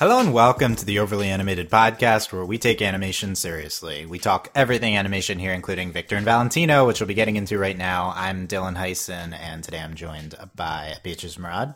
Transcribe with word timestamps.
Hello 0.00 0.18
and 0.18 0.32
welcome 0.32 0.76
to 0.76 0.86
the 0.86 0.98
Overly 0.98 1.28
Animated 1.28 1.68
Podcast, 1.68 2.32
where 2.32 2.46
we 2.46 2.56
take 2.56 2.80
animation 2.80 3.34
seriously. 3.34 4.06
We 4.06 4.18
talk 4.18 4.50
everything 4.54 4.96
animation 4.96 5.38
here, 5.38 5.52
including 5.52 5.92
Victor 5.92 6.16
and 6.16 6.24
Valentino, 6.24 6.86
which 6.86 7.00
we'll 7.00 7.06
be 7.06 7.12
getting 7.12 7.36
into 7.36 7.58
right 7.58 7.76
now. 7.76 8.14
I'm 8.16 8.48
Dylan 8.48 8.78
Heisen, 8.78 9.38
and 9.38 9.62
today 9.62 9.80
I'm 9.80 9.92
joined 9.94 10.36
by 10.56 10.94
Beatrice 11.02 11.38
Murad, 11.38 11.74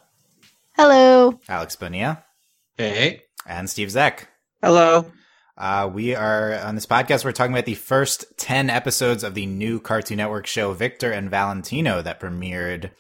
Hello. 0.73 1.39
Alex 1.51 1.77
Bonilla, 1.77 2.25
Hey. 2.79 3.25
and 3.47 3.69
Steve 3.69 3.89
Zeck. 3.89 4.21
Hello. 4.63 5.13
Uh, 5.59 5.91
we 5.93 6.15
are 6.15 6.55
on 6.61 6.77
this 6.77 6.87
podcast. 6.87 7.27
We're 7.27 7.33
talking 7.33 7.53
about 7.53 7.67
the 7.67 7.75
first 7.75 8.25
10 8.39 8.71
episodes 8.71 9.23
of 9.23 9.35
the 9.35 9.45
new 9.45 9.79
Cartoon 9.81 10.17
Network 10.17 10.47
show, 10.47 10.73
Victor 10.73 11.11
and 11.13 11.29
Valentino, 11.29 12.01
that 12.01 12.21
premiered 12.21 12.91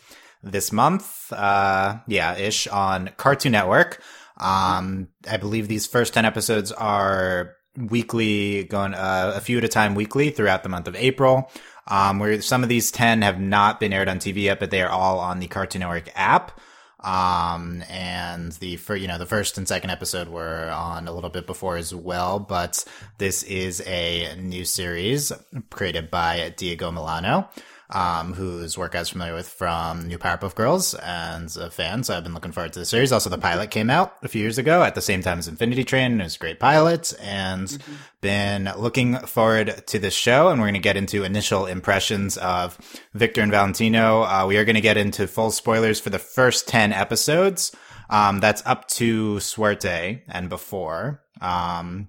this 0.43 0.71
month. 0.71 1.33
Uh, 1.33 2.01
yeah, 2.07 2.37
ish 2.37 2.69
on 2.69 3.11
Cartoon 3.17 3.53
Network. 3.53 4.03
Um, 4.39 5.09
I 5.29 5.37
believe 5.37 5.69
these 5.69 5.87
first 5.87 6.15
10 6.15 6.25
episodes 6.25 6.73
are 6.73 7.55
weekly, 7.77 8.65
going 8.65 8.95
uh, 8.95 9.33
a 9.35 9.41
few 9.41 9.59
at 9.59 9.65
a 9.65 9.69
time 9.69 9.95
weekly 9.95 10.31
throughout 10.31 10.63
the 10.63 10.69
month 10.69 10.89
of 10.89 10.97
April. 10.97 11.51
Um, 11.87 12.19
where 12.19 12.41
some 12.41 12.63
of 12.63 12.71
these 12.71 12.91
10 12.91 13.23
have 13.23 13.39
not 13.39 13.79
been 13.79 13.93
aired 13.93 14.09
on 14.09 14.19
TV 14.19 14.45
yet, 14.45 14.59
but 14.59 14.71
they 14.71 14.81
are 14.81 14.89
all 14.89 15.19
on 15.19 15.39
the 15.39 15.49
Cartoon 15.49 15.81
Network 15.81 16.09
app. 16.15 16.59
Um, 17.01 17.85
and 17.91 18.53
the 18.53 18.77
for 18.77 18.97
you 18.97 19.07
know 19.07 19.19
the 19.19 19.27
first 19.27 19.59
and 19.59 19.69
second 19.69 19.91
episode 19.91 20.29
were 20.29 20.71
on 20.71 21.07
a 21.07 21.13
little 21.13 21.29
bit 21.29 21.47
before 21.47 21.77
as 21.77 21.95
well, 21.95 22.39
but 22.41 22.83
this 23.19 23.43
is 23.43 23.83
a 23.87 24.35
new 24.37 24.65
series 24.65 25.31
created 25.69 26.11
by 26.11 26.55
Diego 26.57 26.91
Molano. 26.91 27.49
Um, 27.95 28.33
whose 28.33 28.77
work 28.77 28.97
I 28.97 28.99
was 28.99 29.11
familiar 29.11 29.35
with 29.35 29.49
from 29.49 30.09
New 30.09 30.19
Powerpuff 30.19 30.57
Girls 30.57 30.95
and 30.95 31.49
a 31.57 31.71
fan, 31.71 32.03
so 32.03 32.17
I've 32.17 32.25
been 32.25 32.35
looking 32.35 32.51
forward 32.51 32.73
to 32.73 32.81
the 32.81 32.85
series. 32.85 33.13
Also, 33.13 33.31
the 33.31 33.39
pilot 33.39 33.71
came 33.71 33.89
out 33.89 34.17
a 34.23 34.29
few 34.29 34.41
years 34.41 34.59
ago 34.59 34.83
at 34.83 34.97
the 34.97 35.01
same 35.01 35.23
time 35.23 35.39
as 35.39 35.47
Infinity 35.47 35.85
Train. 35.85 36.21
It 36.21 36.25
was 36.25 36.35
a 36.35 36.41
great 36.41 36.59
pilot, 36.59 37.15
and 37.23 37.79
been 38.21 38.73
looking 38.79 39.19
forward 39.19 39.87
to 39.87 39.99
this 39.99 40.15
show. 40.15 40.49
And 40.49 40.59
we're 40.59 40.69
going 40.69 40.75
to 40.75 40.81
get 40.81 40.97
into 40.97 41.25
initial 41.25 41.67
impressions 41.67 42.37
of 42.39 42.79
Victor 43.13 43.43
and 43.43 43.53
Valentino. 43.53 44.23
Uh, 44.23 44.47
we 44.49 44.57
are 44.57 44.65
going 44.65 44.75
to 44.75 44.81
get 44.81 44.97
into 44.97 45.27
full 45.27 45.51
spoilers 45.51 46.01
for 46.01 46.11
the 46.11 46.19
first 46.19 46.67
10 46.67 46.93
episodes. 46.93 47.77
Um, 48.11 48.41
that's 48.41 48.63
up 48.67 48.89
to 48.89 49.41
Suerte 49.41 50.23
and 50.27 50.49
before. 50.49 51.23
Um, 51.41 52.09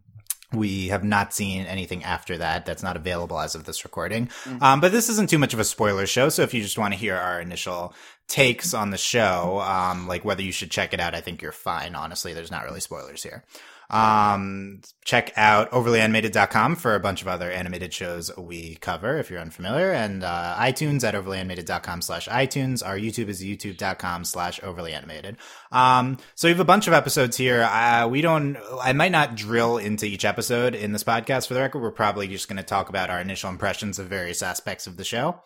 we 0.56 0.88
have 0.88 1.03
not 1.03 1.34
seen 1.34 1.66
anything 1.66 2.03
after 2.03 2.38
that. 2.38 2.66
That's 2.66 2.84
not 2.84 2.95
available 2.95 3.39
as 3.39 3.56
of 3.56 3.66
this 3.66 3.84
recording. 3.84 4.30
Um, 4.62 4.81
but 4.81 4.92
this 4.92 5.09
isn't 5.09 5.30
too 5.30 5.39
much 5.39 5.53
of 5.53 5.59
a 5.59 5.64
spoiler 5.64 6.06
show. 6.06 6.30
So 6.30 6.42
if 6.42 6.53
you 6.53 6.62
just 6.62 6.78
want 6.78 6.94
to 6.94 7.00
hear 7.00 7.16
our 7.16 7.42
initial 7.42 7.94
takes 8.28 8.73
on 8.73 8.89
the 8.89 8.97
show, 8.97 9.59
um, 9.62 10.08
like 10.08 10.25
whether 10.25 10.42
you 10.42 10.52
should 10.52 10.72
check 10.72 10.94
it 10.94 11.00
out, 11.00 11.14
I 11.16 11.22
think 11.22 11.42
you're 11.42 11.52
fine. 11.52 11.95
Honestly, 11.95 12.34
there's 12.34 12.52
not 12.52 12.66
really 12.66 12.80
spoilers 12.80 13.23
here. 13.23 13.44
Um, 13.89 14.81
check 15.03 15.31
out 15.36 15.72
overlyanimated.com 15.72 16.75
for 16.75 16.95
a 16.95 17.00
bunch 17.00 17.22
of 17.22 17.28
other 17.28 17.52
animated 17.52 17.94
shows 17.94 18.36
we 18.38 18.75
cover 18.75 19.17
if 19.17 19.30
you're 19.30 19.39
unfamiliar 19.39 19.91
and, 19.91 20.23
uh, 20.23 20.55
iTunes 20.58 21.03
at 21.03 21.14
overlyanimated.com 21.14 22.02
slash 22.02 22.28
iTunes. 22.28 22.86
Our 22.86 22.97
YouTube 22.97 23.30
is 23.30 23.44
youtube.com 23.44 24.25
slash 24.25 24.59
overlyanimated. 24.61 25.38
Um, 25.72 26.17
so 26.33 26.47
we 26.47 26.52
have 26.52 26.59
a 26.59 26.66
bunch 26.66 26.88
of 26.88 26.94
episodes 26.94 27.38
here. 27.38 27.63
Uh, 27.63 28.08
we 28.08 28.22
don't, 28.22 28.58
I 28.81 28.94
might 28.94 29.11
not 29.11 29.36
drill 29.36 29.78
into 29.78 30.06
each 30.06 30.25
episode 30.25 30.75
in 30.75 30.91
this 30.91 31.03
podcast 31.03 31.47
for 31.47 31.53
the 31.53 31.59
record. 31.61 31.81
We're 31.81 31.91
probably 31.91 32.28
just 32.28 32.47
going 32.47 32.58
to 32.58 32.63
talk 32.63 32.89
about 32.89 33.09
our 33.09 33.19
initial 33.19 33.50
impressions 33.50 34.00
of 34.00 34.08
various 34.08 34.41
aspects 34.41 34.88
of 34.88 34.97
the 34.97 35.03
show 35.03 35.41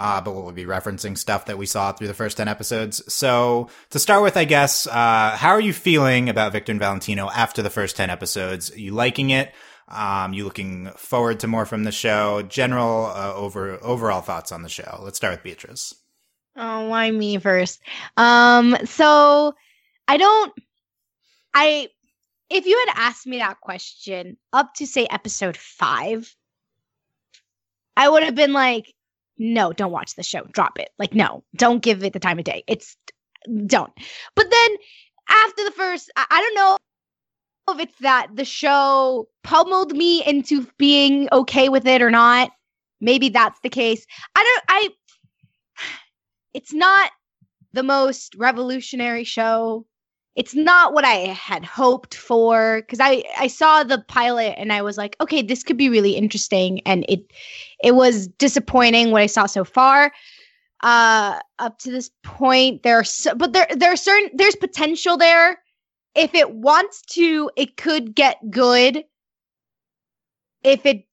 uh, 0.00 0.20
but 0.20 0.34
we'll 0.34 0.50
be 0.50 0.64
referencing 0.64 1.16
stuff 1.16 1.44
that 1.44 1.58
we 1.58 1.66
saw 1.66 1.92
through 1.92 2.06
the 2.08 2.14
first 2.14 2.38
10 2.38 2.48
episodes. 2.48 3.02
So 3.12 3.68
to 3.90 3.98
start 3.98 4.22
with, 4.22 4.36
I 4.38 4.44
guess, 4.44 4.86
uh, 4.86 5.36
how 5.36 5.50
are 5.50 5.60
you 5.60 5.74
feeling 5.74 6.30
about 6.30 6.52
Victor 6.52 6.72
and 6.72 6.80
Valentino 6.80 7.28
after 7.28 7.60
the 7.60 7.68
first 7.68 7.96
10 7.96 8.08
episodes? 8.08 8.72
Are 8.72 8.80
you 8.80 8.92
liking 8.92 9.28
it? 9.28 9.52
Um, 9.88 10.32
you 10.32 10.44
looking 10.44 10.86
forward 10.96 11.40
to 11.40 11.48
more 11.48 11.66
from 11.66 11.84
the 11.84 11.92
show? 11.92 12.42
General, 12.42 13.06
uh, 13.06 13.34
over, 13.34 13.78
overall 13.82 14.22
thoughts 14.22 14.52
on 14.52 14.62
the 14.62 14.68
show. 14.70 15.00
Let's 15.02 15.18
start 15.18 15.34
with 15.34 15.42
Beatrice. 15.42 15.94
Oh, 16.56 16.88
why 16.88 17.10
me 17.10 17.38
first? 17.38 17.80
Um, 18.16 18.76
so 18.86 19.54
I 20.08 20.16
don't 20.16 20.52
I 21.54 21.88
if 22.48 22.66
you 22.66 22.84
had 22.86 23.08
asked 23.08 23.26
me 23.26 23.38
that 23.38 23.60
question 23.60 24.36
up 24.52 24.74
to 24.74 24.86
say 24.86 25.06
episode 25.08 25.56
five, 25.56 26.34
I 27.96 28.08
would 28.08 28.24
have 28.24 28.34
been 28.34 28.52
like, 28.52 28.92
no, 29.40 29.72
don't 29.72 29.90
watch 29.90 30.16
the 30.16 30.22
show. 30.22 30.42
Drop 30.52 30.78
it. 30.78 30.90
Like, 30.98 31.14
no, 31.14 31.42
don't 31.56 31.82
give 31.82 32.04
it 32.04 32.12
the 32.12 32.20
time 32.20 32.38
of 32.38 32.44
day. 32.44 32.62
It's 32.68 32.94
don't. 33.66 33.90
But 34.36 34.50
then 34.50 34.70
after 35.30 35.64
the 35.64 35.70
first, 35.70 36.10
I, 36.14 36.26
I 36.30 36.40
don't 36.42 36.54
know 36.54 37.74
if 37.74 37.80
it's 37.80 37.98
that 38.00 38.26
the 38.34 38.44
show 38.44 39.28
pummeled 39.42 39.92
me 39.96 40.22
into 40.26 40.66
being 40.76 41.26
okay 41.32 41.70
with 41.70 41.86
it 41.86 42.02
or 42.02 42.10
not. 42.10 42.50
Maybe 43.00 43.30
that's 43.30 43.58
the 43.62 43.70
case. 43.70 44.04
I 44.36 44.42
don't 44.44 44.64
I 44.68 44.88
it's 46.52 46.74
not 46.74 47.10
the 47.72 47.82
most 47.82 48.34
revolutionary 48.36 49.24
show. 49.24 49.86
It's 50.40 50.54
not 50.54 50.94
what 50.94 51.04
I 51.04 51.16
had 51.48 51.66
hoped 51.66 52.14
for 52.14 52.80
cuz 52.88 52.98
I 52.98 53.24
I 53.38 53.46
saw 53.48 53.84
the 53.84 53.98
pilot 54.08 54.54
and 54.56 54.72
I 54.72 54.80
was 54.82 54.96
like, 54.96 55.14
okay, 55.20 55.42
this 55.42 55.62
could 55.62 55.76
be 55.76 55.90
really 55.90 56.12
interesting 56.16 56.80
and 56.86 57.04
it 57.10 57.20
it 57.84 57.94
was 57.94 58.28
disappointing 58.28 59.10
what 59.10 59.20
I 59.22 59.26
saw 59.26 59.44
so 59.46 59.64
far. 59.64 60.12
Uh 60.82 61.38
up 61.58 61.78
to 61.80 61.90
this 61.90 62.10
point 62.22 62.82
there 62.84 62.96
are 63.00 63.04
so, 63.04 63.34
but 63.34 63.52
there 63.52 63.68
there 63.76 63.92
are 63.92 63.96
certain 63.96 64.30
there's 64.34 64.56
potential 64.56 65.18
there. 65.18 65.60
If 66.14 66.34
it 66.34 66.50
wants 66.52 67.02
to, 67.16 67.50
it 67.56 67.76
could 67.76 68.14
get 68.14 68.38
good. 68.50 69.04
If 70.64 70.86
it 70.86 71.06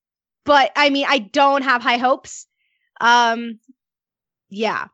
but 0.45 0.71
I 0.77 0.89
mean, 0.89 1.05
I 1.09 1.19
don't 1.19 1.63
have 1.63 1.81
high 1.83 1.97
hopes. 1.97 2.47
Um 3.01 3.59
yeah. 4.49 4.88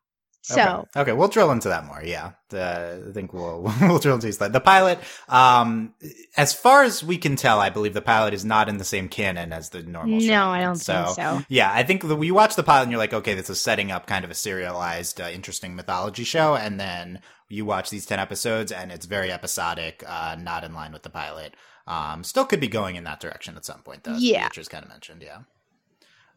So, 0.45 0.61
okay. 0.61 1.01
okay, 1.01 1.11
we'll 1.13 1.29
drill 1.29 1.51
into 1.51 1.69
that 1.69 1.85
more. 1.85 2.01
Yeah, 2.03 2.31
the, 2.49 3.05
I 3.09 3.13
think 3.13 3.31
we'll 3.31 3.61
we'll 3.81 3.99
drill 3.99 4.15
into 4.15 4.29
that. 4.29 4.51
The 4.51 4.59
pilot, 4.59 4.99
um, 5.29 5.93
as 6.35 6.53
far 6.53 6.83
as 6.83 7.01
we 7.01 7.17
can 7.17 7.37
tell, 7.37 7.61
I 7.61 7.69
believe 7.69 7.93
the 7.93 8.01
pilot 8.01 8.33
is 8.33 8.43
not 8.43 8.67
in 8.67 8.77
the 8.77 8.83
same 8.83 9.07
canon 9.07 9.53
as 9.53 9.69
the 9.69 9.83
normal. 9.83 10.19
show. 10.19 10.27
no, 10.27 10.47
I 10.49 10.59
don't 10.59 10.75
think 10.75 11.07
so. 11.07 11.41
Yeah, 11.47 11.71
I 11.71 11.83
think 11.83 12.05
the, 12.05 12.19
you 12.19 12.33
watch 12.33 12.57
the 12.57 12.63
pilot 12.63 12.83
and 12.83 12.91
you're 12.91 12.99
like, 12.99 13.13
okay, 13.13 13.35
this 13.35 13.49
is 13.49 13.61
setting 13.61 13.89
up 13.89 14.05
kind 14.05 14.25
of 14.25 14.31
a 14.31 14.35
serialized, 14.35 15.21
uh, 15.21 15.29
interesting 15.31 15.77
mythology 15.77 16.25
show, 16.25 16.55
and 16.55 16.77
then 16.77 17.21
you 17.47 17.63
watch 17.63 17.89
these 17.89 18.05
ten 18.05 18.19
episodes 18.19 18.73
and 18.73 18.91
it's 18.91 19.05
very 19.05 19.31
episodic, 19.31 20.03
uh, 20.05 20.35
not 20.37 20.65
in 20.65 20.73
line 20.73 20.91
with 20.91 21.03
the 21.03 21.09
pilot. 21.09 21.55
Um, 21.87 22.25
still 22.25 22.45
could 22.45 22.59
be 22.59 22.67
going 22.67 22.97
in 22.97 23.05
that 23.05 23.21
direction 23.21 23.55
at 23.55 23.63
some 23.63 23.81
point, 23.81 24.03
though. 24.03 24.15
Yeah, 24.15 24.33
Yeah. 24.33 24.43
Beatrice 24.49 24.67
kind 24.67 24.83
of 24.83 24.89
mentioned, 24.89 25.21
yeah. 25.21 25.39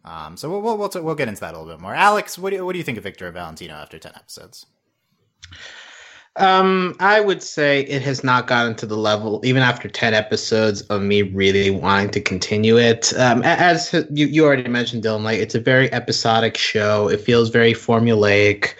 Um, 0.06 0.36
so 0.36 0.48
we'll 0.48 0.62
we'll 0.62 0.78
we'll, 0.78 0.88
t- 0.88 1.00
we'll 1.00 1.14
get 1.14 1.28
into 1.28 1.40
that 1.40 1.54
a 1.54 1.58
little 1.58 1.72
bit 1.72 1.80
more. 1.80 1.94
Alex, 1.94 2.38
what 2.38 2.50
do 2.50 2.56
you, 2.56 2.64
what 2.64 2.72
do 2.72 2.78
you 2.78 2.84
think 2.84 2.96
of 2.96 3.04
Victor 3.04 3.30
Valentino 3.30 3.74
after 3.74 3.98
ten 3.98 4.12
episodes? 4.14 4.66
Um, 6.38 6.94
I 7.00 7.20
would 7.20 7.42
say 7.42 7.80
it 7.82 8.02
has 8.02 8.22
not 8.22 8.46
gotten 8.46 8.74
to 8.76 8.86
the 8.86 8.96
level, 8.96 9.40
even 9.42 9.62
after 9.62 9.88
10 9.88 10.12
episodes, 10.12 10.82
of 10.82 11.00
me 11.00 11.22
really 11.22 11.70
wanting 11.70 12.10
to 12.10 12.20
continue 12.20 12.78
it. 12.78 13.16
Um, 13.18 13.42
as 13.42 13.94
you, 14.10 14.26
you 14.26 14.44
already 14.44 14.68
mentioned, 14.68 15.02
Dylan, 15.02 15.22
like 15.22 15.38
it's 15.38 15.54
a 15.54 15.60
very 15.60 15.90
episodic 15.92 16.56
show. 16.56 17.08
It 17.08 17.20
feels 17.20 17.48
very 17.48 17.72
formulaic. 17.72 18.74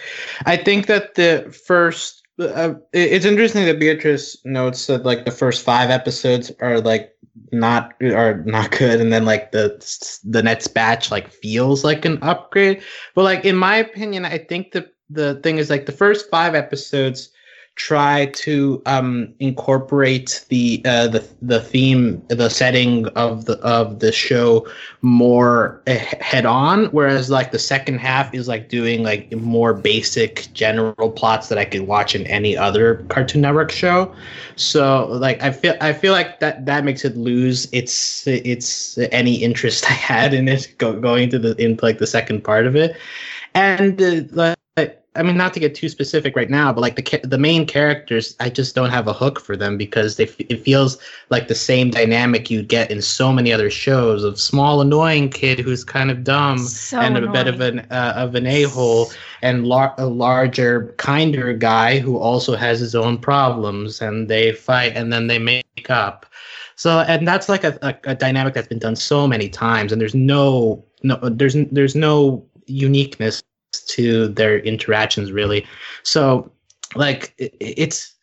I 0.45 0.57
think 0.57 0.87
that 0.87 1.15
the 1.15 1.51
first, 1.67 2.23
uh, 2.39 2.75
it's 2.93 3.25
interesting 3.25 3.65
that 3.65 3.81
Beatrice 3.81 4.37
notes 4.45 4.87
that 4.89 5.07
like 5.07 5.25
the 5.25 5.31
first 5.31 5.65
five 5.65 5.89
episodes 5.89 6.53
are 6.61 6.81
like 6.81 7.16
not 7.53 7.95
are 8.03 8.43
not 8.45 8.71
good, 8.71 9.01
and 9.01 9.13
then 9.13 9.25
like 9.25 9.53
the 9.53 10.21
the 10.25 10.43
next 10.43 10.69
batch 10.69 11.11
like 11.11 11.31
feels 11.31 11.85
like 11.85 12.05
an 12.05 12.19
upgrade. 12.23 12.83
But 13.15 13.23
like 13.23 13.45
in 13.45 13.57
my 13.57 13.77
opinion, 13.77 14.25
I 14.25 14.39
think 14.39 14.73
the 14.73 14.91
the 15.11 15.37
thing 15.37 15.59
is 15.59 15.71
like 15.71 15.87
the 15.87 15.93
first 15.93 16.31
five 16.31 16.55
episodes 16.55 17.31
try 17.77 18.27
to 18.35 18.83
um 18.87 19.33
incorporate 19.39 20.45
the 20.49 20.83
uh 20.87 21.07
the 21.07 21.27
the 21.43 21.61
theme 21.61 22.23
the 22.29 22.49
setting 22.49 23.07
of 23.09 23.45
the 23.45 23.59
of 23.59 24.01
the 24.01 24.11
show 24.11 24.67
more 25.03 25.83
head 25.87 26.47
on 26.47 26.87
whereas 26.87 27.29
like 27.31 27.53
the 27.53 27.59
second 27.59 27.99
half 27.99 28.33
is 28.35 28.49
like 28.49 28.71
doing 28.71 29.03
like 29.03 29.31
more 29.37 29.75
basic 29.75 30.49
general 30.55 31.11
plots 31.11 31.49
that 31.49 31.59
I 31.59 31.65
could 31.65 31.83
watch 31.83 32.15
in 32.15 32.27
any 32.27 32.57
other 32.57 33.05
Cartoon 33.09 33.43
Network 33.43 33.71
show. 33.71 34.15
So 34.57 35.07
like 35.09 35.43
I 35.43 35.53
feel 35.53 35.77
I 35.81 35.93
feel 35.93 36.13
like 36.13 36.41
that 36.41 36.67
that 36.67 36.85
makes 36.85 37.05
it 37.05 37.17
lose 37.17 37.69
its 37.73 38.27
its 38.27 38.99
any 39.13 39.35
interest 39.35 39.85
I 39.91 39.95
had 39.95 40.35
in 40.35 40.49
it 40.49 40.75
go, 40.79 40.99
going 40.99 41.31
to 41.31 41.39
the 41.39 41.55
into 41.57 41.85
like 41.85 41.99
the 41.99 42.07
second 42.07 42.43
part 42.43 42.67
of 42.67 42.75
it. 42.75 42.97
And 43.55 44.01
uh, 44.39 44.56
I 45.17 45.23
mean, 45.23 45.37
not 45.37 45.55
to 45.55 45.61
get 45.61 45.75
too 45.75 45.89
specific 45.89 46.37
right 46.37 46.51
now, 46.51 46.73
but 46.73 46.81
like 46.81 46.97
the 46.97 47.21
the 47.27 47.39
main 47.39 47.67
characters, 47.67 48.37
I 48.41 48.51
just 48.51 48.75
don't 48.75 48.91
have 48.91 49.09
a 49.09 49.13
hook 49.13 49.41
for 49.41 49.57
them 49.57 49.77
because 49.79 50.17
they 50.17 50.25
it 50.39 50.63
feels 50.63 50.99
like 51.31 51.49
the 51.49 51.55
same 51.55 51.91
dynamic 51.91 52.51
you 52.51 52.63
get 52.63 52.91
in 52.91 53.03
so 53.03 53.33
many 53.33 53.53
other 53.53 53.71
shows 53.71 54.23
of 54.25 54.39
small 54.41 54.81
annoying 54.81 55.31
kid 55.31 55.59
who's 55.59 55.85
kind 55.85 56.11
of 56.11 56.25
dumb 56.25 56.59
So 56.59 57.01
and 57.01 57.17
a 57.17 57.31
bit 57.31 57.47
of 57.49 57.61
annoying. 57.61 57.81
an 57.81 57.87
uh, 57.91 58.13
of 58.17 58.35
an 58.35 58.47
a 58.47 58.63
hole, 58.65 59.11
and 59.43 59.67
lar- 59.67 59.95
a 59.99 60.07
larger, 60.07 60.95
kinder 60.99 61.53
guy 61.55 61.99
who 61.99 62.19
also 62.19 62.55
has 62.57 62.81
his 62.81 62.95
own 62.95 63.19
problems, 63.19 64.01
and 64.01 64.29
they 64.29 64.53
fight, 64.53 64.93
and 64.97 65.13
then 65.13 65.27
they 65.27 65.39
make 65.39 65.91
up. 65.91 66.27
So, 66.77 67.01
and 67.01 67.27
that's 67.27 67.49
like 67.49 67.65
a, 67.65 67.79
a, 67.83 67.95
a 68.11 68.15
dynamic 68.15 68.55
that's 68.55 68.69
been 68.69 68.79
done 68.79 68.97
so 68.97 69.27
many 69.27 69.49
times, 69.49 69.93
and 69.93 70.01
there's 70.01 70.15
no 70.15 70.85
no 71.03 71.17
there's 71.23 71.57
there's 71.73 71.95
no 71.97 72.45
uniqueness 72.67 73.43
to 73.85 74.29
their 74.29 74.59
interactions 74.59 75.33
really. 75.33 75.67
So, 76.03 76.51
like 76.95 77.35
it, 77.39 77.55
it's. 77.61 78.15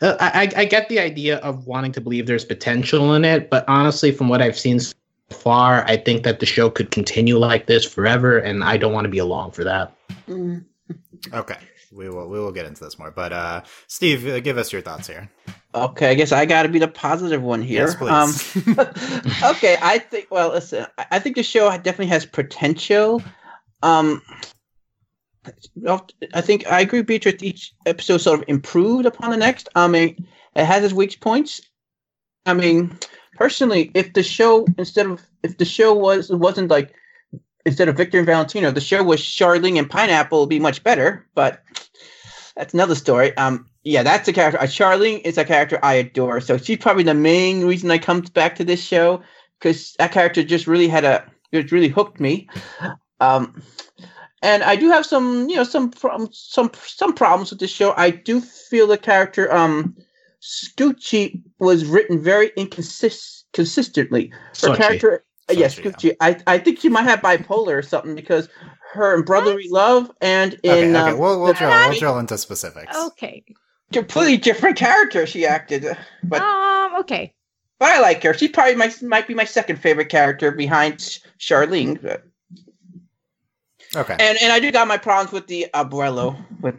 uh, 0.00 0.16
I, 0.20 0.50
I 0.56 0.64
get 0.64 0.88
the 0.88 1.00
idea 1.00 1.38
of 1.38 1.66
wanting 1.66 1.92
to 1.92 2.00
believe 2.00 2.26
there's 2.26 2.44
potential 2.44 3.14
in 3.14 3.24
it, 3.24 3.50
but 3.50 3.64
honestly, 3.68 4.12
from 4.12 4.28
what 4.28 4.40
I've 4.40 4.58
seen 4.58 4.80
so 4.80 4.94
far, 5.30 5.84
I 5.86 5.96
think 5.96 6.22
that 6.22 6.40
the 6.40 6.46
show 6.46 6.70
could 6.70 6.90
continue 6.90 7.38
like 7.38 7.66
this 7.66 7.84
forever, 7.84 8.38
and 8.38 8.64
I 8.64 8.76
don't 8.76 8.92
want 8.92 9.04
to 9.04 9.10
be 9.10 9.18
along 9.18 9.52
for 9.52 9.64
that. 9.64 9.92
Mm. 10.28 10.64
Okay. 11.32 11.58
We 11.90 12.10
will 12.10 12.28
we 12.28 12.38
will 12.38 12.52
get 12.52 12.66
into 12.66 12.84
this 12.84 12.98
more, 12.98 13.10
but 13.10 13.32
uh, 13.32 13.62
Steve, 13.86 14.26
uh, 14.26 14.40
give 14.40 14.58
us 14.58 14.72
your 14.72 14.82
thoughts 14.82 15.08
here. 15.08 15.30
Okay, 15.74 16.10
I 16.10 16.14
guess 16.14 16.32
I 16.32 16.44
got 16.44 16.64
to 16.64 16.68
be 16.68 16.78
the 16.78 16.88
positive 16.88 17.42
one 17.42 17.62
here. 17.62 17.86
Yes, 17.86 17.94
please. 17.94 18.68
Um, 18.68 18.78
okay, 19.50 19.78
I 19.80 19.98
think. 19.98 20.28
Well, 20.30 20.50
listen, 20.50 20.86
I 20.98 21.06
I 21.12 21.18
think 21.18 21.36
the 21.36 21.42
show 21.42 21.70
definitely 21.70 22.08
has 22.08 22.26
potential. 22.26 23.22
Um, 23.82 24.20
I 26.34 26.40
think 26.40 26.70
I 26.70 26.80
agree, 26.80 27.02
Beatrice. 27.02 27.42
Each 27.42 27.72
episode 27.86 28.18
sort 28.18 28.40
of 28.40 28.48
improved 28.48 29.06
upon 29.06 29.30
the 29.30 29.36
next. 29.36 29.68
I 29.74 29.88
mean, 29.88 30.26
it 30.54 30.64
has 30.64 30.84
its 30.84 30.94
weak 30.94 31.20
points. 31.20 31.60
I 32.46 32.54
mean, 32.54 32.98
personally, 33.36 33.90
if 33.94 34.12
the 34.12 34.22
show 34.22 34.66
instead 34.76 35.06
of 35.06 35.22
if 35.42 35.58
the 35.58 35.64
show 35.64 35.94
was 35.94 36.30
wasn't 36.30 36.70
like 36.70 36.94
instead 37.64 37.88
of 37.88 37.96
Victor 37.96 38.18
and 38.18 38.26
Valentino, 38.26 38.70
the 38.70 38.80
show 38.80 39.02
was 39.02 39.20
Charlene 39.20 39.78
and 39.78 39.90
Pineapple, 39.90 40.40
it'd 40.40 40.48
be 40.48 40.60
much 40.60 40.82
better. 40.82 41.26
But 41.34 41.62
that's 42.56 42.74
another 42.74 42.94
story. 42.94 43.36
Um, 43.36 43.66
yeah, 43.84 44.02
that's 44.02 44.28
a 44.28 44.32
character. 44.32 44.60
Uh, 44.60 44.64
Charlene 44.64 45.20
is 45.24 45.38
a 45.38 45.44
character 45.44 45.78
I 45.82 45.94
adore. 45.94 46.40
So 46.40 46.58
she's 46.58 46.78
probably 46.78 47.04
the 47.04 47.14
main 47.14 47.64
reason 47.64 47.90
I 47.90 47.98
come 47.98 48.20
back 48.20 48.56
to 48.56 48.64
this 48.64 48.82
show 48.82 49.22
because 49.58 49.94
that 49.98 50.12
character 50.12 50.42
just 50.42 50.66
really 50.66 50.88
had 50.88 51.04
a 51.04 51.30
it 51.52 51.72
really 51.72 51.88
hooked 51.88 52.20
me. 52.20 52.48
Um, 53.20 53.62
and 54.42 54.62
I 54.62 54.76
do 54.76 54.88
have 54.90 55.04
some, 55.06 55.48
you 55.48 55.56
know, 55.56 55.64
some 55.64 55.90
problems, 55.90 56.38
some 56.48 56.70
some 56.74 57.14
problems 57.14 57.50
with 57.50 57.60
this 57.60 57.70
show. 57.70 57.94
I 57.96 58.10
do 58.10 58.40
feel 58.40 58.86
the 58.86 58.98
character 58.98 59.52
um, 59.52 59.96
Stucci 60.42 61.42
was 61.58 61.84
written 61.84 62.20
very 62.22 62.50
inconsist 62.56 63.44
consistently. 63.52 64.28
Her 64.28 64.68
Xochi. 64.68 64.76
character, 64.76 65.24
uh, 65.50 65.54
yes, 65.54 65.76
Xochi, 65.78 66.04
yeah. 66.04 66.12
I 66.20 66.36
I 66.46 66.58
think 66.58 66.80
she 66.80 66.88
might 66.88 67.02
have 67.04 67.20
bipolar 67.20 67.78
or 67.78 67.82
something 67.82 68.14
because 68.14 68.48
her 68.92 69.14
in 69.16 69.22
Brotherly 69.24 69.68
Love 69.68 70.10
and 70.20 70.54
in 70.62 70.94
okay, 70.96 71.10
um, 71.12 71.18
we'll 71.18 71.38
we'll 71.40 71.48
the- 71.52 71.58
drill 71.58 71.70
we'll 71.70 71.98
drill 71.98 72.18
into 72.18 72.38
specifics. 72.38 72.96
Okay. 72.96 73.44
completely 73.92 74.36
different 74.36 74.76
character 74.76 75.26
she 75.26 75.46
acted. 75.46 75.84
But 76.24 76.42
Um. 76.42 77.00
Okay. 77.00 77.34
but 77.78 77.90
I 77.90 78.00
like 78.00 78.22
her. 78.22 78.34
She 78.34 78.48
probably 78.48 78.76
might 78.76 79.02
might 79.02 79.26
be 79.26 79.34
my 79.34 79.44
second 79.44 79.76
favorite 79.76 80.08
character 80.08 80.52
behind 80.52 80.98
Charlene. 81.38 82.00
But- 82.00 82.22
Okay. 83.98 84.16
And 84.18 84.38
and 84.40 84.52
I 84.52 84.60
do 84.60 84.70
got 84.72 84.88
my 84.88 84.96
problems 84.98 85.32
with 85.32 85.46
the 85.46 85.66
Abuelo. 85.74 86.36
With 86.60 86.76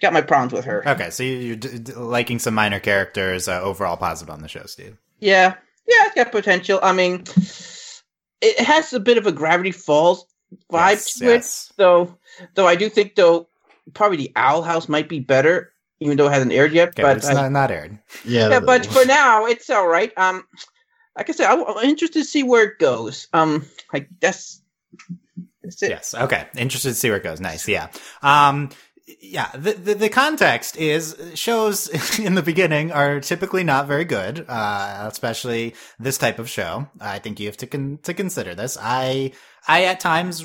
got 0.00 0.12
my 0.12 0.20
problems 0.20 0.52
with 0.52 0.64
her. 0.64 0.86
Okay, 0.88 1.10
so 1.10 1.22
you- 1.22 1.36
you're 1.38 1.56
d- 1.56 1.78
d- 1.78 1.92
liking 1.94 2.38
some 2.38 2.54
minor 2.54 2.80
characters. 2.80 3.48
Uh, 3.48 3.60
overall 3.60 3.96
positive 3.96 4.32
on 4.32 4.42
the 4.42 4.48
show, 4.48 4.64
Steve. 4.66 4.96
Yeah, 5.20 5.54
yeah, 5.88 6.06
it's 6.06 6.14
got 6.14 6.32
potential. 6.32 6.80
I 6.82 6.92
mean, 6.92 7.24
it 8.40 8.58
has 8.60 8.92
a 8.92 9.00
bit 9.00 9.18
of 9.18 9.26
a 9.26 9.32
Gravity 9.32 9.70
Falls 9.70 10.26
vibe 10.72 10.90
Yes, 10.90 11.14
to 11.18 11.24
it. 11.24 11.28
yes. 11.28 11.72
Though, 11.76 12.18
though 12.54 12.66
I 12.66 12.74
do 12.74 12.88
think 12.88 13.14
though 13.14 13.48
probably 13.94 14.16
the 14.18 14.32
Owl 14.36 14.62
House 14.62 14.88
might 14.88 15.08
be 15.08 15.20
better, 15.20 15.72
even 16.00 16.16
though 16.16 16.26
it 16.26 16.32
hasn't 16.32 16.52
aired 16.52 16.72
yet. 16.72 16.88
Okay, 16.90 17.02
but 17.02 17.08
but 17.08 17.16
it's 17.18 17.28
I- 17.28 17.34
not, 17.34 17.52
not 17.52 17.70
aired. 17.70 17.98
Yeah, 18.24 18.48
yeah, 18.50 18.60
but 18.60 18.84
for 18.86 19.04
now, 19.06 19.46
it's 19.46 19.70
all 19.70 19.86
right. 19.86 20.12
Um, 20.18 20.44
like 21.16 21.28
I 21.28 21.32
said, 21.32 21.46
I'm 21.48 21.62
I'm 21.64 21.84
interested 21.88 22.18
to 22.20 22.24
see 22.24 22.42
where 22.42 22.64
it 22.64 22.78
goes. 22.80 23.28
Um, 23.32 23.64
like 23.92 24.08
that's 24.20 24.60
that's 24.98 25.10
it. 25.10 25.21
Yes. 25.80 26.14
Okay. 26.14 26.46
Interested 26.56 26.90
to 26.90 26.94
see 26.94 27.08
where 27.08 27.18
it 27.18 27.22
goes. 27.22 27.40
Nice. 27.40 27.68
Yeah. 27.68 27.88
Um, 28.22 28.70
yeah. 29.20 29.50
The, 29.54 29.72
the, 29.72 29.94
the 29.94 30.08
context 30.08 30.76
is 30.76 31.16
shows 31.34 32.18
in 32.18 32.34
the 32.34 32.42
beginning 32.42 32.92
are 32.92 33.20
typically 33.20 33.64
not 33.64 33.86
very 33.86 34.04
good, 34.04 34.44
uh, 34.48 35.08
especially 35.10 35.74
this 35.98 36.18
type 36.18 36.38
of 36.38 36.48
show. 36.48 36.88
I 37.00 37.18
think 37.18 37.40
you 37.40 37.46
have 37.46 37.56
to 37.58 37.66
con- 37.66 37.98
to 38.02 38.14
consider 38.14 38.54
this. 38.54 38.76
I, 38.80 39.32
I 39.68 39.84
at 39.84 40.00
times 40.00 40.44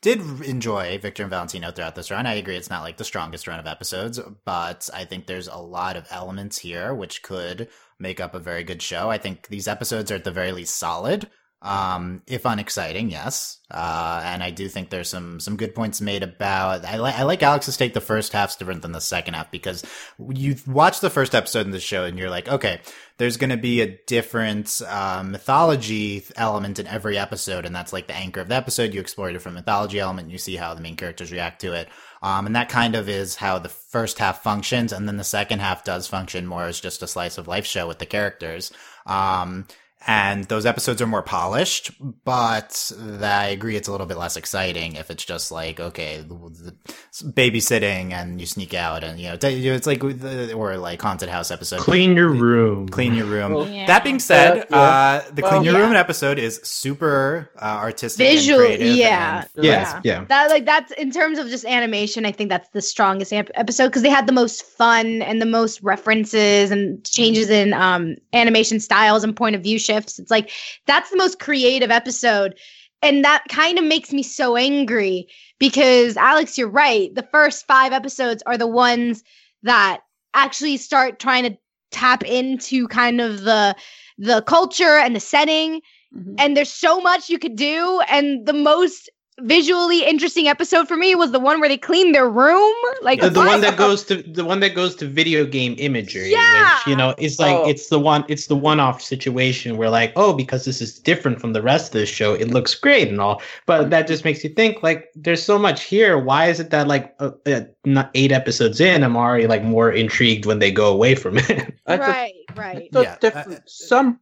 did 0.00 0.20
enjoy 0.42 0.98
Victor 0.98 1.22
and 1.22 1.30
Valentino 1.30 1.70
throughout 1.70 1.94
this 1.94 2.10
run. 2.10 2.26
I 2.26 2.34
agree 2.34 2.56
it's 2.56 2.70
not 2.70 2.82
like 2.82 2.96
the 2.96 3.04
strongest 3.04 3.46
run 3.46 3.60
of 3.60 3.66
episodes, 3.66 4.20
but 4.44 4.88
I 4.92 5.04
think 5.04 5.26
there's 5.26 5.48
a 5.48 5.56
lot 5.56 5.96
of 5.96 6.06
elements 6.10 6.58
here 6.58 6.94
which 6.94 7.22
could 7.22 7.68
make 7.98 8.20
up 8.20 8.34
a 8.34 8.40
very 8.40 8.64
good 8.64 8.82
show. 8.82 9.10
I 9.10 9.18
think 9.18 9.48
these 9.48 9.68
episodes 9.68 10.10
are 10.10 10.16
at 10.16 10.24
the 10.24 10.30
very 10.30 10.52
least 10.52 10.76
solid. 10.76 11.30
Um, 11.62 12.22
if 12.26 12.46
unexciting, 12.46 13.10
yes. 13.10 13.58
Uh, 13.70 14.22
and 14.24 14.42
I 14.42 14.50
do 14.50 14.66
think 14.66 14.88
there's 14.88 15.10
some, 15.10 15.40
some 15.40 15.56
good 15.56 15.74
points 15.74 16.00
made 16.00 16.22
about, 16.22 16.86
I 16.86 16.96
like, 16.96 17.14
I 17.16 17.24
like 17.24 17.42
Alex's 17.42 17.76
take 17.76 17.92
the 17.92 18.00
first 18.00 18.32
half's 18.32 18.56
different 18.56 18.80
than 18.80 18.92
the 18.92 19.00
second 19.00 19.34
half 19.34 19.50
because 19.50 19.84
you 20.30 20.56
watch 20.66 21.00
the 21.00 21.10
first 21.10 21.34
episode 21.34 21.66
in 21.66 21.70
the 21.70 21.78
show 21.78 22.04
and 22.04 22.18
you're 22.18 22.30
like, 22.30 22.48
okay, 22.48 22.80
there's 23.18 23.36
going 23.36 23.50
to 23.50 23.58
be 23.58 23.82
a 23.82 23.98
different, 24.06 24.80
uh, 24.88 25.22
mythology 25.22 26.24
element 26.34 26.78
in 26.78 26.86
every 26.86 27.18
episode. 27.18 27.66
And 27.66 27.74
that's 27.74 27.92
like 27.92 28.06
the 28.06 28.16
anchor 28.16 28.40
of 28.40 28.48
the 28.48 28.54
episode. 28.54 28.94
You 28.94 29.00
explore 29.00 29.28
a 29.28 29.32
different 29.32 29.56
mythology 29.56 30.00
element. 30.00 30.26
And 30.26 30.32
you 30.32 30.38
see 30.38 30.56
how 30.56 30.72
the 30.72 30.80
main 30.80 30.96
characters 30.96 31.30
react 31.30 31.60
to 31.60 31.74
it. 31.74 31.90
Um, 32.22 32.46
and 32.46 32.56
that 32.56 32.70
kind 32.70 32.94
of 32.94 33.08
is 33.08 33.36
how 33.36 33.58
the 33.58 33.68
first 33.68 34.18
half 34.18 34.42
functions. 34.42 34.92
And 34.92 35.06
then 35.06 35.18
the 35.18 35.24
second 35.24 35.58
half 35.58 35.84
does 35.84 36.06
function 36.06 36.46
more 36.46 36.64
as 36.64 36.80
just 36.80 37.02
a 37.02 37.06
slice 37.06 37.36
of 37.36 37.48
life 37.48 37.66
show 37.66 37.86
with 37.86 37.98
the 37.98 38.06
characters. 38.06 38.72
Um, 39.04 39.66
and 40.06 40.44
those 40.44 40.64
episodes 40.66 41.02
are 41.02 41.06
more 41.06 41.22
polished, 41.22 41.90
but 42.24 42.90
I 43.22 43.46
agree 43.48 43.76
it's 43.76 43.88
a 43.88 43.90
little 43.92 44.06
bit 44.06 44.16
less 44.16 44.36
exciting 44.36 44.94
if 44.96 45.10
it's 45.10 45.24
just 45.24 45.52
like 45.52 45.78
okay, 45.80 46.18
the, 46.18 46.34
the, 46.34 47.32
babysitting 47.32 48.12
and 48.12 48.40
you 48.40 48.46
sneak 48.46 48.72
out 48.74 49.04
and 49.04 49.18
you 49.20 49.28
know 49.28 49.36
it's 49.40 49.86
like 49.86 50.02
with 50.02 50.20
the, 50.20 50.52
or 50.54 50.76
like 50.76 51.00
haunted 51.02 51.28
house 51.28 51.50
episode. 51.50 51.80
clean 51.80 52.16
your 52.16 52.28
room. 52.30 52.88
Clean 52.88 53.14
your 53.14 53.26
room. 53.26 53.52
Well, 53.52 53.68
Yeah. 53.68 53.86
That 53.86 54.04
being 54.04 54.18
said, 54.18 54.56
Yeah, 54.56 54.64
yeah. 54.70 54.76
uh, 54.76 55.22
the 55.32 55.42
Well, 55.42 55.50
clean 55.52 55.64
your 55.64 55.74
yeah. 55.74 55.80
room 55.86 55.96
episode 55.96 56.38
is 56.38 56.60
super 56.62 57.50
uh, 57.60 57.64
artistic, 57.64 58.26
Visual, 58.26 58.60
and 58.60 58.66
creative 58.76 58.96
yeah. 58.96 59.44
and- 59.54 59.64
Yes, 59.64 60.00
yeah. 60.04 60.24
That 60.24 60.50
like 60.50 60.64
that's 60.64 60.92
in 60.92 61.10
terms 61.10 61.38
of 61.38 61.48
just 61.48 61.64
animation. 61.64 62.24
I 62.24 62.32
think 62.32 62.48
that's 62.50 62.68
the 62.70 62.80
strongest 62.82 63.32
ep- 63.32 63.50
episode 63.54 63.88
because 63.88 64.02
they 64.02 64.10
had 64.10 64.26
the 64.26 64.32
most 64.32 64.62
fun 64.64 65.22
and 65.22 65.40
the 65.42 65.46
most 65.46 65.82
references 65.82 66.70
and 66.70 67.04
changes 67.04 67.50
in 67.50 67.72
um 67.74 68.16
animation 68.32 68.80
styles 68.80 69.24
and 69.24 69.36
point 69.36 69.56
of 69.56 69.62
view 69.62 69.78
shifts. 69.90 70.18
It's 70.18 70.30
like 70.30 70.50
that's 70.86 71.10
the 71.10 71.16
most 71.16 71.38
creative 71.38 71.90
episode, 71.90 72.58
and 73.02 73.24
that 73.24 73.44
kind 73.48 73.78
of 73.78 73.84
makes 73.84 74.12
me 74.12 74.22
so 74.22 74.56
angry 74.56 75.26
because 75.58 76.16
Alex, 76.16 76.56
you're 76.58 76.68
right. 76.70 77.14
The 77.14 77.28
first 77.32 77.66
five 77.66 77.92
episodes 77.92 78.42
are 78.46 78.58
the 78.58 78.66
ones 78.66 79.22
that 79.62 80.00
actually 80.34 80.76
start 80.76 81.18
trying 81.18 81.44
to 81.44 81.58
tap 81.90 82.24
into 82.24 82.86
kind 82.88 83.20
of 83.20 83.42
the 83.42 83.74
the 84.18 84.42
culture 84.42 84.96
and 84.98 85.14
the 85.16 85.20
setting 85.20 85.80
Mhm. 86.14 86.34
and 86.38 86.56
there's 86.56 86.72
so 86.72 87.00
much 87.00 87.28
you 87.28 87.38
could 87.38 87.54
do 87.56 88.00
and 88.08 88.44
the 88.44 88.52
most 88.52 89.08
visually 89.42 90.04
interesting 90.04 90.48
episode 90.48 90.86
for 90.88 90.96
me 90.96 91.14
was 91.14 91.32
the 91.32 91.40
one 91.40 91.60
where 91.60 91.68
they 91.68 91.76
cleaned 91.78 92.14
their 92.14 92.28
room 92.28 92.74
like 93.02 93.20
the, 93.20 93.30
the 93.30 93.40
one 93.40 93.60
that 93.60 93.76
goes 93.76 94.04
to 94.04 94.22
the 94.22 94.44
one 94.44 94.60
that 94.60 94.74
goes 94.74 94.94
to 94.96 95.06
video 95.06 95.44
game 95.44 95.74
imagery 95.78 96.30
Yeah. 96.30 96.74
which 96.74 96.86
you 96.86 96.96
know 96.96 97.14
it's 97.18 97.38
like 97.38 97.56
Oh. 97.56 97.68
it's 97.68 97.88
the 97.88 97.98
one 97.98 98.24
it's 98.28 98.46
the 98.46 98.56
one-off 98.56 99.00
situation 99.02 99.76
where 99.76 99.90
like 99.90 100.12
oh 100.16 100.32
because 100.32 100.64
this 100.64 100.80
is 100.80 100.98
different 100.98 101.40
from 101.40 101.52
the 101.52 101.62
rest 101.62 101.94
of 101.94 102.00
the 102.00 102.06
show 102.06 102.34
it 102.34 102.48
looks 102.48 102.74
great 102.74 103.08
and 103.08 103.20
all 103.20 103.40
but 103.66 103.90
that 103.90 104.06
just 104.06 104.24
makes 104.24 104.42
you 104.44 104.50
think 104.50 104.82
like 104.82 105.08
there's 105.14 105.42
so 105.42 105.58
much 105.58 105.82
here 105.84 106.18
why 106.18 106.46
is 106.46 106.60
it 106.60 106.70
that 106.70 106.86
like 106.88 107.14
uh, 107.20 107.30
uh, 107.46 107.60
not 107.84 108.10
eight 108.14 108.32
episodes 108.32 108.80
in 108.80 109.02
i'm 109.02 109.16
already 109.16 109.46
like 109.46 109.62
more 109.64 109.90
intrigued 109.90 110.46
when 110.46 110.58
they 110.58 110.70
go 110.70 110.92
away 110.92 111.14
from 111.14 111.38
it 111.38 111.74
That's 111.86 112.06
a- 112.06 112.10
right 112.10 112.34
right 112.56 112.88
So 112.92 113.02
Yeah, 113.02 113.16
different. 113.20 113.62
some 113.68 114.18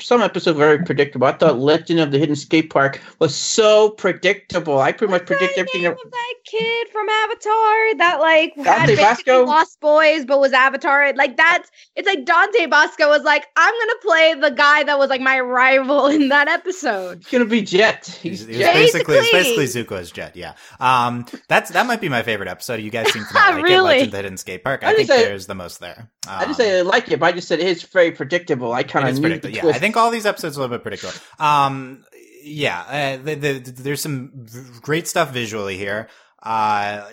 some 0.00 0.20
episodes 0.22 0.58
very 0.58 0.82
predictable. 0.84 1.26
I 1.26 1.32
thought 1.32 1.58
Legend 1.58 2.00
of 2.00 2.10
the 2.12 2.18
Hidden 2.18 2.36
Skate 2.36 2.70
Park 2.70 3.00
was 3.18 3.34
so 3.34 3.90
predictable. 3.90 4.78
I 4.80 4.92
pretty 4.92 5.10
much 5.10 5.22
What's 5.22 5.30
the 5.30 5.36
predict 5.36 5.58
everything. 5.58 5.82
name 5.82 5.90
That, 5.92 6.04
of 6.04 6.10
that 6.10 6.34
kid 6.44 6.88
from 6.88 7.08
Avatar 7.08 7.96
that 7.98 8.16
like 8.20 8.54
Dante 8.56 8.96
basically 8.96 8.96
Basco? 9.04 9.44
Lost 9.44 9.80
Boys 9.80 10.24
but 10.24 10.40
was 10.40 10.52
Avatar 10.52 11.12
like 11.14 11.36
that's 11.36 11.70
it's 11.96 12.06
like 12.06 12.24
Dante 12.24 12.66
Basco 12.66 13.08
was 13.08 13.22
like 13.22 13.46
I'm 13.56 13.72
gonna 13.74 13.98
play 14.02 14.34
the 14.50 14.54
guy 14.54 14.84
that 14.84 14.98
was 14.98 15.08
like 15.10 15.20
my 15.20 15.40
rival 15.40 16.06
in 16.14 16.28
that 16.28 16.48
episode 16.48 17.18
it's 17.18 17.30
gonna 17.30 17.44
be 17.44 17.62
Jet. 17.62 18.06
He's, 18.22 18.40
He's 18.40 18.48
he's 18.48 18.58
Jet. 18.58 18.74
basically, 18.74 19.16
it's 19.16 19.30
Basically. 19.32 19.64
basically 19.64 19.84
Zuko's 19.98 20.10
jet. 20.10 20.36
Yeah. 20.36 20.54
Um, 20.80 21.26
that's, 21.48 21.70
that 21.70 21.86
might 21.86 22.00
be 22.00 22.08
my 22.08 22.22
favorite 22.22 22.48
episode. 22.48 22.80
You 22.80 22.90
guys 22.90 23.12
seem 23.12 23.24
to 23.28 23.34
not 23.34 23.50
like 23.54 23.58
it. 23.60 23.62
Really? 23.62 23.84
Legend 23.84 24.06
of 24.06 24.10
the 24.12 24.16
Hidden 24.18 24.36
Skate 24.36 24.64
Park. 24.64 24.84
I, 24.84 24.90
I 24.90 24.94
think 24.94 25.08
say- 25.08 25.24
there's 25.24 25.46
the 25.46 25.54
most 25.54 25.80
there. 25.80 26.10
Um, 26.28 26.34
I 26.38 26.44
didn't 26.44 26.56
say 26.56 26.78
I 26.78 26.82
like 26.82 27.10
it, 27.10 27.20
but 27.20 27.26
I 27.26 27.32
just 27.32 27.48
said 27.48 27.60
it's 27.60 27.82
very 27.82 28.10
predictable. 28.12 28.72
I 28.72 28.82
kind 28.82 29.06
of 29.06 29.12
is 29.12 29.20
knew 29.20 29.28
predictable. 29.28 29.63
The 29.64 29.70
Yeah, 29.70 29.72
twist. 29.72 29.76
I 29.76 29.80
think 29.80 29.96
all 29.96 30.10
these 30.10 30.26
episodes 30.26 30.56
are 30.56 30.60
a 30.60 30.62
little 30.62 30.76
bit 30.78 30.82
predictable. 30.82 31.14
Um, 31.38 32.04
yeah, 32.42 33.16
uh, 33.20 33.24
the, 33.24 33.34
the, 33.34 33.58
there's 33.72 34.00
some 34.02 34.46
great 34.82 35.08
stuff 35.08 35.32
visually 35.32 35.76
here. 35.78 36.08
uh, 36.42 37.08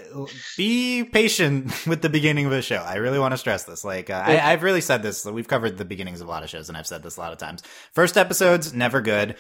be 0.58 1.06
patient 1.06 1.72
with 1.88 2.02
the 2.02 2.10
beginning 2.10 2.48
of 2.48 2.52
a 2.52 2.62
show. 2.62 2.76
I 2.86 2.96
really 2.96 3.18
want 3.18 3.32
to 3.32 3.38
stress 3.38 3.64
this. 3.64 3.86
Like, 3.86 4.10
uh, 4.10 4.22
I, 4.26 4.40
I've 4.52 4.62
really 4.62 4.82
said 4.82 5.04
this. 5.04 5.24
We've 5.26 5.48
covered 5.48 5.78
the 5.78 5.86
beginnings 5.86 6.20
of 6.20 6.28
a 6.28 6.30
lot 6.30 6.44
of 6.44 6.50
shows, 6.50 6.68
and 6.68 6.78
I've 6.78 6.86
said 6.86 7.02
this 7.02 7.16
a 7.16 7.22
lot 7.22 7.32
of 7.32 7.38
times. 7.38 7.64
First 7.94 8.18
episodes, 8.18 8.74
never 8.74 9.00
good. 9.00 9.38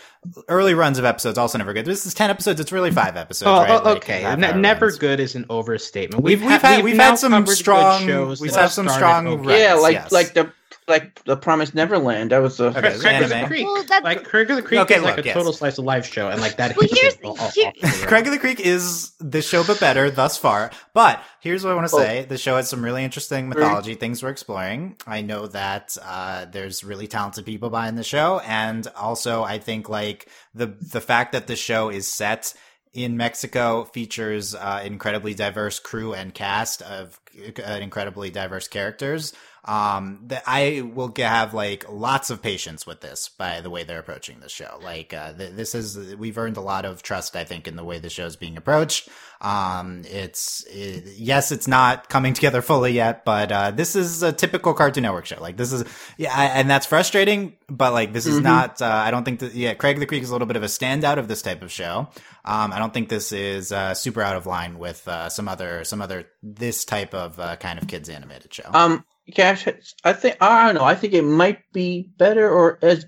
Early 0.47 0.73
runs 0.73 0.97
of 0.97 1.03
episodes, 1.03 1.37
also 1.37 1.57
never 1.57 1.73
good. 1.73 1.83
This 1.85 2.05
is 2.05 2.13
10 2.13 2.29
episodes. 2.29 2.61
It's 2.61 2.71
really 2.71 2.91
five 2.91 3.17
episodes, 3.17 3.49
Oh, 3.49 3.63
right? 3.63 3.81
oh, 3.83 3.95
okay. 3.97 4.21
half 4.21 4.39
Ne- 4.39 4.53
never 4.61 4.85
runs. 4.85 4.97
good 4.97 5.19
is 5.19 5.35
an 5.35 5.45
overstatement. 5.49 6.23
We've, 6.23 6.41
we've 6.41 6.61
had, 6.61 6.85
we've 6.85 6.95
now 6.95 7.09
had 7.09 7.15
some 7.19 7.45
strong, 7.47 8.07
shows 8.07 8.39
we've 8.39 8.55
had 8.55 8.67
some 8.67 8.87
strong, 8.87 9.27
okay. 9.27 9.45
runs, 9.45 9.59
yeah, 9.59 9.73
like 9.73 9.93
yes. 9.95 10.11
like 10.13 10.33
the 10.33 10.53
like 10.87 11.23
the 11.25 11.37
Promised 11.37 11.73
Neverland. 11.75 12.31
That 12.31 12.39
was 12.39 12.59
a 12.59 12.65
Okay, 12.65 12.79
Craig, 12.81 12.99
Craig 13.01 13.21
of 13.23 13.29
the. 13.29 13.43
Creek. 13.47 13.65
Well, 13.65 13.83
that's- 13.83 14.03
like 14.03 14.23
Craig 14.23 14.49
of 14.49 14.55
the 14.57 14.61
Creek 14.63 14.79
Okay, 14.81 14.95
is 14.95 15.03
like 15.03 15.17
look, 15.17 15.25
a 15.25 15.27
yes. 15.29 15.35
total 15.35 15.53
slice 15.53 15.77
of 15.77 15.85
life 15.85 16.05
show, 16.11 16.29
and 16.29 16.41
like 16.41 16.57
that. 16.57 16.75
Well, 16.75 16.87
here's- 16.91 17.17
all- 17.23 17.39
all- 17.39 17.49
here- 17.51 17.67
off 17.67 17.73
the 17.81 17.87
rails. 17.87 18.05
Craig 18.05 18.25
of 18.27 18.31
the 18.33 18.39
Creek 18.39 18.59
is 18.59 19.11
the 19.19 19.41
show, 19.41 19.63
but 19.63 19.79
better 19.79 20.09
thus 20.11 20.37
far. 20.37 20.71
But 20.93 21.21
here's 21.39 21.63
what 21.63 21.71
I 21.71 21.75
want 21.75 21.89
to 21.89 21.95
Oh. 21.95 21.99
say: 21.99 22.25
the 22.27 22.37
show 22.37 22.55
has 22.57 22.67
some 22.69 22.83
really 22.83 23.03
interesting 23.03 23.49
mythology 23.49 23.95
things 23.95 24.21
we're 24.23 24.29
exploring. 24.29 24.95
I 25.07 25.21
know 25.21 25.47
that 25.47 25.95
uh, 26.03 26.45
there's 26.51 26.83
really 26.83 27.07
talented 27.07 27.45
people 27.45 27.69
behind 27.69 27.97
the 27.97 28.03
show, 28.03 28.41
and 28.45 28.87
also 28.95 29.43
I 29.43 29.59
think 29.59 29.87
like 29.89 30.27
the 30.53 30.75
the 30.81 31.01
fact 31.01 31.31
that 31.33 31.47
the 31.47 31.55
show 31.55 31.89
is 31.89 32.07
set 32.07 32.53
in 32.93 33.15
Mexico 33.15 33.85
features 33.85 34.53
uh, 34.53 34.81
incredibly 34.83 35.33
diverse 35.33 35.79
crew 35.79 36.13
and 36.13 36.33
cast 36.33 36.81
of 36.81 37.17
incredibly 37.35 38.29
diverse 38.29 38.67
characters. 38.67 39.33
Um, 39.63 40.21
that 40.23 40.41
I 40.47 40.81
will 40.81 41.13
have 41.19 41.53
like 41.53 41.85
lots 41.87 42.31
of 42.31 42.41
patience 42.41 42.87
with 42.87 43.01
this 43.01 43.29
by 43.29 43.61
the 43.61 43.69
way 43.69 43.83
they're 43.83 43.99
approaching 43.99 44.39
the 44.39 44.49
show. 44.49 44.79
Like, 44.81 45.13
uh, 45.13 45.33
th- 45.33 45.51
this 45.53 45.75
is, 45.75 46.15
we've 46.15 46.39
earned 46.39 46.57
a 46.57 46.61
lot 46.61 46.83
of 46.83 47.03
trust, 47.03 47.35
I 47.35 47.43
think, 47.43 47.67
in 47.67 47.75
the 47.75 47.83
way 47.83 47.99
the 47.99 48.09
show 48.09 48.25
is 48.25 48.35
being 48.35 48.57
approached. 48.57 49.07
Um, 49.39 50.01
it's, 50.05 50.65
it, 50.67 51.03
yes, 51.15 51.51
it's 51.51 51.67
not 51.67 52.09
coming 52.09 52.33
together 52.33 52.63
fully 52.63 52.93
yet, 52.93 53.23
but, 53.23 53.51
uh, 53.51 53.69
this 53.69 53.95
is 53.95 54.23
a 54.23 54.33
typical 54.33 54.73
Cartoon 54.73 55.03
Network 55.03 55.27
show. 55.27 55.39
Like, 55.39 55.57
this 55.57 55.71
is, 55.71 55.83
yeah, 56.17 56.33
I, 56.35 56.45
and 56.47 56.67
that's 56.67 56.87
frustrating, 56.87 57.53
but 57.69 57.93
like, 57.93 58.13
this 58.13 58.25
is 58.25 58.39
Mhm. 58.39 58.43
not, 58.43 58.81
uh, 58.81 58.87
I 58.87 59.11
don't 59.11 59.25
think 59.25 59.41
that, 59.41 59.53
yeah, 59.53 59.75
Craig 59.75 59.99
the 59.99 60.07
Creek 60.07 60.23
is 60.23 60.29
a 60.29 60.33
little 60.33 60.47
bit 60.47 60.57
of 60.57 60.63
a 60.63 60.67
standout 60.67 61.19
of 61.19 61.27
this 61.27 61.43
type 61.43 61.61
of 61.61 61.71
show. 61.71 62.09
Um, 62.45 62.73
I 62.73 62.79
don't 62.79 62.95
think 62.95 63.09
this 63.09 63.31
is, 63.31 63.71
uh, 63.71 63.93
super 63.93 64.23
out 64.23 64.35
of 64.37 64.47
line 64.47 64.79
with, 64.79 65.07
uh, 65.07 65.29
some 65.29 65.47
other, 65.47 65.83
some 65.83 66.01
other, 66.01 66.25
this 66.41 66.83
type 66.83 67.13
of, 67.13 67.20
uh, 67.39 67.55
kind 67.57 67.79
of 67.81 67.87
kids 67.87 68.09
animated 68.09 68.53
show. 68.53 68.69
um. 68.73 69.03
Cash, 69.35 69.65
I 70.03 70.11
think 70.13 70.35
I 70.41 70.65
don't 70.65 70.75
know. 70.75 70.83
I 70.83 70.95
think 70.95 71.13
it 71.13 71.21
might 71.21 71.59
be 71.71 72.09
better 72.17 72.49
or 72.51 72.79
as 72.81 73.05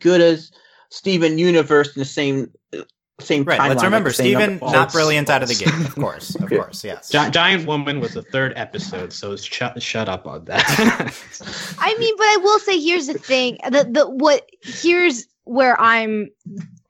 good 0.00 0.20
as 0.20 0.50
Steven 0.90 1.38
Universe 1.38 1.94
in 1.96 2.00
the 2.00 2.04
same 2.04 2.50
uh, 2.76 2.82
same 3.20 3.44
Right. 3.44 3.58
timeline, 3.58 3.68
Let's 3.70 3.84
remember, 3.84 4.10
the 4.10 4.14
Steven, 4.14 4.50
number- 4.58 4.66
not 4.66 4.92
brilliant 4.92 5.30
out 5.30 5.42
of 5.42 5.48
the 5.48 5.54
gate. 5.54 5.72
Of 5.72 5.94
course. 6.04 6.34
Of 6.34 6.50
Yeah. 6.50 6.58
course. 6.58 6.84
Yes. 6.84 7.08
Gi- 7.10 7.30
Giant 7.30 7.66
Woman 7.66 8.00
was 8.00 8.12
the 8.12 8.22
third 8.22 8.52
episode, 8.56 9.12
so 9.12 9.36
shut 9.36 9.80
shut 9.80 10.08
up 10.08 10.26
on 10.26 10.44
that. 10.46 10.64
I 11.78 11.96
mean, 11.98 12.14
but 12.18 12.24
I 12.26 12.36
will 12.42 12.58
say 12.58 12.78
here's 12.78 13.06
the 13.06 13.14
thing. 13.14 13.58
The 13.70 13.88
the 13.90 14.10
what 14.10 14.46
here's 14.62 15.26
where 15.44 15.80
I'm 15.80 16.28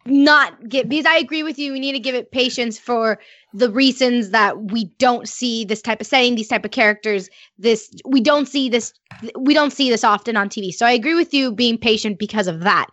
not 0.06 0.68
get 0.68 0.88
because 0.88 1.06
I 1.06 1.16
agree 1.18 1.42
with 1.44 1.58
you. 1.58 1.72
We 1.72 1.80
need 1.80 1.92
to 1.92 2.00
give 2.00 2.14
it 2.14 2.32
patience 2.32 2.78
for 2.78 3.20
the 3.56 3.70
reasons 3.70 4.30
that 4.30 4.70
we 4.70 4.84
don't 4.98 5.28
see 5.28 5.64
this 5.64 5.80
type 5.80 6.00
of 6.00 6.06
setting, 6.06 6.34
these 6.34 6.48
type 6.48 6.64
of 6.64 6.70
characters. 6.70 7.30
This 7.58 7.90
we 8.04 8.20
don't 8.20 8.46
see 8.46 8.68
this 8.68 8.92
we 9.38 9.54
don't 9.54 9.72
see 9.72 9.90
this 9.90 10.04
often 10.04 10.36
on 10.36 10.48
TV. 10.48 10.72
So 10.72 10.84
I 10.86 10.92
agree 10.92 11.14
with 11.14 11.32
you 11.32 11.52
being 11.52 11.78
patient 11.78 12.18
because 12.18 12.46
of 12.46 12.60
that. 12.60 12.88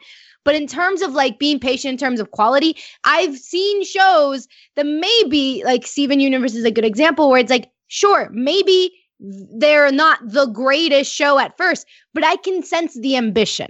But 0.46 0.56
in 0.56 0.68
terms 0.68 1.02
of 1.02 1.14
like 1.14 1.40
being 1.40 1.60
patient 1.60 1.94
in 1.94 1.98
terms 1.98 2.20
of 2.20 2.32
quality, 2.32 2.76
I've 3.04 3.38
seen 3.38 3.84
shows 3.84 4.48
that 4.76 4.86
maybe 4.86 5.64
like 5.66 5.86
Steven 5.88 6.20
Universe 6.20 6.56
is 6.56 6.66
a 6.66 6.72
good 6.72 6.86
example 6.86 7.30
where 7.30 7.40
it's 7.40 7.52
like, 7.52 7.70
sure, 7.88 8.30
maybe 8.32 8.92
they're 9.20 9.92
not 9.92 10.20
the 10.22 10.48
greatest 10.48 11.14
show 11.14 11.40
at 11.40 11.58
first, 11.58 11.88
but 12.14 12.26
I 12.26 12.36
can 12.38 12.64
sense 12.64 12.94
the 13.00 13.16
ambition. 13.16 13.70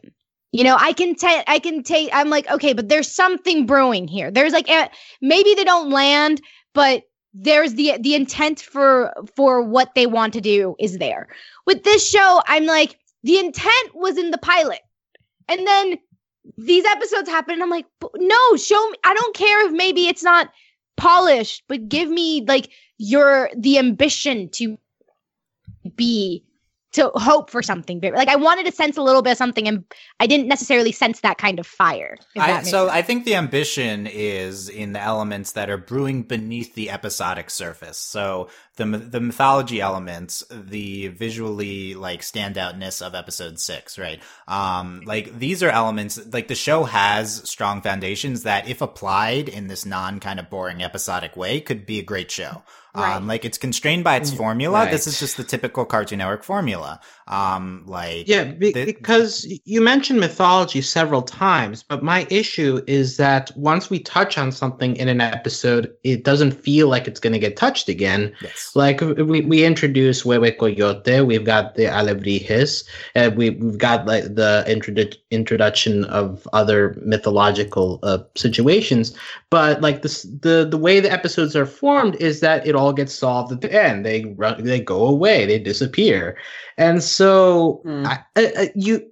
You 0.52 0.64
know, 0.64 0.78
I 0.80 0.94
can 0.94 1.16
take, 1.16 1.44
I 1.48 1.60
can 1.60 1.82
take, 1.82 2.10
I'm 2.14 2.30
like, 2.30 2.50
okay, 2.50 2.74
but 2.74 2.90
there's 2.90 3.12
something 3.12 3.66
brewing 3.66 4.08
here. 4.08 4.30
There's 4.32 4.54
like, 4.54 4.70
a, 4.70 4.90
maybe 5.22 5.54
they 5.56 5.64
don't 5.64 5.90
land, 5.90 6.42
but 6.74 7.04
there's 7.34 7.74
the 7.74 7.98
the 8.00 8.16
intent 8.16 8.62
for 8.62 9.14
for 9.36 9.62
what 9.62 9.96
they 9.96 10.06
want 10.06 10.34
to 10.34 10.42
do 10.42 10.76
is 10.80 10.98
there. 10.98 11.28
With 11.66 11.84
this 11.84 12.08
show, 12.08 12.42
I'm 12.48 12.66
like, 12.66 13.00
the 13.24 13.40
intent 13.40 13.96
was 13.96 14.18
in 14.18 14.32
the 14.32 14.38
pilot, 14.38 14.82
and 15.48 15.66
then 15.66 15.98
these 16.58 16.86
episodes 16.86 17.30
happen, 17.30 17.54
and 17.54 17.64
I'm 17.64 17.70
like, 17.70 17.86
no, 18.16 18.56
show 18.58 18.90
me. 18.90 18.98
I 19.04 19.14
don't 19.14 19.36
care 19.36 19.66
if 19.68 19.72
maybe 19.72 20.08
it's 20.08 20.24
not 20.24 20.50
polished, 20.98 21.64
but 21.68 21.90
give 21.90 22.10
me 22.10 22.44
like 22.48 22.70
your 22.98 23.50
the 23.58 23.80
ambition 23.80 24.50
to 24.50 24.78
be 25.96 26.44
to 26.94 27.12
hope 27.16 27.50
for 27.50 27.62
something 27.62 28.00
big. 28.00 28.14
Like 28.14 28.28
I 28.28 28.36
wanted 28.36 28.66
to 28.66 28.72
sense 28.72 28.98
a 28.98 29.02
little 29.02 29.22
bit 29.22 29.32
of 29.32 29.38
something, 29.38 29.68
and 29.68 29.84
I 30.20 30.28
didn't 30.28 30.48
necessarily 30.48 30.92
sense 30.92 31.22
that 31.22 31.38
kind 31.38 31.60
of 31.60 31.68
fire. 31.68 32.18
I, 32.38 32.64
so 32.64 32.86
sense. 32.86 32.92
I 32.92 33.02
think 33.02 33.26
the 33.26 33.36
ambition 33.36 34.08
is 34.08 34.70
in 34.70 34.94
the 34.94 35.02
elements 35.02 35.54
that 35.54 35.70
are 35.70 35.78
brewing 35.78 36.24
beneath 36.24 36.76
the 36.76 36.90
episodic 36.90 37.50
surface. 37.50 37.98
So 37.98 38.50
the 38.76 38.86
the 38.86 39.20
mythology 39.20 39.82
elements, 39.82 40.44
the 40.50 41.10
visually 41.10 41.96
like 41.96 42.22
standoutness 42.22 43.06
of 43.06 43.16
episode 43.16 43.60
six, 43.60 43.98
right? 43.98 44.22
Um, 44.48 45.02
like 45.06 45.38
these 45.38 45.62
are 45.64 45.70
elements 45.70 46.20
like 46.32 46.48
the 46.48 46.56
show 46.56 46.84
has 46.84 47.48
strong 47.50 47.82
foundations 47.82 48.44
that, 48.44 48.68
if 48.68 48.82
applied 48.82 49.50
in 49.50 49.68
this 49.68 49.86
non 49.86 50.20
kind 50.20 50.40
of 50.40 50.50
boring 50.50 50.84
episodic 50.84 51.36
way, 51.36 51.60
could 51.60 51.86
be 51.86 52.00
a 52.00 52.04
great 52.04 52.32
show. 52.32 52.64
Right. 52.96 53.16
Um, 53.16 53.26
like 53.28 53.44
it's 53.44 53.58
constrained 53.58 54.04
by 54.04 54.18
its 54.18 54.32
formula. 54.32 54.82
Right. 54.84 54.92
This 54.92 55.08
is 55.08 55.20
just 55.20 55.36
the 55.38 55.44
typical 55.44 55.84
Cartoon 55.84 56.20
Network 56.20 56.44
formula. 56.44 57.00
Um, 57.28 57.84
like 57.88 58.28
yeah, 58.28 58.44
be- 58.44 58.72
the- 58.72 58.86
because 58.86 59.48
you 59.66 59.82
mentioned 59.82 60.20
mythology 60.20 60.82
several 60.82 61.24
times, 61.24 61.82
but 61.82 62.04
my 62.04 62.28
issue 62.30 62.82
is 62.86 63.18
that 63.18 63.50
once 63.56 63.90
we 63.90 63.98
touch 64.00 64.38
on 64.38 64.52
something 64.52 64.96
in 64.98 65.08
an 65.08 65.22
episode, 65.22 65.92
it 66.04 66.24
doesn't 66.24 66.52
feel 66.52 66.88
like 66.88 67.08
it's 67.08 67.20
going 67.20 67.34
to 67.34 67.40
get 67.40 67.56
touched 67.58 67.90
again. 67.90 68.32
yes. 68.42 68.72
Like 68.76 69.02
we, 69.02 69.42
we 69.42 69.64
introduce 69.66 70.22
Huehue 70.24 70.56
Coyote, 70.60 71.22
we've 71.26 71.46
got 71.46 71.74
the 71.76 71.86
Alebrijes, 71.86 72.84
and 73.16 73.36
we, 73.36 73.52
we've 73.52 73.78
got 73.78 74.06
like 74.06 74.26
the 74.36 74.64
introdu- 74.68 75.18
introduction 75.32 76.06
of 76.06 76.48
other 76.54 76.96
mythological 77.04 78.00
uh, 78.04 78.20
situations. 78.36 79.16
But 79.50 79.82
like 79.82 80.02
this, 80.02 80.24
the 80.24 80.68
the 80.70 80.78
way 80.78 81.00
the 81.00 81.12
episodes 81.12 81.56
are 81.56 81.66
formed 81.66 82.16
is 82.16 82.40
that 82.42 82.66
it 82.68 82.76
all 82.76 82.83
gets 82.92 83.14
solved 83.14 83.52
at 83.54 83.62
the 83.62 83.72
end. 83.72 84.06
They 84.06 84.26
run, 84.36 84.64
they 84.64 84.82
go 84.82 85.08
away, 85.08 85.46
they 85.46 85.60
disappear, 85.60 86.38
and 86.78 87.02
so. 87.02 87.80
Hmm. 87.84 88.06
I, 88.06 88.20
I, 88.36 88.54
I- 88.58 88.72
you 88.76 89.08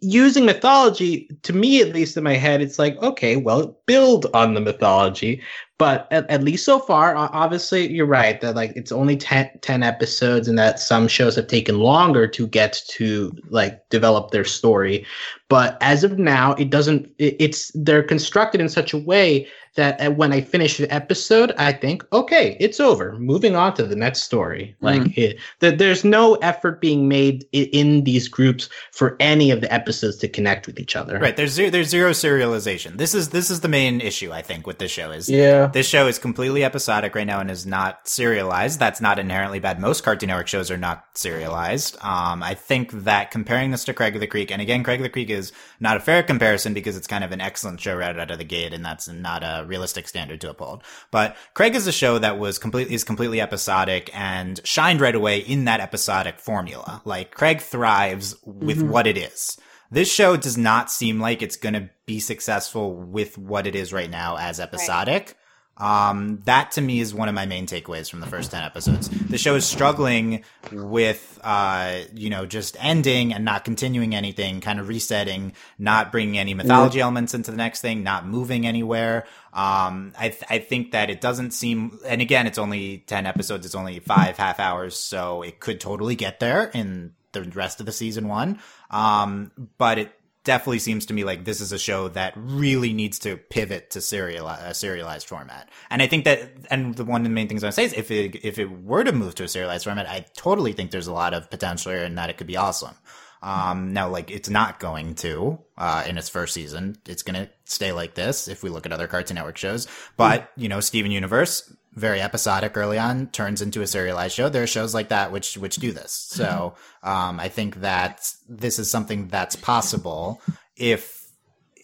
using 0.00 0.46
mythology 0.46 1.28
to 1.42 1.52
me 1.52 1.80
at 1.80 1.92
least 1.92 2.16
in 2.16 2.22
my 2.22 2.34
head 2.34 2.60
it's 2.62 2.78
like 2.78 2.96
okay 3.02 3.34
well 3.34 3.76
build 3.86 4.26
on 4.32 4.54
the 4.54 4.60
mythology 4.60 5.42
but 5.78 6.06
at, 6.12 6.28
at 6.30 6.44
least 6.44 6.64
so 6.64 6.78
far 6.78 7.16
obviously 7.16 7.90
you're 7.90 8.06
right 8.06 8.40
that 8.40 8.54
like 8.54 8.72
it's 8.76 8.92
only 8.92 9.16
10, 9.16 9.50
10 9.60 9.82
episodes 9.82 10.46
and 10.46 10.56
that 10.58 10.78
some 10.78 11.08
shows 11.08 11.34
have 11.34 11.48
taken 11.48 11.80
longer 11.80 12.28
to 12.28 12.46
get 12.46 12.80
to 12.88 13.32
like 13.50 13.88
develop 13.88 14.30
their 14.30 14.44
story 14.44 15.04
but 15.48 15.76
as 15.80 16.04
of 16.04 16.20
now 16.20 16.52
it 16.54 16.70
doesn't 16.70 17.10
it, 17.18 17.34
it's 17.40 17.72
they're 17.74 18.04
constructed 18.04 18.60
in 18.60 18.68
such 18.68 18.92
a 18.92 18.98
way 18.98 19.44
that 19.78 20.00
uh, 20.00 20.10
when 20.10 20.32
i 20.32 20.40
finish 20.40 20.76
the 20.76 20.92
episode 20.92 21.52
i 21.58 21.72
think 21.72 22.04
okay 22.12 22.56
it's 22.60 22.80
over 22.80 23.12
moving 23.18 23.54
on 23.56 23.72
to 23.74 23.84
the 23.84 23.96
next 23.96 24.20
story 24.22 24.76
like 24.80 25.16
it, 25.16 25.38
that 25.60 25.78
there's 25.78 26.04
no 26.04 26.34
effort 26.50 26.80
being 26.80 27.08
made 27.08 27.44
i- 27.54 27.70
in 27.72 28.04
these 28.04 28.28
groups 28.28 28.68
for 28.92 29.16
any 29.20 29.50
of 29.50 29.60
the 29.62 29.72
episodes 29.72 30.16
to 30.18 30.28
connect 30.28 30.66
with 30.66 30.78
each 30.78 30.94
other 30.96 31.18
Right. 31.18 31.36
There's 31.36 31.52
zero, 31.52 31.70
there's 31.70 31.88
zero 31.88 32.10
serialization. 32.10 32.96
This 32.98 33.14
is 33.14 33.28
this 33.30 33.50
is 33.50 33.60
the 33.60 33.68
main 33.68 34.00
issue 34.00 34.32
I 34.32 34.42
think 34.42 34.66
with 34.66 34.78
this 34.78 34.90
show 34.90 35.10
is 35.10 35.28
Yeah. 35.28 35.66
this 35.68 35.86
show 35.88 36.06
is 36.08 36.18
completely 36.18 36.64
episodic 36.64 37.14
right 37.14 37.26
now 37.26 37.40
and 37.40 37.50
is 37.50 37.64
not 37.66 38.06
serialized. 38.08 38.78
That's 38.78 39.00
not 39.00 39.18
inherently 39.18 39.58
bad. 39.60 39.80
Most 39.80 40.02
Cartoon 40.04 40.28
Network 40.28 40.48
shows 40.48 40.70
are 40.70 40.76
not 40.76 41.04
serialized. 41.14 41.96
Um, 42.02 42.42
I 42.42 42.54
think 42.54 42.90
that 43.04 43.30
comparing 43.30 43.70
this 43.70 43.84
to 43.84 43.94
Craig 43.94 44.14
of 44.14 44.20
the 44.20 44.26
Creek, 44.26 44.50
and 44.50 44.60
again, 44.62 44.82
Craig 44.82 45.00
of 45.00 45.04
the 45.04 45.08
Creek 45.10 45.30
is 45.30 45.52
not 45.80 45.96
a 45.96 46.00
fair 46.00 46.22
comparison 46.22 46.74
because 46.74 46.96
it's 46.96 47.06
kind 47.06 47.24
of 47.24 47.32
an 47.32 47.40
excellent 47.40 47.80
show 47.80 47.94
right 47.96 48.18
out 48.18 48.30
of 48.30 48.38
the 48.38 48.44
gate, 48.44 48.72
and 48.72 48.84
that's 48.84 49.08
not 49.08 49.42
a 49.42 49.64
realistic 49.68 50.08
standard 50.08 50.40
to 50.40 50.50
uphold. 50.50 50.82
But 51.10 51.36
Craig 51.54 51.74
is 51.76 51.86
a 51.86 51.92
show 51.92 52.18
that 52.18 52.38
was 52.38 52.58
completely 52.58 52.94
is 52.94 53.04
completely 53.04 53.40
episodic 53.40 54.10
and 54.12 54.60
shined 54.64 55.00
right 55.00 55.14
away 55.14 55.38
in 55.38 55.64
that 55.66 55.80
episodic 55.80 56.40
formula. 56.40 57.02
Like 57.04 57.32
Craig 57.34 57.60
thrives 57.60 58.34
with 58.44 58.78
Mhm. 58.82 58.88
what 58.88 59.06
it 59.06 59.16
is. 59.16 59.56
This 59.90 60.12
show 60.12 60.36
does 60.36 60.58
not 60.58 60.90
seem 60.90 61.18
like 61.18 61.40
it's 61.40 61.56
going 61.56 61.72
to 61.72 61.88
be 62.04 62.20
successful 62.20 62.94
with 62.94 63.38
what 63.38 63.66
it 63.66 63.74
is 63.74 63.90
right 63.92 64.10
now 64.10 64.36
as 64.36 64.60
episodic. 64.60 65.34
Um, 65.78 66.40
that 66.44 66.72
to 66.72 66.80
me 66.80 67.00
is 67.00 67.14
one 67.14 67.28
of 67.28 67.34
my 67.34 67.46
main 67.46 67.66
takeaways 67.66 68.10
from 68.10 68.20
the 68.20 68.26
first 68.26 68.50
10 68.50 68.62
episodes. 68.62 69.08
The 69.08 69.38
show 69.38 69.54
is 69.54 69.64
struggling 69.64 70.44
with, 70.72 71.40
uh, 71.44 72.00
you 72.14 72.30
know, 72.30 72.46
just 72.46 72.76
ending 72.80 73.32
and 73.32 73.44
not 73.44 73.64
continuing 73.64 74.14
anything, 74.14 74.60
kind 74.60 74.80
of 74.80 74.88
resetting, 74.88 75.52
not 75.78 76.10
bringing 76.10 76.36
any 76.36 76.54
mythology 76.54 77.00
elements 77.00 77.32
into 77.34 77.50
the 77.50 77.56
next 77.56 77.80
thing, 77.80 78.02
not 78.02 78.26
moving 78.26 78.66
anywhere. 78.66 79.26
Um, 79.52 80.12
I, 80.18 80.30
th- 80.30 80.44
I 80.50 80.58
think 80.58 80.92
that 80.92 81.10
it 81.10 81.20
doesn't 81.20 81.52
seem, 81.52 81.98
and 82.04 82.20
again, 82.20 82.46
it's 82.46 82.58
only 82.58 83.04
10 83.06 83.26
episodes. 83.26 83.64
It's 83.64 83.74
only 83.74 84.00
five 84.00 84.36
half 84.36 84.58
hours. 84.60 84.96
So 84.96 85.42
it 85.42 85.60
could 85.60 85.80
totally 85.80 86.16
get 86.16 86.40
there 86.40 86.64
in 86.64 87.14
the 87.32 87.42
rest 87.42 87.80
of 87.80 87.86
the 87.86 87.92
season 87.92 88.28
one. 88.28 88.58
Um, 88.90 89.52
but 89.76 89.98
it 89.98 90.12
definitely 90.44 90.78
seems 90.78 91.06
to 91.06 91.14
me 91.14 91.24
like 91.24 91.44
this 91.44 91.60
is 91.60 91.72
a 91.72 91.78
show 91.78 92.08
that 92.08 92.32
really 92.36 92.92
needs 92.92 93.18
to 93.20 93.36
pivot 93.36 93.90
to 93.90 94.00
serial 94.00 94.48
a 94.48 94.74
serialized 94.74 95.28
format. 95.28 95.68
And 95.90 96.00
I 96.02 96.06
think 96.06 96.24
that, 96.24 96.50
and 96.70 96.94
the 96.94 97.04
one 97.04 97.20
of 97.20 97.24
the 97.24 97.30
main 97.30 97.48
things 97.48 97.64
I 97.64 97.70
say 97.70 97.84
is 97.84 97.92
if 97.92 98.10
it 98.10 98.44
if 98.44 98.58
it 98.58 98.70
were 98.70 99.04
to 99.04 99.12
move 99.12 99.34
to 99.36 99.44
a 99.44 99.48
serialized 99.48 99.84
format, 99.84 100.08
I 100.08 100.26
totally 100.36 100.72
think 100.72 100.90
there's 100.90 101.06
a 101.06 101.12
lot 101.12 101.34
of 101.34 101.50
potential 101.50 101.92
here 101.92 102.04
and 102.04 102.16
that 102.18 102.30
it 102.30 102.36
could 102.36 102.46
be 102.46 102.56
awesome. 102.56 102.94
Um, 103.40 103.92
now, 103.92 104.08
like 104.08 104.30
it's 104.30 104.48
not 104.48 104.80
going 104.80 105.14
to 105.16 105.60
uh, 105.76 106.04
in 106.08 106.18
its 106.18 106.28
first 106.28 106.54
season. 106.54 106.96
It's 107.06 107.22
going 107.22 107.36
to 107.36 107.50
stay 107.64 107.92
like 107.92 108.14
this 108.14 108.48
if 108.48 108.62
we 108.62 108.70
look 108.70 108.84
at 108.86 108.92
other 108.92 109.06
Cartoon 109.06 109.36
Network 109.36 109.56
shows. 109.56 109.86
But 110.16 110.50
you 110.56 110.68
know, 110.68 110.80
Steven 110.80 111.12
Universe 111.12 111.72
very 111.94 112.20
episodic 112.20 112.76
early 112.76 112.98
on 112.98 113.26
turns 113.28 113.60
into 113.62 113.82
a 113.82 113.86
serialized 113.86 114.34
show. 114.34 114.48
There 114.48 114.62
are 114.62 114.66
shows 114.68 114.94
like 114.94 115.08
that 115.08 115.32
which 115.32 115.56
which 115.56 115.76
do 115.76 115.92
this. 115.92 116.12
So 116.12 116.74
um, 117.02 117.40
I 117.40 117.48
think 117.48 117.76
that 117.76 118.30
this 118.48 118.78
is 118.78 118.90
something 118.90 119.28
that's 119.28 119.56
possible 119.56 120.40
if 120.76 121.18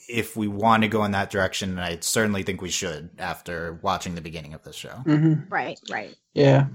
if 0.08 0.36
we 0.36 0.46
want 0.46 0.82
to 0.82 0.88
go 0.88 1.04
in 1.04 1.12
that 1.12 1.30
direction. 1.30 1.70
And 1.70 1.80
I 1.80 1.98
certainly 2.00 2.42
think 2.42 2.60
we 2.60 2.70
should 2.70 3.10
after 3.18 3.78
watching 3.82 4.14
the 4.14 4.20
beginning 4.20 4.54
of 4.54 4.62
this 4.62 4.76
show. 4.76 5.02
Mm-hmm. 5.06 5.48
Right, 5.52 5.80
right. 5.90 6.14
Yeah, 6.34 6.66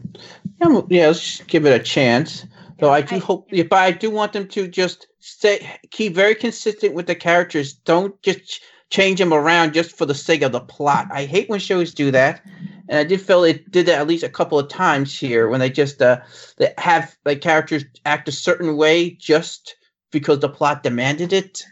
yeah. 0.59 0.81
yeah, 0.89 1.07
Let's 1.07 1.19
just 1.21 1.47
give 1.47 1.65
it 1.65 1.79
a 1.79 1.83
chance. 1.83 2.45
Though 2.79 2.91
I 2.91 3.01
do 3.01 3.17
I- 3.17 3.19
hope, 3.19 3.47
yeah, 3.51 3.63
but 3.69 3.79
I 3.79 3.91
do 3.91 4.09
want 4.09 4.33
them 4.33 4.47
to 4.49 4.67
just 4.67 5.07
stay, 5.19 5.69
keep 5.91 6.15
very 6.15 6.33
consistent 6.35 6.93
with 6.93 7.07
the 7.07 7.15
characters. 7.15 7.73
Don't 7.73 8.19
just 8.21 8.61
change 8.89 9.19
them 9.19 9.33
around 9.33 9.73
just 9.73 9.95
for 9.97 10.05
the 10.05 10.15
sake 10.15 10.41
of 10.41 10.51
the 10.51 10.61
plot. 10.61 11.07
I 11.11 11.25
hate 11.25 11.49
when 11.49 11.59
shows 11.59 11.93
do 11.93 12.09
that, 12.11 12.41
and 12.89 12.99
I 12.99 13.03
did 13.05 13.21
feel 13.21 13.43
it 13.45 13.69
did 13.71 13.85
that 13.85 13.99
at 14.01 14.07
least 14.07 14.23
a 14.25 14.29
couple 14.29 14.59
of 14.59 14.67
times 14.67 15.17
here 15.17 15.47
when 15.47 15.61
they 15.61 15.69
just 15.69 16.01
uh 16.01 16.19
they 16.57 16.73
have 16.77 17.15
like 17.23 17.39
characters 17.41 17.85
act 18.05 18.27
a 18.27 18.31
certain 18.33 18.75
way 18.75 19.11
just 19.11 19.75
because 20.11 20.39
the 20.39 20.49
plot 20.49 20.81
demanded 20.81 21.31
it. 21.33 21.63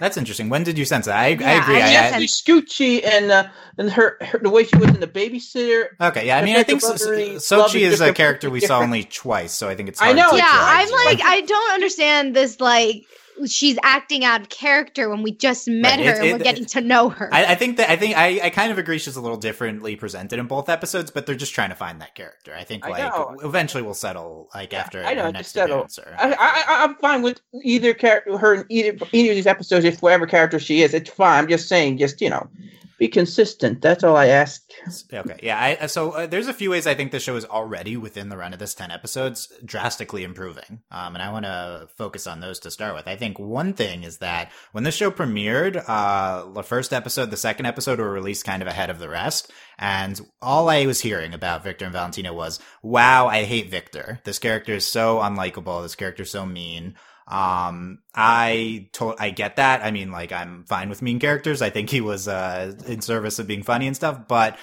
That's 0.00 0.16
interesting. 0.16 0.48
When 0.48 0.64
did 0.64 0.76
you 0.76 0.84
sense 0.84 1.06
that? 1.06 1.14
I, 1.16 1.26
I 1.26 1.30
Yeah, 1.30 1.62
agree. 1.62 1.80
I 1.80 1.86
I, 1.86 2.16
I- 2.16 2.20
Scoochie 2.24 3.04
and 3.06 3.30
uh, 3.30 3.46
and 3.78 3.88
her, 3.90 4.16
her 4.20 4.40
the 4.40 4.50
way 4.50 4.64
she 4.64 4.76
was 4.76 4.88
in 4.88 4.98
the 4.98 5.06
babysitter. 5.06 5.86
okay, 6.00 6.26
yeah. 6.26 6.38
I 6.38 6.42
mean, 6.44 6.56
I 6.56 6.64
think 6.64 6.80
that 6.82 6.98
so- 6.98 7.10
Xochi 7.58 7.82
is 7.82 7.94
is 7.94 8.00
a 8.00 8.12
character 8.12 8.50
we 8.50 8.60
saw 8.60 8.80
only 8.86 9.04
twice, 9.04 9.52
so 9.52 9.68
I 9.68 9.76
think 9.76 9.88
it's 9.88 10.02
I 10.02 10.12
know. 10.14 10.30
to 10.32 10.36
Yeah. 10.36 10.48
I'm 10.50 10.90
like, 11.06 11.20
I 11.22 11.42
don't 11.42 11.74
understand 11.74 12.34
this. 12.34 12.58
Like, 12.60 13.04
she's 13.46 13.76
acting 13.82 14.24
out 14.24 14.40
of 14.40 14.48
character 14.48 15.08
when 15.10 15.22
we 15.22 15.32
just 15.32 15.68
met 15.68 15.98
Right, 15.98 16.06
her 16.06 16.12
it- 16.12 16.18
and 16.18 16.26
it- 16.26 16.32
we're 16.32 16.38
getting 16.44 16.64
to 16.66 16.80
know 16.80 17.08
her. 17.10 17.28
I, 17.32 17.52
I 17.52 17.54
think 17.54 17.76
that 17.76 17.90
I 17.90 17.96
think 17.96 18.16
I, 18.16 18.40
I 18.44 18.50
kind 18.50 18.72
of 18.72 18.78
agree 18.78 18.98
she's 18.98 19.16
a 19.16 19.20
little 19.20 19.36
differently 19.36 19.96
presented 19.96 20.38
in 20.38 20.46
both 20.46 20.68
episodes, 20.68 21.10
but 21.10 21.26
they're 21.26 21.34
just 21.34 21.52
trying 21.54 21.68
to 21.70 21.74
find 21.74 22.00
that 22.00 22.14
character. 22.14 22.54
I 22.54 22.64
think 22.64 22.86
I 22.86 22.90
like 22.90 23.02
know. 23.14 23.36
eventually 23.42 23.82
we'll 23.82 23.94
settle 23.94 24.48
like 24.54 24.72
Yeah, 24.72 24.80
after 24.80 25.04
I 25.04 25.14
know, 25.14 25.24
her 25.24 25.32
just 25.32 25.34
next 25.34 25.50
settle. 25.52 25.76
appearance. 25.82 25.98
Or, 25.98 26.16
I, 26.18 26.32
I, 26.32 26.84
I'm 26.84 26.94
fine 26.96 27.22
with 27.22 27.40
either 27.62 27.92
character, 27.94 28.38
her 28.38 28.54
in 28.54 28.66
either 28.70 28.96
either 29.12 29.30
of 29.30 29.36
these 29.36 29.46
episodes, 29.46 29.84
if 29.84 30.00
whatever 30.02 30.26
character 30.26 30.58
she 30.58 30.82
is, 30.82 30.94
it's 30.94 31.10
fine. 31.10 31.44
I'm 31.44 31.48
just 31.48 31.68
saying, 31.68 31.98
just 31.98 32.20
you 32.20 32.30
know, 32.30 32.48
be 32.98 33.08
consistent. 33.08 33.82
That's 33.82 34.04
all 34.04 34.16
I 34.16 34.28
ask. 34.28 34.62
Okay, 35.12 35.38
yeah. 35.42 35.76
I, 35.82 35.86
so 35.86 36.12
uh, 36.12 36.26
there's 36.26 36.48
a 36.48 36.54
few 36.54 36.70
ways 36.70 36.86
I 36.86 36.94
think 36.94 37.12
the 37.12 37.20
show 37.20 37.36
is 37.36 37.44
already 37.44 37.96
within 37.96 38.28
the 38.28 38.36
run 38.36 38.52
of 38.52 38.58
this 38.58 38.74
ten 38.74 38.90
episodes 38.90 39.52
drastically 39.64 40.24
improving, 40.24 40.80
um, 40.90 41.14
and 41.14 41.22
I 41.22 41.30
want 41.32 41.44
to 41.44 41.88
focus 41.96 42.26
on 42.26 42.40
those 42.40 42.58
to 42.60 42.70
start 42.70 42.94
with. 42.94 43.06
I 43.06 43.16
think 43.16 43.38
one 43.38 43.74
thing 43.74 44.02
is 44.02 44.18
that 44.18 44.50
when 44.72 44.84
the 44.84 44.90
show 44.90 45.10
premiered, 45.10 45.82
uh, 45.86 46.50
the 46.52 46.62
first 46.62 46.92
episode, 46.92 47.30
the 47.30 47.36
second 47.36 47.66
episode 47.66 47.98
were 47.98 48.10
released 48.10 48.44
kind 48.44 48.62
of 48.62 48.68
ahead 48.68 48.90
of 48.90 48.98
the 48.98 49.08
rest, 49.08 49.52
and 49.78 50.20
all 50.40 50.70
I 50.70 50.86
was 50.86 51.00
hearing 51.00 51.34
about 51.34 51.64
Victor 51.64 51.84
and 51.84 51.92
Valentina 51.92 52.32
was, 52.32 52.58
"Wow, 52.82 53.26
I 53.28 53.44
hate 53.44 53.70
Victor. 53.70 54.20
This 54.24 54.38
character 54.38 54.72
is 54.72 54.86
so 54.86 55.18
unlikable. 55.18 55.82
This 55.82 55.96
character 55.96 56.22
is 56.22 56.30
so 56.30 56.46
mean." 56.46 56.94
Um, 57.28 57.98
I 58.14 58.88
told, 58.92 59.16
I 59.18 59.30
get 59.30 59.56
that. 59.56 59.82
I 59.82 59.90
mean, 59.90 60.12
like, 60.12 60.32
I'm 60.32 60.64
fine 60.64 60.88
with 60.88 61.02
mean 61.02 61.18
characters. 61.18 61.60
I 61.60 61.70
think 61.70 61.90
he 61.90 62.00
was, 62.00 62.28
uh, 62.28 62.74
in 62.86 63.00
service 63.00 63.38
of 63.38 63.46
being 63.46 63.62
funny 63.62 63.86
and 63.86 63.96
stuff, 63.96 64.28
but 64.28 64.56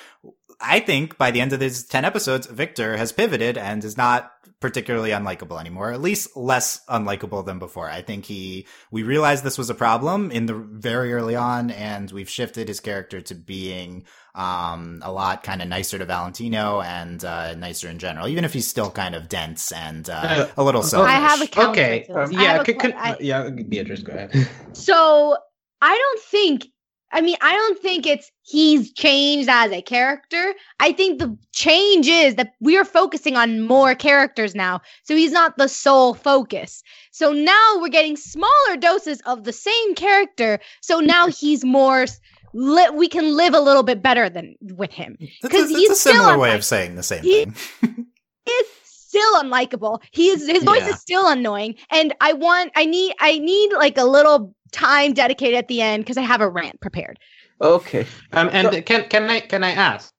I 0.62 0.80
think 0.80 1.18
by 1.18 1.32
the 1.32 1.42
end 1.42 1.54
of 1.54 1.60
these 1.60 1.84
10 1.86 2.06
episodes, 2.06 2.48
Victor 2.48 2.98
has 2.98 3.12
pivoted 3.12 3.58
and 3.58 3.84
is 3.84 3.98
not 3.98 4.32
particularly 4.60 5.10
unlikable 5.12 5.60
anymore, 5.60 5.92
at 5.92 6.02
least 6.02 6.38
less 6.38 6.80
unlikable 6.90 7.46
than 7.46 7.60
before. 7.60 7.90
I 7.90 8.02
think 8.02 8.24
he, 8.26 8.66
we 8.92 9.04
realized 9.04 9.44
this 9.44 9.58
was 9.58 9.70
a 9.70 9.76
problem 9.76 10.32
in 10.32 10.46
the 10.46 10.54
very 10.54 11.14
early 11.14 11.36
on 11.36 11.70
and 11.70 12.10
we've 12.12 12.30
shifted 12.30 12.70
his 12.70 12.80
character 12.80 13.20
to 13.22 13.36
being, 13.36 14.06
um, 14.36 15.02
a 15.04 15.12
lot 15.12 15.44
kind 15.44 15.62
of 15.62 15.68
nicer 15.68 15.98
to 15.98 16.06
Valentino 16.06 16.80
and, 16.82 17.26
uh, 17.26 17.56
nicer 17.56 17.90
in 17.90 18.00
general, 18.00 18.28
even 18.30 18.46
if 18.46 18.54
he's 18.54 18.68
still 18.68 18.90
kind 18.90 19.16
of 19.16 19.28
dense 19.28 19.72
and, 19.74 20.10
uh, 20.10 20.14
Uh, 20.14 20.48
a 20.56 20.64
little 20.64 20.82
selfish. 20.82 21.12
I 21.12 21.16
have 21.20 21.42
a 21.42 21.48
counter 21.48 21.70
Okay. 21.82 22.04
to 22.08 22.14
this. 22.14 22.32
Yeah. 22.32 22.62
a 22.62 22.64
Could, 22.64 22.80
que- 22.80 22.92
could, 22.92 22.94
I- 22.98 23.18
yeah. 23.20 23.50
Beatrice, 23.50 24.02
go 24.02 24.14
ahead. 24.14 24.50
So 24.72 25.36
I 25.82 25.98
don't 25.98 26.22
think. 26.22 26.68
I 27.14 27.22
mean, 27.22 27.38
I 27.42 27.54
don't 27.54 27.80
think 27.80 28.08
it's 28.08 28.32
he's 28.42 28.92
changed 28.92 29.48
as 29.50 29.72
a 29.72 29.82
character. 29.82 30.54
I 30.80 30.92
think 30.92 31.20
the 31.20 31.38
change 31.52 32.08
is 32.08 32.36
that 32.36 32.54
we 32.60 32.76
are 32.76 32.84
focusing 32.84 33.38
on 33.38 33.62
more 33.62 33.94
characters 33.94 34.56
now. 34.56 34.82
So 35.04 35.16
he's 35.16 35.32
not 35.32 35.58
the 35.58 35.70
sole 35.70 36.16
focus. 36.16 36.82
So 37.12 37.32
now 37.32 37.78
we're 37.80 37.90
getting 37.90 38.18
smaller 38.18 38.78
doses 38.80 39.22
of 39.28 39.44
the 39.44 39.54
same 39.54 39.96
character. 39.96 40.60
So 40.82 41.00
now 41.00 41.28
he's 41.40 41.64
more. 41.64 42.08
Li- 42.56 42.90
we 42.94 43.08
can 43.08 43.36
live 43.36 43.54
a 43.54 43.60
little 43.60 43.84
bit 43.84 44.02
better 44.04 44.30
than 44.30 44.56
with 44.62 44.92
him. 44.92 45.18
Because 45.42 45.70
he's 45.70 45.90
a 45.90 45.96
similar 45.96 46.38
way 46.38 46.54
of 46.54 46.66
saying 46.66 46.96
the 46.96 47.04
same 47.04 47.24
he- 47.24 47.46
thing. 47.46 48.08
Is 48.46 48.66
still 49.14 49.34
unlikable. 49.42 50.02
He 50.12 50.30
is 50.30 50.48
his 50.48 50.64
voice 50.64 50.82
Yeah. 50.82 50.90
is 50.90 51.00
still 51.00 51.28
annoying, 51.28 51.76
and 51.92 52.14
I 52.22 52.34
want 52.34 52.72
I 52.76 52.86
need 52.86 53.14
I 53.20 53.38
need 53.40 53.74
like 53.74 53.98
a 53.98 54.06
little 54.06 54.56
time 54.72 55.14
dedicated 55.14 55.56
at 55.56 55.68
the 55.68 55.82
end 55.82 56.04
because 56.04 56.18
I 56.18 56.22
have 56.22 56.42
a 56.42 56.50
rant 56.50 56.82
prepared. 56.82 57.20
Okay. 57.62 58.06
Um, 58.32 58.50
and 58.52 58.72
So- 58.74 58.82
can 58.82 59.08
can 59.10 59.30
I 59.30 59.40
can 59.40 59.64
I 59.64 59.72
ask, 59.72 60.12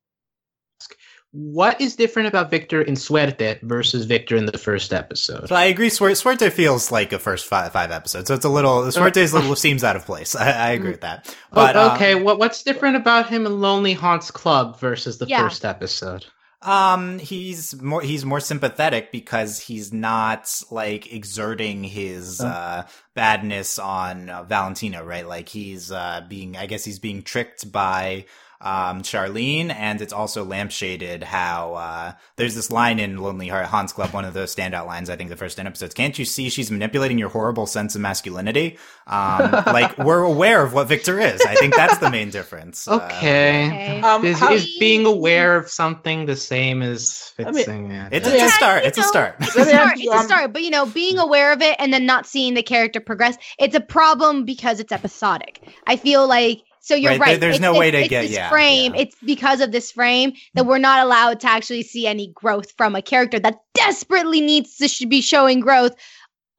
what 1.32 1.80
is 1.80 1.96
different 1.96 2.28
about 2.28 2.48
Victor 2.48 2.80
in 2.80 2.94
Suerte 2.94 3.58
versus 3.62 4.06
Victor 4.06 4.36
in 4.36 4.46
the 4.46 4.56
first 4.56 4.92
episode? 4.92 5.48
So 5.48 5.54
I 5.56 5.64
agree. 5.64 5.90
Suerte, 5.90 6.14
Suerte 6.14 6.48
feels 6.50 6.92
like 6.92 7.12
a 7.12 7.18
first 7.18 7.46
five, 7.46 7.72
five 7.72 7.90
episodes, 7.90 8.28
so 8.28 8.34
it's 8.34 8.44
a 8.44 8.48
little. 8.48 8.90
Suerte's 8.92 9.32
a 9.32 9.40
little 9.40 9.56
seems 9.56 9.82
out 9.82 9.96
of 9.96 10.06
place. 10.06 10.36
I, 10.36 10.50
I 10.50 10.70
agree 10.70 10.92
with 10.92 11.00
that. 11.00 11.34
But 11.52 11.74
oh, 11.76 11.90
uh, 11.90 11.94
okay, 11.96 12.14
what 12.14 12.38
what's 12.38 12.62
different 12.62 12.94
about 12.96 13.28
him 13.28 13.46
in 13.46 13.60
Lonely 13.60 13.94
Haunts 13.94 14.30
Club 14.30 14.78
versus 14.78 15.18
the 15.18 15.26
Yeah. 15.26 15.42
first 15.42 15.64
episode? 15.64 16.24
Um, 16.64 17.18
he's 17.18 17.80
more 17.82 18.00
he's 18.00 18.24
more 18.24 18.40
sympathetic 18.40 19.12
because 19.12 19.60
he's 19.60 19.92
not 19.92 20.62
like 20.70 21.12
exerting 21.12 21.84
his 21.84 22.40
Oh. 22.40 22.46
uh 22.46 22.82
badness 23.14 23.78
on 23.78 24.28
uh, 24.30 24.42
Valentina, 24.44 25.04
right? 25.04 25.26
Like 25.28 25.48
he's 25.48 25.92
uh 25.92 26.22
being 26.28 26.56
I 26.56 26.66
guess 26.66 26.84
he's 26.84 26.98
being 26.98 27.22
tricked 27.22 27.70
by 27.70 28.24
um 28.64 29.02
Charlene 29.02 29.72
and 29.72 30.00
it's 30.00 30.12
also 30.12 30.44
lampshaded 30.44 31.22
how 31.22 31.74
uh 31.74 32.12
there's 32.36 32.54
this 32.54 32.70
line 32.70 32.98
in 32.98 33.18
Lonely 33.18 33.46
Heart 33.48 33.66
Hans 33.66 33.92
Club, 33.92 34.12
one 34.12 34.24
of 34.24 34.34
those 34.34 34.54
standout 34.56 34.86
lines 34.86 35.10
I 35.10 35.16
think 35.16 35.30
the 35.30 35.36
first 35.36 35.56
10 35.56 35.66
episodes. 35.66 35.94
Can't 35.94 36.18
you 36.18 36.24
see 36.24 36.48
she's 36.48 36.70
manipulating 36.70 37.18
your 37.18 37.28
horrible 37.28 37.66
sense 37.66 37.94
of 37.94 38.00
masculinity? 38.00 38.78
Um 39.06 39.52
like 39.66 39.98
we're 39.98 40.22
aware 40.22 40.62
of 40.64 40.72
what 40.72 40.88
Victor 40.88 41.20
is. 41.20 41.40
I 41.42 41.54
think 41.56 41.76
that's 41.76 41.98
the 41.98 42.10
main 42.10 42.30
difference. 42.30 42.88
Uh, 42.88 42.94
Okay. 43.04 43.66
Okay. 43.66 44.00
Um, 44.00 44.24
Is, 44.24 44.38
how- 44.38 44.52
is 44.52 44.76
being 44.78 45.04
aware 45.06 45.56
of 45.56 45.68
something 45.68 46.24
the 46.26 46.36
same 46.36 46.82
as 46.82 47.32
I 47.38 47.44
mean, 47.44 47.54
fixing 47.54 47.90
it? 47.90 48.12
it's, 48.12 48.26
it's 48.26 48.42
a 48.42 48.48
start. 48.48 48.82
You 48.82 48.88
It's 48.88 48.98
a 48.98 49.02
start. 49.02 49.36
It's 49.40 49.56
a 49.56 49.64
start. 49.64 49.92
It's 49.98 50.14
a 50.14 50.22
start. 50.24 50.52
But 50.52 50.62
you 50.62 50.70
know, 50.70 50.86
being 50.86 51.18
aware 51.18 51.52
of 51.52 51.60
it 51.62 51.76
and 51.78 51.92
then 51.92 52.06
not 52.06 52.26
seeing 52.26 52.54
the 52.54 52.62
character 52.62 53.00
progress, 53.00 53.36
it's 53.58 53.74
a 53.74 53.80
problem 53.80 54.44
because 54.44 54.80
it's 54.80 54.92
episodic. 54.92 55.60
I 55.86 55.96
feel 55.96 56.26
like 56.26 56.62
so 56.84 56.94
you're 56.94 57.12
Right, 57.12 57.20
right. 57.20 57.26
there- 57.30 57.38
there's 57.38 57.56
It's- 57.56 57.62
no 57.62 57.70
it's- 57.72 57.80
way 57.80 57.90
to 57.90 57.98
it's 58.00 58.08
get- 58.08 58.22
this 58.22 58.30
yeah, 58.32 58.50
frame. 58.50 58.94
yeah. 58.94 59.00
It's 59.02 59.16
because 59.24 59.60
of 59.60 59.72
this 59.72 59.90
frame 59.92 60.34
that 60.54 60.66
we're 60.66 60.78
not 60.78 61.00
allowed 61.04 61.40
to 61.40 61.46
actually 61.50 61.82
see 61.82 62.06
any 62.06 62.28
growth 62.34 62.72
from 62.76 62.94
a 62.94 63.02
character 63.02 63.38
that 63.40 63.60
desperately 63.74 64.40
needs 64.40 64.76
to 64.76 65.06
be 65.06 65.20
showing 65.20 65.60
growth, 65.60 65.94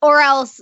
or 0.02 0.20
else 0.22 0.60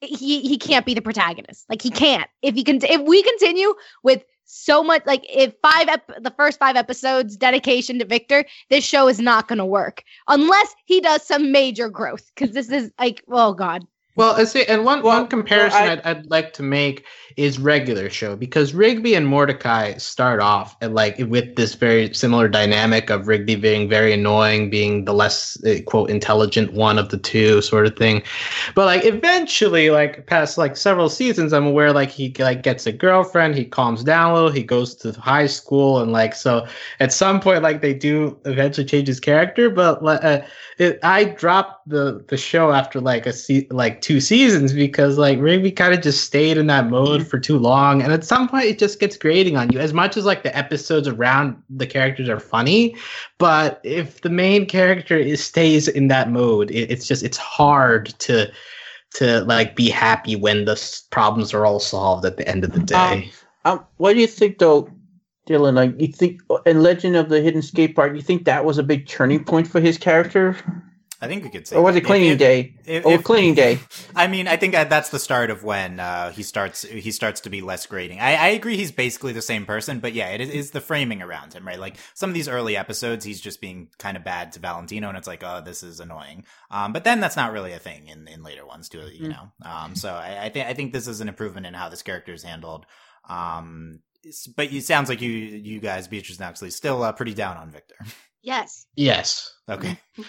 he 0.00 0.40
he 0.42 0.56
can't 0.58 0.86
be 0.86 0.94
the 0.94 1.00
protagonist. 1.02 1.64
Like 1.68 1.82
he 1.82 1.90
can't. 1.90 2.28
If 2.42 2.54
he 2.54 2.62
can, 2.62 2.78
if 2.84 3.00
we 3.00 3.22
continue 3.22 3.74
with 4.02 4.22
so 4.44 4.82
much, 4.82 5.02
like 5.06 5.24
if 5.28 5.52
five 5.62 5.88
ep- 5.88 6.22
the 6.22 6.30
first 6.36 6.58
five 6.58 6.76
episodes 6.76 7.36
dedication 7.36 7.98
to 7.98 8.04
Victor, 8.04 8.44
this 8.70 8.84
show 8.84 9.08
is 9.08 9.18
not 9.18 9.48
going 9.48 9.58
to 9.58 9.64
work 9.66 10.02
unless 10.28 10.74
he 10.84 11.00
does 11.00 11.22
some 11.22 11.50
major 11.52 11.88
growth. 11.88 12.30
Because 12.34 12.54
this 12.54 12.70
is 12.70 12.90
like, 12.98 13.22
oh 13.30 13.52
god, 13.54 13.84
Well, 14.18 14.34
I 14.34 14.44
say, 14.44 14.64
and 14.66 14.84
one 14.84 15.02
Well, 15.02 15.20
one 15.20 15.28
comparison 15.28 15.80
well, 15.80 15.90
I- 15.90 16.10
I'd, 16.10 16.16
I'd 16.18 16.26
like 16.30 16.52
to 16.54 16.62
make 16.64 17.04
is 17.36 17.56
regular 17.60 18.10
show 18.10 18.34
because 18.34 18.74
Rigby 18.74 19.14
and 19.14 19.24
Mordecai 19.28 19.96
start 19.98 20.40
off 20.40 20.76
at 20.82 20.92
like 20.92 21.16
with 21.18 21.54
this 21.54 21.74
very 21.74 22.12
similar 22.12 22.48
dynamic 22.48 23.10
of 23.10 23.28
Rigby 23.28 23.54
being 23.54 23.88
very 23.88 24.12
annoying, 24.12 24.70
being 24.70 25.04
the 25.04 25.14
less 25.14 25.56
uh, 25.64 25.76
quote 25.86 26.10
intelligent 26.10 26.72
one 26.72 26.98
of 26.98 27.10
the 27.10 27.16
two, 27.16 27.62
sort 27.62 27.86
of 27.86 27.96
thing. 27.96 28.24
But 28.74 28.86
like 28.86 29.04
eventually, 29.04 29.90
like 29.90 30.26
past 30.26 30.58
like 30.58 30.76
several 30.76 31.08
seasons, 31.08 31.52
I'm 31.52 31.66
aware 31.68 31.92
like 31.92 32.10
he 32.10 32.34
like 32.40 32.64
gets 32.64 32.86
a 32.86 32.92
girlfriend, 32.92 33.54
he 33.54 33.64
calms 33.64 34.02
down 34.02 34.32
a 34.32 34.34
little, 34.34 34.50
he 34.50 34.64
goes 34.64 34.96
to 34.96 35.12
high 35.12 35.46
school, 35.46 36.02
and 36.02 36.10
like 36.10 36.34
so 36.34 36.66
at 36.98 37.12
some 37.12 37.38
point 37.38 37.62
like 37.62 37.82
they 37.82 37.94
do 37.94 38.36
eventually 38.46 38.84
change 38.84 39.06
his 39.06 39.20
character, 39.20 39.70
but 39.70 40.02
uh, 40.02 40.42
it, 40.78 40.98
I 41.04 41.22
dropped 41.24 41.88
the 41.88 42.24
the 42.28 42.36
show 42.36 42.72
after 42.72 43.00
like 43.00 43.26
a 43.26 43.32
se- 43.32 43.68
like 43.70 44.00
two 44.08 44.20
seasons 44.20 44.72
because 44.72 45.18
like 45.18 45.38
Rigby 45.38 45.70
kind 45.70 45.92
of 45.92 46.00
just 46.00 46.24
stayed 46.24 46.56
in 46.56 46.66
that 46.68 46.88
mode 46.88 47.26
for 47.26 47.38
too 47.38 47.58
long, 47.58 48.00
and 48.00 48.10
at 48.10 48.24
some 48.24 48.48
point 48.48 48.64
it 48.64 48.78
just 48.78 49.00
gets 49.00 49.18
grating 49.18 49.58
on 49.58 49.70
you. 49.70 49.80
As 49.80 49.92
much 49.92 50.16
as 50.16 50.24
like 50.24 50.42
the 50.44 50.56
episodes 50.56 51.06
around 51.06 51.62
the 51.68 51.86
characters 51.86 52.26
are 52.26 52.40
funny, 52.40 52.96
but 53.36 53.82
if 53.82 54.22
the 54.22 54.30
main 54.30 54.64
character 54.64 55.18
is 55.18 55.44
stays 55.44 55.88
in 55.88 56.08
that 56.08 56.30
mode, 56.30 56.70
it, 56.70 56.90
it's 56.90 57.06
just 57.06 57.22
it's 57.22 57.36
hard 57.36 58.06
to 58.20 58.50
to 59.16 59.44
like 59.44 59.76
be 59.76 59.90
happy 59.90 60.36
when 60.36 60.64
the 60.64 60.72
s- 60.72 61.06
problems 61.10 61.52
are 61.52 61.66
all 61.66 61.78
solved 61.78 62.24
at 62.24 62.38
the 62.38 62.48
end 62.48 62.64
of 62.64 62.72
the 62.72 62.80
day. 62.80 63.30
Um, 63.66 63.84
what 63.98 64.14
do 64.14 64.20
you 64.20 64.26
think 64.26 64.56
though, 64.56 64.88
Dylan? 65.46 65.74
Like, 65.74 66.00
you 66.00 66.08
think 66.08 66.40
in 66.64 66.82
Legend 66.82 67.14
of 67.14 67.28
the 67.28 67.42
Hidden 67.42 67.60
Skate 67.60 67.94
Park, 67.94 68.14
you 68.14 68.22
think 68.22 68.46
that 68.46 68.64
was 68.64 68.78
a 68.78 68.82
big 68.82 69.06
turning 69.06 69.44
point 69.44 69.68
for 69.68 69.80
his 69.80 69.98
character, 69.98 70.56
I 71.20 71.26
think 71.26 71.42
we 71.42 71.50
could 71.50 71.66
say. 71.66 71.74
or 71.74 71.82
was 71.82 71.94
that. 71.94 72.04
it 72.04 72.06
Cleaning 72.06 72.28
If- 72.28 72.32
if- 72.34 72.38
Day? 72.38 72.74
if- 72.86 73.04
or 73.04 73.12
if- 73.14 73.24
Cleaning 73.24 73.54
Day? 73.54 73.80
I 74.14 74.28
mean, 74.28 74.46
I 74.46 74.56
think 74.56 74.72
that's 74.74 75.08
the 75.10 75.18
start 75.18 75.50
of 75.50 75.64
when 75.64 75.98
uh, 75.98 76.30
he 76.30 76.44
starts. 76.44 76.82
He 76.82 77.10
starts 77.10 77.40
to 77.40 77.50
be 77.50 77.60
less 77.60 77.86
grating. 77.86 78.20
I, 78.20 78.34
I 78.36 78.48
agree. 78.48 78.76
He's 78.76 78.92
basically 78.92 79.32
the 79.32 79.42
same 79.42 79.66
person, 79.66 79.98
but 79.98 80.12
yeah, 80.12 80.28
it 80.28 80.40
is, 80.40 80.50
is 80.50 80.70
the 80.70 80.80
framing 80.80 81.20
around 81.20 81.54
him, 81.54 81.66
right? 81.66 81.78
Like 81.78 81.96
some 82.14 82.30
of 82.30 82.34
these 82.34 82.46
early 82.48 82.76
episodes, 82.76 83.24
he's 83.24 83.40
just 83.40 83.60
being 83.60 83.88
kind 83.98 84.16
of 84.16 84.22
bad 84.22 84.52
to 84.52 84.60
Valentino, 84.60 85.08
and 85.08 85.18
it's 85.18 85.26
like, 85.26 85.42
oh, 85.44 85.60
this 85.64 85.82
is 85.82 85.98
annoying. 85.98 86.44
Um, 86.70 86.92
but 86.92 87.02
then 87.02 87.18
that's 87.18 87.36
not 87.36 87.52
really 87.52 87.72
a 87.72 87.78
thing 87.80 88.06
in, 88.06 88.28
in 88.28 88.42
later 88.44 88.64
ones, 88.64 88.88
too. 88.88 89.08
You 89.12 89.26
Mm. 89.26 89.30
know. 89.30 89.52
Um, 89.64 89.96
so 89.96 90.10
I, 90.14 90.44
I 90.44 90.48
think 90.50 90.66
I 90.68 90.74
think 90.74 90.92
this 90.92 91.08
is 91.08 91.20
an 91.20 91.28
improvement 91.28 91.66
in 91.66 91.74
how 91.74 91.88
this 91.88 92.02
character 92.02 92.32
is 92.32 92.44
handled. 92.44 92.86
Um, 93.28 94.00
but 94.56 94.72
it 94.72 94.84
sounds 94.84 95.08
like 95.08 95.20
you 95.20 95.30
you 95.30 95.80
guys, 95.80 96.06
Beatrice 96.08 96.38
and 96.38 96.44
Alex, 96.44 96.62
still 96.76 97.02
uh, 97.02 97.12
pretty 97.12 97.34
down 97.34 97.56
on 97.56 97.70
Victor. 97.70 97.96
Yes. 98.42 98.86
Yes. 98.96 99.52
Okay. 99.68 99.98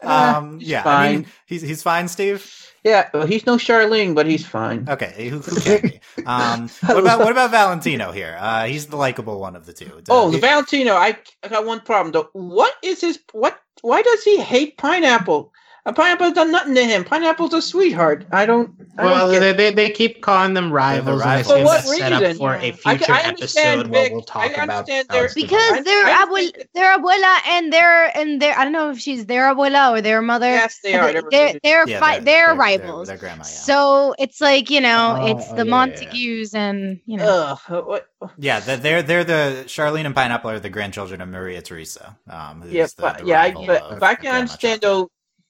Uh, 0.00 0.34
um, 0.36 0.60
he's 0.60 0.68
yeah, 0.68 0.82
I 0.86 1.10
mean, 1.10 1.24
fine. 1.24 1.32
he's 1.46 1.60
he's 1.62 1.82
fine, 1.82 2.06
Steve. 2.06 2.54
Yeah, 2.84 3.08
well, 3.12 3.26
he's 3.26 3.44
no 3.46 3.56
Charlene, 3.56 4.14
but 4.14 4.26
he's 4.26 4.46
fine. 4.46 4.88
Okay, 4.88 5.28
who, 5.28 5.40
who 5.40 5.60
can 5.60 5.80
be? 5.82 6.00
Um, 6.24 6.68
what 6.86 6.98
about 6.98 7.18
what 7.18 7.32
about 7.32 7.50
Valentino 7.50 8.12
here? 8.12 8.36
Uh, 8.38 8.66
he's 8.66 8.86
the 8.86 8.96
likable 8.96 9.40
one 9.40 9.56
of 9.56 9.66
the 9.66 9.72
two. 9.72 10.00
Oh, 10.08 10.28
Uh, 10.28 10.30
the 10.30 10.38
Valentino. 10.38 10.92
I, 10.94 11.18
I 11.42 11.48
got 11.48 11.66
one 11.66 11.80
problem 11.80 12.12
though. 12.12 12.28
What 12.32 12.74
is 12.84 13.00
his 13.00 13.18
what? 13.32 13.58
Why 13.82 14.02
does 14.02 14.22
he 14.22 14.38
hate 14.40 14.78
pineapple? 14.78 15.52
A 15.86 15.92
pineapple's 15.92 16.34
done 16.34 16.50
nothing 16.52 16.74
to 16.74 16.84
him. 16.84 17.02
Pineapple's 17.02 17.54
a 17.54 17.62
sweetheart. 17.62 18.26
I 18.30 18.44
don't. 18.44 18.74
I 18.98 19.04
Well, 19.04 19.30
don't 19.32 19.40
they, 19.40 19.52
they, 19.52 19.70
they 19.72 19.90
keep 19.90 20.20
calling 20.20 20.52
them 20.52 20.70
rivals, 20.70 21.22
and 21.22 21.30
I 21.30 21.36
rivals. 21.36 21.52
For 21.58 21.64
what 21.64 21.76
that's 21.84 21.96
set 21.98 22.12
up 22.12 22.20
reason? 22.20 22.36
for 22.36 22.54
a 22.56 22.72
future 22.72 23.12
I 23.12 23.20
understand, 23.22 23.80
episode 23.80 23.90
where 23.92 24.10
we'll 24.12 24.22
talk 24.22 24.58
I 24.58 24.64
about 24.64 24.86
their- 24.86 25.04
Because 25.04 25.34
developed. 25.36 25.84
their 25.86 26.04
abuela, 26.06 26.52
think- 26.52 26.68
their 26.74 26.98
abuela 26.98 27.38
and 27.48 27.72
their 27.72 28.18
and 28.18 28.42
their 28.42 28.58
I 28.58 28.64
don't 28.64 28.72
know 28.72 28.90
if 28.90 28.98
she's 28.98 29.24
their 29.26 29.44
abuela 29.54 29.96
or 29.96 30.02
their 30.02 30.20
mother. 30.20 30.46
Yes, 30.50 30.78
they 30.82 30.94
are. 30.94 31.12
They're 31.12 31.22
They're 31.22 31.30
they're, 31.30 31.60
they're, 31.62 31.88
Yeah, 31.88 32.00
fi- 32.00 32.18
they're- 32.18 32.24
they're, 32.24 32.46
they're- 32.48 32.54
rivals. 32.56 33.06
Their, 33.08 33.16
their 33.16 33.20
grandma, 33.28 33.44
yeah. 33.44 33.50
So 33.50 34.14
it's 34.18 34.40
like 34.42 34.68
you 34.70 34.80
know, 34.82 35.16
Oh, 35.20 35.26
it's 35.28 35.46
oh, 35.48 35.54
the 35.54 35.56
yeah, 35.56 35.56
yeah, 35.56 35.64
yeah. 35.64 35.70
Montagues 35.70 36.54
and 36.54 37.00
you 37.06 37.16
know. 37.16 37.56
Ugh. 37.70 38.02
Yeah, 38.36 38.60
they're, 38.60 38.76
they're 38.76 39.02
they're 39.02 39.24
the 39.24 39.62
Charlene 39.66 40.04
and 40.06 40.14
Pineapple 40.14 40.50
are 40.50 40.60
the 40.60 40.70
grandchildren 40.70 41.20
of 41.22 41.28
Maria 41.28 41.62
Teresa. 41.62 42.18
Um, 42.28 42.64
Yeah, 42.68 42.86
the, 42.86 42.92
but 42.98 43.18
the 43.18 43.26
yeah, 43.26 43.40
I, 43.42 43.52
but, 43.52 43.82
of 43.82 44.00
but 44.00 44.02
I 44.06 44.14
can 44.16 44.22
Grandma 44.24 44.38
understand 44.40 44.80
though 44.80 45.08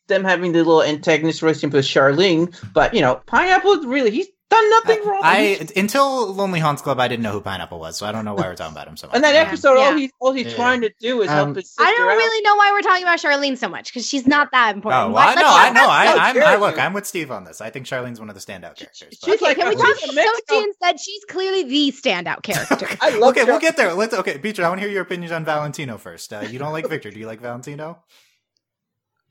them 0.08 0.24
having 0.24 0.52
the 0.52 0.58
little 0.58 0.82
antagonist 0.82 1.42
relationship 1.42 1.72
with 1.74 1.84
Charlene. 1.84 2.54
But 2.72 2.94
you 2.94 3.00
know, 3.00 3.16
pineapple 3.26 3.82
really 3.86 4.10
he's 4.10 4.26
done 4.50 4.70
nothing 4.70 5.04
wrong. 5.04 5.20
I 5.22 5.40
He's- 5.60 5.72
until 5.76 6.32
Lonely 6.32 6.58
Haunts 6.58 6.80
Club, 6.80 6.98
I 6.98 7.06
didn't 7.06 7.22
know 7.22 7.32
who 7.32 7.42
Pineapple 7.42 7.78
was, 7.78 7.98
so 7.98 8.06
I 8.06 8.12
don't 8.12 8.24
know 8.24 8.32
why 8.32 8.44
we're 8.48 8.54
talking 8.54 8.72
about 8.74 8.88
him 8.88 8.96
so 8.96 9.06
much. 9.06 9.16
in 9.16 9.20
that 9.20 9.34
Yeah. 9.34 9.42
episode, 9.42 9.76
all 9.76 9.92
he's 9.92 10.10
all 10.20 10.32
he's 10.32 10.46
Yeah. 10.46 10.54
trying 10.54 10.80
to 10.80 10.90
do 11.02 11.20
is 11.20 11.28
Um, 11.28 11.34
help 11.36 11.56
his 11.56 11.66
sister 11.68 11.82
I 11.82 11.90
don't 11.92 12.10
out. 12.10 12.16
really 12.16 12.40
know 12.40 12.56
why 12.56 12.72
we're 12.72 12.80
talking 12.80 13.02
about 13.02 13.18
Charlene 13.18 13.58
so 13.58 13.68
much 13.68 13.92
because 13.92 14.08
she's 14.08 14.26
not 14.26 14.48
that 14.52 14.74
important. 14.74 15.10
Oh, 15.10 15.12
well, 15.12 15.28
I 15.28 15.34
know, 15.34 15.42
I 15.46 15.70
know, 15.70 15.86
I, 15.86 16.30
I'm, 16.30 16.42
I 16.42 16.56
look, 16.56 16.78
I'm 16.78 16.94
with 16.94 17.06
Steve 17.06 17.30
on 17.30 17.44
this. 17.44 17.60
I 17.60 17.68
think 17.68 17.84
Charlene's 17.84 18.20
one 18.20 18.30
of 18.30 18.34
the 18.34 18.40
standout 18.40 18.76
characters. 18.76 19.18
but- 19.20 19.26
She's 19.26 19.34
Okay, 19.34 19.44
like 19.44 19.58
can 19.58 19.68
we 19.68 19.76
talk 19.76 19.98
she's 19.98 20.04
about 20.04 20.12
a 20.12 20.14
Mexico- 20.14 20.54
Xochi 20.54 20.64
instead? 20.64 20.98
She's 21.00 21.24
clearly 21.26 21.64
the 21.64 21.92
standout 21.92 22.42
character. 22.42 22.88
I 23.02 23.10
love 23.10 23.36
okay, 23.36 23.44
we'll 23.44 23.60
get 23.60 23.76
there. 23.76 23.92
Let's 23.92 24.14
okay, 24.14 24.38
Beecher. 24.38 24.64
I 24.64 24.68
want 24.68 24.80
to 24.80 24.86
hear 24.86 24.92
your 24.94 25.02
opinions 25.02 25.30
on 25.30 25.44
Valentino 25.44 25.98
first. 25.98 26.32
Uh, 26.32 26.40
you 26.48 26.58
don't 26.58 26.72
like 26.72 26.88
Victor? 26.88 27.10
Do 27.10 27.20
you 27.20 27.26
like 27.26 27.42
Valentino? 27.42 27.98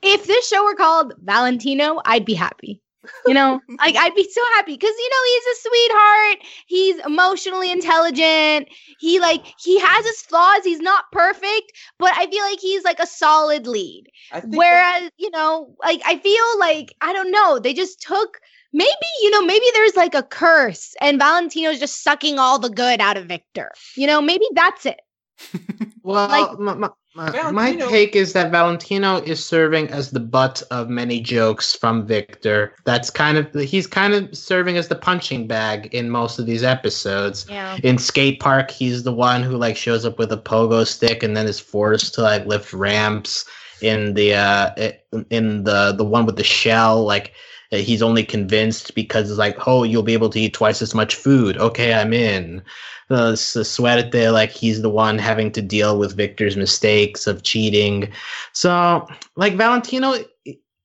If 0.02 0.26
this 0.26 0.48
show 0.48 0.64
were 0.64 0.76
called 0.76 1.14
Valentino, 1.24 2.02
I'd 2.06 2.26
be 2.26 2.34
happy. 2.34 2.82
You 3.26 3.34
know, 3.34 3.62
like 3.80 3.96
I'd 3.96 4.16
be 4.16 4.30
so 4.30 4.42
happy 4.56 4.74
because 4.74 4.92
you 4.98 5.10
know 5.10 5.24
he's 5.34 5.46
a 5.46 5.70
sweetheart. 5.70 6.38
He's 6.68 7.06
emotionally 7.06 7.72
intelligent. 7.72 8.68
He 9.00 9.20
like 9.20 9.46
he 9.60 9.80
has 9.80 10.06
his 10.06 10.22
flaws. 10.24 10.64
He's 10.64 10.80
not 10.82 11.06
perfect, 11.12 11.72
but 12.00 12.12
I 12.16 12.28
feel 12.28 12.44
like 12.44 12.60
he's 12.60 12.84
like 12.84 13.00
a 13.00 13.08
solid 13.08 13.66
lead. 13.68 14.06
Think 14.42 14.52
that- 14.52 14.58
Whereas 14.58 15.12
you 15.18 15.32
know, 15.32 15.74
like 15.82 16.02
I 16.06 16.18
feel 16.20 16.60
like 16.60 16.94
I 17.02 17.14
don't 17.14 17.32
know. 17.32 17.60
They 17.60 17.74
just 17.74 18.02
took 18.02 18.40
maybe 18.74 18.92
you 19.22 19.30
know 19.32 19.42
maybe 19.46 19.66
there's 19.74 19.96
like 19.96 20.14
a 20.14 20.24
curse 20.24 20.94
and 21.00 21.18
Valentino's 21.20 21.80
just 21.80 22.04
sucking 22.04 22.40
all 22.40 22.60
the 22.60 22.70
good 22.70 23.00
out 23.00 23.16
of 23.16 23.26
Victor. 23.28 23.72
You 23.96 24.08
know, 24.08 24.22
maybe 24.22 24.46
that's 24.54 24.86
it. 24.86 25.00
Well, 26.04 26.28
Like- 26.30 26.60
my, 26.60 26.74
my, 26.76 26.90
my, 27.16 27.52
my 27.52 27.76
take 27.76 28.16
is 28.16 28.34
that 28.34 28.52
Valentino 28.52 29.18
is 29.18 29.44
serving 29.44 29.90
as 29.90 30.12
the 30.12 30.20
butt 30.20 30.62
of 30.72 30.88
many 30.88 31.20
jokes 31.20 31.76
from 31.76 32.06
Victor. 32.06 32.76
That's 32.86 33.10
kind 33.10 33.38
of 33.40 33.52
he's 33.56 33.88
kind 33.88 34.14
of 34.14 34.38
serving 34.38 34.78
as 34.78 34.88
the 34.88 34.96
punching 34.96 35.48
bag 35.48 35.94
in 35.96 36.10
most 36.12 36.38
of 36.38 36.46
these 36.46 36.64
episodes. 36.64 37.48
Yeah. 37.50 37.78
In 37.84 37.98
Skate 37.98 38.40
Park, 38.40 38.70
he's 38.70 39.02
the 39.04 39.12
one 39.12 39.42
who 39.42 39.58
like 39.58 39.76
shows 39.76 40.06
up 40.06 40.20
with 40.20 40.32
a 40.32 40.38
pogo 40.38 40.86
stick 40.86 41.24
and 41.24 41.36
then 41.36 41.48
is 41.48 41.60
forced 41.60 42.14
to 42.16 42.22
like 42.22 42.46
lift 42.46 42.72
ramps. 42.72 43.46
In 43.82 44.14
the 44.16 44.34
uh, 44.34 44.92
in 45.30 45.64
the 45.64 45.94
the 45.96 46.06
one 46.06 46.26
with 46.26 46.36
the 46.38 46.44
shell, 46.44 47.04
like 47.04 47.34
uh, 47.72 47.78
he's 47.78 48.02
only 48.02 48.24
convinced 48.24 48.96
because 48.96 49.30
it's 49.30 49.38
like, 49.40 49.68
oh, 49.68 49.84
you'll 49.84 50.02
be 50.04 50.14
able 50.14 50.30
to 50.32 50.40
eat 50.40 50.54
twice 50.54 50.82
as 50.82 50.96
much 50.96 51.14
food. 51.16 51.58
Okay, 51.58 51.94
I'm 51.94 52.14
in 52.14 52.64
uh, 53.10 53.36
so 53.36 53.64
Suerte, 53.64 54.32
like 54.32 54.52
he's 54.52 54.82
the 54.82 54.90
one 54.90 55.18
having 55.18 55.52
to 55.54 55.62
deal 55.62 55.98
with 55.98 56.16
Victor's 56.16 56.58
mistakes 56.58 57.28
of 57.28 57.44
cheating. 57.44 58.12
So, 58.54 59.08
like 59.36 59.56
Valentino, 59.56 60.16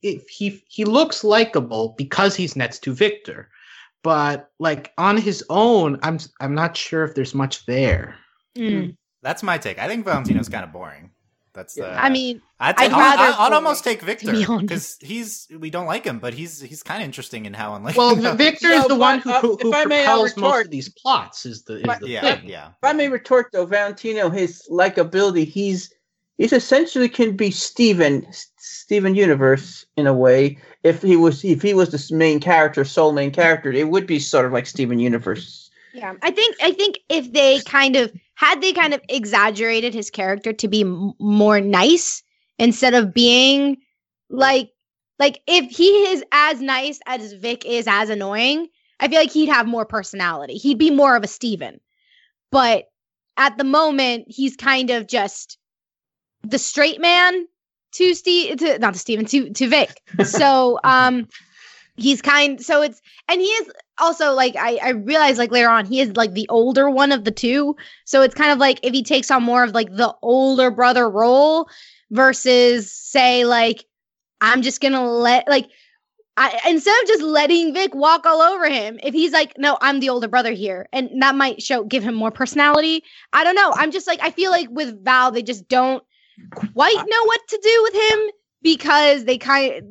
if 0.03 0.29
he 0.29 0.63
he 0.69 0.85
looks 0.85 1.25
likable 1.25 1.95
because 1.99 2.37
he's 2.37 2.57
next 2.57 2.81
to 2.81 2.93
Victor, 2.93 3.51
but 4.03 4.51
like 4.59 4.93
on 4.99 5.17
his 5.17 5.45
own, 5.51 5.99
I'm 6.03 6.19
I'm 6.41 6.55
not 6.55 6.77
sure 6.77 7.05
if 7.05 7.15
there's 7.15 7.35
much 7.35 7.67
there. 7.67 8.17
Mm. 8.57 8.97
That's 9.23 9.43
my 9.43 9.59
take. 9.59 9.79
I 9.79 9.89
think 9.89 10.05
Valentino's 10.05 10.49
kind 10.49 10.65
of 10.65 10.73
boring. 10.73 11.11
That's 11.55 11.75
the. 11.75 11.87
I 11.93 12.09
mean, 12.09 12.41
I'd, 12.61 12.75
I'd 12.79 12.91
I'd, 12.91 12.99
rather 12.99 13.23
I'd, 13.23 13.47
I'd 13.49 13.53
almost 13.53 13.85
take 13.85 14.01
Victor 14.01 14.33
because 14.61 14.97
he's 15.01 15.49
we 15.59 15.69
don't 15.69 15.85
like 15.87 16.05
him, 16.05 16.19
but 16.19 16.33
he's 16.33 16.61
he's 16.61 16.83
kind 16.83 17.03
of 17.03 17.05
interesting 17.05 17.45
in 17.45 17.53
how 17.53 17.75
unlike. 17.75 17.97
Well, 17.97 18.15
him. 18.15 18.37
Victor 18.39 18.69
No, 18.69 18.79
is 18.79 18.87
the 18.89 18.95
one 18.97 19.19
who 19.19 19.31
uh, 19.31 19.41
who, 19.43 19.59
who 19.61 19.69
if 19.69 19.75
I 19.75 19.85
may, 19.85 20.07
I'll 20.07 20.21
propels 20.23 20.37
most 20.37 20.37
retort. 20.37 20.65
of 20.67 20.71
these 20.71 20.89
plots. 20.89 21.45
Is 21.45 21.63
the 21.65 21.77
is 21.77 21.83
But- 21.85 22.01
the 22.01 22.09
yeah, 22.09 22.37
thing. 22.37 22.49
yeah. 22.49 22.69
If 22.69 22.75
I 22.83 22.93
may 22.95 23.09
retort 23.09 23.49
though, 23.53 23.67
Valentino, 23.67 24.31
his 24.31 24.67
likability, 24.71 25.47
he's 25.47 25.93
he's 26.39 26.55
essentially 26.55 27.09
can 27.09 27.37
be 27.37 27.51
Steven 27.51 28.27
Steven 28.59 29.15
Universe 29.15 29.85
in 29.99 30.07
a 30.07 30.15
way. 30.15 30.57
If 30.85 31.03
he 31.03 31.17
was 31.17 31.45
if 31.45 31.61
he 31.61 31.75
was 31.75 31.91
the 31.91 32.15
main 32.17 32.41
character, 32.41 32.85
sole 32.85 33.13
main 33.13 33.31
character, 33.31 33.71
it 33.71 33.89
would 33.91 34.07
be 34.07 34.19
sort 34.19 34.47
of 34.47 34.53
like 34.53 34.67
Steven 34.67 34.99
Universe. 34.99 35.71
Yeah, 35.93 36.15
I 36.23 36.31
think 36.31 36.57
I 36.63 36.73
think 36.73 37.01
if 37.11 37.31
they 37.35 37.61
kind 37.61 37.97
of 37.97 38.11
had 38.43 38.61
they 38.61 38.73
kind 38.73 38.93
of 38.93 39.01
exaggerated 39.09 39.95
his 39.95 40.11
character 40.11 40.53
to 40.53 40.67
be 40.67 40.81
m- 40.81 41.13
more 41.21 41.61
nice 41.61 42.25
instead 42.59 42.93
of 42.93 43.15
being 43.15 43.77
like 44.31 44.71
like 45.21 45.41
if 45.47 45.71
he 45.71 45.87
is 46.09 46.25
as 46.33 46.61
nice 46.61 46.99
as 47.07 47.35
Vic 47.35 47.65
is 47.65 47.87
as 47.89 48.11
annoying, 48.11 48.67
I 48.99 49.07
feel 49.07 49.21
like 49.21 49.31
he'd 49.31 49.49
have 49.49 49.69
more 49.69 49.87
personality. 49.87 50.55
He'd 50.55 50.79
be 50.79 50.91
more 50.91 51.15
of 51.15 51.23
a 51.23 51.29
Steven. 51.29 51.79
But 52.51 52.87
at 53.37 53.57
the 53.59 53.65
moment, 53.65 54.25
he's 54.27 54.57
kind 54.57 54.91
of 54.91 55.07
just 55.07 55.57
the 56.43 56.59
straight 56.59 57.01
man 57.01 57.47
to 57.93 58.15
Steve 58.15 58.57
to 58.57 58.79
not 58.81 58.95
to 58.95 58.99
Steven 58.99 59.25
to 59.27 59.51
to 59.51 59.69
Vic. 59.69 60.01
So 60.25 60.81
um 60.83 61.29
he's 61.95 62.21
kind 62.21 62.61
so 62.61 62.83
it's 62.83 63.01
and 63.29 63.41
he 63.41 63.47
is 63.47 63.71
also 64.03 64.33
like 64.33 64.57
I, 64.57 64.79
I 64.83 64.89
realize 64.91 65.39
like 65.39 65.51
later 65.51 65.69
on 65.69 65.87
he 65.87 66.01
is 66.01 66.17
like 66.17 66.33
the 66.33 66.49
older 66.49 66.91
one 66.91 67.13
of 67.13 67.25
the 67.25 67.31
two 67.31 67.77
so 68.05 68.23
it's 68.23 68.35
kind 68.35 68.51
of 68.51 68.59
like 68.59 68.81
if 68.83 68.93
he 68.93 69.03
takes 69.03 69.31
on 69.31 69.43
more 69.43 69.65
of 69.65 69.73
like 69.73 69.95
the 69.95 70.15
older 70.23 70.71
brother 70.71 71.09
role 71.09 71.69
versus 72.11 72.93
say 72.93 73.45
like 73.45 73.85
i'm 74.41 74.63
just 74.63 74.81
gonna 74.81 75.05
let 75.05 75.49
like 75.49 75.69
I, 76.35 76.59
instead 76.71 76.99
of 77.03 77.09
just 77.09 77.23
letting 77.23 77.75
Vic 77.75 77.95
walk 77.95 78.25
all 78.25 78.41
over 78.41 78.67
him, 78.67 78.99
if 79.03 79.13
he's 79.13 79.33
like, 79.33 79.53
no, 79.59 79.77
I'm 79.83 80.01
the 80.01 80.09
older 80.09 80.29
brother 80.29 80.53
here, 80.53 80.89
and 80.91 81.11
that 81.21 81.35
might 81.35 81.61
show 81.61 81.85
give 81.85 82.03
him 82.03 82.15
more 82.15 82.31
personality. 82.31 83.05
I 83.35 83.45
don't 83.45 83.55
know. 83.55 83.71
I'm 83.77 83.91
just 83.91 84.07
like, 84.07 84.19
I 84.23 84.31
feel 84.31 84.51
like 84.51 84.69
with 84.71 85.05
Val, 85.05 85.31
they 85.31 85.43
just 85.43 85.69
don't 85.69 86.03
quite 86.55 86.97
know 86.97 87.25
what 87.25 87.41
to 87.49 87.61
do 87.63 87.83
with 87.83 87.95
him 87.95 88.31
because 88.63 89.25
they 89.25 89.37
kind 89.37 89.75
of 89.75 89.85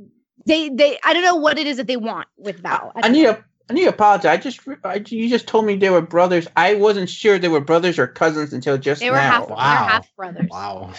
they 0.46 0.70
they 0.70 0.98
I 1.04 1.14
don't 1.14 1.24
know 1.24 1.36
what 1.36 1.60
it 1.60 1.68
is 1.68 1.78
that 1.78 1.86
they 1.86 1.98
want 1.98 2.28
with 2.38 2.60
Val. 2.62 2.92
I 2.96 3.10
need 3.10 3.26
to 3.26 3.44
I 3.72 3.74
need 3.74 3.84
to 3.84 3.90
apologize. 3.90 4.26
I 4.26 4.38
just 4.38 4.60
I, 4.84 5.02
you 5.08 5.30
just 5.30 5.48
told 5.48 5.66
me 5.66 5.76
they 5.78 5.90
were 5.90 6.02
brothers. 6.02 6.46
I 6.58 6.76
wasn't 6.76 7.10
sure 7.10 7.40
they 7.40 7.48
were 7.48 7.62
brothers 7.62 7.98
or 7.98 8.06
cousins 8.08 8.52
until 8.52 8.78
just 8.78 9.00
they 9.00 9.10
were 9.10 9.16
now. 9.16 9.22
half, 9.32 9.48
they 9.48 9.52
were 9.52 9.56
Wow. 9.56 9.88
half 9.88 10.16
brothers. 10.16 10.50
Wow. 10.50 10.92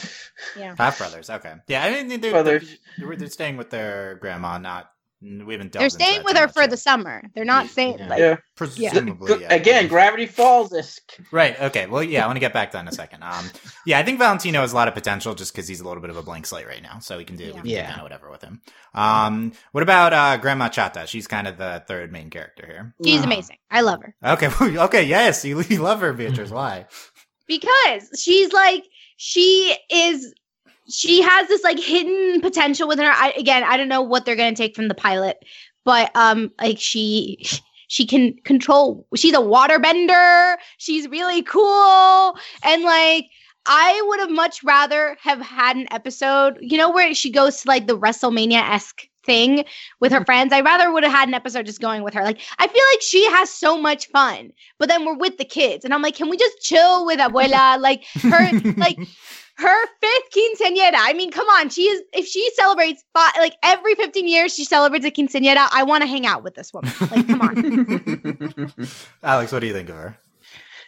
Yeah. 0.59 0.75
Half 0.79 0.99
brothers. 0.99 1.29
Okay. 1.29 1.55
Yeah, 1.69 1.85
I 1.85 2.03
mean 2.03 2.21
they're, 2.21 2.31
Brothers. 2.31 2.77
They're, 2.99 3.17
they're 3.17 3.29
staying 3.29 3.59
with 3.59 3.69
their 3.71 4.15
grandma. 4.23 4.57
Not 4.59 4.91
we 5.23 5.55
haven't. 5.55 5.73
They're 5.73 5.89
staying 5.91 6.25
with 6.25 6.37
her 6.37 6.49
for 6.49 6.63
yet. 6.63 6.71
the 6.71 6.77
summer. 6.77 7.23
They're 7.35 7.45
not 7.45 7.69
staying 7.69 7.99
Yeah. 7.99 8.09
like 8.09 8.19
yeah. 8.19 8.37
Presumably, 8.57 9.41
yeah. 9.43 9.55
Again, 9.55 9.89
Gravity 9.89 10.27
Falls 10.27 10.73
is 10.73 11.01
Right. 11.31 11.59
Okay. 11.61 11.87
Well, 11.87 12.03
yeah. 12.03 12.25
I 12.25 12.27
want 12.27 12.37
to 12.37 12.41
get 12.41 12.53
back 12.53 12.71
to 12.71 12.77
that 12.77 12.81
in 12.83 12.89
a 12.89 12.93
second. 12.93 13.23
Um, 13.23 13.47
yeah, 13.87 13.99
I 13.99 14.03
think 14.03 14.19
Valentino 14.19 14.61
has 14.63 14.73
a 14.73 14.75
lot 14.77 14.89
of 14.89 14.95
potential 14.95 15.35
just 15.35 15.53
because 15.53 15.69
he's 15.69 15.81
a 15.81 15.87
little 15.87 16.01
bit 16.01 16.11
of 16.11 16.17
a 16.17 16.23
blank 16.23 16.47
slate 16.47 16.67
right 16.67 16.83
now, 16.83 16.99
so 16.99 17.17
we 17.19 17.25
can 17.25 17.37
do, 17.37 17.47
we 17.47 17.53
can 17.53 17.63
do 17.63 17.71
Yeah. 17.71 17.87
kind 17.87 17.99
of 17.99 18.03
whatever 18.03 18.31
with 18.31 18.43
him. 18.43 18.61
Um, 18.95 19.53
what 19.73 19.83
about 19.83 20.13
uh, 20.13 20.37
Grandma 20.39 20.69
Chata? 20.69 21.07
She's 21.07 21.27
kind 21.27 21.47
of 21.47 21.57
the 21.57 21.83
third 21.87 22.11
main 22.13 22.29
character 22.31 22.67
here. 22.67 22.95
she's 23.05 23.21
Wow. 23.21 23.27
amazing. 23.27 23.57
I 23.71 23.81
love 23.83 24.01
her. 24.03 24.15
Okay. 24.25 24.49
okay. 24.79 25.03
Yes, 25.05 25.45
you, 25.45 25.61
you 25.63 25.79
love 25.79 26.01
her, 26.01 26.13
Beatrice. 26.13 26.51
Why? 26.61 26.87
because 27.49 28.09
she's 28.19 28.53
like 28.53 28.85
she 29.17 29.77
is 29.91 30.33
she 30.88 31.23
has 31.23 31.49
this 31.49 31.62
like 31.62 31.79
hidden 31.79 32.40
potential 32.40 32.88
within 32.88 33.07
her. 33.07 33.12
I, 33.12 33.33
again 33.37 33.62
i 33.64 33.77
don't 33.77 33.88
know 33.88 34.03
what 34.03 34.25
they're 34.25 34.37
going 34.37 34.55
to 34.55 34.62
take 34.62 34.75
from 34.75 34.88
the 34.88 34.95
pilot 34.95 35.38
but 35.85 36.11
um 36.14 36.53
like 36.61 36.79
she 36.79 37.45
she 37.88 38.07
can 38.07 38.35
control 38.45 39.07
she's 39.16 39.35
a 39.35 39.38
waterbender 39.38 40.57
she's 40.79 41.07
really 41.09 41.42
cool. 41.42 42.37
And 42.62 42.83
like 42.83 43.27
i 43.66 44.03
would 44.07 44.21
have 44.21 44.31
much 44.31 44.64
rather 44.64 45.16
have 45.21 45.40
had 45.40 45.77
an 45.77 45.87
episode 45.92 46.59
you 46.61 46.77
know 46.77 46.90
where 46.90 47.14
she 47.14 47.31
goes 47.31 47.62
to 47.62 47.68
like 47.68 47.87
the 47.87 47.99
wrestlemania-esque 47.99 49.09
thing 49.25 49.64
with 50.01 50.11
her 50.11 50.25
friends. 50.25 50.53
I 50.53 50.62
rather 50.62 50.92
would 50.92 51.05
have 51.05 51.12
had 51.12 51.29
an 51.29 51.35
episode 51.35 51.64
just 51.64 51.81
going 51.81 52.03
with 52.03 52.12
her. 52.14 52.25
Like 52.25 52.40
i 52.59 52.66
feel 52.66 52.83
like 52.92 53.03
she 53.03 53.25
has 53.31 53.51
so 53.51 53.81
much 53.81 54.09
fun 54.09 54.53
but 54.79 54.88
then 54.88 55.05
we're 55.05 55.16
with 55.16 55.38
the 55.38 55.45
kids 55.45 55.85
and 55.85 55.95
i'm 55.95 56.03
like 56.03 56.16
can 56.16 56.29
we 56.29 56.37
just 56.37 56.61
chill 56.61 57.07
with 57.07 57.21
abuela? 57.21 57.79
Like 57.79 58.05
her 58.23 58.51
like 58.77 58.99
her 59.57 59.87
fifth 60.01 60.31
quinceañera. 60.35 60.97
I 60.97 61.12
mean, 61.15 61.31
come 61.31 61.47
on. 61.49 61.69
She 61.69 61.83
is 61.83 62.03
if 62.12 62.27
she 62.27 62.51
celebrates 62.55 63.05
like 63.15 63.55
every 63.62 63.95
15 63.95 64.27
years 64.29 64.55
she 64.55 64.65
celebrates 64.65 65.05
a 65.05 65.11
quinceañera. 65.11 65.69
I 65.73 65.83
want 65.83 66.03
to 66.03 66.09
hang 66.09 66.27
out 66.27 66.43
with 66.43 66.55
this 66.55 66.73
woman. 66.73 66.93
Like, 67.01 67.27
come 67.27 67.41
on. 67.41 68.73
Alex, 69.23 69.53
what 69.53 69.61
do 69.61 69.67
you 69.67 69.73
think 69.73 69.88
of 69.88 69.97
her? 69.97 70.19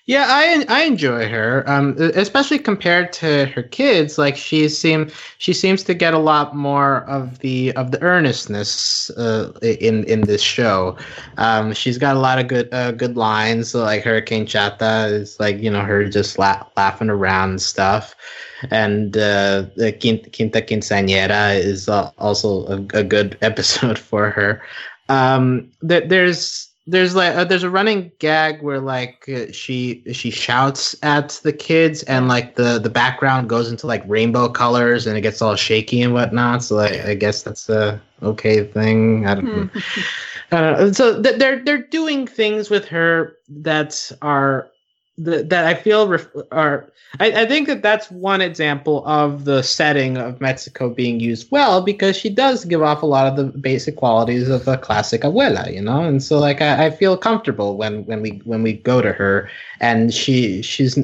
Yeah, 0.07 0.27
I 0.29 0.67
I 0.69 0.83
enjoy 0.85 1.29
her, 1.31 1.64
um, 1.67 1.97
especially 1.99 2.59
compared 2.59 3.11
to 3.14 3.47
her 3.47 3.62
kids. 3.62 4.19
Like 4.19 4.37
she 4.37 4.69
seem 4.69 5.11
she 5.38 5.55
seems 5.55 5.83
to 5.85 5.95
get 5.95 6.12
a 6.12 6.19
lot 6.19 6.55
more 6.55 7.05
of 7.09 7.38
the 7.38 7.73
of 7.73 7.90
the 7.90 8.03
earnestness 8.03 9.09
uh, 9.17 9.53
in 9.62 10.05
in 10.05 10.21
this 10.23 10.43
show. 10.43 10.99
Um, 11.38 11.73
she's 11.73 11.97
got 11.97 12.17
a 12.17 12.19
lot 12.19 12.38
of 12.38 12.49
good 12.49 12.69
uh, 12.75 12.93
good 12.93 13.17
lines. 13.17 13.75
Like 13.75 14.03
Hurricane 14.03 14.45
Chata 14.45 15.11
is 15.11 15.40
like 15.40 15.59
you 15.62 15.71
know 15.71 15.81
her 15.81 16.07
just 16.07 16.38
la- 16.38 16.67
laughing 16.77 17.09
around 17.09 17.51
and 17.51 17.62
stuff, 17.62 18.14
and 18.71 19.17
uh, 19.17 19.64
the 19.77 19.90
Quinta, 19.99 20.29
Quinta 20.29 20.61
Quinceañera 20.61 21.57
is 21.57 21.88
also 21.88 22.67
a, 22.67 22.77
a 22.99 23.03
good 23.03 23.38
episode 23.43 23.99
for 23.99 24.29
her. 24.29 24.61
Um, 25.09 25.71
there, 25.81 26.07
there's 26.07 26.73
there's 26.87 27.14
like 27.14 27.35
uh, 27.35 27.44
there's 27.44 27.62
a 27.62 27.70
running 27.70 28.12
gag 28.18 28.61
where 28.62 28.81
like 28.81 29.27
uh, 29.29 29.51
she 29.53 30.03
she 30.12 30.31
shouts 30.31 30.94
at 31.03 31.31
the 31.42 31.53
kids 31.53 32.03
and 32.05 32.29
like 32.29 32.57
the 32.57 32.79
the 32.79 32.90
background 32.90 33.49
goes 33.49 33.70
into 33.70 33.87
like 33.87 34.03
rainbow 34.07 34.49
colors 34.49 35.07
and 35.07 35.16
it 35.16 35.23
gets 35.23 35.40
all 35.40 35.57
shaky 35.57 36.03
and 36.03 36.12
whatnot. 36.12 36.62
So 36.62 36.77
like, 36.77 36.92
i 37.01 37.14
guess 37.14 37.42
that's 37.42 37.68
a 37.68 38.01
okay 38.23 38.64
thing. 38.64 39.27
I 39.27 39.35
don't 39.35 39.44
know. 39.44 39.70
I 40.53 40.61
don't 40.61 40.79
know. 40.79 40.92
so 40.92 41.23
th- 41.23 41.38
they're 41.38 41.64
they're 41.64 41.83
doing 41.83 42.27
things 42.27 42.68
with 42.68 42.87
her 42.88 43.37
that 43.49 44.12
are 44.20 44.68
that 45.18 45.48
that 45.50 45.66
I 45.66 45.74
feel 45.74 46.09
ref- 46.09 46.29
are 46.50 46.90
I, 47.20 47.42
I 47.42 47.46
think 47.46 47.68
that 47.68 47.83
that's 47.83 48.11
one 48.11 48.40
example 48.40 49.07
of 49.07 49.44
the 49.44 49.62
setting 49.62 50.16
of 50.16 50.40
Mexico 50.40 50.90
being 50.90 51.20
used 51.20 51.50
well 51.50 51.83
because 51.83 52.16
she 52.16 52.29
does 52.29 52.64
give 52.64 52.83
off 52.83 53.03
a 53.03 53.07
lot 53.07 53.27
of 53.27 53.37
the 53.37 53.44
basic 53.59 53.96
qualities 53.96 54.48
of 54.48 54.66
a 54.66 54.77
classic 54.77 55.22
abuela, 55.22 55.72
you 55.72 55.81
know, 55.81 56.03
and 56.03 56.22
so 56.22 56.38
like 56.38 56.61
I, 56.61 56.87
I 56.87 56.90
feel 56.90 57.16
comfortable 57.16 57.77
when 57.77 58.05
when 58.07 58.22
we 58.22 58.42
when 58.44 58.62
we 58.62 58.72
go 58.72 59.00
to 59.00 59.12
her 59.12 59.48
and 59.81 60.12
she 60.12 60.62
she's 60.62 60.98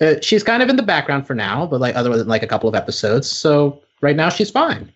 uh, 0.00 0.14
she's 0.22 0.44
kind 0.44 0.62
of 0.62 0.68
in 0.68 0.76
the 0.76 0.82
background 0.82 1.26
for 1.26 1.34
now, 1.34 1.66
but 1.66 1.80
like 1.80 1.96
other 1.96 2.16
than 2.16 2.28
like 2.28 2.44
a 2.44 2.46
couple 2.46 2.68
of 2.68 2.74
episodes, 2.76 3.28
so 3.28 3.82
right 4.00 4.14
now 4.14 4.28
she's 4.28 4.50
fine. 4.50 4.92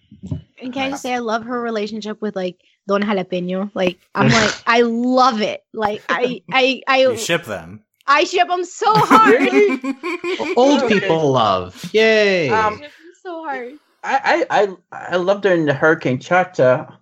And 0.60 0.72
can 0.72 0.82
I 0.82 0.90
just 0.90 1.02
say 1.02 1.14
I 1.14 1.18
love 1.18 1.42
her 1.42 1.60
relationship 1.60 2.22
with 2.22 2.36
like 2.36 2.62
Don 2.86 3.02
Jalapeno. 3.02 3.70
Like 3.74 3.98
I'm 4.14 4.28
like 4.32 4.52
I 4.66 4.82
love 4.82 5.40
it. 5.40 5.64
Like 5.72 6.02
I 6.08 6.42
I 6.52 6.82
I 6.86 6.98
You 7.02 7.16
ship 7.16 7.44
them. 7.44 7.82
I 8.06 8.24
ship 8.24 8.48
them 8.48 8.64
so 8.64 8.92
hard. 8.92 9.48
Old 10.56 10.82
Okay. 10.82 10.94
people 10.98 11.32
love, 11.32 11.88
yay! 11.92 12.48
Um, 12.50 12.74
I 12.74 12.76
ship 12.76 12.82
'em 12.84 13.12
so 13.22 13.44
hard. 13.44 13.72
I, 14.04 14.44
I 14.50 14.62
I 14.90 15.12
I 15.12 15.16
loved 15.16 15.44
her 15.44 15.52
in 15.54 15.66
the 15.66 15.74
Hurricane 15.74 16.18
Chata. 16.18 16.92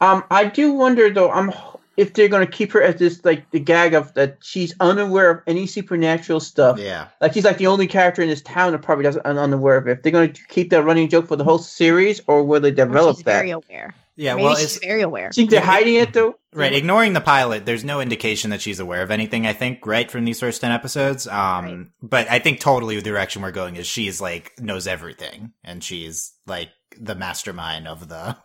Um, 0.00 0.24
I 0.30 0.44
do 0.46 0.72
wonder 0.72 1.10
though. 1.10 1.30
I'm 1.30 1.52
if 1.96 2.14
they're 2.14 2.28
gonna 2.28 2.46
keep 2.46 2.72
her 2.72 2.82
as 2.82 2.96
this 2.96 3.24
like 3.24 3.48
the 3.50 3.60
gag 3.60 3.94
of 3.94 4.12
that 4.14 4.38
she's 4.40 4.74
unaware 4.80 5.30
of 5.30 5.42
any 5.46 5.66
supernatural 5.66 6.40
stuff. 6.40 6.78
Yeah. 6.80 7.08
Like 7.20 7.34
she's 7.34 7.44
like 7.44 7.58
the 7.58 7.66
only 7.68 7.86
character 7.86 8.22
in 8.22 8.28
this 8.28 8.42
town 8.42 8.72
that 8.72 8.82
probably 8.82 9.04
doesn't 9.04 9.24
un- 9.26 9.38
unaware 9.38 9.76
of 9.76 9.86
it. 9.88 9.92
If 9.98 10.02
they're 10.02 10.12
gonna 10.12 10.28
keep 10.28 10.70
that 10.70 10.82
running 10.84 11.08
joke 11.08 11.26
for 11.28 11.36
the 11.36 11.44
whole 11.44 11.58
series, 11.58 12.20
or 12.26 12.42
will 12.44 12.60
they 12.60 12.70
develop 12.72 13.16
she's 13.16 13.24
that? 13.24 13.32
very 13.38 13.50
aware. 13.50 13.94
Yeah. 14.18 14.34
Maybe 14.34 14.44
well, 14.44 14.56
she's 14.56 14.76
it's 14.76 14.84
very 14.84 15.02
aware. 15.02 15.30
Think 15.30 15.50
they're 15.50 15.60
hiding 15.60 15.94
it 15.94 16.12
though? 16.12 16.34
right. 16.52 16.72
Ignoring 16.72 17.12
the 17.12 17.20
pilot, 17.20 17.64
there's 17.64 17.84
no 17.84 18.00
indication 18.00 18.50
that 18.50 18.60
she's 18.60 18.80
aware 18.80 19.02
of 19.02 19.10
anything. 19.10 19.46
I 19.46 19.52
think 19.52 19.86
right 19.86 20.10
from 20.10 20.24
these 20.24 20.40
first 20.40 20.60
ten 20.60 20.72
episodes. 20.72 21.26
Um, 21.26 21.64
Right. 21.64 21.86
but 22.02 22.30
I 22.30 22.38
think 22.40 22.60
totally 22.60 22.96
the 22.96 23.02
direction 23.02 23.42
we're 23.42 23.52
going 23.52 23.76
is 23.76 23.86
she's 23.86 24.20
like 24.20 24.52
knows 24.60 24.86
everything, 24.86 25.52
and 25.64 25.82
she's 25.82 26.32
like 26.46 26.68
the 27.00 27.14
mastermind 27.14 27.86
of 27.88 28.08
the. 28.08 28.36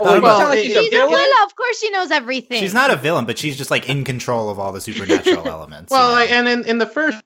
Oh, 0.00 0.20
well, 0.20 0.38
sound 0.40 0.58
she's 0.58 0.76
a 0.76 0.80
She's 0.82 0.90
villain? 0.90 1.26
Of 1.44 1.56
course 1.56 1.80
she 1.80 1.90
knows 1.90 2.10
everything. 2.10 2.60
She's 2.60 2.74
not 2.74 2.90
a 2.90 2.96
villain, 2.96 3.24
but 3.26 3.36
she's 3.38 3.56
just 3.58 3.70
like 3.70 3.88
in 3.88 4.04
control 4.04 4.48
of 4.48 4.58
all 4.58 4.72
the 4.72 4.80
supernatural 4.80 5.48
elements. 5.48 5.90
Well, 5.90 6.10
you 6.10 6.14
like, 6.14 6.30
know? 6.30 6.36
and 6.36 6.48
in, 6.48 6.64
in 6.64 6.78
the 6.78 6.86
first 6.86 7.16
first 7.16 7.24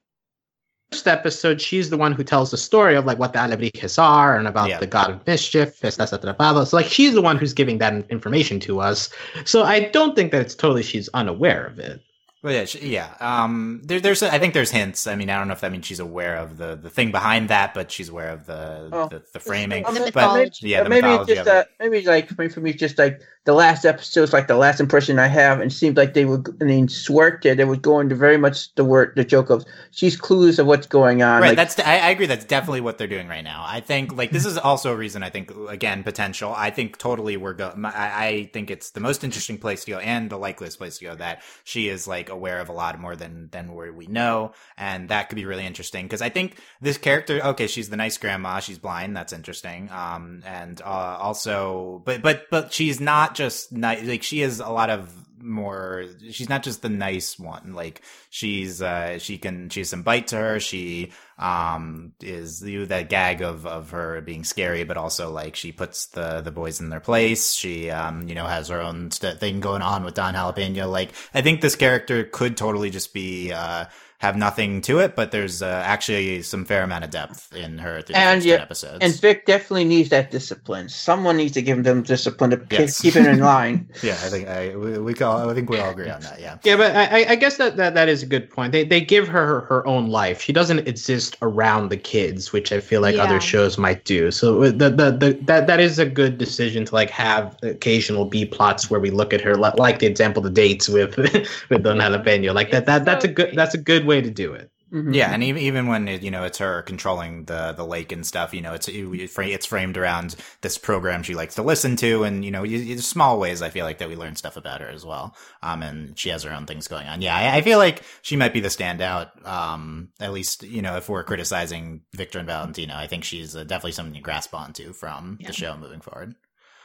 episode, 1.06 1.60
she's 1.60 1.90
the 1.90 1.96
one 1.96 2.12
who 2.12 2.22
tells 2.24 2.50
the 2.50 2.56
story 2.56 2.94
of 2.96 3.04
like 3.06 3.18
what 3.18 3.32
the 3.32 3.38
alebrijes 3.38 3.98
are 4.02 4.36
and 4.36 4.46
about 4.46 4.68
Yeah. 4.68 4.78
the 4.78 4.86
god 4.86 5.10
of 5.10 5.26
mischief, 5.26 5.80
Estás 5.80 6.12
Atrapado. 6.12 6.66
So 6.66 6.76
like 6.76 6.86
she's 6.86 7.14
the 7.14 7.22
one 7.22 7.36
who's 7.38 7.52
giving 7.52 7.78
that 7.78 7.92
information 8.10 8.60
to 8.60 8.80
us. 8.80 9.08
So 9.44 9.62
I 9.62 9.80
don't 9.90 10.14
think 10.14 10.32
that 10.32 10.40
it's 10.42 10.54
totally 10.54 10.82
she's 10.82 11.08
unaware 11.14 11.66
of 11.66 11.78
it. 11.78 12.00
Well, 12.42 12.52
yeah, 12.52 12.64
she, 12.64 12.80
yeah. 12.88 13.14
Um, 13.20 13.80
there, 13.84 14.00
there's, 14.00 14.20
I 14.20 14.36
think 14.40 14.52
there's 14.52 14.72
hints. 14.72 15.06
I 15.06 15.14
mean, 15.14 15.30
I 15.30 15.38
don't 15.38 15.46
know 15.46 15.52
if 15.54 15.60
that 15.60 15.70
means 15.70 15.86
she's 15.86 16.00
aware 16.00 16.34
of 16.36 16.56
the 16.56 16.74
the 16.74 16.90
thing 16.90 17.12
behind 17.12 17.48
that, 17.50 17.72
but 17.72 17.92
she's 17.92 18.08
aware 18.08 18.30
of 18.30 18.46
the 18.46 18.88
Oh. 18.90 19.06
the, 19.08 19.22
the 19.32 19.38
framing. 19.38 19.84
The 19.84 19.92
mythology. 19.92 20.68
Yeah, 20.70 20.82
the 20.82 20.88
maybe 20.88 21.06
it's 21.06 21.28
mythology 21.28 21.34
just 21.36 21.48
of 21.48 21.54
it. 21.54 21.66
uh, 21.80 21.88
maybe 21.88 22.04
like 22.04 22.28
for 22.28 22.42
me, 22.42 22.48
for 22.48 22.60
me, 22.60 22.70
it's 22.70 22.80
just 22.80 22.98
like 22.98 23.20
the 23.44 23.54
last 23.54 23.84
episode 23.84 24.22
episode's 24.22 24.32
like 24.32 24.46
the 24.46 24.56
last 24.56 24.80
impression 24.80 25.18
I 25.18 25.26
have, 25.26 25.60
and 25.60 25.70
it 25.70 25.74
seemed 25.74 25.96
like 25.96 26.14
they 26.14 26.24
were. 26.24 26.42
I 26.60 26.64
mean, 26.64 26.88
Swerk 26.88 27.42
there, 27.42 27.54
they 27.54 27.64
were 27.64 27.76
going 27.76 28.08
to 28.08 28.14
very 28.14 28.36
much 28.36 28.74
the 28.74 28.84
word, 28.84 29.12
the 29.16 29.24
joke 29.24 29.50
of 29.50 29.64
she's 29.90 30.20
clueless 30.20 30.58
of 30.58 30.66
what's 30.66 30.86
going 30.86 31.22
on. 31.22 31.40
Right, 31.40 31.48
like, 31.48 31.56
that's 31.56 31.78
I, 31.78 31.98
I 31.98 32.10
agree. 32.10 32.26
That's 32.26 32.44
definitely 32.44 32.82
what 32.82 32.98
they're 32.98 33.06
doing 33.06 33.28
right 33.28 33.44
now. 33.44 33.64
I 33.66 33.80
think 33.80 34.16
like 34.16 34.30
this 34.30 34.44
is 34.44 34.58
also 34.58 34.92
a 34.92 34.96
reason. 34.96 35.22
I 35.22 35.30
think 35.30 35.52
again 35.68 36.02
potential. 36.02 36.52
I 36.56 36.70
think 36.70 36.98
totally 36.98 37.36
we're 37.36 37.54
go. 37.54 37.72
I, 37.84 38.26
I 38.26 38.50
think 38.52 38.70
it's 38.70 38.90
the 38.90 39.00
most 39.00 39.24
interesting 39.24 39.58
place 39.58 39.84
to 39.84 39.92
go 39.92 39.98
and 39.98 40.30
the 40.30 40.38
likeliest 40.38 40.78
place 40.78 40.98
to 40.98 41.04
go. 41.04 41.14
That 41.14 41.42
she 41.64 41.88
is 41.88 42.06
like 42.06 42.28
aware 42.28 42.60
of 42.60 42.68
a 42.68 42.72
lot 42.72 43.00
more 43.00 43.16
than 43.16 43.48
than 43.50 43.74
where 43.74 43.92
we 43.92 44.06
know, 44.06 44.52
and 44.76 45.08
that 45.08 45.28
could 45.28 45.36
be 45.36 45.46
really 45.46 45.66
interesting 45.66 46.04
because 46.04 46.22
I 46.22 46.28
think 46.28 46.58
this 46.80 46.98
character. 46.98 47.40
Okay, 47.42 47.66
she's 47.66 47.90
the 47.90 47.96
nice 47.96 48.18
grandma. 48.18 48.60
She's 48.60 48.78
blind. 48.78 49.16
That's 49.16 49.32
interesting. 49.32 49.90
Um, 49.90 50.42
and 50.46 50.80
uh, 50.82 50.84
also, 51.20 52.02
but 52.04 52.22
but 52.22 52.44
but 52.50 52.72
she's 52.72 53.00
not 53.00 53.31
just 53.34 53.72
nice. 53.72 54.04
Like 54.04 54.22
she 54.22 54.42
is 54.42 54.60
a 54.60 54.70
lot 54.70 54.90
of 54.90 55.12
more 55.42 56.04
she's 56.30 56.48
not 56.48 56.62
just 56.62 56.82
the 56.82 56.88
nice 56.88 57.38
one 57.38 57.74
like 57.74 58.02
she's 58.30 58.80
uh 58.80 59.18
she 59.18 59.38
can 59.38 59.68
she 59.68 59.80
has 59.80 59.88
some 59.88 60.02
bite 60.02 60.28
to 60.28 60.36
her 60.36 60.60
she 60.60 61.10
um 61.38 62.12
is 62.22 62.60
the 62.60 62.84
that 62.84 63.08
gag 63.08 63.42
of 63.42 63.66
of 63.66 63.90
her 63.90 64.20
being 64.20 64.44
scary 64.44 64.84
but 64.84 64.96
also 64.96 65.30
like 65.30 65.56
she 65.56 65.72
puts 65.72 66.06
the 66.06 66.40
the 66.42 66.52
boys 66.52 66.80
in 66.80 66.90
their 66.90 67.00
place 67.00 67.54
she 67.54 67.90
um 67.90 68.28
you 68.28 68.34
know 68.34 68.46
has 68.46 68.68
her 68.68 68.80
own 68.80 69.10
st- 69.10 69.38
thing 69.40 69.60
going 69.60 69.82
on 69.82 70.04
with 70.04 70.14
don 70.14 70.34
jalapeno 70.34 70.88
like 70.90 71.10
i 71.34 71.42
think 71.42 71.60
this 71.60 71.76
character 71.76 72.24
could 72.24 72.56
totally 72.56 72.90
just 72.90 73.12
be 73.12 73.52
uh 73.52 73.84
have 74.22 74.36
nothing 74.36 74.80
to 74.80 75.00
it, 75.00 75.16
but 75.16 75.32
there's 75.32 75.62
uh, 75.62 75.82
actually 75.84 76.42
some 76.42 76.64
fair 76.64 76.84
amount 76.84 77.02
of 77.02 77.10
depth 77.10 77.52
in 77.56 77.76
her 77.78 78.00
through 78.02 78.14
And 78.14 78.38
first 78.38 78.46
yeah- 78.46 78.54
episodes. 78.62 78.98
And 79.00 79.12
Vic 79.20 79.46
definitely 79.46 79.84
needs 79.84 80.10
that 80.10 80.30
discipline. 80.30 80.88
Someone 80.88 81.36
needs 81.36 81.52
to 81.54 81.62
give 81.62 81.82
them 81.82 82.02
discipline 82.04 82.50
to 82.50 82.56
keep- 82.58 82.78
Yes. 82.78 83.00
keep 83.00 83.16
it 83.16 83.26
in 83.26 83.40
line. 83.54 83.88
yeah, 84.00 84.12
I 84.12 84.28
think 84.30 84.46
I 84.48 84.76
we, 84.76 84.98
we 84.98 85.14
all, 85.16 85.50
I 85.50 85.54
think 85.54 85.68
we 85.68 85.78
all 85.80 85.90
agree 85.90 86.08
on 86.08 86.20
that. 86.20 86.40
Yeah. 86.40 86.56
Yeah, 86.62 86.76
but 86.76 86.94
I, 86.94 87.22
I- 87.22 87.26
I 87.30 87.34
guess 87.34 87.56
that, 87.56 87.76
that 87.78 87.94
that 87.94 88.08
is 88.08 88.22
a 88.22 88.26
good 88.26 88.48
point. 88.48 88.70
They 88.70 88.84
they 88.84 89.00
give 89.00 89.26
her 89.26 89.44
her, 89.44 89.60
her 89.62 89.86
own 89.88 90.06
life. 90.08 90.40
She 90.40 90.52
doesn't 90.52 90.86
exist 90.86 91.36
around 91.42 91.88
the 91.88 91.96
kids, 91.96 92.52
which 92.52 92.70
I 92.70 92.78
feel 92.78 93.00
like 93.00 93.16
Yeah. 93.16 93.24
other 93.24 93.40
shows 93.40 93.76
might 93.76 94.04
do. 94.04 94.30
So 94.30 94.70
the, 94.70 94.88
the 94.88 95.10
the 95.10 95.38
that 95.46 95.66
that 95.66 95.80
is 95.80 95.98
a 95.98 96.06
good 96.06 96.38
decision 96.38 96.84
to 96.84 96.94
like 96.94 97.10
have 97.10 97.56
occasional 97.64 98.24
B 98.26 98.44
plots 98.44 98.88
where 98.88 99.00
we 99.00 99.10
look 99.10 99.32
at 99.34 99.40
her 99.40 99.56
like, 99.56 99.76
like 99.78 99.98
the 99.98 100.06
example 100.06 100.40
the 100.42 100.50
dates 100.50 100.88
with 100.88 101.16
with 101.70 101.82
Don 101.82 101.98
Jalapeno. 101.98 102.54
Like 102.54 102.70
that 102.70 102.86
that 102.86 103.04
that's 103.04 103.24
a 103.24 103.28
good 103.28 103.50
that's 103.56 103.74
a 103.74 103.78
good 103.78 104.04
way 104.06 104.11
to 104.20 104.30
do 104.30 104.52
it. 104.52 104.70
Mhm. 104.92 105.14
Yeah, 105.14 105.32
and 105.32 105.42
even 105.42 105.62
even 105.62 105.86
when 105.86 106.06
it, 106.06 106.22
you 106.22 106.30
know 106.30 106.44
it's 106.44 106.58
her 106.58 106.82
controlling 106.82 107.46
the 107.46 107.72
the 107.72 107.86
lake 107.86 108.12
and 108.12 108.26
stuff, 108.26 108.52
you 108.52 108.60
know 108.60 108.74
it's 108.74 108.88
it, 108.88 109.06
it's 109.38 109.64
framed 109.64 109.96
around 109.96 110.36
this 110.60 110.76
program 110.76 111.22
she 111.22 111.34
likes 111.34 111.54
to 111.54 111.62
listen 111.62 111.96
to, 111.96 112.24
and 112.24 112.44
you 112.44 112.50
know 112.50 112.62
you, 112.62 112.76
you- 112.76 112.98
small 112.98 113.38
ways 113.40 113.62
I 113.62 113.70
feel 113.70 113.86
like 113.86 113.96
that 113.98 114.10
we 114.10 114.16
learn 114.16 114.36
stuff 114.36 114.58
about 114.58 114.82
her 114.82 114.88
as 114.90 115.06
well. 115.06 115.34
Um, 115.62 115.82
and 115.82 116.18
she 116.18 116.28
has 116.28 116.42
her 116.42 116.52
own 116.52 116.66
things 116.66 116.88
going 116.88 117.06
on. 117.06 117.22
Yeah, 117.22 117.34
I, 117.34 117.56
I 117.56 117.60
feel 117.62 117.78
like 117.78 118.02
she 118.20 118.36
might 118.36 118.52
be 118.52 118.60
the 118.60 118.68
standout. 118.68 119.46
Um, 119.48 120.10
at 120.20 120.34
least 120.34 120.62
you 120.62 120.82
know 120.82 120.98
if 120.98 121.08
we're 121.08 121.24
criticizing 121.24 122.02
Victor 122.14 122.38
and 122.38 122.46
Valentino, 122.48 122.94
I 122.94 123.06
think 123.06 123.24
she's 123.24 123.56
uh, 123.56 123.64
definitely 123.64 123.92
something 123.92 124.14
you 124.14 124.20
grasp 124.20 124.54
onto 124.54 124.92
from 124.92 125.38
Yeah. 125.40 125.46
the 125.46 125.52
show 125.54 125.74
moving 125.78 126.02
forward. 126.02 126.34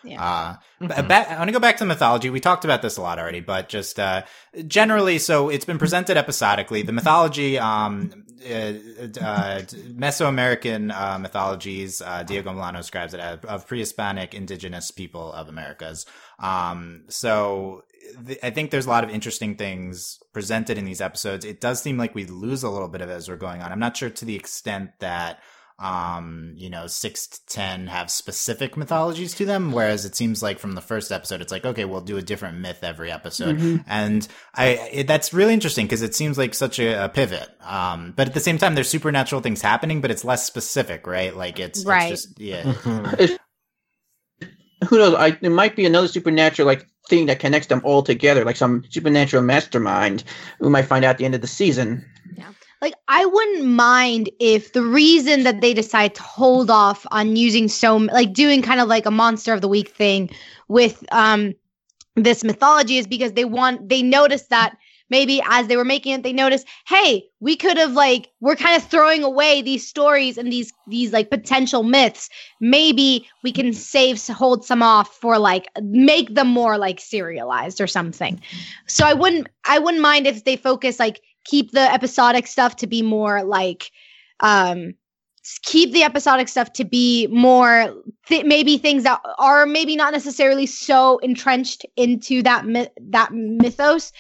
Yeah. 0.08 0.24
Uh, 0.24 0.56
Mhm. 0.82 1.08
ba- 1.08 1.32
I 1.32 1.38
want 1.38 1.48
to 1.50 1.52
go 1.54 1.60
back 1.60 1.78
to 1.78 1.86
mythology. 1.86 2.30
We 2.30 2.40
talked 2.40 2.64
about 2.66 2.82
this 2.82 2.98
a 2.98 3.02
lot 3.02 3.20
already, 3.20 3.40
but 3.42 3.68
just 3.70 4.00
uh, 4.00 4.24
generally, 4.68 5.20
so 5.20 5.50
it's 5.50 5.66
been 5.66 5.78
presented 5.80 6.18
episodically. 6.18 6.82
The 6.84 6.92
mythology, 6.94 7.58
um, 7.60 8.24
uh, 8.46 8.54
uh, 8.54 9.62
Mesoamerican 10.08 10.92
uh, 10.94 11.18
mythologies, 11.20 12.02
uh, 12.02 12.24
Diego 12.24 12.52
Molano 12.52 12.78
describes 12.78 13.14
it 13.14 13.20
as 13.20 13.40
of 13.46 13.68
pre-Hispanic 13.68 14.34
indigenous 14.34 14.92
people 14.92 15.32
of 15.34 15.50
Americas. 15.50 16.06
Um, 16.40 17.04
so 17.10 17.84
th- 18.26 18.40
I 18.44 18.52
think 18.52 18.72
there's 18.72 18.86
a 18.86 18.90
lot 18.90 19.04
of 19.04 19.10
interesting 19.10 19.56
things 19.56 20.20
presented 20.34 20.78
in 20.78 20.86
these 20.86 21.02
episodes. 21.02 21.44
It 21.46 21.60
does 21.60 21.82
seem 21.82 21.98
like 21.98 22.16
we 22.16 22.26
lose 22.26 22.64
a 22.64 22.70
little 22.70 22.88
bit 22.88 23.02
of 23.02 23.10
it 23.10 23.14
as 23.14 23.28
we're 23.28 23.36
going 23.36 23.62
on. 23.62 23.72
I'm 23.72 23.80
not 23.80 23.98
sure 23.98 24.10
to 24.10 24.26
the 24.26 24.36
extent 24.36 24.92
that 25.00 25.40
um 25.80 26.54
you 26.56 26.70
know 26.72 26.88
six 26.88 27.28
to 27.28 27.46
ten 27.46 27.86
have 27.86 28.10
specific 28.10 28.76
mythologies 28.76 29.36
to 29.36 29.46
them 29.46 29.72
whereas 29.72 30.06
it 30.06 30.16
seems 30.16 30.42
like 30.42 30.58
from 30.58 30.72
the 30.72 30.82
first 30.82 31.12
episode 31.12 31.40
it's 31.40 31.52
like 31.52 31.66
okay 31.66 31.86
we'll 31.86 32.02
do 32.02 32.18
a 32.18 32.22
different 32.22 32.58
myth 32.58 32.80
every 32.82 33.12
episode 33.12 33.58
Mhm. 33.60 33.84
and 33.88 34.28
i 34.56 34.70
it, 34.92 35.08
that's 35.08 35.34
really 35.34 35.54
interesting 35.54 35.86
because 35.86 36.02
it 36.02 36.16
seems 36.16 36.36
like 36.36 36.56
such 36.56 36.80
a, 36.80 37.06
a 37.06 37.10
pivot 37.10 37.48
um 37.62 38.14
but 38.16 38.28
at 38.28 38.34
the 38.34 38.40
same 38.40 38.58
time 38.58 38.74
there's 38.74 38.90
supernatural 38.90 39.42
things 39.42 39.62
happening 39.62 40.02
but 40.02 40.10
it's 40.10 40.26
less 40.26 40.46
specific 40.48 41.06
right 41.06 41.36
like 41.36 41.60
it's, 41.60 41.86
Right. 41.86 42.12
it's 42.12 42.24
just 42.26 42.40
yeah 42.40 42.64
Mhm. 42.64 43.38
Who 44.90 45.00
knows? 45.00 45.16
I, 45.16 45.32
there 45.32 45.50
might 45.50 45.76
be 45.76 45.86
another 45.88 46.08
supernatural 46.08 46.68
like 46.68 46.88
thing 47.10 47.26
that 47.26 47.40
connects 47.40 47.68
them 47.68 47.82
all 47.84 48.04
together, 48.04 48.46
like 48.46 48.56
some 48.56 48.84
supernatural 48.90 49.42
mastermind. 49.42 50.24
We 50.60 50.70
might 50.70 50.84
find 50.86 51.04
out 51.04 51.10
at 51.12 51.18
the 51.18 51.26
end 51.26 51.34
of 51.34 51.42
the 51.42 51.48
season. 51.48 52.06
Like 52.82 52.94
I 53.08 53.26
wouldn't 53.26 53.66
mind 53.66 54.30
if 54.40 54.74
the 54.74 54.84
reason 54.84 55.44
that 55.44 55.62
they 55.62 55.74
decide 55.74 56.16
to 56.16 56.24
hold 56.24 56.70
off 56.70 57.06
on 57.12 57.36
using 57.36 57.68
so 57.68 57.98
like 57.98 58.34
doing 58.34 58.62
kind 58.62 58.80
of 58.80 58.88
like 58.88 59.06
a 59.06 59.12
monster 59.12 59.54
of 59.54 59.62
the 59.62 59.68
week 59.68 59.90
thing 59.90 60.30
with 60.68 61.04
um 61.12 61.54
this 62.16 62.44
mythology 62.44 62.98
is 62.98 63.08
because 63.08 63.34
they 63.34 63.46
want 63.46 63.90
they 63.90 64.02
noticed 64.02 64.50
that 64.50 64.78
maybe 65.10 65.42
as 65.48 65.68
they 65.68 65.78
were 65.78 65.86
making 65.86 66.14
it 66.14 66.24
they 66.24 66.34
noticed 66.34 66.68
hey 66.88 67.24
we 67.40 67.56
could 67.56 67.78
have 67.78 67.94
like 67.94 68.30
we're 68.40 68.56
kind 68.56 68.76
of 68.76 68.88
throwing 68.88 69.24
away 69.24 69.62
these 69.62 69.88
stories 69.88 70.38
and 70.38 70.52
these 70.52 70.74
these 70.88 71.14
like 71.14 71.30
potential 71.30 71.84
myths. 71.84 72.30
Maybe 72.60 73.28
we 73.44 73.52
can 73.52 73.74
save 73.74 74.26
hold 74.28 74.66
some 74.66 74.82
off 74.82 75.14
for 75.16 75.38
like 75.38 75.68
make 75.82 76.34
them 76.34 76.48
more 76.48 76.78
like 76.78 77.00
serialized 77.00 77.80
or 77.80 77.88
something. 77.88 78.42
So 78.88 79.06
i 79.06 79.14
wouldn't 79.14 79.48
i 79.66 79.78
wouldn't 79.78 80.02
mind 80.02 80.26
if 80.26 80.46
they 80.46 80.56
focus 80.56 81.00
like 81.00 81.22
keep 81.48 81.72
the 81.72 81.94
episodic 81.94 82.48
stuff 82.48 82.76
to 82.76 82.88
be 82.88 83.02
more 83.02 83.44
like 83.44 83.92
um 84.42 84.94
keep 85.64 85.94
the 85.94 86.04
episodic 86.04 86.48
stuff 86.50 86.74
to 86.74 86.84
be 86.84 87.28
more 87.28 87.94
th- 88.28 88.46
maybe 88.46 88.78
things 88.78 89.04
that 89.04 89.22
are 89.38 89.66
maybe 89.66 89.96
not 89.96 90.12
necessarily 90.12 90.66
so 90.66 91.18
entrenched 91.20 91.86
into 91.96 92.44
that 92.44 92.66
that 93.00 93.34
mythos 93.34 94.12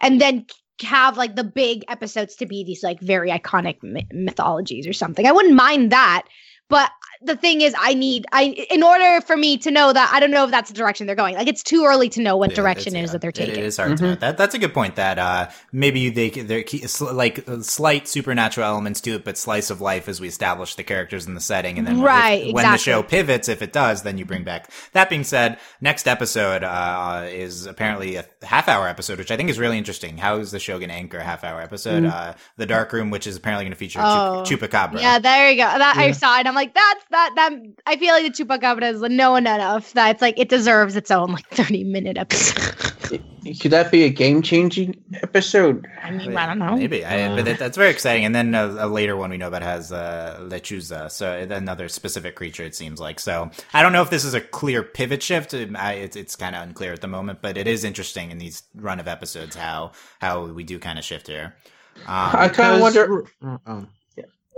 and 0.00 0.20
then 0.20 0.46
have 0.82 1.16
like 1.16 1.34
the 1.36 1.44
big 1.44 1.84
episodes 1.88 2.36
to 2.36 2.46
be 2.46 2.62
these 2.62 2.82
like 2.82 3.00
very 3.00 3.30
iconic 3.30 3.82
my- 3.82 4.06
mythologies 4.12 4.86
or 4.86 4.92
something. 4.92 5.26
I 5.26 5.32
wouldn't 5.32 5.54
mind 5.54 5.90
that 5.90 6.26
but 6.68 6.90
the 7.22 7.36
thing 7.36 7.60
is 7.60 7.74
i 7.78 7.94
need 7.94 8.26
i 8.32 8.44
in 8.70 8.82
order 8.82 9.20
for 9.26 9.36
me 9.36 9.56
to 9.56 9.70
know 9.70 9.92
that 9.92 10.10
i 10.12 10.20
don't 10.20 10.30
know 10.30 10.44
if 10.44 10.50
that's 10.50 10.70
the 10.70 10.76
direction 10.76 11.06
they're 11.06 11.16
going 11.16 11.34
like 11.34 11.48
it's 11.48 11.62
too 11.62 11.84
early 11.84 12.08
to 12.08 12.20
know 12.20 12.36
what 12.36 12.50
Yeah, 12.50 12.56
direction 12.56 12.94
it's- 12.94 13.08
yeah, 13.08 13.12
that 13.12 13.20
they're 13.20 13.32
taking 13.32 13.56
It 13.56 13.64
is 13.64 13.76
hard 13.76 13.96
to 13.98 14.02
Mhm. 14.02 14.06
know. 14.08 14.14
That 14.16 14.36
that's 14.38 14.54
a 14.54 14.58
good 14.58 14.74
point. 14.74 14.96
That 14.96 15.18
uh, 15.18 15.48
maybe 15.72 16.10
they 16.10 16.30
they're 16.30 16.62
key- 16.62 16.84
like 17.00 17.48
uh, 17.48 17.60
slight 17.62 18.08
supernatural 18.08 18.66
elements 18.66 19.00
to 19.02 19.12
it, 19.14 19.24
but 19.24 19.36
slice 19.38 19.70
of 19.70 19.80
life 19.80 20.08
as 20.08 20.20
we 20.20 20.28
establish 20.28 20.74
the 20.74 20.82
characters 20.82 21.26
in 21.26 21.34
the 21.34 21.40
setting, 21.40 21.78
and 21.78 21.86
then 21.86 22.00
Right, 22.00 22.46
if- 22.48 22.54
when 22.54 22.70
the 22.70 22.76
show 22.78 23.02
pivots, 23.02 23.48
if 23.48 23.62
it 23.62 23.72
does, 23.72 24.02
then 24.02 24.18
you 24.18 24.24
bring 24.24 24.44
back. 24.44 24.70
That 24.92 25.08
being 25.08 25.24
said, 25.24 25.58
next 25.80 26.06
episode 26.08 26.62
uh, 26.64 27.26
is 27.30 27.66
apparently 27.66 28.16
a 28.16 28.24
half 28.42 28.68
hour 28.68 28.88
episode, 28.88 29.18
which 29.18 29.30
I 29.30 29.36
think 29.36 29.50
is 29.50 29.58
really 29.58 29.78
interesting. 29.78 30.16
How 30.18 30.36
is 30.38 30.50
the 30.50 30.58
show 30.60 30.78
going 30.78 30.90
to 30.90 30.94
anchor 30.94 31.18
a 31.18 31.24
half 31.24 31.44
hour 31.44 31.60
episode? 31.60 32.02
Mhm. 32.04 32.12
Uh, 32.12 32.32
the 32.56 32.66
Dark 32.66 32.92
Room, 32.92 33.10
which 33.10 33.26
is 33.26 33.36
apparently 33.36 33.64
going 33.64 33.72
to 33.72 33.78
feature 33.78 34.00
Oh. 34.02 34.44
Chup- 34.44 34.60
Chupacabra. 34.60 35.00
Yeah, 35.00 35.18
there 35.18 35.50
you 35.50 35.56
go. 35.56 35.62
That 35.78 35.96
I 35.96 36.12
saw 36.12 36.38
it. 36.40 36.46
I'm 36.46 36.54
like, 36.54 36.74
that's 36.74 37.04
that 37.10 37.32
that. 37.36 37.52
I 37.86 37.96
feel 37.96 38.12
like 38.12 38.24
the 38.34 38.44
chupacabra 38.44 38.92
is 38.92 39.00
known 39.02 39.38
enough 39.46 39.92
that 39.94 40.10
it's 40.12 40.22
like 40.22 40.38
it 40.38 40.48
deserves 40.48 40.96
its 40.96 41.10
own 41.10 41.32
like 41.32 41.46
30 41.48 41.84
minute 41.84 42.16
episode. 42.16 43.22
Could 43.60 43.70
that 43.70 43.92
be 43.92 44.02
a 44.02 44.08
game 44.10 44.42
changing 44.42 45.00
episode? 45.22 45.86
I 46.02 46.10
mean, 46.10 46.36
I 46.36 46.46
don't 46.46 46.58
know. 46.58 46.74
Maybe, 46.74 47.04
I, 47.04 47.22
Uh. 47.22 47.36
but 47.36 47.44
that, 47.44 47.58
that's 47.60 47.76
very 47.76 47.90
exciting. 47.90 48.24
And 48.24 48.34
then 48.34 48.56
a, 48.56 48.66
a 48.66 48.88
later 48.88 49.16
one 49.16 49.30
we 49.30 49.36
know 49.36 49.46
about 49.46 49.62
has 49.62 49.92
uh, 49.92 50.38
Lechuza, 50.42 51.08
so 51.12 51.32
another 51.32 51.88
specific 51.88 52.34
creature. 52.34 52.64
It 52.64 52.74
seems 52.74 52.98
like. 52.98 53.20
So 53.20 53.48
I 53.72 53.82
don't 53.82 53.92
know 53.92 54.02
if 54.02 54.10
this 54.10 54.24
is 54.24 54.34
a 54.34 54.40
clear 54.40 54.82
pivot 54.82 55.22
shift. 55.22 55.54
Um, 55.54 55.76
I, 55.76 55.92
it's 55.92 56.16
it's 56.16 56.34
kind 56.34 56.56
of 56.56 56.62
unclear 56.62 56.92
at 56.92 57.00
the 57.02 57.06
moment, 57.06 57.40
but 57.40 57.56
it 57.56 57.68
is 57.68 57.84
interesting 57.84 58.32
in 58.32 58.38
these 58.38 58.64
run 58.74 58.98
of 58.98 59.06
episodes 59.06 59.54
how 59.54 59.92
how 60.20 60.46
we 60.46 60.64
do 60.64 60.80
kind 60.80 60.98
of 60.98 61.04
shift 61.04 61.28
here. 61.28 61.54
Um, 61.98 62.02
I 62.08 62.48
kind 62.48 62.74
of 62.74 62.80
wonder. 62.80 63.24
um, 63.64 63.88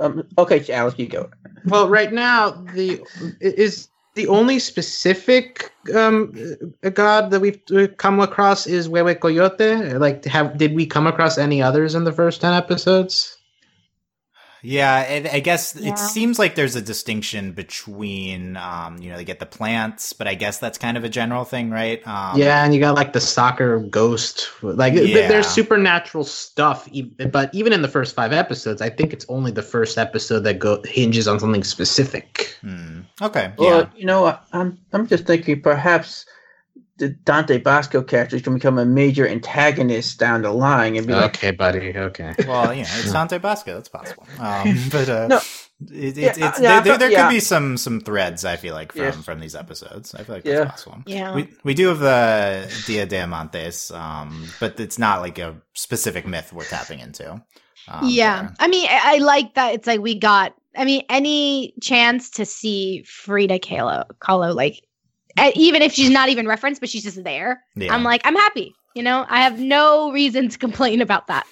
Um, 0.01 0.23
okay, 0.39 0.65
Alex, 0.73 0.99
you 0.99 1.09
go. 1.09 1.29
Well, 1.67 1.89
right 1.89 2.13
now 2.13 2.51
the 2.51 3.03
is 3.41 3.89
the 4.15 4.27
only 4.27 4.59
specific 4.59 5.73
um 5.95 6.35
god 6.93 7.31
that 7.31 7.41
we've 7.41 7.61
come 7.97 8.21
across 8.21 8.67
is 8.67 8.89
Wewe 8.89 9.19
Coyote. 9.19 9.95
Like, 9.99 10.25
have 10.27 10.59
did 10.59 10.75
we 10.75 10.87
come 10.87 11.07
across 11.07 11.39
any 11.39 11.63
others 11.63 11.95
in 11.95 12.05
the 12.05 12.13
first 12.13 12.41
ten 12.41 12.53
episodes? 12.53 13.38
Yeah, 14.63 14.93
I, 14.93 15.37
I 15.37 15.41
guess 15.41 15.77
Yeah. 15.79 15.93
it 15.93 15.99
seems 15.99 16.39
like 16.39 16.55
there's 16.55 16.75
a 16.77 16.83
distinction 16.83 17.53
between, 17.53 18.57
um, 18.57 18.99
you 18.99 19.11
know, 19.11 19.17
they 19.17 19.25
get 19.25 19.39
the 19.39 19.47
plants, 19.47 20.13
but 20.13 20.27
I 20.27 20.35
guess 20.35 20.59
that's 20.59 20.79
kind 20.79 20.97
of 20.97 21.05
a 21.05 21.09
general 21.09 21.45
thing, 21.45 21.71
right? 21.71 22.07
Um, 22.07 22.39
yeah, 22.39 22.65
and 22.65 22.75
you 22.75 22.81
got 22.81 22.95
like 22.97 23.13
the 23.13 23.21
soccer 23.21 23.79
ghost. 23.79 24.49
Like, 24.63 24.95
th- 24.95 25.09
Yeah. 25.09 25.29
there's 25.29 25.47
supernatural 25.47 26.25
stuff. 26.25 26.89
e- 26.91 27.03
But 27.03 27.55
even 27.55 27.73
in 27.73 27.83
the 27.83 27.89
first 27.89 28.15
five 28.15 28.33
episodes, 28.33 28.83
I 28.83 28.91
think 28.91 29.13
it's 29.13 29.27
only 29.29 29.53
the 29.53 29.63
first 29.63 29.97
episode 29.99 30.41
that 30.41 30.59
go 30.59 30.83
hinges 30.85 31.29
on 31.29 31.39
something 31.39 31.65
specific. 31.65 32.57
hmm. 32.61 33.01
Okay. 33.23 33.53
Well, 33.59 33.81
yeah. 33.81 33.89
you 33.97 34.07
know, 34.07 34.37
I'm 34.53 34.79
I'm 34.93 35.07
just 35.07 35.27
thinking 35.27 35.61
perhaps 35.61 36.27
the 36.99 37.09
Dante 37.11 37.59
Basco 37.59 38.03
characters 38.03 38.43
can 38.43 38.55
become 38.55 38.79
a 38.79 38.85
major 38.85 39.27
antagonist 39.27 40.19
down 40.19 40.43
the 40.43 40.51
line 40.53 40.97
and 40.97 41.07
be 41.07 41.13
like, 41.15 41.37
Okay, 41.37 41.51
buddy. 41.53 41.97
Okay. 41.97 42.35
Well, 42.47 42.73
you 42.75 42.83
know, 42.83 42.89
it's 42.99 43.13
Dante 43.19 43.39
Basco. 43.39 43.75
That's 43.75 43.89
possible. 43.89 44.27
Um, 44.39 44.77
but 44.91 45.09
uh, 45.09 45.27
No. 45.29 45.37
it, 45.93 46.17
it, 46.17 46.17
Yeah, 46.17 46.29
it's, 46.31 46.39
uh, 46.39 46.51
there, 46.51 46.63
yeah, 46.63 46.81
there, 46.81 46.99
there 46.99 47.11
yeah. 47.11 47.23
could 47.29 47.35
be 47.35 47.41
some 47.41 47.77
some 47.77 48.01
threads. 48.01 48.45
I 48.45 48.57
feel 48.57 48.75
like 48.75 48.93
from 48.93 49.03
Yes. 49.03 49.25
from 49.25 49.41
these 49.41 49.55
episodes. 49.55 50.15
I 50.15 50.25
feel 50.25 50.35
like 50.37 50.45
Yeah. 50.45 50.65
that's 50.65 50.85
possible. 50.85 51.03
Yeah. 51.07 51.35
We 51.35 51.49
we 51.65 51.75
do 51.75 51.89
have 51.89 52.01
the 52.01 52.73
Dia 52.87 53.07
de 53.07 53.17
Amantes, 53.17 53.95
um, 53.95 54.49
but 54.61 54.79
it's 54.81 54.99
not 54.99 55.21
like 55.21 55.39
a 55.39 55.57
specific 55.75 56.27
myth 56.27 56.53
we're 56.53 56.65
tapping 56.65 57.01
into. 57.01 57.33
Um, 57.87 58.01
yeah. 58.05 58.43
there. 58.43 58.55
I 58.59 58.69
mean, 58.69 58.87
I, 58.91 59.15
I 59.15 59.19
like 59.19 59.55
that. 59.55 59.75
It's 59.75 59.87
like 59.87 60.01
we 60.01 60.19
got. 60.19 60.55
I 60.77 60.85
mean, 60.85 61.03
any 61.09 61.75
chance 61.81 62.31
to 62.31 62.45
see 62.45 63.03
Frida 63.03 63.59
Kahlo, 63.59 64.05
Kahlo 64.21 64.55
like, 64.55 64.81
even 65.55 65.83
if 65.83 65.93
she's 65.93 66.11
not 66.11 66.29
even 66.29 66.47
referenced, 66.47 66.81
but 66.81 66.89
she's 66.89 67.03
just 67.03 67.23
there. 67.25 67.63
yeah. 67.77 67.95
I'm 67.95 68.05
like, 68.05 68.21
I'm 68.25 68.37
happy. 68.37 68.75
You 68.95 69.03
know, 69.03 69.27
I 69.29 69.43
have 69.43 69.61
no 69.61 70.11
reason 70.13 70.49
to 70.49 70.59
complain 70.59 71.01
about 71.01 71.27
that. 71.29 71.47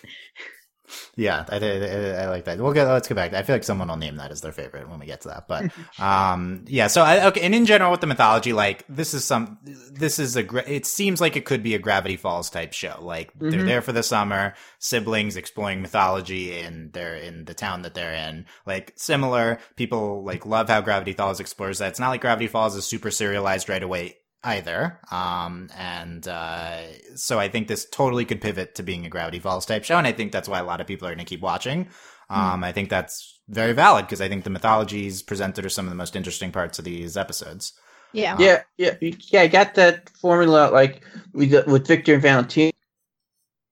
Yeah, 1.16 1.44
I, 1.48 1.56
I, 1.56 2.22
I, 2.24 2.28
like 2.28 2.44
that. 2.44 2.58
We'll 2.58 2.72
get. 2.72 2.86
Let's 2.86 3.08
go 3.08 3.14
back. 3.14 3.32
I 3.32 3.42
feel 3.42 3.54
like 3.54 3.64
someone 3.64 3.88
will 3.88 3.96
name 3.96 4.16
that 4.16 4.30
as 4.30 4.40
their 4.40 4.52
favorite 4.52 4.88
when 4.88 4.98
we 4.98 5.06
get 5.06 5.22
to 5.22 5.28
that. 5.28 5.48
But, 5.48 5.70
um, 5.98 6.64
yeah. 6.66 6.86
So, 6.86 7.02
I, 7.02 7.26
okay. 7.28 7.40
And 7.42 7.54
in 7.54 7.66
general, 7.66 7.90
with 7.90 8.00
the 8.00 8.06
mythology, 8.06 8.52
like 8.52 8.84
this 8.88 9.14
is 9.14 9.24
some. 9.24 9.58
This 9.64 10.18
is 10.18 10.36
a. 10.36 10.42
Gra- 10.42 10.68
it 10.68 10.86
seems 10.86 11.20
like 11.20 11.36
it 11.36 11.44
could 11.44 11.62
be 11.62 11.74
a 11.74 11.78
Gravity 11.78 12.16
Falls 12.16 12.50
type 12.50 12.72
show. 12.72 12.98
Like 13.00 13.32
mm-hmm. 13.32 13.50
they're 13.50 13.64
there 13.64 13.82
for 13.82 13.92
the 13.92 14.02
summer, 14.02 14.54
siblings 14.78 15.36
exploring 15.36 15.82
mythology, 15.82 16.58
and 16.58 16.92
they're 16.92 17.16
in 17.16 17.44
the 17.44 17.54
town 17.54 17.82
that 17.82 17.94
they're 17.94 18.14
in. 18.14 18.46
Like 18.66 18.92
similar 18.96 19.58
people 19.76 20.24
like 20.24 20.46
love 20.46 20.68
how 20.68 20.80
Gravity 20.80 21.12
Falls 21.12 21.40
explores 21.40 21.78
that. 21.78 21.88
It's 21.88 22.00
not 22.00 22.10
like 22.10 22.20
Gravity 22.20 22.48
Falls 22.48 22.76
is 22.76 22.86
super 22.86 23.10
serialized 23.10 23.68
right 23.68 23.82
away 23.82 24.16
either. 24.46 24.98
Um, 25.10 25.68
and 25.76 26.26
uh, 26.26 26.82
so 27.14 27.38
I 27.38 27.48
think 27.48 27.68
this 27.68 27.86
totally 27.90 28.24
could 28.24 28.40
pivot 28.40 28.74
to 28.76 28.82
being 28.82 29.04
a 29.04 29.10
Gravity 29.10 29.40
Falls 29.40 29.66
type 29.66 29.84
show, 29.84 29.98
and 29.98 30.06
I 30.06 30.12
think 30.12 30.32
that's 30.32 30.48
why 30.48 30.60
a 30.60 30.64
lot 30.64 30.80
of 30.80 30.86
people 30.86 31.06
are 31.08 31.14
going 31.14 31.24
to 31.26 31.28
keep 31.28 31.40
watching. 31.40 31.88
Um, 32.30 32.62
mm. 32.62 32.64
I 32.64 32.72
think 32.72 32.88
that's 32.88 33.40
very 33.48 33.72
valid 33.72 34.06
because 34.06 34.20
I 34.20 34.28
think 34.28 34.44
the 34.44 34.50
mythologies 34.50 35.22
presented 35.22 35.64
are 35.64 35.70
some 35.70 35.86
of 35.86 35.90
the 35.90 35.96
most 35.96 36.16
interesting 36.16 36.52
parts 36.52 36.78
of 36.78 36.84
these 36.84 37.16
episodes. 37.16 37.72
Yeah, 38.12 38.36
yeah, 38.38 38.62
yeah, 38.78 38.94
yeah. 39.00 39.42
I 39.42 39.48
got 39.48 39.74
that 39.74 40.08
formula 40.10 40.70
like 40.70 41.04
with 41.32 41.52
with 41.66 41.86
Victor 41.86 42.14
and 42.14 42.22
Valentino, 42.22 42.72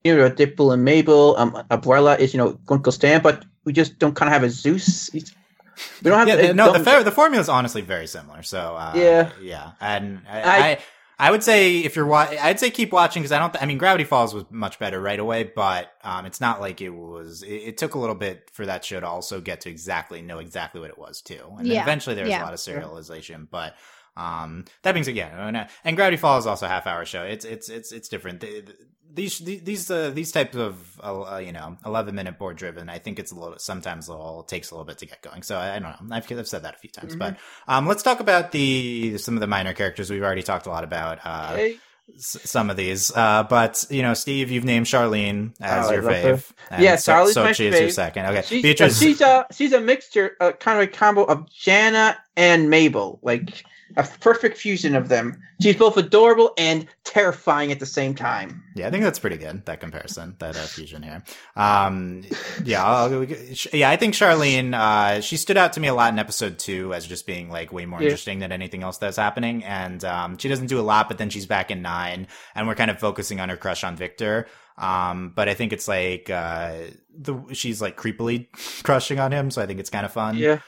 you 0.03 0.15
know, 0.15 0.29
Dipper 0.29 0.73
and 0.73 0.85
Mabel. 0.85 1.35
Um, 1.37 1.53
Abuela 1.71 2.19
is 2.19 2.33
you 2.33 2.37
know 2.37 2.59
Uncle 2.69 2.91
Stan, 2.91 3.21
but 3.21 3.45
we 3.63 3.73
just 3.73 3.97
don't 3.97 4.15
kind 4.15 4.29
of 4.29 4.33
have 4.33 4.43
a 4.43 4.47
Soos. 4.47 5.09
We 6.03 6.09
don't 6.09 6.19
have 6.19 6.27
yeah, 6.27 6.47
to, 6.47 6.53
no. 6.53 6.73
The 6.73 7.03
the 7.03 7.11
formula 7.11 7.41
is 7.41 7.49
honestly 7.49 7.81
very 7.81 8.07
similar. 8.07 8.43
So 8.43 8.75
uh, 8.75 8.93
yeah, 8.95 9.31
yeah, 9.41 9.71
and 9.79 10.21
I, 10.29 10.41
I, 10.41 10.77
I 11.17 11.31
would 11.31 11.43
say 11.43 11.79
if 11.79 11.95
you're 11.95 12.05
wa- 12.05 12.27
I'd 12.41 12.59
say 12.59 12.69
keep 12.69 12.91
watching 12.91 13.21
because 13.21 13.31
I 13.31 13.39
don't. 13.39 13.53
Th- 13.53 13.63
I 13.63 13.65
mean, 13.65 13.77
Gravity 13.77 14.03
Falls 14.03 14.33
was 14.33 14.45
much 14.49 14.79
better 14.79 14.99
right 14.99 15.19
away, 15.19 15.43
but 15.43 15.91
um, 16.03 16.25
it's 16.25 16.41
not 16.41 16.59
like 16.59 16.81
it 16.81 16.89
was. 16.89 17.43
It, 17.43 17.53
it, 17.53 17.77
took 17.77 17.95
a 17.95 17.99
little 17.99 18.15
bit 18.15 18.49
for 18.51 18.65
that 18.65 18.83
show 18.83 18.99
to 18.99 19.07
also 19.07 19.39
get 19.41 19.61
to 19.61 19.69
exactly 19.69 20.21
know 20.21 20.39
exactly 20.39 20.81
what 20.81 20.89
it 20.89 20.97
was 20.97 21.21
too, 21.21 21.41
and 21.57 21.67
yeah. 21.67 21.81
eventually 21.81 22.15
there 22.15 22.25
was 22.25 22.31
yeah. 22.31 22.43
a 22.43 22.45
lot 22.45 22.53
of 22.53 22.59
serialization, 22.59 23.47
but. 23.49 23.75
Um, 24.17 24.63
that 24.83 24.93
being 24.93 25.03
said, 25.03 25.17
yeah, 25.17 25.67
and 25.83 25.97
Gravity 25.97 26.15
Falls 26.15 26.45
is 26.45 26.47
also 26.47 26.67
a 26.67 26.69
half 26.69 26.87
hour 26.87 27.03
show. 27.03 27.23
It's 27.23 27.43
it's 27.43 27.67
it's 27.67 27.91
it's 27.91 28.07
different 28.07 28.45
these 29.15 29.39
these 29.39 29.89
uh, 29.89 30.11
these 30.11 30.31
types 30.31 30.55
of 30.55 30.99
uh, 31.01 31.41
you 31.43 31.51
know 31.51 31.77
11 31.85 32.13
minute 32.13 32.37
board 32.37 32.57
driven 32.57 32.89
i 32.89 32.99
think 32.99 33.17
it's 33.17 33.31
a 33.31 33.35
little 33.35 33.57
sometimes 33.57 34.07
a 34.07 34.11
little 34.11 34.43
takes 34.43 34.71
a 34.71 34.75
little 34.75 34.85
bit 34.85 34.97
to 34.99 35.05
get 35.05 35.21
going. 35.21 35.41
So 35.41 35.57
i, 35.57 35.75
I 35.75 35.79
don't 35.79 36.09
know. 36.09 36.15
I've, 36.15 36.31
I've, 36.31 36.47
said 36.47 36.63
that 36.63 36.75
a 36.75 36.77
few 36.77 36.89
times 36.89 37.13
mm-hmm. 37.13 37.19
but 37.19 37.37
um, 37.67 37.87
let's 37.87 38.03
talk 38.03 38.19
about 38.19 38.51
the 38.51 39.17
some 39.17 39.35
of 39.35 39.41
the 39.41 39.47
minor 39.47 39.73
characters. 39.73 40.09
We've 40.09 40.23
already 40.23 40.43
talked 40.43 40.65
a 40.65 40.69
lot 40.69 40.83
about 40.83 41.19
uh, 41.23 41.55
hey. 41.55 41.77
s- 42.15 42.37
some 42.43 42.69
of 42.69 42.77
these 42.77 43.15
uh, 43.15 43.43
but 43.43 43.85
you 43.89 44.01
know 44.01 44.13
steve 44.13 44.51
you've 44.51 44.65
named 44.65 44.85
charlene 44.85 45.53
as 45.61 45.87
oh, 45.87 45.93
your 45.93 46.03
fave. 46.03 46.51
yeah 46.77 46.95
charlene's 46.95 47.33
so, 47.33 47.43
my 47.43 47.51
fave. 47.51 47.71
is 47.71 47.79
your 47.79 47.89
second. 47.89 48.25
Okay. 48.27 48.41
She's, 48.43 48.61
Beatrice... 48.61 48.99
she's 48.99 49.21
a 49.21 49.47
she's 49.51 49.73
a 49.73 49.79
mixture 49.79 50.35
uh, 50.39 50.51
kind 50.51 50.81
of 50.81 50.89
a 50.89 50.91
combo 50.91 51.23
of 51.23 51.49
jana 51.51 52.17
and 52.37 52.69
mabel 52.69 53.19
like 53.21 53.63
a 53.97 54.03
perfect 54.19 54.57
fusion 54.57 54.95
of 54.95 55.09
them. 55.09 55.41
She's 55.61 55.75
both 55.75 55.95
adorable 55.95 56.53
and 56.57 56.87
terrifying 57.03 57.71
at 57.71 57.79
the 57.79 57.85
same 57.85 58.13
time. 58.13 58.63
Yeah, 58.75 58.87
I 58.87 58.91
think 58.91 59.03
that's 59.03 59.19
pretty 59.19 59.37
good. 59.37 59.65
That 59.65 59.79
comparison, 59.79 60.35
that 60.39 60.57
uh, 60.57 60.65
fusion 60.65 61.03
here. 61.03 61.23
Um, 61.55 62.25
yeah, 62.63 62.83
I'll, 62.83 63.23
yeah, 63.23 63.89
I 63.89 63.95
think 63.95 64.13
Charlene. 64.13 64.73
Uh, 64.73 65.21
she 65.21 65.37
stood 65.37 65.55
out 65.55 65.73
to 65.73 65.79
me 65.79 65.87
a 65.87 65.93
lot 65.93 66.11
in 66.11 66.19
episode 66.19 66.59
two 66.59 66.93
as 66.93 67.07
just 67.07 67.25
being 67.25 67.49
like 67.49 67.71
way 67.71 67.85
more 67.85 67.99
yeah. 67.99 68.05
interesting 68.05 68.39
than 68.39 68.51
anything 68.51 68.83
else 68.83 68.97
that's 68.97 69.17
happening. 69.17 69.63
And 69.63 70.03
um, 70.03 70.37
she 70.37 70.49
doesn't 70.49 70.67
do 70.67 70.79
a 70.79 70.83
lot, 70.83 71.07
but 71.07 71.17
then 71.17 71.29
she's 71.29 71.45
back 71.45 71.71
in 71.71 71.81
nine, 71.81 72.27
and 72.53 72.67
we're 72.67 72.75
kind 72.75 72.91
of 72.91 72.99
focusing 72.99 73.39
on 73.39 73.49
her 73.49 73.57
crush 73.57 73.83
on 73.83 73.95
Victor. 73.95 74.47
Um, 74.77 75.31
but 75.33 75.47
I 75.47 75.53
think 75.53 75.71
it's 75.71 75.87
like 75.87 76.29
uh, 76.29 76.73
the 77.17 77.41
she's 77.53 77.81
like 77.81 77.95
creepily 77.95 78.47
crushing 78.83 79.19
on 79.19 79.31
him, 79.31 79.51
so 79.51 79.61
I 79.61 79.67
think 79.67 79.79
it's 79.79 79.89
kind 79.89 80.05
of 80.05 80.11
fun. 80.11 80.37
Yeah. 80.37 80.59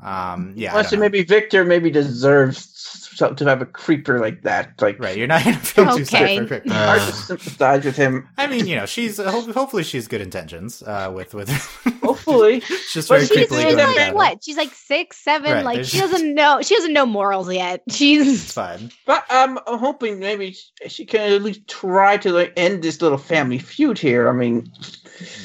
Um, 0.00 0.52
yeah. 0.56 0.72
Plus, 0.72 0.92
maybe 0.92 1.22
Victor 1.22 1.64
maybe 1.64 1.90
deserves 1.90 2.75
to 3.16 3.44
have 3.44 3.62
a 3.62 3.66
creeper 3.66 4.20
like 4.20 4.42
that. 4.42 4.80
Like, 4.80 4.98
right? 4.98 5.16
You're 5.16 5.26
not 5.26 5.44
gonna 5.44 5.58
feel 5.58 5.88
okay. 5.88 5.98
too 5.98 6.04
sorry 6.04 6.38
for 6.38 6.44
Victor. 6.44 6.72
Uh, 6.72 6.98
hard 6.98 7.00
to 7.00 7.12
sympathize 7.12 7.84
with 7.84 7.96
him. 7.96 8.28
I 8.36 8.46
mean, 8.46 8.66
you 8.66 8.76
know, 8.76 8.86
she's 8.86 9.18
uh, 9.18 9.30
hopefully 9.30 9.82
she's 9.82 10.08
good 10.08 10.20
intentions. 10.20 10.82
Uh, 10.82 11.10
with 11.14 11.34
with 11.34 11.48
hopefully 12.02 12.60
she's 12.60 12.92
just 12.92 13.08
very 13.08 13.26
she's 13.26 13.48
creepily 13.48 13.76
like 13.76 14.14
what? 14.14 14.44
She's 14.44 14.56
like 14.56 14.72
six, 14.72 15.18
seven. 15.18 15.52
Right, 15.52 15.64
like 15.64 15.84
she 15.84 15.98
doesn't 15.98 16.34
know. 16.34 16.60
She 16.62 16.74
doesn't 16.74 16.92
know 16.92 17.06
morals 17.06 17.52
yet. 17.52 17.82
She's 17.90 18.52
fine. 18.52 18.90
But 19.06 19.30
um, 19.32 19.58
I'm 19.66 19.78
hoping 19.78 20.18
maybe 20.18 20.56
she 20.86 21.04
can 21.04 21.32
at 21.32 21.42
least 21.42 21.66
try 21.68 22.16
to 22.18 22.32
like 22.32 22.52
end 22.56 22.82
this 22.82 23.00
little 23.02 23.18
family 23.18 23.58
feud 23.58 23.98
here. 23.98 24.28
I 24.28 24.32
mean, 24.32 24.70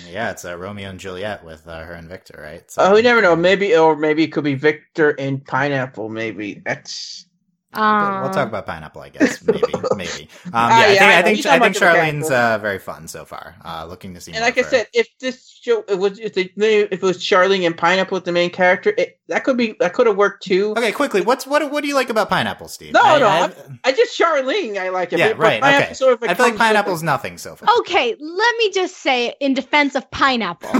yeah, 0.09 0.31
it's 0.31 0.45
uh, 0.45 0.57
Romeo 0.57 0.89
and 0.89 0.99
Juliet 0.99 1.43
with 1.43 1.67
uh, 1.67 1.83
her 1.83 1.93
and 1.93 2.07
Victor, 2.07 2.39
right? 2.41 2.69
So, 2.69 2.83
oh, 2.83 2.93
we 2.93 3.01
never 3.01 3.21
know. 3.21 3.35
Maybe, 3.35 3.75
or 3.75 3.95
maybe 3.95 4.23
it 4.23 4.31
could 4.31 4.43
be 4.43 4.55
Victor 4.55 5.11
and 5.11 5.43
Pineapple. 5.45 6.09
Maybe 6.09 6.61
that's. 6.65 7.25
Um, 7.73 8.23
we'll 8.23 8.31
talk 8.31 8.49
about 8.49 8.65
pineapple, 8.65 9.01
I 9.01 9.09
guess. 9.09 9.41
Maybe, 9.43 9.61
maybe. 9.95 10.29
Um, 10.45 10.51
yeah, 10.53 10.85
uh, 10.87 10.91
yeah, 10.91 11.19
I 11.19 11.21
think 11.21 11.39
I 11.39 11.41
think, 11.41 11.45
I 11.45 11.59
think 11.59 11.77
Charlene's 11.77 12.29
uh, 12.29 12.57
very 12.57 12.79
fun 12.79 13.07
so 13.07 13.23
far. 13.23 13.55
Uh, 13.63 13.85
looking 13.87 14.13
to 14.13 14.21
see. 14.21 14.33
And 14.33 14.41
like 14.41 14.57
I 14.57 14.63
said, 14.63 14.87
if 14.93 15.07
this 15.19 15.49
show 15.49 15.83
it 15.87 15.97
was 15.97 16.19
if, 16.19 16.33
they, 16.33 16.51
if 16.55 16.91
it 16.91 17.01
was 17.01 17.19
Charlene 17.19 17.65
and 17.65 17.77
Pineapple 17.77 18.15
with 18.15 18.25
the 18.25 18.33
main 18.33 18.49
character, 18.49 18.93
it, 18.97 19.19
that 19.29 19.45
could 19.45 19.55
be 19.55 19.75
that 19.79 19.93
could 19.93 20.07
have 20.07 20.17
worked 20.17 20.43
too. 20.43 20.71
Okay, 20.71 20.91
quickly, 20.91 21.21
what's 21.21 21.47
what 21.47 21.71
what 21.71 21.81
do 21.81 21.87
you 21.87 21.95
like 21.95 22.09
about 22.09 22.29
Pineapple, 22.29 22.67
Steve? 22.67 22.93
No, 22.93 23.01
I, 23.01 23.19
no, 23.19 23.27
I, 23.27 23.53
I, 23.85 23.91
just 23.93 24.19
Charlene. 24.19 24.77
I 24.77 24.89
like 24.89 25.13
it. 25.13 25.19
Yeah, 25.19 25.33
right. 25.37 25.63
Okay. 25.63 25.93
Sort 25.93 26.13
of 26.13 26.29
I 26.29 26.33
feel 26.33 26.47
like 26.47 26.57
Pineapple's 26.57 27.03
nothing 27.03 27.37
so 27.37 27.55
far. 27.55 27.69
Okay, 27.79 28.15
let 28.19 28.57
me 28.57 28.71
just 28.71 28.97
say 28.97 29.33
in 29.39 29.53
defense 29.53 29.95
of 29.95 30.09
Pineapple. 30.11 30.71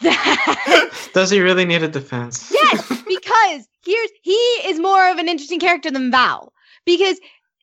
Does 1.12 1.30
he 1.30 1.40
really 1.40 1.66
need 1.66 1.82
a 1.82 1.88
defense? 1.88 2.50
Yes, 2.52 3.02
because 3.06 3.68
here's 3.86 4.10
he 4.22 4.32
is 4.64 4.78
more 4.78 5.10
of 5.10 5.18
an 5.18 5.28
interesting 5.28 5.60
character 5.60 5.90
than 5.90 6.10
Val. 6.10 6.52
Because 6.84 7.18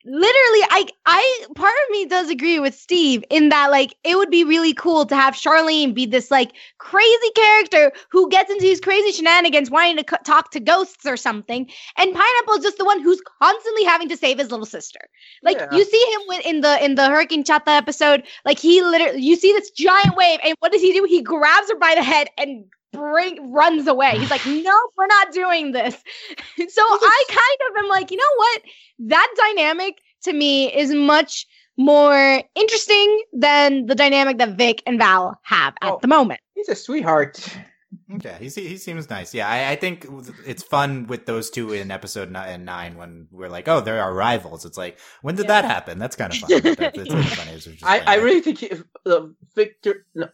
literally 0.05 0.61
i 0.69 0.86
i 1.05 1.45
part 1.55 1.74
of 1.86 1.91
me 1.91 2.05
does 2.05 2.30
agree 2.30 2.59
with 2.59 2.76
steve 2.76 3.24
in 3.30 3.47
that 3.47 3.71
like 3.71 3.95
it 4.03 4.17
would 4.17 4.30
be 4.30 4.43
really 4.43 4.74
cool 4.74 5.05
to 5.05 5.15
have 5.15 5.34
charlene 5.34 5.93
be 5.93 6.05
this 6.05 6.30
like 6.30 6.51
crazy 6.78 7.32
character 7.36 7.89
who 8.09 8.30
gets 8.30 8.51
into 8.51 8.63
these 8.63 8.82
crazy 8.82 9.13
shenanigans 9.13 9.71
wanting 9.71 9.95
to 9.95 10.03
talk 10.26 10.51
to 10.51 10.59
ghosts 10.59 11.05
or 11.05 11.15
something 11.15 11.69
and 11.97 12.13
pineapple 12.13 12.55
is 12.55 12.63
just 12.63 12.78
the 12.78 12.86
one 12.86 13.01
who's 13.01 13.21
constantly 13.41 13.86
having 13.86 14.09
to 14.09 14.17
save 14.17 14.38
his 14.38 14.51
little 14.51 14.65
sister. 14.65 14.99
Like 15.41 15.57
yeah. 15.57 15.69
you 15.71 15.86
see 15.86 16.13
him 16.13 16.21
with, 16.28 16.45
in 16.45 16.61
the 16.61 16.84
in 16.84 16.95
the 16.95 17.07
hurricane 17.07 17.43
chata 17.43 17.78
episode 17.78 18.24
like 18.45 18.59
he 18.59 18.82
literally 18.82 19.21
you 19.21 19.36
see 19.36 19.53
this 19.53 19.71
giant 19.71 20.15
wave 20.17 20.39
and 20.43 20.55
what 20.59 20.71
does 20.71 20.82
he 20.82 20.93
do? 20.93 21.05
He 21.05 21.21
grabs 21.21 21.69
her 21.69 21.78
by 21.78 21.95
the 21.95 22.03
head 22.03 22.28
and 22.38 22.65
bring 22.93 23.51
runs 23.51 23.87
away. 23.87 24.17
He's 24.17 24.31
like, 24.31 24.45
nope, 24.45 24.91
we're 24.97 25.07
not 25.07 25.33
doing 25.33 25.73
this. 25.73 25.95
so 26.57 26.81
I 26.81 27.23
kind 27.27 27.71
of 27.71 27.83
am 27.83 27.89
like, 27.89 28.11
you 28.11 28.17
know 28.17 28.23
what? 28.37 28.61
That 28.99 29.33
dynamic 29.35 29.99
to 30.23 30.33
me 30.33 30.73
is 30.73 30.93
much 30.93 31.45
more 31.77 32.43
interesting 32.55 33.23
than 33.33 33.87
the 33.87 33.95
dynamic 33.95 34.37
that 34.37 34.55
Vic 34.57 34.83
and 34.85 34.99
Val 34.99 35.39
have 35.43 35.73
at 35.81 35.91
oh, 35.91 35.99
the 36.01 36.07
moment. 36.07 36.39
He's 36.55 36.69
a 36.69 36.75
sweetheart. 36.75 37.45
Okay, 38.15 38.35
he 38.39 38.49
he 38.49 38.77
seems 38.77 39.09
nice. 39.09 39.33
Yeah, 39.33 39.47
I, 39.47 39.71
I, 39.71 39.75
think 39.75 40.07
it's 40.45 40.63
fun 40.63 41.05
with 41.07 41.27
those 41.27 41.49
two 41.49 41.73
in 41.73 41.91
episode 41.91 42.31
nine 42.31 42.97
when 42.97 43.27
we're 43.31 43.49
like, 43.49 43.67
oh, 43.67 43.81
they're 43.81 44.01
our 44.01 44.13
rivals. 44.13 44.65
It's 44.65 44.77
like, 44.77 44.99
when 45.21 45.35
did 45.35 45.45
yeah. 45.45 45.61
that 45.61 45.65
happen? 45.65 45.99
That's 45.99 46.15
kind 46.15 46.33
of 46.33 46.39
fun. 46.39 46.49
that, 46.49 46.93
that's 46.95 47.35
funny. 47.35 47.77
I, 47.83 47.99
I 47.99 48.15
really 48.15 48.41
think 48.41 48.63
if, 48.63 48.83
uh, 49.05 49.27
Victor, 49.55 50.05
no, 50.15 50.27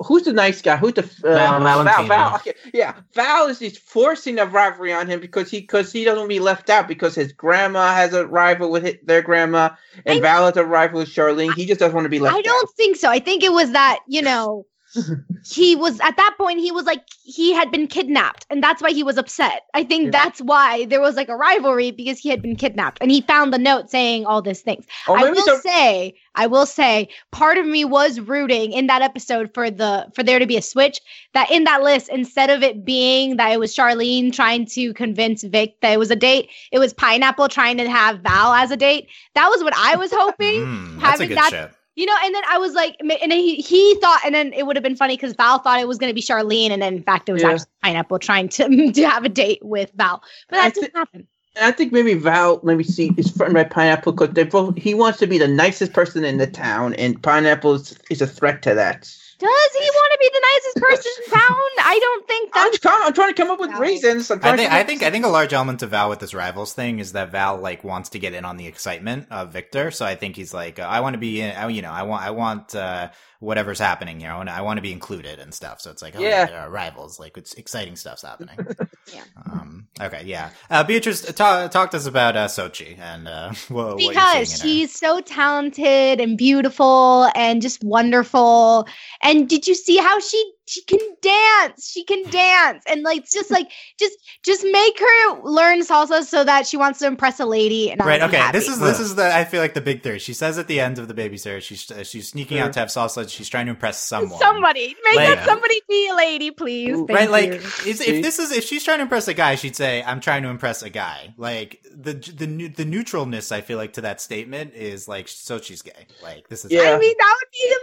who's 0.00 0.24
the 0.24 0.32
nice 0.32 0.60
guy? 0.62 0.76
Who's 0.76 0.94
the 0.94 1.02
uh, 1.02 1.60
Val, 1.60 1.84
Val, 1.84 2.06
Val? 2.06 2.34
Okay, 2.36 2.54
yeah, 2.72 2.94
Val 3.14 3.46
is 3.46 3.58
just 3.58 3.78
forcing 3.78 4.38
a 4.38 4.46
rivalry 4.46 4.92
on 4.92 5.08
him 5.08 5.20
because 5.20 5.50
he 5.50 5.60
because 5.60 5.92
he 5.92 6.04
doesn't 6.04 6.18
want 6.18 6.30
to 6.30 6.34
be 6.34 6.40
left 6.40 6.70
out 6.70 6.88
because 6.88 7.14
his 7.14 7.32
grandma 7.32 7.94
has 7.94 8.12
a 8.12 8.26
rival 8.26 8.70
with 8.70 8.84
his, 8.84 8.96
their 9.04 9.22
grandma 9.22 9.70
and 10.06 10.18
I, 10.18 10.20
Val 10.20 10.46
has 10.46 10.56
a 10.56 10.64
rival 10.64 11.00
with 11.00 11.08
Charlene. 11.08 11.54
He 11.54 11.66
just 11.66 11.80
doesn't 11.80 11.94
want 11.94 12.04
to 12.04 12.10
be 12.10 12.18
left. 12.18 12.36
I 12.36 12.42
don't 12.42 12.68
out. 12.68 12.74
think 12.76 12.96
so. 12.96 13.10
I 13.10 13.20
think 13.20 13.42
it 13.42 13.52
was 13.52 13.72
that 13.72 14.00
you 14.08 14.22
know 14.22 14.66
he 15.44 15.74
was 15.76 15.98
at 16.00 16.16
that 16.16 16.34
point 16.38 16.60
he 16.60 16.70
was 16.70 16.84
like 16.84 17.02
he 17.22 17.52
had 17.52 17.70
been 17.70 17.86
kidnapped 17.86 18.46
and 18.50 18.62
that's 18.62 18.82
why 18.82 18.90
he 18.90 19.02
was 19.02 19.18
upset 19.18 19.62
i 19.74 19.82
think 19.82 20.04
yeah. 20.04 20.10
that's 20.10 20.40
why 20.40 20.84
there 20.86 21.00
was 21.00 21.16
like 21.16 21.28
a 21.28 21.36
rivalry 21.36 21.90
because 21.90 22.18
he 22.18 22.28
had 22.28 22.40
been 22.40 22.56
kidnapped 22.56 22.98
and 23.00 23.10
he 23.10 23.20
found 23.22 23.52
the 23.52 23.58
note 23.58 23.90
saying 23.90 24.24
all 24.24 24.40
these 24.40 24.60
things 24.60 24.86
oh, 25.08 25.14
i 25.14 25.30
will 25.30 25.46
so- 25.46 25.58
say 25.60 26.14
i 26.34 26.46
will 26.46 26.66
say 26.66 27.08
part 27.32 27.58
of 27.58 27.66
me 27.66 27.84
was 27.84 28.20
rooting 28.20 28.72
in 28.72 28.86
that 28.86 29.02
episode 29.02 29.52
for 29.52 29.70
the 29.70 30.06
for 30.14 30.22
there 30.22 30.38
to 30.38 30.46
be 30.46 30.56
a 30.56 30.62
switch 30.62 31.00
that 31.32 31.50
in 31.50 31.64
that 31.64 31.82
list 31.82 32.08
instead 32.08 32.50
of 32.50 32.62
it 32.62 32.84
being 32.84 33.36
that 33.36 33.50
it 33.50 33.58
was 33.58 33.74
charlene 33.74 34.32
trying 34.32 34.64
to 34.64 34.92
convince 34.94 35.42
vic 35.42 35.80
that 35.80 35.92
it 35.92 35.98
was 35.98 36.10
a 36.10 36.16
date 36.16 36.48
it 36.72 36.78
was 36.78 36.92
pineapple 36.92 37.48
trying 37.48 37.76
to 37.76 37.88
have 37.88 38.20
val 38.20 38.52
as 38.52 38.70
a 38.70 38.76
date 38.76 39.08
that 39.34 39.48
was 39.48 39.62
what 39.62 39.74
i 39.76 39.96
was 39.96 40.12
hoping 40.12 40.64
mm, 40.64 41.00
having 41.00 41.30
that 41.30 41.50
shit. 41.50 41.72
You 41.96 42.06
know, 42.06 42.16
and 42.24 42.34
then 42.34 42.42
I 42.48 42.58
was 42.58 42.74
like, 42.74 42.96
and 43.00 43.32
he, 43.32 43.56
he 43.56 43.94
thought, 43.96 44.20
and 44.24 44.34
then 44.34 44.52
it 44.52 44.66
would 44.66 44.74
have 44.74 44.82
been 44.82 44.96
funny 44.96 45.16
because 45.16 45.32
Val 45.34 45.60
thought 45.60 45.78
it 45.78 45.86
was 45.86 45.96
going 45.98 46.10
to 46.10 46.14
be 46.14 46.20
Charlene, 46.20 46.70
and 46.70 46.82
then 46.82 46.94
in 46.94 47.02
fact 47.04 47.28
it 47.28 47.32
was 47.32 47.42
yeah. 47.42 47.50
actually 47.50 47.66
Pineapple 47.82 48.18
trying 48.18 48.48
to 48.50 48.92
to 48.92 49.08
have 49.08 49.24
a 49.24 49.28
date 49.28 49.64
with 49.64 49.92
Val, 49.94 50.22
but 50.48 50.56
that 50.56 50.64
I 50.64 50.70
didn't 50.70 50.82
th- 50.82 50.92
happen. 50.94 51.28
I 51.60 51.70
think 51.70 51.92
maybe 51.92 52.14
Val, 52.14 52.60
maybe 52.64 52.82
see 52.82 53.12
is 53.16 53.30
frightened 53.30 53.54
by 53.54 53.64
Pineapple 53.64 54.12
because 54.12 54.30
they 54.30 54.42
both. 54.42 54.76
He 54.76 54.94
wants 54.94 55.20
to 55.20 55.28
be 55.28 55.38
the 55.38 55.46
nicest 55.46 55.92
person 55.92 56.24
in 56.24 56.38
the 56.38 56.48
town, 56.48 56.94
and 56.94 57.22
Pineapple 57.22 57.74
is, 57.74 57.96
is 58.10 58.20
a 58.20 58.26
threat 58.26 58.62
to 58.62 58.74
that. 58.74 59.08
Does 59.38 59.72
he 59.72 59.90
want 59.90 60.12
to 60.12 60.18
be 60.20 60.30
the 60.32 60.42
nicest 60.54 60.76
person 60.88 61.12
in 61.24 61.32
town? 61.32 61.56
I 61.78 61.98
don't 62.00 62.26
think 62.26 62.50
I'm, 62.54 62.72
trying, 62.74 63.02
I'm 63.06 63.12
trying 63.12 63.34
to 63.34 63.42
come 63.42 63.50
up 63.50 63.60
with 63.60 63.72
reasons. 63.72 64.30
I'm 64.30 64.40
trying 64.40 64.54
I 64.54 64.56
to 64.56 64.62
think 64.62 64.72
I 64.72 64.82
think 64.84 65.02
I 65.02 65.10
think 65.10 65.24
a 65.24 65.28
large 65.28 65.52
element 65.52 65.82
of 65.82 65.90
Val 65.90 66.08
with 66.08 66.20
this 66.20 66.34
rivals 66.34 66.72
thing 66.72 66.98
is 66.98 67.12
that 67.12 67.32
Val 67.32 67.56
like 67.56 67.84
wants 67.84 68.10
to 68.10 68.18
get 68.18 68.32
in 68.34 68.44
on 68.44 68.56
the 68.56 68.66
excitement 68.66 69.26
of 69.30 69.52
Victor. 69.52 69.90
So 69.90 70.06
I 70.06 70.14
think 70.14 70.36
he's 70.36 70.54
like, 70.54 70.78
uh, 70.78 70.82
I 70.82 71.00
want 71.00 71.14
to 71.14 71.18
be 71.18 71.40
in. 71.40 71.70
You 71.70 71.82
know, 71.82 71.90
I 71.90 72.04
want 72.04 72.22
I 72.24 72.30
want 72.30 72.74
uh, 72.74 73.10
whatever's 73.44 73.78
happening. 73.78 74.20
You 74.20 74.28
know, 74.28 74.40
and 74.40 74.50
I 74.50 74.62
want 74.62 74.78
to 74.78 74.82
be 74.82 74.92
included 74.92 75.38
and 75.38 75.52
stuff. 75.54 75.80
So 75.80 75.90
it's 75.90 76.02
like, 76.02 76.16
oh, 76.16 76.20
Yeah. 76.20 76.48
yeah, 76.48 76.64
rivals. 76.66 77.20
Like 77.20 77.36
it's 77.36 77.54
exciting 77.54 77.96
stuff's 77.96 78.22
happening. 78.22 78.58
Yeah. 79.12 79.22
Um. 79.52 79.86
Okay. 80.00 80.22
Yeah. 80.24 80.48
Uh, 80.70 80.82
Beatrice, 80.82 81.20
talk 81.34 81.70
talk 81.70 81.90
to 81.90 81.98
us 81.98 82.06
about 82.06 82.36
uh, 82.36 82.46
Xochi 82.48 82.98
and 82.98 83.28
uh, 83.28 83.52
what, 83.68 83.88
what 83.88 83.98
because 83.98 84.50
her. 84.52 84.66
she's 84.66 84.94
so 84.98 85.20
talented 85.20 86.20
and 86.22 86.38
beautiful 86.38 87.28
and 87.34 87.60
just 87.60 87.84
wonderful. 87.84 88.88
And 89.22 89.46
did 89.46 89.66
you 89.66 89.74
see 89.74 89.98
how 89.98 90.18
she 90.20 90.52
she 90.66 90.82
can 90.82 90.98
dance? 91.20 91.90
She 91.90 92.04
can 92.04 92.22
dance, 92.30 92.82
and 92.86 93.02
like 93.02 93.18
it's 93.20 93.32
just 93.32 93.50
like 93.50 93.68
just 93.98 94.14
just 94.44 94.64
make 94.64 94.98
her 94.98 95.40
learn 95.42 95.80
salsa 95.82 96.22
so 96.24 96.44
that 96.44 96.66
she 96.66 96.76
wants 96.76 96.98
to 97.00 97.06
impress 97.06 97.40
a 97.40 97.46
lady. 97.46 97.90
And 97.90 98.00
I'll 98.00 98.08
Right. 98.08 98.20
be 98.20 98.26
Okay. 98.26 98.36
happy. 98.38 98.58
This 98.58 98.68
is 98.68 98.78
this 98.80 99.00
is 99.00 99.14
the 99.16 99.34
I 99.34 99.44
feel 99.44 99.60
like 99.60 99.74
the 99.74 99.80
big 99.80 100.02
theory. 100.02 100.18
She 100.18 100.32
says 100.34 100.58
at 100.58 100.66
the 100.66 100.80
end 100.80 100.98
of 100.98 101.08
the 101.08 101.14
babysitter, 101.14 101.60
she's 101.62 101.90
uh, 101.90 102.02
she's 102.04 102.28
sneaking 102.28 102.58
out 102.58 102.72
to 102.74 102.78
have 102.80 102.88
salsa. 102.88 103.28
She's 103.28 103.48
trying 103.48 103.66
to 103.66 103.70
impress 103.70 104.00
someone. 104.02 104.38
somebody 104.38 104.94
make 105.04 105.16
Like- 105.16 105.28
that 105.36 105.44
somebody 105.46 105.80
be 105.88 106.08
a 106.08 106.14
lady, 106.14 106.50
please. 106.50 106.94
Thank 106.96 107.10
right 107.10 107.30
like 107.30 107.50
is, 107.86 108.00
if 108.00 108.22
this 108.22 108.38
is 108.38 108.52
if 108.52 108.64
she's 108.64 108.82
trying 108.84 108.98
to 108.98 109.02
impress 109.02 109.28
a 109.28 109.34
guy 109.34 109.54
she'd 109.54 109.76
say 109.76 110.02
i'm 110.06 110.20
trying 110.20 110.42
to 110.42 110.48
impress 110.48 110.82
a 110.82 110.90
guy 110.90 111.34
like 111.36 111.80
the 111.94 112.14
the 112.14 112.68
the 112.68 112.84
neutralness 112.84 113.52
i 113.52 113.60
feel 113.60 113.76
like 113.78 113.92
to 113.94 114.00
that 114.00 114.20
statement 114.20 114.74
is 114.74 115.06
like 115.08 115.28
so 115.28 115.60
she's 115.60 115.82
gay 115.82 116.06
like 116.22 116.48
this 116.48 116.64
is 116.64 116.70
Yeah. 116.72 116.80
I 116.94 116.98
mean, 116.98 117.14
that 117.18 117.34
would 117.40 117.50
be 117.52 117.74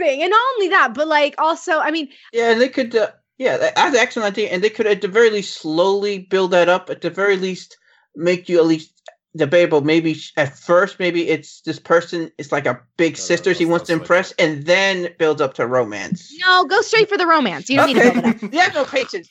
amazing. 0.00 0.22
And 0.22 0.30
not 0.30 0.40
only 0.54 0.68
that, 0.68 0.94
but 0.94 1.08
like 1.08 1.34
also, 1.38 1.78
I 1.78 1.90
mean, 1.90 2.08
Yeah, 2.32 2.54
they 2.54 2.68
could. 2.68 2.94
Uh, 2.94 3.12
yeah, 3.38 3.56
that's 3.56 3.80
an 3.80 3.96
excellent 3.96 4.32
idea, 4.32 4.50
and 4.50 4.62
they 4.62 4.70
could 4.70 4.86
at 4.86 5.00
the 5.00 5.08
very 5.08 5.30
least 5.30 5.60
slowly 5.60 6.18
build 6.20 6.50
that 6.52 6.68
up. 6.68 6.90
At 6.90 7.00
the 7.00 7.10
very 7.10 7.36
least, 7.36 7.76
make 8.14 8.48
you 8.48 8.58
at 8.58 8.66
least 8.66 8.99
debatable. 9.36 9.80
Maybe 9.80 10.16
at 10.36 10.58
first, 10.58 10.98
maybe 10.98 11.28
it's 11.28 11.60
this 11.62 11.78
person 11.78 12.30
is 12.38 12.50
like 12.52 12.66
a 12.66 12.80
big 12.96 13.12
No, 13.14 13.18
no, 13.18 13.24
sister 13.24 13.52
he 13.52 13.64
let's- 13.64 13.70
wants 13.70 13.86
to 13.86 13.92
let's 13.94 13.98
switch 13.98 14.00
impress, 14.02 14.32
and 14.38 14.66
then 14.66 15.08
builds 15.18 15.40
up 15.40 15.54
to 15.54 15.66
romance. 15.66 16.32
no, 16.46 16.64
go 16.64 16.80
straight 16.82 17.08
for 17.08 17.16
the 17.16 17.26
romance. 17.26 17.68
You 17.70 17.76
don't 17.76 17.86
need 17.88 17.94
to 18.02 18.12
build 18.12 18.16
it 18.24 18.24
up. 18.44 18.52
you 18.54 18.58
have 18.60 18.74
no 18.74 18.84
patience, 18.84 19.28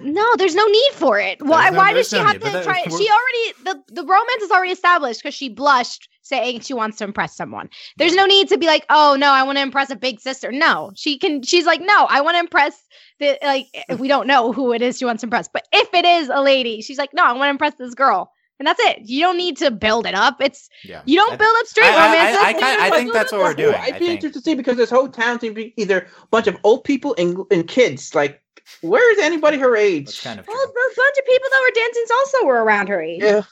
No, 0.00 0.26
there's 0.36 0.54
no 0.54 0.64
need 0.66 0.92
for 0.94 1.18
it. 1.18 1.42
Why? 1.42 1.70
No- 1.70 1.78
why 1.78 1.92
does 1.92 2.08
she 2.08 2.16
no 2.16 2.24
have 2.24 2.34
need, 2.36 2.46
to 2.46 2.52
that- 2.52 2.64
try? 2.64 2.82
we're- 2.86 3.02
She 3.04 3.10
already 3.10 3.84
the 3.86 3.94
the 3.94 4.02
romance 4.06 4.42
is 4.42 4.50
already 4.50 4.72
established 4.72 5.22
because 5.22 5.34
she 5.34 5.48
blushed 5.48 6.08
saying 6.22 6.60
she 6.60 6.72
wants 6.74 6.96
to 6.98 7.04
impress 7.04 7.36
someone. 7.36 7.68
There's 7.96 8.14
no 8.14 8.24
need 8.24 8.48
to 8.50 8.58
be 8.58 8.66
like, 8.66 8.86
oh 8.88 9.16
no, 9.18 9.32
I 9.32 9.42
want 9.42 9.58
to 9.58 9.62
impress 9.62 9.90
a 9.90 9.96
big 9.96 10.20
sister. 10.20 10.52
No, 10.52 10.92
she 10.94 11.18
can. 11.18 11.42
She's 11.42 11.66
like, 11.66 11.80
no, 11.80 12.06
I 12.08 12.20
want 12.20 12.36
to 12.36 12.40
impress 12.40 12.80
the 13.18 13.36
like. 13.42 13.66
If 13.88 13.98
we 13.98 14.06
don't 14.08 14.26
know 14.28 14.52
who 14.52 14.72
it 14.72 14.80
is 14.80 14.96
she 14.98 15.04
wants 15.04 15.20
to 15.22 15.26
impress, 15.26 15.48
but 15.48 15.66
if 15.72 15.92
it 15.92 16.04
is 16.04 16.28
a 16.32 16.40
lady, 16.40 16.82
she's 16.82 16.98
like, 16.98 17.10
no, 17.12 17.24
I 17.24 17.32
want 17.32 17.46
to 17.46 17.50
impress 17.50 17.74
this 17.74 17.94
girl. 17.94 18.30
And 18.60 18.66
that's 18.66 18.78
it. 18.84 19.08
You 19.08 19.20
don't 19.22 19.38
need 19.38 19.56
to 19.56 19.70
build 19.70 20.06
it 20.06 20.14
up. 20.14 20.36
It's 20.40 20.68
yeah 20.84 21.00
you 21.06 21.16
don't 21.16 21.32
I- 21.32 21.36
build 21.36 21.56
up 21.58 21.66
straight 21.66 21.86
I- 21.86 21.94
I- 21.94 22.06
romance. 22.06 22.36
I- 22.36 22.40
I 22.40 22.52
That's 22.52 22.64
kinda- 22.64 22.82
I 22.84 22.90
think 22.90 23.12
that's 23.12 23.32
what 23.32 23.40
we're 23.40 23.54
doing, 23.54 23.74
I'd 23.74 23.98
be 23.98 24.06
interested 24.06 24.34
to 24.34 24.40
see 24.42 24.54
because 24.54 24.76
this 24.76 24.90
whole 24.90 25.08
town 25.08 25.40
seems 25.40 25.52
to 25.56 25.62
be 25.62 25.74
either 25.78 26.06
a 26.22 26.26
bunch 26.30 26.46
of 26.46 26.56
old 26.62 26.84
people 26.84 27.14
and, 27.18 27.38
and 27.50 27.66
kids. 27.66 28.14
Like, 28.14 28.40
where 28.82 29.10
is 29.12 29.18
anybody 29.18 29.56
her 29.58 29.74
age? 29.76 30.04
that's 30.06 30.22
kind 30.22 30.38
of 30.38 30.46
well, 30.46 30.56
true. 30.56 30.66
a 30.72 30.94
bunch 30.94 31.16
of 31.18 31.24
people 31.24 31.48
that 31.50 31.60
were 31.62 31.74
dancing 31.74 32.04
also 32.18 32.46
were 32.46 32.62
around 32.62 32.88
her 32.88 33.00
age. 33.00 33.22
yeah. 33.22 33.42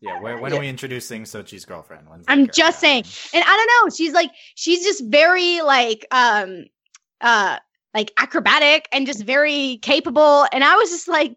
yeah 0.00 0.20
where, 0.20 0.38
when 0.38 0.52
are 0.52 0.60
we 0.60 0.68
introducing 0.68 1.24
Xochi's 1.24 1.64
girlfriend 1.64 2.08
When's 2.08 2.24
that 2.24 2.32
I'm 2.32 2.46
just 2.48 2.78
saying. 2.78 3.04
And 3.34 3.44
I 3.44 3.56
don't 3.56 3.90
know, 3.90 3.94
she's 3.94 4.12
like 4.12 4.30
she's 4.54 4.84
just 4.84 5.04
very 5.06 5.60
like 5.60 6.06
um 6.12 6.64
uh 7.20 7.58
like 7.94 8.12
acrobatic 8.16 8.88
and 8.92 9.06
just 9.06 9.24
very 9.24 9.78
capable. 9.82 10.46
And 10.52 10.62
I 10.62 10.76
was 10.76 10.90
just 10.90 11.08
like, 11.08 11.36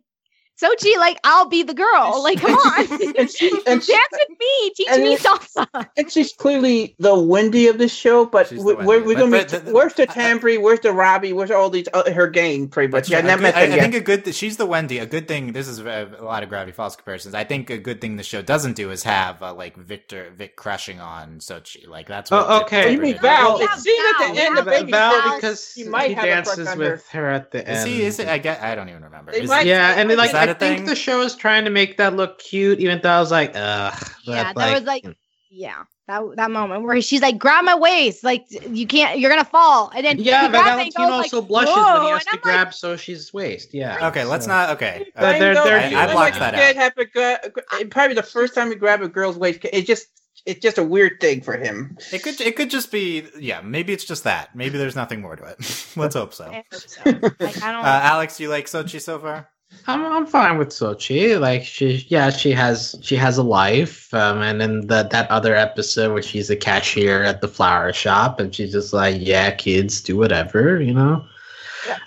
Xochi, 0.61 0.97
like 0.97 1.19
I'll 1.23 1.47
be 1.47 1.63
the 1.63 1.73
girl. 1.73 2.21
Like, 2.23 2.39
come 2.41 2.53
on. 2.55 3.15
and 3.17 3.29
she 3.29 3.49
and 3.67 3.83
she, 3.83 3.93
Dance 3.93 4.07
with 4.11 4.39
me. 4.39 4.69
Teach 4.75 4.87
and 4.89 5.03
me 5.03 5.13
it's- 5.13 5.25
salsa. 5.55 5.87
and 5.97 6.11
she's 6.11 6.33
clearly 6.33 6.95
the 6.99 7.17
Wendy 7.17 7.67
of 7.67 7.77
this 7.77 7.93
show. 7.93 8.25
But 8.25 8.47
She's 8.49 8.59
the 8.59 8.65
we- 8.65 8.73
Wendy, 8.75 8.87
where 8.87 9.03
we 9.03 9.13
but- 9.15 9.19
gonna 9.21 9.31
but 9.31 9.51
meet? 9.53 9.65
the- 9.65 9.73
where's 9.73 9.93
the 9.93 10.09
I- 10.09 10.13
I- 10.13 10.33
Tambry? 10.33 10.61
Where's 10.61 10.81
the 10.81 10.91
Robbie? 10.91 11.33
Where's 11.33 11.51
all 11.51 11.69
these 11.69 11.87
uh, 11.93 12.11
her 12.11 12.27
gang? 12.27 12.67
Pretty 12.67 12.91
much. 12.91 13.03
But 13.05 13.09
Yeah, 13.09 13.19
a 13.19 13.23
never 13.23 13.37
good- 13.41 13.43
met 13.43 13.55
I, 13.55 13.65
them 13.67 13.79
I 13.79 13.81
think 13.81 13.95
a 13.95 13.99
good 14.01 14.35
she's 14.35 14.57
the 14.57 14.65
Wendy. 14.65 14.97
A 14.99 15.05
good 15.05 15.27
thing. 15.27 15.53
This 15.53 15.67
is 15.67 15.79
a, 15.79 16.11
a 16.19 16.23
lot 16.23 16.43
of 16.43 16.49
Gravity 16.49 16.71
Falls 16.73 16.95
comparisons. 16.95 17.35
I 17.35 17.43
think 17.45 17.69
a 17.69 17.77
good 17.77 18.01
thing 18.01 18.17
the 18.17 18.23
show 18.23 18.41
doesn't 18.41 18.73
do 18.73 18.91
is 18.91 19.03
have 19.03 19.41
uh, 19.41 19.53
like 19.53 19.77
Victor 19.77 20.31
Vic 20.35 20.55
crushing 20.55 20.99
on 20.99 21.39
Xochi. 21.39 21.87
Like 21.87 22.07
that's 22.07 22.31
what. 22.31 22.45
Oh, 22.49 22.61
okay. 22.63 22.81
Victor 22.81 22.91
You 22.91 23.01
mean 23.01 23.13
did. 23.13 23.21
Val? 23.21 23.59
Yeah, 23.61 23.67
It 23.73 23.79
seemed 23.79 24.05
at 24.09 24.17
Val. 24.19 24.33
the 24.35 24.41
end 24.41 24.57
of 24.57 24.65
Baby 24.65 24.91
Val 24.91 25.21
Val, 25.21 25.35
because 25.35 25.73
he 25.73 25.83
he, 25.83 25.89
might 25.89 26.13
have 26.15 26.25
dances 26.25 26.75
with 26.75 27.07
her 27.09 27.29
at 27.29 27.51
the 27.51 27.61
Is 27.61 27.79
end. 27.79 27.87
he? 27.89 28.01
Is 28.03 28.19
it? 28.19 28.27
I 28.27 28.37
get. 28.39 28.61
I 28.61 28.75
don't 28.75 28.89
even 28.89 29.03
remember. 29.03 29.31
Is 29.31 29.47
might- 29.49 29.65
yeah, 29.65 29.93
and 29.97 30.09
like 30.17 30.31
that 30.49 30.63
I 30.63 30.65
a 30.65 30.69
think 30.69 30.77
thing? 30.79 30.85
the 30.87 30.95
show 30.95 31.21
is 31.21 31.35
trying 31.35 31.65
to 31.65 31.71
make 31.71 31.97
that 31.97 32.15
look 32.15 32.39
cute, 32.39 32.79
even 32.79 32.99
though 33.01 33.09
I 33.09 33.19
was 33.19 33.31
like, 33.31 33.51
ugh. 33.55 34.09
Yeah, 34.23 34.53
but, 34.53 34.59
that 34.65 34.73
was 34.75 34.83
like 34.83 35.05
yeah, 35.51 35.83
that 36.07 36.21
that 36.35 36.51
moment 36.51 36.83
where 36.83 37.01
she's 37.01 37.21
like, 37.21 37.39
grab 37.39 37.65
my 37.65 37.73
waist, 37.75 38.23
like 38.23 38.45
you 38.49 38.85
can't, 38.85 39.19
you're 39.19 39.31
gonna 39.31 39.43
fall, 39.43 39.91
and 39.95 40.05
then 40.05 40.19
yeah, 40.19 40.41
he 40.43 40.47
but 40.49 40.61
grabs 40.61 40.69
Valentino 40.95 41.07
goes, 41.07 41.11
also 41.23 41.39
like, 41.39 41.47
blushes 41.47 41.75
when 41.75 42.01
he 42.03 42.09
has 42.09 42.23
to 42.25 42.29
I'm 42.33 42.39
grab 42.41 42.67
Xochi's 42.69 43.33
waist. 43.33 43.73
Yeah. 43.73 44.07
Okay, 44.09 44.25
let's 44.25 44.45
so- 44.45 44.51
not. 44.51 44.69
Okay. 44.71 45.07
But 45.15 45.23
Uh, 45.35 45.39
they're- 45.39 45.53
they're- 45.55 45.89
you 45.89 45.97
I 45.97 46.11
blocked 46.11 46.39
like 46.39 46.39
that 46.39 46.53
you 46.53 46.59
out. 46.59 46.65
said, 46.67 46.75
have 46.75 46.93
a 46.97 47.05
gra- 47.05 47.39
gra- 47.51 47.85
probably 47.89 48.13
the 48.15 48.21
first 48.23 48.53
time 48.53 48.69
you 48.69 48.75
grab 48.75 49.01
a 49.01 49.07
girl's 49.07 49.37
waist. 49.37 49.61
It 49.73 49.87
just 49.87 50.07
it's 50.45 50.61
just 50.61 50.77
a 50.77 50.83
weird 50.83 51.19
thing 51.19 51.41
for 51.41 51.57
him. 51.57 51.97
it 52.13 52.23
could. 52.23 52.39
It 52.39 52.55
could 52.55 52.69
just 52.69 52.91
be. 52.91 53.25
Yeah. 53.37 53.59
Maybe 53.61 53.91
it's 53.91 54.05
just 54.05 54.23
that. 54.23 54.55
Maybe 54.55 54.77
there's 54.77 54.95
nothing 54.95 55.19
more 55.21 55.35
to 55.35 55.43
it. 55.43 55.57
let's 55.97 56.15
hope 56.15 56.33
so. 56.33 56.45
I 56.45 56.63
hope 56.71 56.81
so. 56.81 57.01
Like, 57.39 57.61
I 57.63 57.71
don't. 57.73 57.83
Uh, 57.83 57.99
Alex, 58.03 58.39
you 58.39 58.49
like 58.49 58.67
Xochi 58.67 59.01
so 59.01 59.19
far? 59.19 59.49
I'm 59.87 60.05
I'm 60.05 60.25
fine 60.25 60.57
with 60.57 60.69
Xochi. 60.69 61.39
Like 61.39 61.63
she, 61.63 62.05
yeah, 62.09 62.29
she 62.29 62.51
has 62.51 62.95
she 63.01 63.15
has 63.15 63.37
a 63.37 63.43
life. 63.43 64.13
Um, 64.13 64.41
and 64.41 64.59
then 64.61 64.87
that 64.87 65.09
that 65.11 65.29
other 65.31 65.55
episode 65.55 66.13
where 66.13 66.21
she's 66.21 66.49
a 66.49 66.55
cashier 66.55 67.23
at 67.23 67.41
the 67.41 67.47
flower 67.47 67.93
shop, 67.93 68.39
and 68.39 68.53
she's 68.53 68.71
just 68.71 68.93
like, 68.93 69.17
yeah, 69.19 69.51
kids, 69.51 70.01
do 70.01 70.17
whatever, 70.17 70.81
you 70.81 70.93
know. 70.93 71.25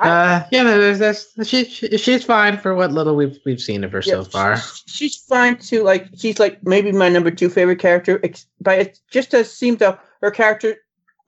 I- 0.01 0.09
Uh, 0.11 0.47
yeah, 0.53 0.63
no, 0.65 0.79
there's, 0.79 0.99
there's, 0.99 1.49
she, 1.49 1.65
she 1.65 1.97
she's 1.97 2.25
fine 2.25 2.59
for 2.59 2.75
what 2.75 2.93
little 2.93 3.17
we've 3.17 3.39
we've 3.47 3.61
seen 3.61 3.85
of 3.85 3.93
her 3.93 4.03
so 4.03 4.23
far. 4.23 4.59
she- 4.59 4.83
she's 4.87 5.17
fine 5.17 5.57
too. 5.59 5.83
Like 5.83 6.09
she's 6.17 6.39
like 6.39 6.65
maybe 6.67 6.93
my 6.93 7.09
number 7.09 7.31
two 7.31 7.49
favorite 7.49 7.79
character, 7.79 8.21
but 8.61 8.79
it 8.79 9.01
just 9.11 9.31
does 9.31 9.51
seem 9.53 9.77
though 9.77 9.99
her 10.21 10.31
character 10.31 10.77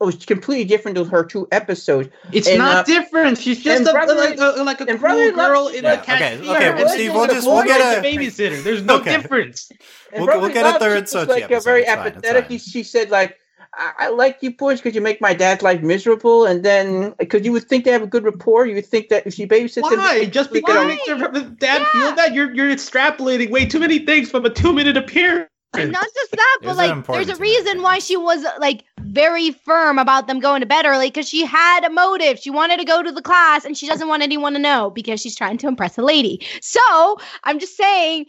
was 0.04 0.24
completely 0.24 0.64
different 0.64 0.96
to 0.96 1.04
her 1.04 1.24
two 1.24 1.48
episodes. 1.52 2.08
It's 2.32 2.48
and, 2.48 2.58
not 2.58 2.76
uh, 2.76 2.82
different. 2.84 3.38
She's 3.38 3.62
just 3.62 3.88
a, 3.88 3.92
brother- 3.92 4.14
like 4.14 4.38
a 4.38 4.62
like 4.62 4.80
a 4.80 4.86
cool 4.86 5.32
girl 5.32 5.64
loves- 5.64 5.76
in 5.76 5.84
Yeah, 5.84 5.92
a 5.94 5.98
okay, 6.00 6.06
cashier. 6.18 6.50
okay, 6.56 6.80
and 6.82 6.90
Steve, 6.90 7.12
we'll 7.14 7.26
just- 7.26 7.46
we'll 7.46 7.64
get 7.64 7.80
a 7.80 8.00
a- 8.00 8.02
babysitter. 8.02 8.62
There's 8.62 8.82
no 8.82 8.96
Okay. 9.00 9.16
difference. 9.16 9.70
And 10.12 10.24
We'll- 10.24 10.40
we'll 10.40 10.50
Brotherly 10.50 10.52
get 10.54 10.76
a 10.76 10.78
third 10.78 11.08
she 11.08 11.16
was 11.16 11.26
Xochi 11.26 11.28
like 11.28 11.42
a 11.42 11.44
episode, 11.46 11.64
very 11.64 11.80
it's 11.82 11.90
apathetic. 11.90 12.48
fine. 12.48 12.58
She 12.58 12.82
said 12.82 13.10
like. 13.10 13.38
I 13.76 13.92
I 14.06 14.08
like 14.10 14.38
you 14.40 14.52
boys 14.52 14.80
because 14.80 14.94
you 14.94 15.00
make 15.00 15.20
my 15.20 15.34
dad's 15.34 15.60
life 15.62 15.82
miserable, 15.82 16.46
and 16.46 16.64
then 16.64 17.12
because 17.18 17.44
you 17.44 17.50
would 17.50 17.64
think 17.64 17.84
they 17.84 17.90
have 17.90 18.02
a 18.02 18.06
good 18.06 18.22
rapport, 18.22 18.66
you 18.66 18.76
would 18.76 18.86
think 18.86 19.08
that 19.08 19.26
if 19.26 19.34
she 19.34 19.48
babysits 19.48 19.90
him, 19.90 19.98
Why? 19.98 20.26
Just 20.26 20.52
because 20.52 20.76
could- 20.76 20.84
it 20.84 20.86
makes 20.86 21.08
her 21.08 21.40
dad 21.58 21.82
Yeah. 21.82 21.84
feel 21.92 22.14
that 22.14 22.34
you're 22.34 22.54
you're 22.54 22.68
extrapolating 22.70 23.50
way 23.50 23.66
too 23.66 23.80
many 23.80 23.98
things 23.98 24.30
from 24.30 24.44
a 24.44 24.50
two 24.50 24.72
minute 24.72 24.96
appearance. 24.96 25.48
And 25.82 25.92
not 25.92 26.06
just 26.14 26.30
that, 26.36 26.58
but 26.62 26.76
like, 26.76 27.06
there's 27.06 27.28
a 27.28 27.36
reason 27.36 27.82
why 27.82 27.98
she 27.98 28.16
was 28.16 28.44
like 28.58 28.84
very 29.00 29.52
firm 29.52 29.98
about 29.98 30.26
them 30.26 30.40
going 30.40 30.60
to 30.60 30.66
bed 30.66 30.86
early 30.86 31.08
because 31.08 31.28
she 31.28 31.44
had 31.44 31.84
a 31.84 31.90
motive. 31.90 32.38
She 32.38 32.50
wanted 32.50 32.78
to 32.78 32.84
go 32.84 33.02
to 33.02 33.12
the 33.12 33.22
class 33.22 33.64
and 33.64 33.76
she 33.76 33.86
doesn't 33.86 34.08
want 34.08 34.22
anyone 34.22 34.52
to 34.54 34.58
know 34.58 34.90
because 34.90 35.20
she's 35.20 35.36
trying 35.36 35.58
to 35.58 35.68
impress 35.68 35.96
a 35.98 36.02
lady. 36.02 36.44
So 36.60 37.16
I'm 37.44 37.58
just 37.58 37.76
saying, 37.76 38.26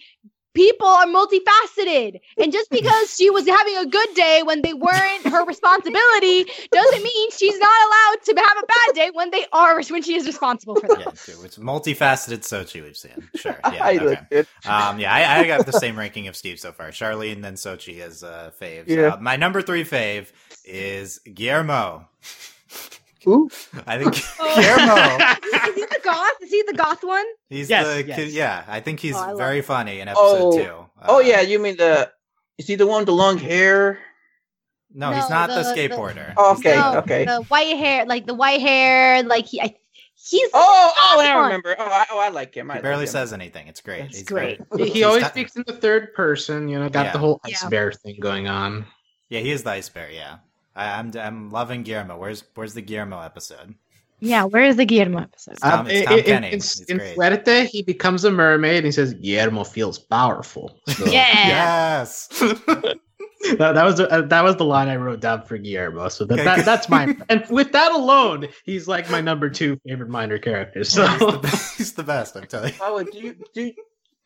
people 0.56 0.88
are 0.88 1.06
multifaceted. 1.06 2.20
And 2.38 2.52
just 2.52 2.72
because 2.72 3.16
she 3.16 3.30
was 3.30 3.48
having 3.48 3.78
a 3.78 3.86
good 3.86 4.14
day 4.16 4.42
when 4.44 4.64
they 4.64 4.74
weren't 4.74 5.28
her 5.28 5.46
responsibility 5.46 6.46
doesn't 6.72 7.04
mean 7.04 7.32
she's 7.32 7.60
not 7.60 7.70
allowed 7.88 8.24
to 8.24 8.36
have 8.38 8.64
a 8.64 8.66
bad 8.66 8.96
day 8.96 9.12
when 9.14 9.30
they 9.30 9.46
are, 9.54 9.82
when 9.90 10.02
she 10.02 10.16
is 10.16 10.26
responsible 10.26 10.76
for 10.76 10.88
them. 10.88 11.00
Yeah, 11.02 11.12
too. 11.12 11.44
It's 11.44 11.58
multifaceted 11.58 12.40
Xochi 12.40 12.82
we've 12.82 12.98
seen. 12.98 13.30
Sure. 13.36 13.60
Yeah. 13.76 13.84
I 13.84 13.98
okay. 13.98 14.40
Um, 14.66 15.00
yeah, 15.00 15.14
I, 15.14 15.40
I 15.40 15.48
got 15.48 15.66
the 15.66 15.74
same 15.74 15.98
ranking 15.98 16.28
of 16.28 16.36
Steve 16.36 16.60
so 16.60 16.72
far. 16.72 16.90
Charlene, 16.90 17.42
then 17.42 17.56
Xochi 17.56 18.00
as 18.00 18.24
uh, 18.24 18.52
faves. 18.62 18.88
Yeah. 18.88 19.16
Uh, 19.16 19.18
my 19.18 19.36
number 19.36 19.62
three 19.62 19.84
fave 19.84 20.32
is 20.64 21.20
Guillermo. 21.20 22.08
Ooh. 23.28 23.50
I 23.88 23.98
think 23.98 24.16
Oh. 24.40 24.56
Guillermo. 24.56 25.70
Is 25.70 25.76
he 25.76 25.82
the 25.86 26.00
goth? 26.04 26.32
Is 26.42 26.50
he 26.52 26.64
the 26.68 26.74
goth 26.74 27.04
one? 27.04 27.26
He's 27.50 27.70
Yes, 27.70 27.86
the 27.88 28.04
yes. 28.06 28.16
kid. 28.18 28.30
Yeah, 28.30 28.64
I 28.68 28.80
think 28.80 29.00
he's 29.00 29.16
Oh, 29.16 29.34
I 29.34 29.38
very 29.38 29.60
it. 29.60 29.66
funny 29.66 30.00
in 30.00 30.08
episode 30.08 30.24
Oh. 30.24 30.52
two. 30.58 30.86
Oh 31.04 31.18
Uh, 31.18 31.20
yeah, 31.20 31.42
you 31.42 31.60
mean 31.60 31.78
the? 31.78 32.12
Is 32.58 32.68
he 32.68 32.76
the 32.76 32.88
one 32.88 33.00
with 33.00 33.08
the 33.08 33.14
long 33.14 33.38
hair? 33.38 34.00
No, 34.94 35.12
he's 35.12 35.30
not 35.30 35.50
the, 35.50 35.56
the- 35.56 35.64
the- 35.64 35.76
skateboarder. 35.90 36.34
Oh, 36.38 36.54
okay, 36.54 36.72
the- 36.76 36.92
No, 36.94 36.98
okay. 37.00 37.26
The 37.26 37.42
white 37.44 37.76
hair, 37.78 38.06
like 38.06 38.26
the 38.28 38.34
white 38.34 38.62
hair, 38.62 39.24
like 39.24 39.46
he, 39.46 39.60
I, 39.60 39.76
he's 40.16 40.50
Oh, 40.54 40.92
oh, 40.98 41.20
I 41.22 41.44
remember. 41.48 41.76
Oh, 41.78 41.84
I, 41.86 42.06
oh, 42.12 42.20
I 42.20 42.30
like 42.30 42.56
him. 42.56 42.72
I 42.72 42.76
He 42.76 42.78
like 42.78 42.84
barely 42.84 43.04
him. 43.04 43.10
says 43.10 43.34
anything. 43.34 43.68
It's 43.68 43.82
great. 43.82 44.06
It's 44.06 44.20
He's 44.20 44.26
great. 44.28 44.62
very- 44.72 44.90
he 44.90 45.04
always 45.04 45.26
speaks 45.28 45.56
in 45.58 45.66
the 45.68 45.74
third 45.74 46.14
person. 46.14 46.70
You 46.70 46.80
know, 46.80 46.88
got 46.88 47.08
Yeah. 47.08 47.12
the 47.12 47.20
whole 47.20 47.42
Yeah. 47.46 47.56
ice 47.62 47.66
bear 47.66 47.92
thing 47.92 48.18
going 48.22 48.48
on. 48.48 48.86
Yeah, 49.28 49.42
he 49.42 49.52
is 49.52 49.64
the 49.64 49.72
ice 49.72 49.90
bear. 49.90 50.10
Yeah. 50.10 50.38
I, 50.76 51.00
I'm 51.00 51.12
I'm 51.18 51.50
loving 51.52 51.84
Guillermo. 51.84 52.18
Where's 52.18 52.44
where's 52.56 52.74
the 52.74 52.82
Guillermo 52.82 53.22
episode? 53.22 53.76
Yeah, 54.22 54.46
where 54.46 54.64
is 54.64 54.78
the 54.78 54.86
Guillermo 54.86 55.20
episode? 55.24 55.58
Tom- 55.58 55.82
Um, 55.82 55.88
it's 55.88 56.00
in- 56.02 56.06
Tom 56.08 56.18
in, 56.20 56.24
Kenny. 56.26 56.48
in, 56.48 56.54
He's 56.54 56.80
in. 56.82 57.00
Suerte, 57.00 57.66
he 57.68 57.82
becomes 57.84 58.24
a 58.24 58.32
mermaid 58.32 58.78
and 58.78 58.86
he 58.86 58.92
says, 58.92 59.14
Guillermo 59.14 59.64
feels 59.66 60.00
powerful. 60.00 60.80
So 60.88 61.06
Yeah. 61.12 61.48
Yes. 61.48 62.28
that, 63.58 63.74
that 63.76 63.84
was 63.84 64.00
uh, 64.00 64.22
that 64.24 64.44
was 64.44 64.56
the 64.56 64.66
line 64.66 64.88
I 64.88 64.96
wrote 64.96 65.20
down 65.20 65.44
for 65.44 65.58
Guillermo. 65.58 66.08
So 66.10 66.26
that, 66.26 66.36
Okay, 66.36 66.44
that 66.46 66.66
that's 66.66 66.90
my 66.90 67.16
And 67.30 67.46
with 67.50 67.72
that 67.74 67.92
alone, 67.92 68.48
he's 68.64 68.88
like 68.88 69.10
my 69.12 69.22
number 69.22 69.50
two 69.50 69.78
favorite 69.86 70.10
minor 70.10 70.38
character. 70.40 70.84
So 70.84 71.06
he's, 71.08 71.20
the 71.20 71.40
best, 71.40 71.78
he's 71.78 71.94
the 71.94 72.04
best. 72.04 72.36
I'm 72.38 72.48
telling 72.48 72.74
you. 72.74 72.80
Oh, 72.82 73.04
do 73.04 73.20
you 73.20 73.36
do? 73.54 73.72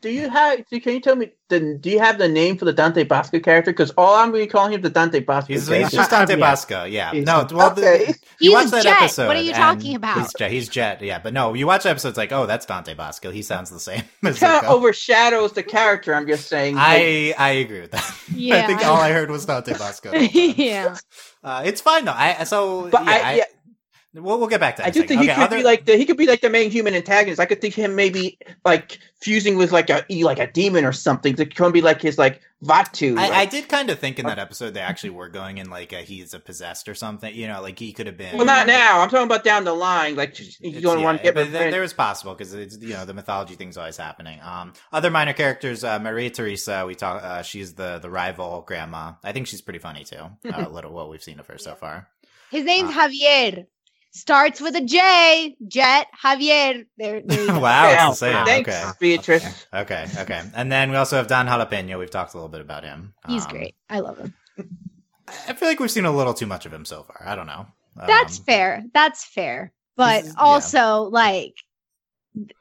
Do 0.01 0.09
you 0.09 0.29
have? 0.29 0.65
do- 0.69 0.79
Can 0.79 0.93
you 0.93 1.01
tell 1.01 1.15
me? 1.15 1.31
The, 1.49 1.77
do 1.81 1.89
you 1.89 1.99
have 1.99 2.17
the 2.19 2.27
name 2.27 2.57
for 2.57 2.65
the 2.65 2.71
Dante 2.73 3.03
Basco 3.03 3.39
character? 3.39 3.71
Because 3.71 3.89
all 3.97 4.13
I'm 4.15 4.25
going 4.27 4.33
really 4.33 4.47
calling 4.47 4.71
him 4.73 4.81
the 4.81 4.89
Dante 4.89 5.19
Basco. 5.19 5.51
He's, 5.51 5.67
he's 5.67 5.91
just 5.91 6.11
Dante 6.11 6.33
Yeah. 6.33 6.39
Basco. 6.39 6.83
Yeah. 6.85 7.11
He's- 7.11 7.25
No. 7.25 7.45
Well, 7.51 7.71
Okay. 7.71 7.81
the, 8.05 8.07
you 8.39 8.51
He's 8.51 8.51
watch 8.51 8.69
that 8.71 8.83
Jet. 8.83 8.97
episode. 9.01 9.27
What 9.27 9.35
are 9.35 9.41
you 9.41 9.51
talking 9.53 9.95
about? 9.95 10.19
He's 10.19 10.33
Jet. 10.37 10.51
He's 10.51 10.69
Jet. 10.69 11.01
Yeah, 11.01 11.19
but 11.19 11.33
no, 11.33 11.53
you 11.55 11.65
watch 11.67 11.83
the 11.83 11.89
episode. 11.89 12.09
It's 12.09 12.17
like, 12.17 12.31
oh, 12.31 12.45
that's 12.45 12.65
Dante 12.65 12.93
Basco. 12.93 13.31
He 13.31 13.41
sounds 13.41 13.71
the 13.71 13.79
same. 13.79 14.03
as 14.23 14.39
kind 14.39 14.63
of 14.63 14.71
overshadows 14.71 15.53
the 15.53 15.63
character. 15.63 16.13
I'm 16.13 16.27
just 16.27 16.47
saying. 16.47 16.75
like, 16.75 16.85
I 16.87 17.33
I 17.37 17.49
agree 17.51 17.81
with 17.81 17.91
that. 17.91 18.03
I 18.31 18.65
think 18.67 18.85
all 18.85 18.97
I 18.97 19.11
heard 19.11 19.29
was 19.31 19.45
Dante 19.45 19.73
Basco. 19.73 20.11
the 20.11 20.19
whole 20.27 20.27
time. 20.53 20.53
yeah. 20.57 20.95
Uh, 21.43 21.63
it's 21.65 21.81
fine 21.81 22.05
though. 22.05 22.13
I 22.15 22.43
so 22.43 22.89
but 22.89 23.03
yeah, 23.05 23.11
I, 23.11 23.19
I, 23.19 23.33
yeah, 23.35 23.43
we'll, 24.13 24.39
we'll 24.39 24.47
get 24.47 24.59
back 24.59 24.75
to 24.77 24.81
that. 24.81 24.85
I 24.85 24.89
in 24.89 24.91
a 24.91 24.93
just 24.95 25.07
think 25.07 25.21
second. 25.21 25.29
he 25.29 25.35
could 25.35 25.43
other- 25.43 25.57
be 25.57 25.63
like 25.63 25.85
the 25.85 25.95
he 25.97 26.05
could 26.05 26.17
be 26.17 26.27
like 26.27 26.41
the 26.41 26.49
main 26.49 26.71
human 26.71 26.93
antagonist. 26.95 27.39
I 27.39 27.45
could 27.45 27.61
think 27.61 27.73
him 27.73 27.95
maybe 27.95 28.37
like 28.65 28.99
fusing 29.21 29.57
with 29.57 29.71
like 29.71 29.89
a 29.89 30.03
like 30.23 30.39
a 30.39 30.47
demon 30.51 30.85
or 30.85 30.91
something 30.93 31.35
to 31.35 31.45
come 31.45 31.71
be 31.71 31.81
like 31.81 32.01
his 32.01 32.17
like 32.17 32.41
Vaatu. 32.63 33.17
I, 33.17 33.29
I 33.41 33.45
did 33.45 33.69
kind 33.69 33.89
of 33.89 33.99
think 33.99 34.19
in 34.19 34.25
that 34.25 34.37
episode 34.37 34.73
they 34.73 34.81
actually 34.81 35.11
were 35.11 35.29
going 35.29 35.59
in 35.59 35.69
like 35.69 35.93
a, 35.93 36.01
he's 36.01 36.33
a 36.33 36.39
possessed 36.41 36.89
or 36.89 36.93
something. 36.95 37.33
You 37.33 37.47
know, 37.47 37.61
like 37.61 37.79
he 37.79 37.93
could 37.93 38.05
have 38.07 38.17
been. 38.17 38.35
well, 38.35 38.45
not 38.45 38.67
now. 38.67 38.99
I'm 38.99 39.09
talking 39.09 39.25
about 39.25 39.45
down 39.45 39.63
the 39.63 39.73
line. 39.73 40.17
Like 40.17 40.35
he's 40.35 40.57
It's- 40.61 40.83
going 40.83 40.95
to 40.97 40.99
yeah, 40.99 41.05
want 41.05 41.17
to 41.19 41.23
get 41.23 41.35
but 41.35 41.43
there, 41.43 41.53
revenge. 41.53 41.71
there 41.71 41.81
was 41.81 41.93
possible 41.93 42.33
because 42.33 42.53
it's 42.53 42.77
you 42.81 42.89
know 42.95 43.05
the 43.05 43.13
mythology 43.13 43.55
thing's 43.55 43.77
always 43.77 43.95
happening. 43.95 44.39
Um, 44.41 44.73
other 44.91 45.09
minor 45.09 45.31
characters, 45.33 45.85
uh, 45.85 45.99
Maria 45.99 46.29
Teresa, 46.31 46.83
we 46.85 46.95
talk. 46.95 47.23
Uh, 47.23 47.43
she's 47.43 47.75
the 47.75 47.99
the 47.99 48.09
rival 48.09 48.63
grandma. 48.67 49.13
I 49.23 49.31
think 49.31 49.47
she's 49.47 49.61
pretty 49.61 49.79
funny 49.79 50.03
too. 50.03 50.17
Uh, 50.17 50.29
a 50.67 50.69
little 50.69 50.91
what 50.91 51.09
we've 51.09 51.23
seen 51.23 51.39
of 51.39 51.47
her 51.47 51.57
so 51.57 51.75
far. 51.75 52.09
His 52.51 52.65
name's 52.65 52.91
Ah. 52.93 53.07
Javier. 53.07 53.67
Starts 54.11 54.59
with 54.59 54.75
a 54.75 54.81
J. 54.81 55.55
Jet 55.67 56.07
Javier. 56.23 56.85
There, 56.97 57.21
there 57.23 57.47
wow, 57.59 57.89
it's 57.91 58.19
the 58.19 58.31
same. 58.33 58.45
Thanks, 58.45 58.69
Okay, 58.69 58.91
Beatrice. 58.99 59.65
okay, 59.73 60.07
okay. 60.17 60.41
And 60.55 60.71
then 60.71 60.89
we 60.89 60.97
also 60.97 61.15
have 61.17 61.27
Don 61.27 61.45
Jalapeno. 61.47 61.99
We've 61.99 62.09
talked 62.09 62.33
a 62.33 62.37
little 62.37 62.49
bit 62.49 62.61
about 62.61 62.83
him. 62.83 63.13
He's 63.27 63.45
Um, 63.45 63.51
great. 63.51 63.75
I 63.89 63.99
love 63.99 64.17
him. 64.17 64.33
I 65.47 65.53
feel 65.53 65.67
like 65.69 65.79
we've 65.79 65.91
seen 65.91 66.05
a 66.05 66.11
little 66.11 66.33
too 66.33 66.47
much 66.47 66.65
of 66.65 66.73
him 66.73 66.85
so 66.85 67.03
far. 67.03 67.23
I 67.25 67.35
don't 67.35 67.45
know. 67.47 67.67
That's 68.07 68.39
Um, 68.39 68.45
fair. 68.45 68.83
That's 68.93 69.23
fair. 69.23 69.71
But 69.95 70.21
This 70.21 70.29
is- 70.29 70.35
yeah. 70.37 70.43
also, 70.43 71.01
like, 71.03 71.53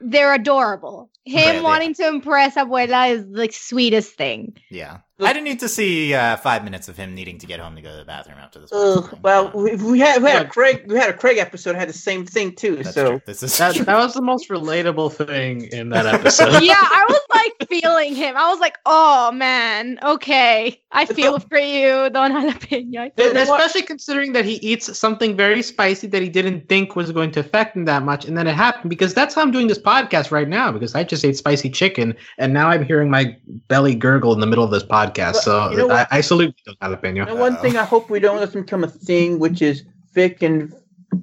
they're 0.01 0.35
adorable. 0.35 1.11
Him 1.25 1.39
Yeah, 1.41 1.53
they 1.53 1.61
wanting 1.63 1.95
to 1.95 2.09
impress 2.09 2.57
Abuela 2.57 3.11
is 3.11 3.25
the 3.31 3.49
sweetest 3.53 4.15
thing. 4.17 4.57
Yeah, 4.71 4.99
I 5.21 5.33
didn't 5.33 5.45
need 5.45 5.61
to 5.61 5.69
see 5.69 6.15
uh, 6.15 6.37
five 6.37 6.63
minutes 6.63 6.89
of 6.89 6.97
him 6.97 7.15
needing 7.15 7.39
to 7.39 7.47
get 7.47 7.59
home 7.59 7.75
to 7.75 7.83
go 7.83 7.91
to 7.91 7.97
the 7.97 8.05
bathroom 8.05 8.39
after 8.39 8.61
this. 8.61 8.71
Ugh, 8.73 9.05
person. 9.05 9.19
well, 9.23 9.49
Uh, 9.49 9.51
we, 9.55 9.77
we 9.77 9.99
had 9.99 10.23
we 10.23 10.31
had 10.31 10.47
a 10.47 10.49
Craig 10.49 10.85
we 10.87 10.97
had 10.97 11.11
a 11.11 11.13
Craig 11.13 11.39
episode 11.39 11.75
had 11.75 11.89
the 11.89 11.93
same 11.93 12.25
thing 12.25 12.55
too. 12.55 12.77
that's 12.77 12.95
so 12.95 13.11
true. 13.11 13.23
This 13.27 13.43
is 13.43 13.57
that, 13.59 13.75
true. 13.75 13.85
that 13.85 13.97
was 13.97 14.15
the 14.15 14.23
most 14.23 14.49
relatable 14.49 15.13
thing 15.13 15.65
in 15.73 15.89
that 15.91 16.07
episode. 16.07 16.51
yeah, 16.63 16.75
I 16.79 17.05
was 17.09 17.21
like 17.35 17.69
feeling 17.69 18.15
him. 18.15 18.37
I 18.37 18.49
was 18.49 18.61
like, 18.61 18.79
oh 18.87 19.33
man, 19.33 19.99
okay. 20.03 20.81
I 20.93 21.05
feel 21.05 21.39
for 21.41 21.59
you, 21.59 22.11
Don 22.11 22.33
Jalapeno. 22.33 23.11
And 23.19 23.39
especially 23.39 23.83
considering 23.83 24.33
that 24.35 24.45
he 24.45 24.55
eats 24.55 24.97
something 24.97 25.37
very 25.37 25.63
spicy 25.63 26.07
that 26.07 26.23
he 26.23 26.29
didn't 26.29 26.69
think 26.69 26.97
was 26.97 27.11
going 27.13 27.33
to 27.33 27.41
affect 27.41 27.77
him 27.77 27.85
that 27.87 28.05
much, 28.05 28.25
and 28.25 28.39
then 28.39 28.47
it 28.47 28.55
happened 28.55 28.89
because 28.89 29.15
that's 29.15 29.35
how 29.35 29.43
I'm 29.43 29.51
doing 29.51 29.67
this 29.67 29.79
podcast 29.79 30.31
right 30.31 30.49
now. 30.49 30.71
Because 30.71 30.95
I 30.95 31.03
just 31.03 31.25
ate 31.25 31.37
spicy 31.37 31.71
chicken, 31.71 32.15
and 32.39 32.53
now 32.53 32.69
I'm 32.69 32.85
hearing 32.85 33.11
my 33.11 33.37
belly 33.67 33.95
gurgle 33.95 34.33
in 34.33 34.41
the 34.41 34.47
middle 34.47 34.65
of 34.65 34.71
this 34.71 34.85
podcast. 34.85 35.08
But 35.15 35.33
So 35.37 35.71
you 35.71 35.77
know 35.79 35.91
I. 35.91 36.07
I 36.11 36.21
salute 36.21 36.55
you, 36.67 36.75
jalapeno. 36.83 37.29
And 37.29 37.39
one 37.39 37.55
Uh-oh. 37.55 37.63
thing 37.63 37.77
I 37.77 37.85
hope 37.85 38.11
we 38.11 38.21
don't 38.21 38.39
let 38.39 38.53
them 38.53 38.63
become 38.63 38.85
a 38.85 38.89
thing, 38.89 39.39
which 39.39 39.63
is 39.63 39.85
Vic 40.15 40.43
and 40.43 40.73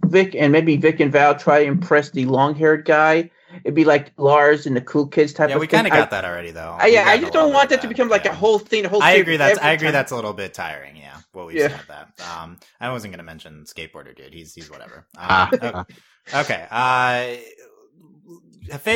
Vic 0.07 0.35
and 0.35 0.51
maybe 0.51 0.77
Vic 0.77 0.99
and 0.99 1.11
Val 1.11 1.35
try 1.35 1.63
to 1.63 1.65
impress 1.65 2.09
the 2.11 2.25
long-haired 2.25 2.85
guy. 2.85 3.29
It'd 3.63 3.73
be 3.75 3.85
like 3.85 4.11
Lars 4.17 4.65
and 4.65 4.75
the 4.75 4.81
cool 4.81 5.07
kids 5.07 5.31
type 5.31 5.49
yeah, 5.49 5.55
of 5.55 5.61
we 5.61 5.67
thing. 5.67 5.77
kind 5.77 5.87
of 5.87 5.93
I- 5.93 5.97
got 5.97 6.11
that 6.11 6.25
already 6.25 6.51
though. 6.51 6.75
I, 6.77 6.87
yeah, 6.87 7.05
I 7.07 7.17
just 7.17 7.31
don't 7.31 7.53
want 7.53 7.69
that 7.69 7.81
to 7.83 7.87
become 7.87 8.09
like 8.09 8.25
yeah. 8.25 8.31
a 8.31 8.35
whole 8.35 8.59
thing. 8.59 8.83
The 8.83 8.89
whole 8.89 9.01
I 9.01 9.11
series 9.13 9.21
agree. 9.21 9.37
That's 9.37 9.59
I 9.59 9.71
agree. 9.71 9.87
time. 9.87 9.93
That's 9.93 10.11
a 10.11 10.15
little 10.15 10.33
bit 10.33 10.53
tiring. 10.53 10.97
Yeah, 10.97 11.15
what 11.31 11.47
we've 11.47 11.55
Yeah. 11.55 11.69
seen 11.69 11.79
of 11.79 11.87
that. 11.87 12.09
Um, 12.37 12.57
I 12.81 12.91
wasn't 12.91 13.13
going 13.13 13.19
to 13.19 13.23
mention 13.23 13.63
skateboarder 13.63 14.13
dude. 14.15 14.33
He's 14.33 14.53
he's 14.53 14.69
whatever. 14.69 15.05
Um, 15.17 15.27
Ah, 15.29 15.49
okay. 15.53 15.83
okay. 16.33 16.67
Uh, 16.69 17.37
fa- 17.37 17.64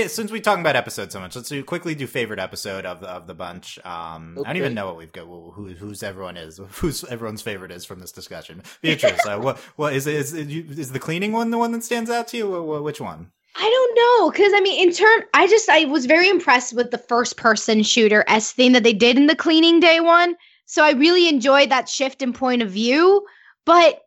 since 0.07 0.31
we 0.31 0.41
talking 0.41 0.61
about 0.61 0.75
episodes 0.75 1.13
so 1.13 1.19
much, 1.19 1.35
let's 1.35 1.49
do, 1.49 1.63
quickly 1.63 1.95
do 1.95 2.07
favorite 2.07 2.39
episode 2.39 2.85
of 2.85 3.01
the 3.01 3.07
of 3.07 3.27
the 3.27 3.33
bunch. 3.33 3.77
Um, 3.85 4.37
I 4.39 4.49
don't 4.49 4.57
even 4.57 4.73
know 4.73 4.87
what 4.87 4.97
we've 4.97 5.11
got. 5.11 5.25
Who 5.25 5.73
who's 5.77 6.03
everyone 6.03 6.37
is? 6.37 6.59
Who's 6.71 7.03
everyone's 7.05 7.41
favorite 7.41 7.71
is 7.71 7.85
from 7.85 7.99
this 7.99 8.11
discussion? 8.11 8.63
Beatrice, 8.81 9.25
uh, 9.25 9.37
what 9.39 9.57
what 9.75 9.93
is 9.93 10.07
is 10.07 10.33
is, 10.33 10.91
the 10.91 10.99
cleaning 10.99 11.31
one 11.31 11.51
the 11.51 11.57
one 11.57 11.71
that 11.73 11.83
stands 11.83 12.09
out 12.09 12.27
to 12.29 12.37
you? 12.37 12.47
Wh- 12.47 12.79
wh- 12.79 12.83
Which 12.83 13.01
one? 13.01 13.31
I 13.55 13.69
don't 13.69 13.95
know 13.95 14.31
because 14.31 14.53
I 14.55 14.61
mean, 14.61 14.87
in 14.87 14.93
turn, 14.93 15.23
I 15.33 15.47
just 15.47 15.69
I 15.69 15.85
was 15.85 16.05
very 16.05 16.29
impressed 16.29 16.73
with 16.73 16.91
the 16.91 16.97
first 16.97 17.37
person 17.37 17.83
shooter 17.83 18.23
s 18.27 18.51
thing 18.51 18.73
that 18.73 18.83
they 18.83 18.93
did 18.93 19.17
in 19.17 19.27
the 19.27 19.35
cleaning 19.35 19.79
day 19.79 19.99
one. 19.99 20.35
So 20.65 20.83
I 20.83 20.91
really 20.91 21.27
enjoyed 21.27 21.69
that 21.71 21.89
shift 21.89 22.21
in 22.21 22.31
point 22.31 22.61
of 22.61 22.69
view. 22.69 23.25
But 23.65 24.01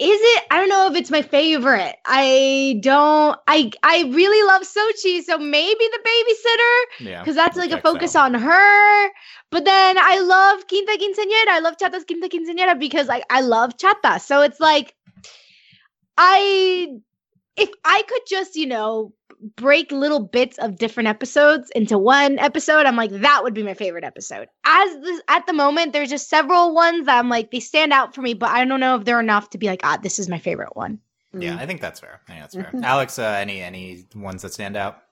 is 0.00 0.18
it? 0.22 0.44
I 0.50 0.58
don't 0.58 0.70
know 0.70 0.86
if 0.90 0.96
it's 0.96 1.10
my 1.10 1.20
favorite. 1.20 1.94
I 2.06 2.78
don't. 2.80 3.38
I 3.46 3.70
I 3.82 4.04
really 4.04 4.42
love 4.46 4.62
Xochi, 4.62 5.22
so 5.22 5.36
maybe 5.36 5.84
the 5.92 6.00
babysitter 6.08 7.06
Yeah, 7.10 7.20
because 7.20 7.34
that's 7.36 7.56
like 7.58 7.70
a 7.70 7.80
focus 7.82 8.16
out. 8.16 8.34
on 8.34 8.40
her. 8.40 9.08
But 9.50 9.66
then 9.66 9.98
I 9.98 10.20
love 10.20 10.66
Quinta 10.68 10.92
Quinceañera. 10.92 11.48
I 11.48 11.60
love 11.60 11.76
Chata's 11.76 12.04
Quinta 12.04 12.28
Quinceañera 12.28 12.78
because 12.78 13.08
like 13.08 13.24
I 13.28 13.42
love 13.42 13.76
Chata. 13.76 14.20
So 14.20 14.40
it's 14.40 14.58
like 14.58 14.94
I 16.16 16.88
if 17.56 17.68
I 17.84 18.02
could 18.08 18.22
just, 18.26 18.56
you 18.56 18.66
know, 18.66 19.12
break 19.56 19.90
little 19.92 20.20
bits 20.20 20.58
of 20.58 20.76
different 20.76 21.08
episodes 21.08 21.70
into 21.74 21.98
one 21.98 22.38
episode, 22.38 22.86
I'm 22.86 22.96
like 22.96 23.10
that 23.10 23.42
would 23.42 23.54
be 23.54 23.62
my 23.62 23.74
favorite 23.74 24.04
episode. 24.04 24.48
As 24.64 24.98
this, 25.00 25.20
at 25.28 25.46
the 25.46 25.52
moment 25.52 25.92
there's 25.92 26.10
just 26.10 26.28
several 26.28 26.74
ones 26.74 27.06
that 27.06 27.18
I'm 27.18 27.28
like 27.28 27.50
they 27.50 27.60
stand 27.60 27.92
out 27.92 28.14
for 28.14 28.22
me, 28.22 28.34
but 28.34 28.50
I 28.50 28.64
don't 28.64 28.80
know 28.80 28.96
if 28.96 29.04
they're 29.04 29.20
enough 29.20 29.50
to 29.50 29.58
be 29.58 29.66
like, 29.66 29.80
ah, 29.84 29.98
this 30.02 30.18
is 30.18 30.28
my 30.28 30.38
favorite 30.38 30.76
one. 30.76 30.98
Yeah, 31.32 31.56
I 31.56 31.66
think 31.66 31.80
that's 31.80 32.00
fair. 32.00 32.20
I 32.26 32.30
think 32.32 32.40
that's 32.40 32.54
fair. 32.54 32.70
Mhm. 32.74 32.82
Alex, 32.84 33.18
uh, 33.18 33.22
any 33.22 33.60
any 33.62 34.04
ones 34.14 34.42
that 34.42 34.52
stand 34.52 34.76
out? 34.76 35.02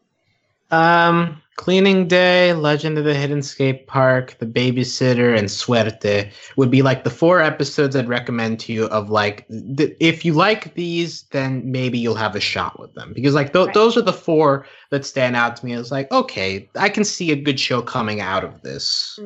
Um, 0.70 1.40
Cleaning 1.58 2.06
Day, 2.06 2.52
Legend 2.52 2.98
of 2.98 3.04
the 3.04 3.14
Hidden 3.14 3.42
Skate 3.42 3.88
Park, 3.88 4.36
The 4.38 4.46
Babysitter, 4.46 5.36
and 5.36 5.50
Suerte 5.50 6.30
would 6.56 6.70
be 6.70 6.82
like 6.82 7.02
the 7.02 7.10
four 7.10 7.40
episodes 7.42 7.96
I'd 7.96 8.08
recommend 8.08 8.60
to 8.60 8.72
you. 8.72 8.84
Of 8.86 9.10
like, 9.10 9.44
th- 9.76 9.96
if 9.98 10.24
you 10.24 10.34
like 10.34 10.72
these, 10.74 11.22
then 11.32 11.68
maybe 11.70 11.98
you'll 11.98 12.14
have 12.14 12.36
a 12.36 12.40
shot 12.40 12.78
with 12.78 12.94
them 12.94 13.12
because 13.12 13.34
like 13.34 13.52
th- 13.52 13.66
Right. 13.66 13.74
those 13.74 13.96
are 13.96 14.02
the 14.02 14.12
four 14.12 14.66
that 14.90 15.04
stand 15.04 15.34
out 15.34 15.56
to 15.56 15.66
me. 15.66 15.74
It's 15.74 15.90
like, 15.90 16.10
okay, 16.12 16.70
I 16.76 16.88
can 16.88 17.02
see 17.04 17.32
a 17.32 17.36
good 17.36 17.58
show 17.58 17.82
coming 17.82 18.20
out 18.20 18.44
of 18.44 18.62
this. 18.62 19.18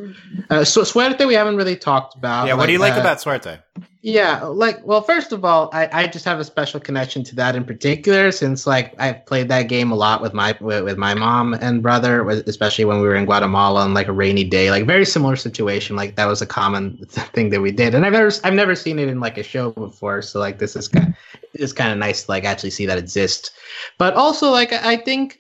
Uh, 0.49 0.65
so 0.65 0.83
Suerte, 0.85 1.27
we 1.27 1.35
haven't 1.35 1.57
really 1.57 1.77
talked 1.77 2.15
about. 2.17 2.47
yeah, 2.49 2.55
what 2.55 2.65
do 2.67 2.73
you 2.73 2.79
like 2.79 2.95
uh, 2.97 3.01
about 3.01 3.21
Suerte? 3.21 3.59
yeah, 4.05 4.43
like 4.43 4.85
well, 4.85 5.01
first 5.03 5.31
of 5.33 5.45
all, 5.45 5.71
I, 5.73 5.89
I 5.93 6.07
just 6.09 6.25
have 6.25 6.41
a 6.41 6.45
special 6.45 6.81
connection 6.81 7.23
to 7.25 7.37
that 7.37 7.55
in 7.55 7.65
particular 7.65 8.33
since 8.33 8.67
like 8.67 8.95
I've 8.99 9.25
played 9.27 9.49
that 9.49 9.69
game 9.69 9.93
a 9.93 9.95
lot 9.95 10.21
with 10.21 10.35
my 10.35 10.57
with, 10.61 10.83
with 10.83 10.99
my 10.99 11.15
mom 11.15 11.55
and 11.55 11.83
brother, 11.83 12.22
especially 12.31 12.85
when 12.85 13.01
we 13.01 13.09
were 13.09 13.15
in 13.15 13.25
Guatemala 13.25 13.81
on 13.81 13.95
like 13.95 14.09
a 14.09 14.13
rainy 14.13 14.45
day, 14.45 14.71
like 14.71 14.87
very 14.87 15.05
similar 15.05 15.37
situation. 15.37 15.97
Like 15.97 16.17
that 16.17 16.27
was 16.27 16.43
a 16.43 16.47
common 16.47 16.97
thing 17.09 17.51
that 17.51 17.61
we 17.61 17.71
did, 17.71 17.95
and 17.95 18.05
I've 18.05 18.13
never 18.13 18.33
I've 18.45 18.55
never 18.55 18.75
seen 18.75 18.99
it 18.99 19.09
in 19.09 19.21
like 19.21 19.39
a 19.39 19.43
show 19.43 19.71
before, 19.71 20.23
so 20.23 20.39
like 20.41 20.59
this 20.59 20.77
is 20.77 20.89
kind 20.89 21.15
it's 21.55 21.73
kind 21.73 21.93
of 21.93 21.99
nice 21.99 22.25
to 22.25 22.31
like 22.31 22.45
actually 22.45 22.71
see 22.71 22.87
that 22.87 22.99
exist. 22.99 23.53
But 23.99 24.15
also 24.15 24.51
like 24.51 24.73
I 24.73 24.97
think 24.97 25.39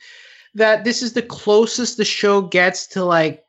that 0.54 0.84
this 0.84 1.02
is 1.02 1.14
the 1.14 1.22
closest 1.22 1.96
the 1.96 2.04
show 2.04 2.42
gets 2.42 2.86
to 2.88 3.04
like 3.04 3.44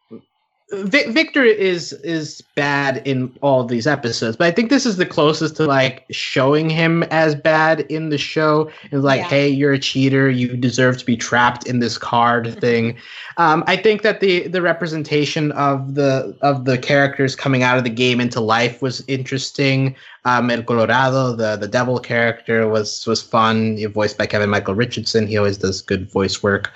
Victor 0.73 1.43
is 1.43 1.93
is 1.93 2.41
bad 2.55 3.01
in 3.05 3.31
all 3.41 3.63
these 3.63 3.85
episodes, 3.85 4.35
but 4.35 4.47
I 4.47 4.51
think 4.51 4.69
this 4.69 4.85
is 4.85 4.97
the 4.97 5.05
closest 5.05 5.55
to 5.57 5.65
like 5.65 6.05
showing 6.11 6.69
him 6.69 7.03
as 7.03 7.35
bad 7.35 7.81
in 7.81 8.09
the 8.09 8.17
show. 8.17 8.69
It's 8.91 9.03
like, 9.03 9.21
Yeah. 9.21 9.27
hey, 9.27 9.47
you're 9.49 9.73
a 9.73 9.79
cheater. 9.79 10.29
You 10.29 10.57
deserve 10.57 10.97
to 10.97 11.05
be 11.05 11.15
trapped 11.15 11.67
in 11.67 11.79
this 11.79 11.97
card 11.97 12.59
thing. 12.59 12.97
Um, 13.37 13.63
I 13.67 13.75
think 13.77 14.01
that 14.01 14.19
the 14.19 14.47
the 14.47 14.61
representation 14.61 15.51
of 15.53 15.95
the 15.95 16.35
of 16.41 16.65
the 16.65 16.77
characters 16.77 17.35
coming 17.35 17.63
out 17.63 17.77
of 17.77 17.83
the 17.83 17.89
game 17.89 18.19
into 18.19 18.39
life 18.39 18.81
was 18.81 19.03
interesting. 19.07 19.95
Um, 20.25 20.49
El 20.49 20.63
Colorado, 20.63 21.35
the 21.35 21.55
the 21.55 21.67
devil 21.67 21.99
character, 21.99 22.67
was 22.67 23.05
was 23.05 23.21
fun. 23.21 23.77
Voiced 23.93 24.17
by 24.17 24.25
Kevin 24.25 24.49
Michael 24.49 24.75
Richardson. 24.75 25.27
He 25.27 25.37
always 25.37 25.57
does 25.57 25.81
good 25.81 26.09
voice 26.09 26.41
work. 26.41 26.71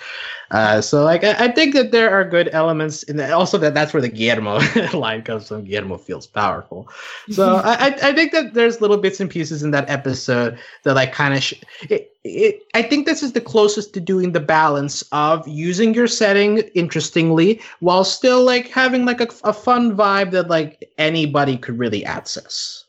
Uh, 0.52 0.80
so 0.82 1.04
like 1.04 1.24
I, 1.24 1.46
I 1.46 1.48
think 1.52 1.74
that 1.76 1.92
there 1.92 2.10
are 2.10 2.24
good 2.24 2.50
elements 2.54 3.04
in 3.04 3.18
that. 3.18 3.32
Also 3.32 3.58
that 3.58 3.74
that's 3.74 3.94
where 3.94 4.02
the 4.02 4.10
Guillermo 4.10 4.60
line 4.98 5.22
comes 5.22 5.48
from. 5.50 5.64
Guillermo 5.66 5.98
feels 5.98 6.26
powerful. 6.28 6.88
So 7.30 7.56
I, 7.66 7.74
I 7.88 8.10
I 8.10 8.14
think 8.14 8.32
that 8.32 8.54
there's 8.54 8.80
little 8.80 8.98
bits 8.98 9.20
and 9.20 9.30
pieces 9.30 9.64
in 9.64 9.72
that 9.72 9.90
episode 9.90 10.58
that 10.84 10.96
like 10.96 11.12
kind 11.14 11.34
of. 11.34 11.44
Sh- 11.44 11.62
it, 11.90 12.14
it, 12.24 12.64
I 12.74 12.82
think 12.82 13.06
this 13.06 13.24
is 13.24 13.32
the 13.32 13.40
closest 13.40 13.94
to 13.94 14.02
doing 14.02 14.34
the 14.34 14.42
balance 14.42 15.02
of 15.14 15.48
using 15.48 15.94
your 15.94 16.08
setting 16.08 16.58
interestingly 16.76 17.62
while 17.80 18.04
still 18.04 18.44
like 18.44 18.68
having 18.68 19.06
like 19.06 19.22
a, 19.22 19.28
a 19.46 19.54
fun 19.54 19.96
vibe 19.96 20.32
that 20.32 20.50
like 20.50 20.92
anybody 20.98 21.58
could 21.58 21.80
really 21.80 22.04
access. 22.04 22.84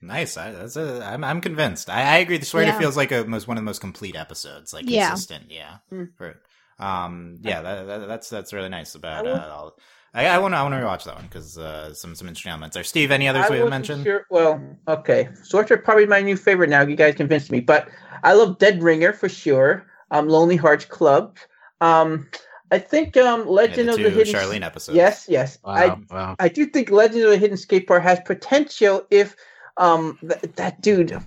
Nice. 0.00 0.36
I, 0.38 0.52
that's 0.52 0.76
a, 0.76 1.04
I'm, 1.04 1.24
I'm 1.24 1.40
convinced. 1.42 1.90
I, 1.90 2.02
I 2.14 2.16
agree. 2.18 2.38
The 2.38 2.46
swear 2.46 2.64
Yeah. 2.64 2.78
feels 2.78 2.96
like 2.96 3.12
a 3.12 3.24
most 3.24 3.46
one 3.48 3.58
of 3.58 3.62
the 3.62 3.66
most 3.66 3.80
complete 3.82 4.16
episodes. 4.16 4.72
Like 4.72 4.88
Yeah. 4.88 5.08
consistent. 5.10 5.44
Yeah. 5.50 5.76
Mm. 5.92 6.08
For, 6.16 6.40
um. 6.78 7.38
Yeah. 7.42 7.62
That, 7.62 7.86
that, 7.86 8.06
that's 8.08 8.28
that's 8.28 8.52
really 8.52 8.68
nice 8.68 8.94
about. 8.94 9.26
I 9.26 9.30
Uh, 9.30 9.50
all, 9.50 9.78
I, 10.14 10.26
I 10.26 10.38
want 10.38 10.54
to 10.54 10.58
I 10.58 10.62
want 10.62 10.74
to 10.74 10.78
rewatch 10.80 11.04
that 11.04 11.16
one 11.16 11.24
because 11.24 11.58
uh, 11.58 11.92
some 11.92 12.14
some 12.14 12.28
interesting 12.28 12.50
elements 12.50 12.74
there. 12.74 12.84
Steve, 12.84 13.10
any 13.10 13.26
others 13.26 13.46
I 13.46 13.50
we 13.50 13.58
have 13.58 13.70
mentioned? 13.70 14.04
Sure. 14.04 14.24
Well, 14.30 14.62
okay. 14.86 15.28
Sorcerer 15.42 15.78
probably 15.78 16.06
my 16.06 16.20
new 16.20 16.36
favorite 16.36 16.70
now. 16.70 16.82
You 16.82 16.96
guys 16.96 17.16
convinced 17.16 17.50
me, 17.50 17.60
but 17.60 17.88
I 18.22 18.32
love 18.32 18.58
Dead 18.58 18.82
Ringer 18.82 19.12
for 19.12 19.28
sure. 19.28 19.86
Um, 20.10 20.28
Lonely 20.28 20.56
Hearts 20.56 20.84
Club. 20.84 21.36
Um, 21.80 22.28
I 22.70 22.78
think 22.78 23.16
um, 23.16 23.40
Yeah, 23.40 23.46
Legend 23.46 23.88
the 23.88 23.92
of 23.94 23.98
the 23.98 24.10
Hidden. 24.10 24.32
Charlene 24.32 24.64
episodes. 24.64 24.96
Yes, 24.96 25.26
yes. 25.28 25.58
I 25.64 25.88
Wow, 25.88 26.00
wow. 26.10 26.36
I 26.38 26.48
do 26.48 26.66
think 26.66 26.90
Legend 26.90 27.24
of 27.24 27.30
the 27.30 27.38
Hidden 27.38 27.56
Skate 27.56 27.86
Park 27.88 28.02
has 28.04 28.20
potential 28.20 29.04
if 29.10 29.34
um 29.76 30.18
th- 30.20 30.54
that 30.54 30.80
dude 30.80 31.18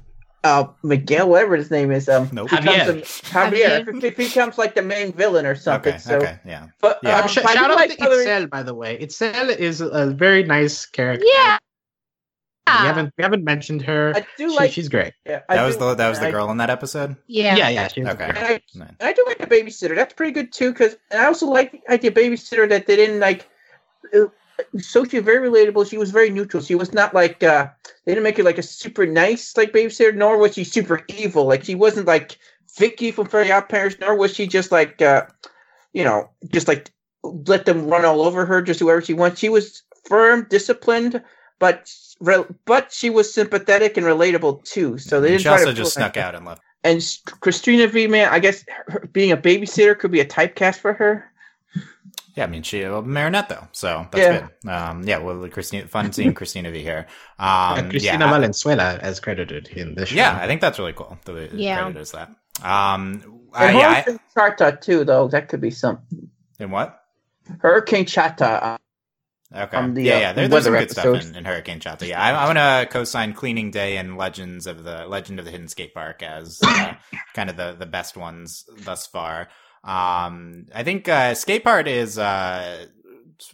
uh 0.44 0.66
Miguel 0.84 1.30
whatever 1.30 1.56
his 1.56 1.72
name 1.72 1.92
is 1.92 2.08
um 2.08 2.30
Nope. 2.32 2.50
becomes 2.50 2.68
Javier. 2.68 2.90
a- 2.90 3.02
Javier 3.02 4.04
if 4.04 4.18
he 4.18 4.26
becomes 4.26 4.58
like 4.58 4.76
the 4.76 4.82
main 4.84 5.12
villain 5.14 5.46
or 5.46 5.56
something. 5.56 5.94
Okay. 5.94 6.00
so, 6.02 6.18
okay. 6.18 6.40
Yeah. 6.46 6.68
but 6.80 7.00
Yeah. 7.04 7.20
um, 7.22 7.28
sh- 7.28 7.40
I 7.40 7.42
do 7.42 7.60
shout 7.60 7.72
out 7.72 7.76
like 7.76 7.98
to 7.98 8.06
other- 8.06 8.16
Itzel, 8.18 8.50
by 8.50 8.64
the 8.64 8.74
way. 8.74 8.98
Itzel 9.00 9.50
is 9.58 9.82
a 9.82 10.08
very 10.12 10.44
nice 10.44 10.86
character. 10.86 11.26
Yeah. 11.28 11.58
We 12.68 12.74
haven't 12.86 13.14
we 13.18 13.24
haven't 13.24 13.44
mentioned 13.46 13.82
her. 13.84 14.12
I 14.16 14.26
do 14.38 14.50
She- 14.50 14.56
like. 14.56 14.72
she's 14.72 14.90
great. 14.90 15.14
yeah, 15.26 15.42
I 15.50 15.56
That 15.56 15.66
was 15.66 15.78
the 15.78 15.96
that 15.96 16.10
was 16.10 16.20
the 16.20 16.28
I- 16.28 16.32
girl 16.32 16.52
in 16.52 16.58
that 16.58 16.70
episode. 16.70 17.16
Yeah. 17.28 17.56
Yeah, 17.56 17.70
yeah. 17.70 17.88
She 17.88 18.02
was 18.04 18.10
Okay. 18.14 18.26
great. 18.32 18.38
And 18.74 18.84
I, 18.84 18.88
and 18.90 18.96
I 19.02 19.14
do 19.14 19.24
like 19.26 19.38
the 19.40 19.48
babysitter. 19.48 19.96
That's 19.96 20.14
pretty 20.14 20.34
good 20.34 20.52
too. 20.54 20.72
Because 20.74 20.98
I 21.12 21.26
also 21.26 21.48
like 21.48 21.72
the 21.72 21.82
idea 21.94 22.12
babysitter 22.12 22.68
that 22.70 22.86
they 22.86 22.96
didn't 22.96 23.20
like. 23.22 23.50
Sophie 24.78 25.20
very 25.20 25.50
relatable. 25.50 25.90
She 25.90 25.98
was 25.98 26.12
very 26.12 26.30
neutral. 26.30 26.64
She 26.64 26.76
was 26.76 26.94
not 26.94 27.14
like 27.14 27.44
uh 27.44 27.68
they 28.06 28.12
didn't 28.12 28.24
make 28.24 28.38
her 28.38 28.44
like 28.44 28.58
a 28.58 28.64
super 28.64 29.06
nice 29.06 29.56
like 29.58 29.72
babysitter, 29.72 30.16
nor 30.16 30.38
was 30.38 30.54
she 30.54 30.64
super 30.64 31.04
evil. 31.08 31.46
Like 31.46 31.64
she 31.64 31.76
wasn't 31.76 32.08
like 32.08 32.38
Vicky 32.78 33.12
from 33.12 33.28
Fairy 33.28 33.52
Odd 33.52 33.70
Parents, 33.70 33.98
nor 34.00 34.16
was 34.16 34.34
she 34.34 34.48
just 34.48 34.72
like 34.72 35.02
uh 35.02 35.26
you 35.94 36.04
know 36.04 36.30
just 36.52 36.68
like 36.68 36.92
let 37.24 37.66
them 37.66 37.88
run 37.88 38.06
all 38.06 38.22
over 38.22 38.46
her, 38.46 38.62
just 38.62 38.80
whoever 38.80 39.02
she 39.02 39.14
wants. 39.14 39.40
She 39.40 39.50
was 39.50 39.84
firm, 40.06 40.48
disciplined, 40.50 41.22
but 41.60 41.92
re- 42.20 42.46
but 42.66 42.92
she 42.92 43.10
was 43.10 43.34
sympathetic 43.34 43.98
and 43.98 44.06
relatable 44.06 44.64
too. 44.64 44.98
So 44.98 45.22
they 45.22 45.30
didn't 45.30 45.42
she 45.42 45.50
also 45.50 45.74
just 45.74 45.94
snuck 45.94 46.18
out 46.18 46.36
and 46.36 46.46
left. 46.46 46.62
and 46.84 47.02
Cristina 47.42 47.88
Vee, 47.88 48.08
man, 48.08 48.30
I 48.32 48.40
guess 48.40 48.64
her, 48.88 49.08
being 49.12 49.32
a 49.32 49.38
babysitter 49.38 49.98
could 49.98 50.12
be 50.12 50.22
a 50.22 50.26
typecast 50.26 50.78
for 50.78 50.94
her. 50.94 51.32
Yeah, 52.38 52.44
I 52.44 52.48
mean 52.48 52.62
she 52.62 52.84
well, 52.84 53.02
Marinette 53.02 53.50
though, 53.50 53.68
so 53.72 54.08
that's 54.12 54.24
Yeah. 54.24 54.48
good. 54.64 54.70
Um, 54.70 55.04
yeah, 55.04 55.18
well, 55.18 55.50
Cristina, 55.50 55.88
fun 55.88 56.14
seeing 56.14 56.34
Cristina 56.36 56.70
Vee 56.72 56.84
here. 56.84 57.08
Um, 57.40 57.90
Cristina 57.90 58.26
yeah, 58.26 58.32
Valenzuela 58.32 58.98
as 59.02 59.20
credited 59.20 59.70
in 59.70 59.96
this. 59.96 60.12
yeah. 60.12 60.38
I 60.40 60.46
think 60.46 60.62
that's 60.62 60.78
really 60.78 60.94
cool. 60.94 61.18
The 61.26 61.34
way 61.34 61.50
Yeah. 61.52 61.82
credit 61.82 62.00
is 62.00 62.12
that. 62.12 62.30
Um, 62.64 63.42
I, 63.54 63.72
yeah, 63.72 63.90
I, 63.90 64.02
Hurricane 64.02 64.20
Chata 64.36 64.80
too, 64.82 65.04
though 65.04 65.28
that 65.30 65.50
could 65.50 65.62
be 65.62 65.72
something. 65.72 66.30
in 66.60 66.70
what? 66.70 67.02
Hurricane 67.60 68.06
Chata. 68.06 68.62
Uh, 68.64 68.78
Okay. 69.56 69.78
From 69.78 69.94
the, 69.94 70.04
yeah, 70.04 70.16
uh, 70.16 70.20
yeah. 70.20 70.34
There, 70.34 70.48
there's 70.50 70.64
some 70.66 70.74
weather 70.74 70.86
good 70.86 70.92
stuff 70.92 71.24
in, 71.26 71.36
in 71.38 71.46
Hurricane 71.46 71.80
Chata. 71.80 72.06
Yeah, 72.06 72.22
I, 72.22 72.32
I 72.32 72.46
want 72.54 72.58
to 72.58 72.92
co-sign 72.92 73.32
Cleaning 73.32 73.72
Day 73.72 73.96
and 73.96 74.18
Legends 74.18 74.68
of 74.68 74.84
the 74.84 75.06
Legend 75.08 75.40
of 75.40 75.46
the 75.46 75.52
Hidden 75.52 75.70
Skate 75.70 75.94
Park 75.94 76.22
as 76.22 76.60
uh, 76.66 76.96
kind 77.34 77.50
of 77.50 77.56
the 77.56 77.74
the 77.80 77.86
best 77.86 78.18
ones 78.18 78.66
thus 78.80 79.08
far. 79.08 79.48
Um, 79.84 80.66
I 80.74 80.84
think 80.84 81.08
uh, 81.08 81.34
Skate 81.34 81.64
Park 81.64 81.88
is 81.88 82.18
uh, 82.18 82.88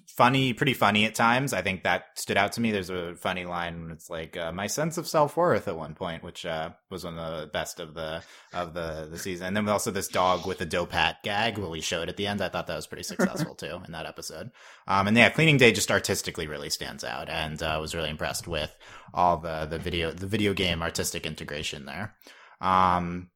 funny, 0.08 0.54
pretty 0.54 0.74
funny 0.74 1.06
at 1.06 1.16
times. 1.16 1.54
I 1.54 1.62
think 1.62 1.84
that 1.84 2.06
stood 2.16 2.38
out 2.38 2.54
to 2.54 2.62
me. 2.62 2.72
There's 2.72 2.90
a 2.90 3.16
funny 3.16 3.46
line 3.46 3.82
when 3.82 3.92
it's 3.92 4.10
like 4.10 4.38
uh, 4.38 4.52
my 4.52 4.68
sense 4.68 4.98
of 4.98 5.08
self 5.08 5.36
worth 5.36 5.68
at 5.68 5.76
one 5.76 5.96
point, 5.96 6.24
which 6.24 6.46
uh, 6.46 6.70
was 6.90 7.04
one 7.04 7.18
of 7.18 7.42
the 7.42 7.48
best 7.48 7.80
of 7.80 7.94
the 7.94 8.22
of 8.54 8.74
the 8.74 9.08
the 9.10 9.18
season. 9.18 9.48
And 9.48 9.58
then 9.58 9.70
also 9.70 9.92
this 9.92 10.08
dog 10.08 10.46
with 10.46 10.60
the 10.60 10.66
dope 10.66 10.92
hat 10.92 11.18
gag, 11.24 11.58
what 11.58 11.72
we 11.72 11.82
showed 11.82 12.10
at 12.10 12.18
the 12.18 12.28
end. 12.28 12.42
I 12.42 12.50
thought 12.50 12.68
that 12.68 12.76
was 12.76 12.88
pretty 12.88 13.04
successful 13.04 13.56
too 13.56 13.82
in 13.86 13.92
that 13.94 14.06
episode. 14.06 14.52
Um, 14.88 15.08
and 15.08 15.18
yeah, 15.18 15.30
Cleaning 15.30 15.58
Day 15.58 15.72
just 15.72 15.92
artistically 15.92 16.48
really 16.48 16.70
stands 16.70 17.04
out, 17.04 17.30
and 17.30 17.62
uh, 17.62 17.78
was 17.82 17.96
really 17.96 18.10
impressed 18.10 18.48
with 18.48 18.76
all 19.14 19.38
the 19.38 19.66
the 19.66 19.80
video 19.80 20.12
the 20.12 20.28
video 20.28 20.54
game 20.54 20.82
artistic 20.82 21.26
integration 21.26 21.86
there. 21.86 22.16
Um, 22.62 23.30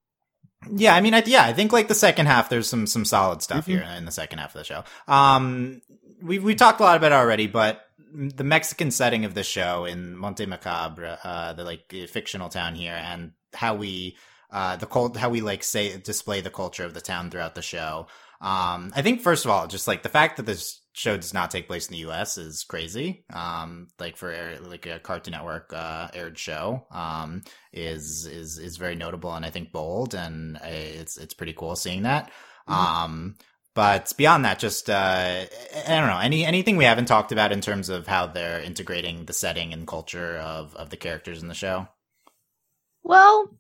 yeah, 0.72 0.96
I 0.96 1.02
mean, 1.02 1.14
I, 1.14 1.24
yeah, 1.26 1.44
I 1.46 1.54
think 1.54 1.72
like 1.72 1.88
the 1.88 1.96
second 1.96 2.26
half, 2.26 2.50
there's 2.50 2.68
some 2.68 2.88
some 2.88 3.06
solid 3.06 3.42
stuff 3.42 3.66
Mhm. 3.66 3.70
here 3.70 3.82
in 3.98 4.06
the 4.06 4.12
second 4.12 4.40
half 4.40 4.56
of 4.56 4.60
the 4.60 4.64
show. 4.66 4.84
Um, 5.08 5.82
we 6.22 6.40
we 6.40 6.56
talked 6.56 6.80
a 6.80 6.84
lot 6.84 6.98
about 6.98 7.12
it 7.12 7.16
already, 7.16 7.48
but 7.48 7.82
the 8.14 8.44
Mexican 8.44 8.90
setting 8.92 9.26
of 9.26 9.34
the 9.34 9.44
show 9.44 9.86
in 9.86 10.18
Monte 10.18 10.46
Macabre, 10.46 11.20
uh, 11.24 11.54
the 11.54 11.64
like 11.64 11.94
fictional 12.10 12.50
town 12.50 12.76
here, 12.76 12.94
and 12.96 13.32
how 13.54 13.76
we 13.76 14.18
uh 14.52 14.78
the 14.78 14.86
cult 14.86 15.18
how 15.18 15.30
we 15.30 15.42
like 15.42 15.64
say 15.64 15.98
display 15.98 16.40
the 16.42 16.50
culture 16.50 16.86
of 16.86 16.94
the 16.94 17.02
town 17.02 17.30
throughout 17.30 17.54
the 17.56 17.62
show. 17.62 18.08
Um, 18.40 18.94
I 18.96 19.02
think 19.02 19.22
first 19.22 19.46
of 19.46 19.52
all, 19.52 19.68
just 19.68 19.88
like 19.88 20.04
the 20.04 20.10
fact 20.10 20.38
that 20.38 20.46
this 20.46 20.80
show 20.98 21.16
does 21.16 21.34
not 21.34 21.52
take 21.52 21.68
place 21.68 21.88
in 21.88 21.94
the 21.94 22.00
U.S. 22.00 22.38
is 22.38 22.64
crazy. 22.64 23.24
Um, 23.32 23.88
like 24.00 24.18
for 24.18 24.32
air- 24.32 24.60
like 24.60 24.86
a 24.88 25.00
Cartoon 25.00 25.34
Network 25.34 25.72
uh, 25.74 26.10
aired 26.14 26.38
show, 26.38 26.88
um, 26.92 27.44
is 27.72 28.26
is 28.26 28.58
is 28.58 28.78
very 28.78 28.96
notable 28.96 29.34
and 29.34 29.46
I 29.46 29.52
think 29.52 29.72
bold, 29.72 30.16
and 30.16 30.58
uh, 30.58 30.62
it's 30.64 31.18
it's 31.18 31.34
pretty 31.34 31.54
cool 31.54 31.76
seeing 31.76 32.04
that. 32.04 32.32
Um, 32.68 33.36
but 33.76 34.12
beyond 34.18 34.44
that, 34.46 34.60
just 34.60 34.90
uh, 34.90 34.94
I 34.94 35.88
don't 35.88 36.08
know 36.08 36.20
any 36.20 36.44
anything 36.44 36.78
we 36.78 36.86
haven't 36.86 37.06
talked 37.06 37.32
about 37.32 37.52
in 37.52 37.62
terms 37.62 37.90
of 37.90 38.08
how 38.08 38.26
they're 38.26 38.60
integrating 38.60 39.26
the 39.26 39.34
setting 39.34 39.74
and 39.74 39.86
culture 39.88 40.38
of 40.38 40.76
of 40.76 40.90
the 40.90 40.98
characters 40.98 41.42
in 41.42 41.48
the 41.48 41.54
show. 41.54 41.88
Well, 43.04 43.56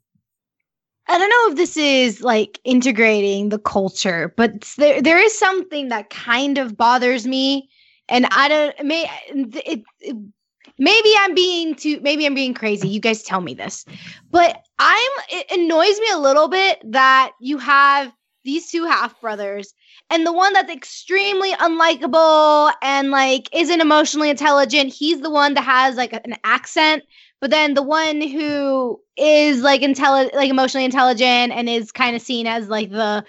I 1.07 1.17
don't 1.17 1.29
know 1.29 1.51
if 1.51 1.55
this 1.57 1.77
is 1.77 2.21
like 2.21 2.59
integrating 2.63 3.49
the 3.49 3.59
culture, 3.59 4.33
but 4.35 4.73
there 4.77 5.01
there 5.01 5.19
is 5.19 5.37
something 5.37 5.89
that 5.89 6.09
kind 6.09 6.57
of 6.57 6.75
bothers 6.75 7.25
me, 7.25 7.69
and 8.09 8.27
I 8.31 8.47
don't 8.47 8.85
may 8.85 9.09
it, 9.29 9.83
it 10.01 10.17
maybe 10.77 11.09
I'm 11.19 11.33
being 11.33 11.75
too 11.75 11.99
maybe 12.01 12.25
I'm 12.25 12.35
being 12.35 12.53
crazy. 12.53 12.89
You 12.89 12.99
guys 12.99 13.23
tell 13.23 13.41
me 13.41 13.53
this, 13.53 13.85
but 14.31 14.63
I'm 14.79 15.11
it 15.29 15.51
annoys 15.51 15.99
me 15.99 16.09
a 16.13 16.19
little 16.19 16.49
bit 16.49 16.79
that 16.91 17.31
you 17.39 17.57
have 17.57 18.11
these 18.43 18.71
two 18.71 18.85
half 18.85 19.19
brothers 19.19 19.73
and 20.09 20.25
the 20.25 20.31
one 20.31 20.53
that's 20.53 20.71
extremely 20.71 21.51
unlikable 21.53 22.71
and 22.81 23.11
like 23.11 23.49
isn't 23.53 23.81
emotionally 23.81 24.29
intelligent 24.29 24.93
he's 24.93 25.19
the 25.19 25.29
one 25.29 25.53
that 25.53 25.63
has 25.63 25.95
like 25.95 26.13
an 26.13 26.35
accent 26.45 27.03
but 27.39 27.51
then 27.51 27.73
the 27.73 27.83
one 27.83 28.21
who 28.21 28.99
is 29.17 29.61
like 29.61 29.81
intelligent 29.81 30.35
like 30.35 30.49
emotionally 30.49 30.85
intelligent 30.85 31.51
and 31.53 31.69
is 31.69 31.91
kind 31.91 32.15
of 32.15 32.21
seen 32.21 32.47
as 32.47 32.67
like 32.69 32.89
the 32.89 33.23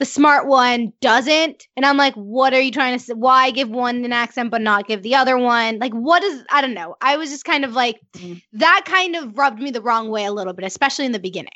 the 0.00 0.04
smart 0.04 0.46
one 0.48 0.92
doesn't. 1.00 1.66
And 1.76 1.84
i'm 1.86 1.96
like 1.96 2.14
what 2.14 2.52
are 2.52 2.60
you 2.60 2.70
trying 2.72 2.98
to 2.98 3.04
say 3.04 3.14
why 3.14 3.50
give 3.50 3.70
one 3.70 4.04
an 4.04 4.12
accent 4.12 4.50
but 4.50 4.60
not 4.60 4.86
give 4.88 5.02
the 5.02 5.14
other 5.14 5.38
one? 5.38 5.78
Like 5.78 5.92
what 5.92 6.22
is 6.22 6.44
i 6.50 6.60
don't 6.60 6.74
know. 6.74 6.96
I 7.00 7.16
was 7.16 7.30
just 7.30 7.44
kind 7.44 7.64
of 7.64 7.72
like 7.72 8.00
Mhm. 8.16 8.42
that 8.54 8.82
kind 8.86 9.16
of 9.16 9.36
rubbed 9.38 9.60
me 9.60 9.70
the 9.70 9.82
wrong 9.82 10.08
way 10.10 10.24
a 10.24 10.32
little 10.32 10.52
bit 10.52 10.64
especially 10.64 11.06
in 11.06 11.12
the 11.12 11.18
beginning 11.18 11.52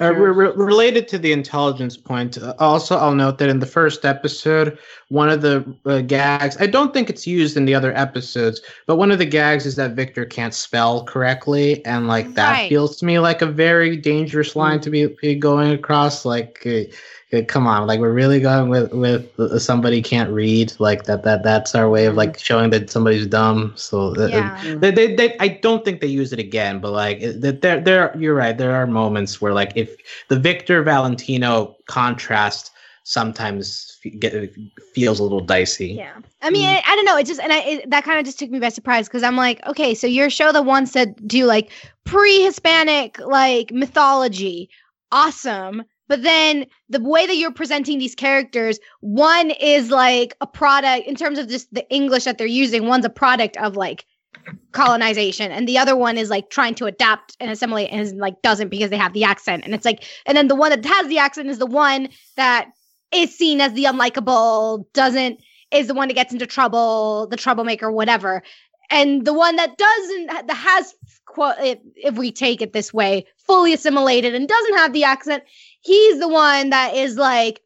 Uh, 0.00 0.12
re- 0.12 0.30
re- 0.30 0.52
related 0.56 1.06
to 1.08 1.18
the 1.18 1.32
intelligence 1.32 1.96
point, 1.96 2.38
uh, 2.38 2.54
also 2.58 2.96
I'll 2.96 3.14
note 3.14 3.38
that 3.38 3.48
in 3.48 3.60
the 3.60 3.66
first 3.66 4.04
episode, 4.04 4.78
one 5.08 5.28
of 5.28 5.42
the 5.42 5.64
uh, 5.86 6.00
gags, 6.00 6.56
I 6.60 6.66
don't 6.66 6.92
think 6.92 7.08
it's 7.08 7.26
used 7.26 7.56
in 7.56 7.66
the 7.66 7.74
other 7.74 7.96
episodes, 7.96 8.60
but 8.86 8.96
one 8.96 9.12
of 9.12 9.18
the 9.18 9.26
gags 9.26 9.64
is 9.64 9.76
that 9.76 9.92
Victor 9.92 10.24
can't 10.24 10.54
spell 10.54 11.04
correctly, 11.04 11.84
and 11.86 12.08
like 12.08 12.34
that 12.34 12.52
Right. 12.52 12.68
feels 12.68 12.96
to 12.96 13.04
me 13.04 13.18
like 13.20 13.42
a 13.42 13.46
very 13.46 13.96
dangerous 13.96 14.56
line 14.56 14.80
to 14.80 14.90
be, 14.90 15.06
be 15.22 15.34
going 15.36 15.70
across. 15.70 16.24
Like, 16.24 16.62
uh, 16.66 16.80
come 17.48 17.66
on, 17.66 17.86
like 17.86 18.00
we're 18.00 18.12
really 18.12 18.40
going 18.40 18.68
with 18.68 18.92
with 18.92 19.38
uh, 19.38 19.58
somebody 19.58 20.00
can't 20.00 20.30
read, 20.30 20.72
like 20.78 21.04
that 21.04 21.24
that 21.24 21.42
that's 21.42 21.74
our 21.74 21.88
way 21.88 22.06
of 22.06 22.14
like 22.14 22.30
mm-hmm. 22.30 22.42
showing 22.42 22.70
that 22.70 22.90
somebody's 22.90 23.26
dumb. 23.26 23.72
So 23.76 24.14
uh, 24.16 24.24
uh 24.24 24.28
yeah 24.28 24.58
mm. 24.62 24.80
they, 24.80 24.90
they, 24.90 25.14
they, 25.14 25.36
I 25.38 25.48
don't 25.48 25.84
think 25.84 26.00
they 26.00 26.06
use 26.06 26.32
it 26.32 26.38
again, 26.38 26.80
but 26.80 26.92
like 26.92 27.20
that 27.20 27.62
there, 27.62 27.80
there, 27.80 28.16
you're 28.16 28.34
right. 28.34 28.56
There 28.56 28.74
are 28.74 28.86
moments 28.86 29.40
where 29.40 29.52
like 29.52 29.72
if 29.74 29.96
the 30.28 30.38
Victor 30.38 30.82
Valentino 30.82 31.76
contrast 31.86 32.70
sometimes 33.02 33.98
fe- 34.02 34.10
get, 34.10 34.34
uh, 34.34 34.46
feels 34.92 35.20
a 35.20 35.22
little 35.22 35.40
dicey. 35.40 35.92
Yeah. 35.92 36.16
I 36.42 36.50
mean, 36.50 36.64
mm. 36.68 36.74
I, 36.74 36.82
I 36.84 36.96
don't 36.96 37.04
know. 37.04 37.16
It 37.16 37.26
just, 37.26 37.40
and 37.40 37.52
I, 37.52 37.58
it, 37.60 37.90
that 37.90 38.02
kind 38.02 38.18
of 38.18 38.24
just 38.24 38.36
took 38.36 38.50
me 38.50 38.58
by 38.58 38.68
surprise 38.68 39.06
because 39.06 39.22
I'm 39.22 39.36
like, 39.36 39.64
okay, 39.64 39.94
so 39.94 40.08
your 40.08 40.28
show 40.28 40.50
that 40.50 40.64
wants 40.64 40.90
to 40.92 41.06
do 41.06 41.46
like 41.46 41.70
pre 42.04 42.42
Hispanic, 42.42 43.20
like 43.20 43.70
mythology. 43.70 44.70
Awesome. 45.12 45.84
But 46.08 46.22
then 46.22 46.66
the 46.88 47.00
way 47.00 47.26
that 47.26 47.36
you're 47.36 47.52
presenting 47.52 47.98
these 47.98 48.14
characters, 48.14 48.78
one 49.00 49.50
is 49.50 49.90
like 49.90 50.34
a 50.40 50.46
product 50.46 51.06
in 51.06 51.14
terms 51.14 51.38
of 51.38 51.48
just 51.48 51.72
the 51.72 51.88
English 51.90 52.24
that 52.24 52.38
they're 52.38 52.46
using. 52.46 52.86
One's 52.86 53.04
a 53.04 53.10
product 53.10 53.56
of 53.56 53.76
like 53.76 54.06
colonization, 54.72 55.50
and 55.50 55.66
the 55.66 55.78
other 55.78 55.96
one 55.96 56.16
is 56.16 56.30
like 56.30 56.50
trying 56.50 56.74
to 56.76 56.86
adapt 56.86 57.36
and 57.40 57.50
assimilate, 57.50 57.90
and 57.90 58.00
is, 58.00 58.12
like 58.14 58.40
doesn't 58.42 58.68
because 58.68 58.90
they 58.90 58.96
have 58.96 59.12
the 59.12 59.24
accent. 59.24 59.64
And 59.64 59.74
it's 59.74 59.84
like, 59.84 60.04
and 60.26 60.36
then 60.36 60.48
the 60.48 60.54
one 60.54 60.70
that 60.70 60.84
has 60.84 61.08
the 61.08 61.18
accent 61.18 61.48
is 61.48 61.58
the 61.58 61.66
one 61.66 62.08
that 62.36 62.68
is 63.12 63.36
seen 63.36 63.60
as 63.60 63.72
the 63.72 63.84
unlikable, 63.84 64.84
doesn't 64.92 65.40
is 65.72 65.88
the 65.88 65.94
one 65.94 66.08
that 66.08 66.14
gets 66.14 66.32
into 66.32 66.46
trouble, 66.46 67.26
the 67.28 67.36
troublemaker, 67.36 67.90
whatever. 67.90 68.42
And 68.90 69.24
the 69.24 69.32
one 69.32 69.56
that 69.56 69.76
doesn't 69.78 70.26
that 70.26 70.50
has 70.50 70.94
quote 71.26 71.56
if, 71.58 71.78
if 71.96 72.14
we 72.16 72.30
take 72.30 72.62
it 72.62 72.72
this 72.72 72.94
way, 72.94 73.26
fully 73.36 73.72
assimilated 73.72 74.34
and 74.34 74.48
doesn't 74.48 74.76
have 74.76 74.92
the 74.92 75.04
accent, 75.04 75.42
he's 75.86 76.18
the 76.18 76.28
one 76.28 76.70
that 76.70 76.94
is 76.94 77.16
like 77.16 77.60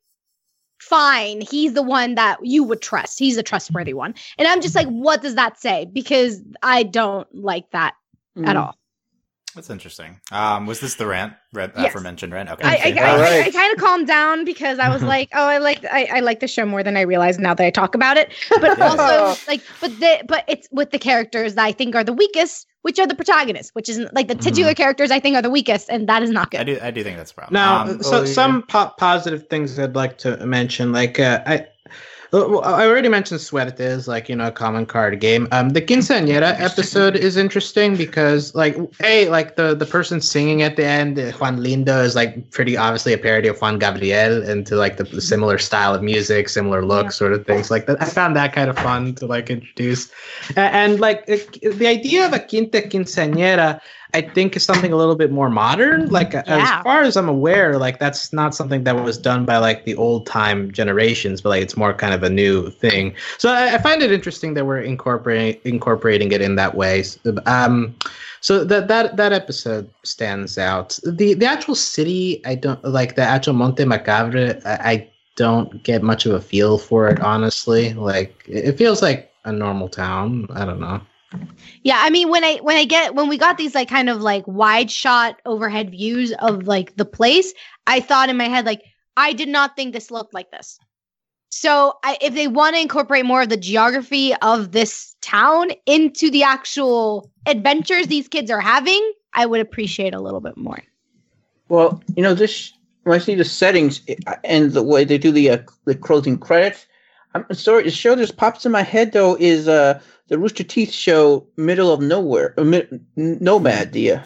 fine. 0.79 1.41
He's 1.41 1.73
the 1.75 1.83
one 1.83 2.14
that 2.14 2.39
you 2.43 2.64
would 2.64 2.81
trust. 2.81 3.18
He's 3.18 3.37
a 3.37 3.43
trustworthy 3.43 3.95
one. 3.95 4.14
And 4.39 4.49
I'm 4.49 4.61
just 4.61 4.75
like, 4.75 4.89
what 4.89 5.23
does 5.23 5.35
that 5.35 5.61
say? 5.61 5.87
Because 5.93 6.43
I 6.62 6.83
don't 6.85 7.33
like 7.35 7.71
that 7.73 7.95
at 8.45 8.57
Mm. 8.57 8.61
all. 8.61 8.77
That's 9.55 9.68
interesting. 9.68 10.21
Um, 10.31 10.66
was 10.66 10.79
this 10.79 10.95
the 10.95 11.07
rant, 11.09 11.33
rant 11.53 11.73
Yes. 11.77 11.89
aforementioned 11.91 12.33
rant? 12.33 12.51
Okay. 12.51 12.64
I, 12.64 12.71
I, 12.71 13.05
I, 13.05 13.11
All 13.11 13.18
I, 13.18 13.21
right. 13.21 13.47
I 13.47 13.51
kind 13.51 13.73
of 13.73 13.79
calmed 13.85 14.07
down 14.07 14.45
because 14.45 14.79
I 14.79 14.89
was 14.89 15.03
like, 15.14 15.29
oh, 15.35 15.43
I 15.45 15.59
like 15.59 15.85
I, 15.91 16.05
I 16.14 16.21
like 16.21 16.39
the 16.39 16.47
show 16.47 16.64
more 16.64 16.85
than 16.85 16.97
I 16.97 17.01
realize 17.01 17.39
now 17.39 17.53
that 17.55 17.66
I 17.66 17.71
talk 17.71 17.97
about 17.97 18.16
it. 18.16 18.33
But 18.61 18.75
Yeah. 18.79 18.89
also 18.89 19.41
like, 19.49 19.62
but 19.81 19.99
the 19.99 20.23
but 20.29 20.45
it's 20.47 20.68
with 20.71 20.93
the 20.93 21.01
characters 21.01 21.57
that 21.57 21.64
I 21.64 21.73
think 21.73 21.97
are 21.97 22.05
the 22.05 22.12
weakest, 22.12 22.66
which 22.83 22.99
are 22.99 23.07
the 23.07 23.14
protagonists, 23.14 23.74
which 23.74 23.89
is 23.89 23.99
like 24.12 24.28
the 24.28 24.35
titular 24.35 24.74
characters 24.74 25.11
I 25.11 25.20
think 25.20 25.37
are 25.37 25.43
the 25.43 25.51
weakest, 25.51 25.91
and 25.91 26.09
that 26.09 26.22
is 26.22 26.31
not 26.31 26.51
good. 26.51 26.61
I 26.61 26.64
good. 26.64 26.78
do. 26.78 26.85
I 26.85 26.91
do 26.91 27.03
think 27.05 27.16
that's 27.16 27.31
a 27.31 27.35
problem. 27.35 27.55
Now, 27.55 27.83
Um, 27.83 28.03
so 28.03 28.18
oh, 28.18 28.20
yeah. 28.20 28.33
some 28.33 28.62
po- 28.62 28.93
positive 28.97 29.49
things 29.49 29.78
I'd 29.78 29.95
like 29.95 30.18
to 30.18 30.37
mention, 30.47 30.93
like 30.93 31.20
uh, 31.20 31.43
I, 31.47 31.55
well, 31.57 31.66
I 32.33 32.87
already 32.87 33.09
mentioned 33.09 33.41
Suertes, 33.41 34.07
like 34.07 34.28
you 34.28 34.37
know, 34.37 34.47
a 34.47 34.53
common 34.53 34.87
card 34.87 35.18
game. 35.20 35.49
Um, 35.51 35.70
the 35.70 35.83
Quinceañera 35.83 36.59
episode 36.61 37.16
is 37.16 37.37
interesting 37.37 37.97
because, 37.97 38.55
like, 38.55 38.76
a 39.03 39.28
like 39.31 39.57
the 39.57 39.74
the 39.74 39.87
person 39.87 40.20
singing 40.20 40.62
at 40.62 40.76
the 40.76 40.85
end, 40.85 41.18
uh, 41.18 41.33
Juan 41.33 41.59
Lindo, 41.59 42.05
is 42.05 42.14
like 42.14 42.51
pretty 42.51 42.76
obviously 42.76 43.12
a 43.12 43.18
parody 43.18 43.49
of 43.49 43.61
Juan 43.61 43.78
Gabriel, 43.81 44.43
into 44.49 44.76
like 44.76 44.97
the, 44.97 45.05
the 45.05 45.20
similar 45.20 45.59
style 45.59 45.93
of 45.95 46.03
music, 46.03 46.49
similar 46.49 46.85
look, 46.85 47.07
Yeah. 47.07 47.11
sort 47.11 47.33
of 47.33 47.45
things 47.47 47.70
like 47.70 47.87
that. 47.87 48.01
I 48.01 48.05
found 48.05 48.37
that 48.37 48.53
kind 48.53 48.70
of 48.70 48.78
fun 48.78 49.14
to 49.16 49.26
like 49.26 49.51
introduce, 49.51 50.11
A- 50.57 50.61
and, 50.61 51.01
like 51.01 51.24
it, 51.26 51.61
the 51.78 51.89
idea 51.89 52.26
of 52.26 52.33
a 52.33 52.39
quinta 52.39 52.83
quinceañera. 52.83 53.81
I 54.15 54.23
think 54.23 54.57
is 54.57 54.65
something 54.65 54.93
a 54.93 54.97
little 54.97 55.17
bit 55.17 55.31
more 55.31 55.51
modern. 55.51 56.09
Like 56.11 56.33
Yeah. 56.33 56.43
as 56.47 56.83
far 56.83 57.03
as 57.03 57.17
I'm 57.17 57.29
aware, 57.29 57.79
like 57.79 57.99
that's 57.99 58.33
not 58.33 58.55
something 58.55 58.85
that 58.85 58.97
was 58.97 59.19
done 59.19 59.45
by 59.45 59.59
like 59.59 59.85
the 59.85 59.95
old 59.97 60.27
time 60.27 60.71
generations, 60.73 61.41
but 61.41 61.51
like 61.51 61.63
it's 61.63 61.77
more 61.77 61.93
kind 61.95 62.15
of 62.15 62.23
a 62.23 62.31
new 62.31 62.71
thing. 62.71 63.15
So 63.39 63.51
I, 63.51 63.75
I 63.75 63.79
find 63.79 64.03
it 64.03 64.11
interesting 64.13 64.55
that 64.55 64.67
we're 64.67 64.81
incorporating 64.81 65.61
incorporating 65.65 66.33
it 66.33 66.41
in 66.41 66.57
that 66.57 66.75
way. 66.75 67.05
Um, 67.47 67.95
so 68.41 68.65
that 68.65 68.89
that 68.89 69.17
that 69.17 69.33
episode 69.33 69.89
stands 70.03 70.59
out. 70.59 70.99
The 71.05 71.35
the 71.35 71.47
actual 71.47 71.75
city, 71.75 72.41
I 72.47 72.55
don't 72.55 72.83
like 72.85 73.17
the 73.17 73.23
actual 73.23 73.55
Monte 73.55 73.85
Macabre. 73.85 74.61
I, 74.65 74.93
I 74.93 75.09
don't 75.37 75.83
get 75.83 76.03
much 76.03 76.27
of 76.27 76.33
a 76.35 76.41
feel 76.41 76.79
for 76.79 77.09
it, 77.09 77.21
honestly. 77.21 77.93
Like 77.95 78.45
it 78.49 78.65
it 78.71 78.79
feels 78.79 79.03
like 79.03 79.33
a 79.45 79.53
normal 79.53 79.89
town. 79.89 80.47
I 80.55 80.65
don't 80.65 80.81
know. 80.81 81.01
Yeah, 81.83 81.99
I 82.01 82.11
mean 82.11 82.28
when 82.28 82.45
I 82.45 82.57
when 82.57 82.76
I 82.76 82.85
get 82.85 83.14
when 83.14 83.28
we 83.28 83.39
got 83.39 83.57
these 83.57 83.74
like 83.74 83.89
kind 83.89 84.09
of 84.09 84.20
like 84.20 84.45
wide 84.47 84.91
shot 84.91 85.41
overhead 85.47 85.91
views 85.91 86.33
of 86.41 86.64
like 86.64 86.97
the 86.97 87.05
place, 87.05 87.53
I 87.87 88.01
thought 88.01 88.28
in 88.28 88.37
my 88.37 88.49
head 88.49 88.66
like 88.66 88.83
I 89.16 89.33
did 89.33 89.49
not 89.49 89.76
think 89.76 89.93
this 89.93 90.11
looked 90.11 90.35
like 90.35 90.51
this. 90.51 90.78
So 91.51 91.95
I, 92.05 92.16
if 92.20 92.35
they 92.35 92.47
want 92.47 92.76
to 92.76 92.81
incorporate 92.81 93.26
more 93.26 93.43
of 93.43 93.49
the 93.49 93.57
geography 93.57 94.35
of 94.37 94.70
this 94.70 95.16
town 95.20 95.70
into 95.85 96.31
the 96.31 96.45
actual 96.45 97.31
adventures 97.47 98.07
these 98.07 98.28
kids 98.28 98.51
are 98.51 98.61
having, 98.61 99.12
I 99.35 99.47
would 99.47 99.61
appreciate 99.61 100.14
a 100.14 100.20
little 100.20 100.41
bit 100.41 100.57
more. 100.57 100.81
Well, 101.68 102.03
you 102.16 102.22
know 102.22 102.35
this. 102.35 102.72
When 103.03 103.18
I 103.18 103.22
see 103.22 103.35
the 103.35 103.45
settings 103.45 104.03
uh, 104.26 104.37
and 104.45 104.72
the 104.72 104.83
way 104.83 105.05
they 105.05 105.18
do 105.18 105.33
the 105.33 105.51
uh, 105.51 105.59
the 105.87 105.95
closing 105.95 106.39
credits, 106.39 106.87
I'm 107.35 107.47
sorry. 107.53 107.85
The 107.85 107.91
show 107.91 108.14
just 108.14 108.37
pops 108.37 108.66
in 108.66 108.72
my 108.72 108.83
head 108.83 109.12
though 109.12 109.37
is 109.41 109.68
uh 109.68 110.01
the 110.31 110.39
Rooster 110.39 110.64
Teeth 110.64 110.93
show, 110.93 111.47
Middle 111.57 111.93
of 111.93 112.01
Nowhere, 112.01 112.55
uh, 112.57 112.64
Mi- 112.64 112.89
Nomad. 113.16 113.93
The 113.93 114.12
uh, 114.12 114.22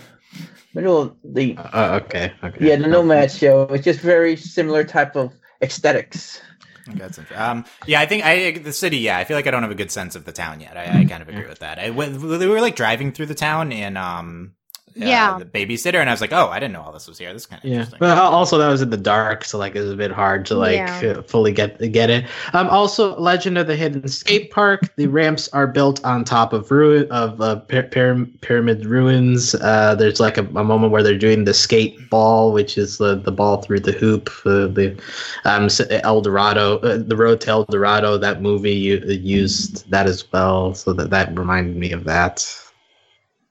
middle 0.74 1.00
of 1.00 1.16
the 1.24 1.56
Uh, 1.58 2.00
okay. 2.04 2.32
Okay. 2.44 2.68
yeah 2.68 2.76
the 2.76 2.86
Nomad 2.86 3.32
show. 3.32 3.62
It's 3.64 3.84
just 3.84 4.00
very 4.00 4.36
similar 4.36 4.84
type 4.84 5.16
of 5.16 5.32
aesthetics. 5.60 6.40
Okay, 6.88 6.98
that's 6.98 7.18
interesting. 7.18 7.42
Um, 7.42 7.64
yeah, 7.86 8.00
I 8.00 8.06
think 8.06 8.24
I 8.24 8.58
the 8.58 8.72
city. 8.72 8.98
Yeah, 8.98 9.16
I 9.16 9.24
feel 9.24 9.36
like 9.36 9.46
I 9.46 9.50
don't 9.50 9.62
have 9.62 9.70
a 9.70 9.74
good 9.74 9.90
sense 9.90 10.14
of 10.14 10.26
the 10.26 10.32
town 10.32 10.60
yet. 10.60 10.76
I, 10.76 11.00
I 11.00 11.04
kind 11.06 11.22
of 11.22 11.28
agree 11.30 11.48
with 11.48 11.60
that. 11.60 11.78
I, 11.78 11.90
when, 11.90 12.20
we 12.20 12.46
were 12.46 12.60
like 12.60 12.76
driving 12.76 13.10
through 13.10 13.26
the 13.26 13.34
town 13.34 13.72
in 13.72 13.96
um, 13.96 14.52
uh, 14.52 14.63
Yeah. 14.96 15.38
the 15.38 15.44
babysitter, 15.44 15.96
and 15.96 16.08
I 16.08 16.12
was 16.12 16.20
like, 16.20 16.32
oh, 16.32 16.48
I 16.48 16.60
didn't 16.60 16.72
know 16.74 16.82
all 16.82 16.92
this 16.92 17.08
was 17.08 17.18
here. 17.18 17.32
This 17.32 17.42
is 17.42 17.46
kind 17.46 17.62
of 17.64 17.68
Yeah, 17.68 17.74
interesting. 17.78 17.98
but 17.98 18.16
also 18.16 18.58
that 18.58 18.68
was 18.68 18.80
in 18.80 18.90
the 18.90 18.96
dark, 18.96 19.44
so 19.44 19.58
like 19.58 19.74
it 19.74 19.80
was 19.80 19.90
a 19.90 19.96
bit 19.96 20.12
hard 20.12 20.46
to 20.46 20.54
like 20.54 20.76
Yeah. 20.76 21.20
fully 21.22 21.52
get 21.52 21.78
get 21.92 22.10
it. 22.10 22.24
Um, 22.52 22.68
also 22.68 23.18
Legend 23.18 23.58
of 23.58 23.66
the 23.66 23.74
Hidden 23.76 24.06
Skate 24.08 24.50
Park. 24.52 24.94
The 24.96 25.06
ramps 25.08 25.48
are 25.48 25.66
built 25.66 26.04
on 26.04 26.24
top 26.24 26.52
of 26.52 26.70
ruin 26.70 27.10
of 27.10 27.40
uh, 27.40 27.56
py- 27.56 27.82
pyram- 27.82 28.40
pyramid 28.40 28.86
ruins. 28.86 29.54
Uh, 29.56 29.94
there's 29.96 30.20
like 30.20 30.38
a, 30.38 30.42
a 30.54 30.64
moment 30.64 30.92
where 30.92 31.02
they're 31.02 31.18
doing 31.18 31.44
the 31.44 31.54
skate 31.54 32.08
ball, 32.10 32.52
which 32.52 32.78
is 32.78 32.98
the, 32.98 33.16
the 33.16 33.32
ball 33.32 33.62
through 33.62 33.80
the 33.80 33.92
hoop. 33.92 34.30
Uh, 34.46 34.68
the 34.68 34.96
um 35.44 35.68
El 36.04 36.20
Dorado, 36.20 36.78
uh, 36.78 36.98
the 36.98 37.16
road 37.16 37.40
to 37.42 37.48
El 37.50 37.64
Dorado. 37.64 38.16
That 38.16 38.42
movie 38.42 38.72
u- 38.74 39.04
used 39.08 39.90
that 39.90 40.06
as 40.06 40.30
well, 40.32 40.74
so 40.74 40.92
that 40.92 41.10
that 41.10 41.36
reminded 41.36 41.76
me 41.76 41.90
of 41.92 42.04
that. 42.04 42.38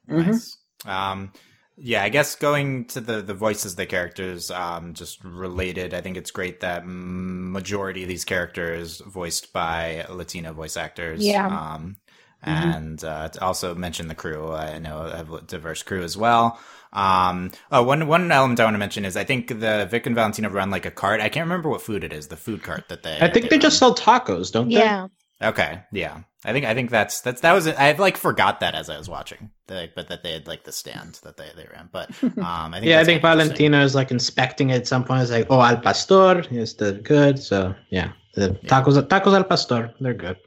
Mhm. 0.10 0.28
Nice. 0.28 0.53
Um, 0.86 1.32
yeah, 1.78 2.04
I 2.04 2.10
guess 2.10 2.36
going 2.36 2.86
to 2.86 3.02
the 3.02 3.22
the 3.22 3.34
voices 3.34 3.74
of 3.74 3.78
the 3.78 3.86
characters, 3.86 4.52
um, 4.52 4.94
just 4.94 5.24
related. 5.24 5.94
I 5.94 6.02
think 6.02 6.18
it's 6.18 6.32
great 6.32 6.60
that 6.60 6.84
majority 6.86 8.04
of 8.04 8.10
these 8.10 8.26
characters 8.26 9.00
voiced 9.00 9.54
by 9.54 10.06
Latino 10.10 10.54
voice 10.54 10.78
actors. 10.78 11.26
Yeah. 11.26 11.48
Um, 11.48 11.98
and 12.46 13.04
uh, 13.04 13.30
to 13.30 13.44
also 13.44 13.74
mention 13.74 14.08
the 14.08 14.16
crew. 14.16 14.52
I 14.52 14.78
know 14.78 15.02
I 15.02 15.18
have 15.18 15.32
a 15.32 15.42
diverse 15.42 15.82
crew 15.82 16.04
as 16.04 16.18
well. 16.18 16.60
Um, 16.92 17.52
oh, 17.72 17.84
one 17.84 18.08
one 18.08 18.32
element 18.32 18.60
I 18.60 18.66
want 18.66 18.76
to 18.76 18.80
mention 18.80 19.06
is 19.06 19.18
I 19.18 19.24
think 19.24 19.48
the 19.48 19.88
Vic 19.90 20.06
and 20.06 20.16
Valentino 20.16 20.50
run 20.50 20.70
like 20.70 20.86
a 20.86 20.92
cart. 20.92 21.22
I 21.22 21.30
can't 21.30 21.46
remember 21.46 21.70
what 21.70 21.82
food 21.82 22.04
it 22.04 22.14
is. 22.14 22.28
The 22.28 22.38
food 22.38 22.62
cart 22.62 22.90
that 22.90 23.04
they. 23.04 23.18
I 23.20 23.32
think 23.32 23.50
they 23.50 23.58
just 23.58 23.80
sell 23.80 23.96
tacos, 23.96 24.52
don't 24.52 24.70
they? 24.70 24.76
Yeah. 24.76 25.08
Okay, 25.42 25.84
yeah. 25.92 26.22
I 26.46 26.52
think 26.52 26.66
I 26.66 26.74
think 26.74 26.90
that's 26.90 27.22
that's 27.22 27.42
that 27.42 27.54
was 27.54 27.68
I 27.68 27.94
like 27.94 28.18
forgot 28.18 28.60
that 28.60 28.76
as 28.76 28.90
I 28.90 28.98
was 28.98 29.10
watching, 29.10 29.52
the, 29.68 29.90
but 29.96 30.10
that 30.10 30.24
they 30.24 30.34
had 30.34 30.48
like 30.48 30.64
the 30.66 30.72
stand 30.72 31.20
that 31.24 31.38
they 31.38 31.50
they 31.56 31.68
ran. 31.72 31.90
But 31.92 32.12
um, 32.24 32.74
I 32.74 32.80
think 32.80 32.86
yeah, 32.86 33.00
I 33.00 33.06
think 33.06 33.22
kinda. 33.22 33.38
Valentina 33.38 33.82
is 33.82 33.96
like 33.96 34.12
inspecting 34.12 34.70
it 34.70 34.76
at 34.76 34.88
some 34.88 35.04
point. 35.06 35.22
It's 35.22 35.32
like, 35.32 35.48
oh, 35.50 35.62
al 35.62 35.78
pastor 35.78 36.44
is 36.52 36.76
the 36.76 36.94
good. 36.94 37.40
So 37.40 37.74
yeah, 37.90 38.12
the 38.36 38.50
tacos, 38.66 39.02
tacos 39.08 39.34
al 39.34 39.44
pastor, 39.46 39.94
they're 40.00 40.14
good. 40.14 40.38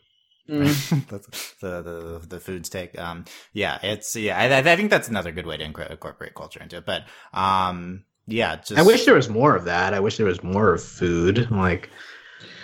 Mm. 0.49 1.07
That's 1.09 1.55
the, 1.61 1.83
the 1.83 2.27
the 2.29 2.41
foods 2.41 2.69
take. 2.69 2.99
Um, 2.99 3.25
yeah, 3.53 3.79
it's 3.83 4.15
yeah. 4.15 4.39
I, 4.39 4.59
I 4.59 4.77
think 4.77 4.91
that's 4.91 5.09
another 5.09 5.33
good 5.33 5.47
way 5.47 5.57
to 5.57 5.65
incorporate 5.65 6.35
culture 6.35 6.63
into 6.63 6.77
it. 6.77 6.87
But 6.87 7.03
um, 7.33 8.05
yeah, 8.27 8.57
just 8.57 8.79
I 8.79 8.83
wish 8.83 9.05
there 9.07 9.15
was 9.15 9.29
more 9.29 9.57
of 9.57 9.65
that. 9.65 9.95
I 9.95 10.01
wish 10.01 10.19
there 10.19 10.27
was 10.27 10.43
more 10.45 10.75
of 10.75 10.83
food. 10.83 11.51
Like, 11.51 11.91
al- 11.91 11.91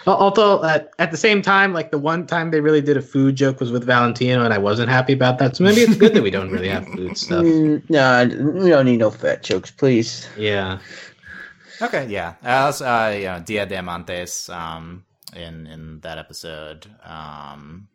although 0.07 0.65
at, 0.65 0.91
at 0.99 1.11
the 1.11 1.17
same 1.17 1.43
time, 1.43 1.73
like 1.73 1.91
the 1.91 1.99
one 1.99 2.27
time 2.27 2.51
they 2.51 2.61
really 2.61 2.81
did 2.81 2.97
a 2.97 3.03
food 3.03 3.37
joke 3.37 3.61
was 3.61 3.71
with 3.71 3.85
Valentino, 3.85 4.45
and 4.45 4.53
I 4.53 4.59
wasn't 4.59 4.89
happy 4.89 5.13
about 5.13 5.39
that. 5.39 5.57
So 5.57 5.65
maybe 5.65 5.83
it's 5.83 5.97
good 5.97 6.15
that 6.15 6.23
we 6.23 6.31
don't 6.31 6.51
really 6.51 6.69
have 6.69 6.87
food 6.87 7.17
stuff. 7.25 7.45
Mm, 7.45 7.89
no, 7.91 8.61
we 8.61 8.71
don't 8.71 8.87
need 8.87 8.99
no 8.99 9.11
fat 9.11 9.43
jokes, 9.43 9.71
please. 9.71 10.29
Yeah. 10.37 10.79
Okay, 11.81 12.07
yeah. 12.09 12.35
As 12.43 12.81
also, 12.81 12.87
uh, 12.87 13.09
you 13.11 13.25
know, 13.25 13.41
Dia 13.41 13.67
de 13.67 13.77
Amantes, 13.77 14.49
um, 14.55 15.05
in 15.35 15.67
in 15.67 16.01
that 16.01 16.19
episode. 16.19 16.87
Um, 17.05 17.89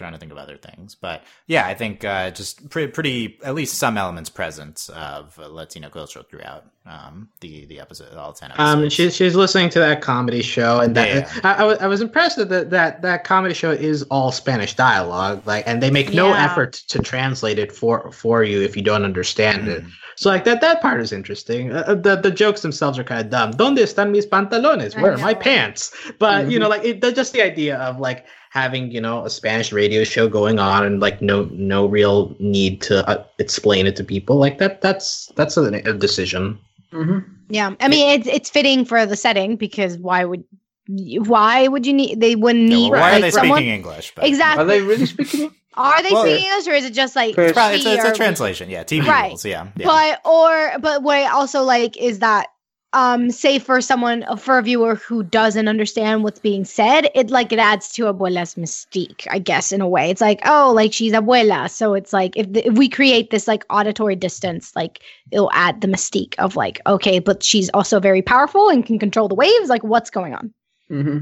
trying 0.00 0.12
to 0.14 0.18
think 0.18 0.32
of 0.32 0.38
other 0.38 0.56
things, 0.56 0.94
but 0.96 1.22
yeah, 1.46 1.66
I 1.66 1.74
think 1.74 2.04
uh, 2.04 2.30
just 2.32 2.68
pretty, 2.70 2.90
pretty, 2.90 3.38
at 3.44 3.54
least 3.54 3.74
some 3.78 3.96
elements 3.98 4.30
present 4.30 4.88
of 4.94 5.36
Latino 5.38 5.88
culture 5.90 6.22
throughout 6.28 6.64
um, 6.86 7.28
the 7.40 7.66
the 7.66 7.78
episode, 7.78 8.12
all 8.16 8.32
ten 8.32 8.50
episodes. 8.50 8.74
Um, 8.84 8.88
she's 8.88 9.14
she's 9.14 9.36
listening 9.36 9.68
to 9.70 9.78
that 9.78 10.00
comedy 10.00 10.42
show, 10.42 10.80
and 10.80 10.96
that 10.96 11.08
Yeah. 11.08 11.40
I, 11.44 11.52
I, 11.62 11.64
was, 11.64 11.78
I 11.78 11.86
was 11.86 12.00
impressed 12.00 12.36
that 12.38 12.48
the, 12.48 12.64
that 12.64 13.02
that 13.02 13.24
comedy 13.24 13.54
show 13.54 13.70
is 13.70 14.02
all 14.04 14.32
Spanish 14.32 14.74
dialogue, 14.74 15.42
like, 15.46 15.64
and 15.68 15.82
they 15.82 15.90
make 15.90 16.12
no 16.14 16.28
Yeah. 16.30 16.44
effort 16.46 16.72
to 16.88 16.98
translate 16.98 17.58
it 17.58 17.70
for 17.70 18.10
for 18.10 18.42
you 18.42 18.62
if 18.62 18.74
you 18.76 18.82
don't 18.82 19.04
understand 19.04 19.68
it. 19.68 19.84
Mm. 19.84 19.90
So 20.16 20.28
like 20.30 20.44
that 20.44 20.60
that 20.62 20.80
part 20.82 21.00
is 21.00 21.12
interesting. 21.12 21.72
Uh, 21.72 21.94
the 21.94 22.16
the 22.16 22.30
jokes 22.30 22.62
themselves 22.62 22.98
are 22.98 23.04
kind 23.04 23.20
of 23.24 23.30
dumb. 23.30 23.52
¿Dónde 23.52 23.78
están 23.82 24.10
mis 24.10 24.26
pantalones? 24.26 24.94
Where 25.00 25.12
are 25.12 25.18
my 25.18 25.34
pants? 25.34 25.92
But 26.18 26.50
you 26.50 26.58
Mhm. 26.58 26.62
know, 26.62 26.68
like 26.68 26.84
it, 26.84 27.00
the- 27.00 27.12
just 27.12 27.32
the 27.32 27.42
idea 27.42 27.76
of 27.78 28.00
like 28.00 28.26
having 28.50 28.90
you 28.90 29.00
know 29.00 29.24
a 29.24 29.30
Spanish 29.30 29.72
radio 29.72 30.04
show 30.04 30.28
going 30.28 30.58
on 30.58 30.84
and 30.84 31.00
like 31.00 31.22
no 31.22 31.48
no 31.52 31.86
real 31.86 32.34
need 32.38 32.82
to 32.82 33.08
uh, 33.08 33.24
explain 33.38 33.86
it 33.86 33.96
to 33.96 34.04
people 34.04 34.36
like 34.36 34.58
that. 34.58 34.82
That's 34.82 35.26
that's 35.36 35.56
a, 35.56 35.64
a 35.72 35.94
decision. 35.94 36.58
hmm 36.92 37.20
Yeah, 37.48 37.74
I 37.80 37.88
mean 37.88 38.20
it's 38.20 38.26
it's 38.28 38.50
fitting 38.50 38.84
for 38.84 39.06
the 39.06 39.16
setting 39.16 39.56
because 39.56 39.96
why 39.98 40.24
would 40.24 40.44
why 40.88 41.68
would 41.68 41.86
you 41.86 41.92
need 41.92 42.20
they 42.20 42.34
wouldn't 42.34 42.68
Yeah, 42.68 42.76
need 42.76 42.90
well, 42.90 43.00
why 43.00 43.10
are 43.10 43.12
like, 43.14 43.22
they 43.22 43.30
someone 43.30 43.58
speaking 43.58 43.72
English? 43.72 44.12
But, 44.14 44.26
exactly 44.26 44.62
Are 44.62 44.66
they 44.66 44.80
really 44.80 45.06
speaking? 45.06 45.40
it? 45.44 45.52
are 45.74 46.02
they 46.02 46.10
Well, 46.12 46.24
speaking 46.24 46.46
English 46.50 46.66
or 46.66 46.72
is 46.74 46.84
it 46.84 46.92
just 46.92 47.14
like 47.14 47.38
It's 47.38 47.52
Probably, 47.52 47.76
it's, 47.76 47.86
a, 47.86 47.94
it's 47.94 48.04
a 48.04 48.12
translation. 48.16 48.68
Yeah, 48.68 48.82
TV 48.82 49.06
Right. 49.06 49.30
rules. 49.30 49.44
Yeah, 49.44 49.68
yeah. 49.76 49.86
But 49.86 50.26
or 50.26 50.78
but 50.80 51.02
what 51.04 51.16
I 51.18 51.26
also 51.26 51.62
like 51.62 51.96
is 51.96 52.18
that 52.18 52.48
um 52.92 53.30
say 53.30 53.58
for 53.58 53.80
someone 53.80 54.24
for 54.36 54.58
a 54.58 54.62
viewer 54.62 54.96
who 54.96 55.22
doesn't 55.22 55.68
understand 55.68 56.24
what's 56.24 56.40
being 56.40 56.64
said, 56.64 57.08
it 57.14 57.30
like 57.30 57.52
it 57.52 57.58
adds 57.58 57.92
to 57.92 58.04
abuela's 58.04 58.56
mystique, 58.56 59.26
I 59.30 59.38
guess 59.38 59.72
in 59.72 59.80
a 59.80 59.88
way. 59.88 60.10
It's 60.10 60.20
like, 60.20 60.40
oh, 60.44 60.72
like 60.74 60.92
she's 60.92 61.12
abuela, 61.12 61.70
so 61.70 61.94
it's 61.94 62.12
like 62.12 62.36
if, 62.36 62.52
the, 62.52 62.66
if 62.66 62.74
we 62.74 62.88
create 62.88 63.30
this 63.30 63.46
like 63.46 63.64
auditory 63.70 64.16
distance, 64.16 64.74
like 64.74 65.00
it'll 65.30 65.52
add 65.52 65.80
the 65.80 65.88
mystique 65.88 66.34
of 66.38 66.56
like, 66.56 66.80
okay, 66.86 67.18
but 67.18 67.42
she's 67.42 67.70
also 67.70 68.00
very 68.00 68.22
powerful 68.22 68.68
and 68.68 68.84
can 68.84 68.98
control 68.98 69.28
the 69.28 69.34
waves, 69.34 69.68
like 69.68 69.84
what's 69.84 70.10
going 70.10 70.34
on? 70.34 70.52
hmm 70.88 71.18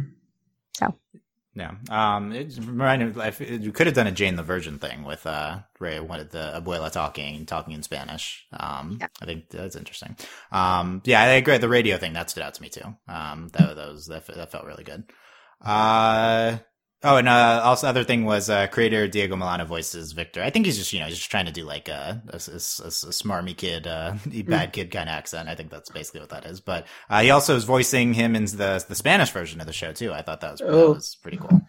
Yeah. 1.58 1.72
Um, 1.90 2.32
it 2.32 2.56
reminded 2.56 3.16
me, 3.16 3.58
you 3.58 3.72
could 3.72 3.88
have 3.88 3.96
done 3.96 4.06
a 4.06 4.12
Jane 4.12 4.36
the 4.36 4.44
Virgin 4.44 4.78
thing 4.78 5.02
with 5.02 5.26
uh 5.26 5.58
Ray, 5.80 5.98
what 5.98 6.30
the 6.30 6.52
abuela 6.62 6.90
talking, 6.90 7.46
talking 7.46 7.74
in 7.74 7.82
Spanish. 7.82 8.46
Um, 8.52 8.98
Yeah. 9.00 9.08
I 9.20 9.24
think 9.24 9.50
that's 9.50 9.74
interesting. 9.74 10.16
Um, 10.52 11.02
yeah, 11.04 11.20
I 11.20 11.26
agree. 11.30 11.58
The 11.58 11.68
radio 11.68 11.98
thing 11.98 12.12
that 12.12 12.30
stood 12.30 12.44
out 12.44 12.54
to 12.54 12.62
me 12.62 12.68
too. 12.68 12.96
Um, 13.08 13.48
that, 13.54 13.74
that 13.76 13.88
was 13.88 14.06
that, 14.06 14.26
that 14.28 14.52
felt 14.52 14.66
really 14.66 14.84
good. 14.84 15.04
Uh. 15.60 16.58
Oh, 17.04 17.16
and 17.16 17.28
uh, 17.28 17.60
also 17.62 17.86
other 17.86 18.02
thing 18.02 18.24
was 18.24 18.50
uh, 18.50 18.66
creator 18.66 19.06
Diego 19.06 19.36
Molano 19.36 19.64
voices 19.64 20.10
Victor. 20.10 20.42
I 20.42 20.50
think 20.50 20.66
he's 20.66 20.76
just 20.76 20.92
you 20.92 20.98
know 20.98 21.08
just 21.08 21.30
trying 21.30 21.46
to 21.46 21.52
do 21.52 21.64
like 21.64 21.88
a 21.88 22.20
a, 22.28 22.34
a, 22.34 22.36
a 22.36 22.90
smarmy 23.14 23.56
kid, 23.56 23.86
uh, 23.86 24.14
bad 24.46 24.72
kid 24.72 24.90
kind 24.90 25.08
of 25.08 25.14
accent. 25.14 25.48
I 25.48 25.54
think 25.54 25.70
that's 25.70 25.90
basically 25.90 26.20
what 26.20 26.30
that 26.30 26.44
is. 26.44 26.60
But 26.60 26.86
uh, 27.08 27.20
he 27.20 27.30
also 27.30 27.54
is 27.54 27.62
voicing 27.64 28.14
him 28.14 28.34
in 28.34 28.46
the 28.46 28.84
the 28.88 28.96
Spanish 28.96 29.30
version 29.30 29.60
of 29.60 29.66
the 29.68 29.72
show 29.72 29.92
too. 29.92 30.12
I 30.12 30.22
thought 30.22 30.40
that 30.40 30.50
was 30.50 30.60
that 30.60 30.68
Oh. 30.70 30.92
was 30.94 31.16
pretty 31.22 31.36
cool. 31.36 31.60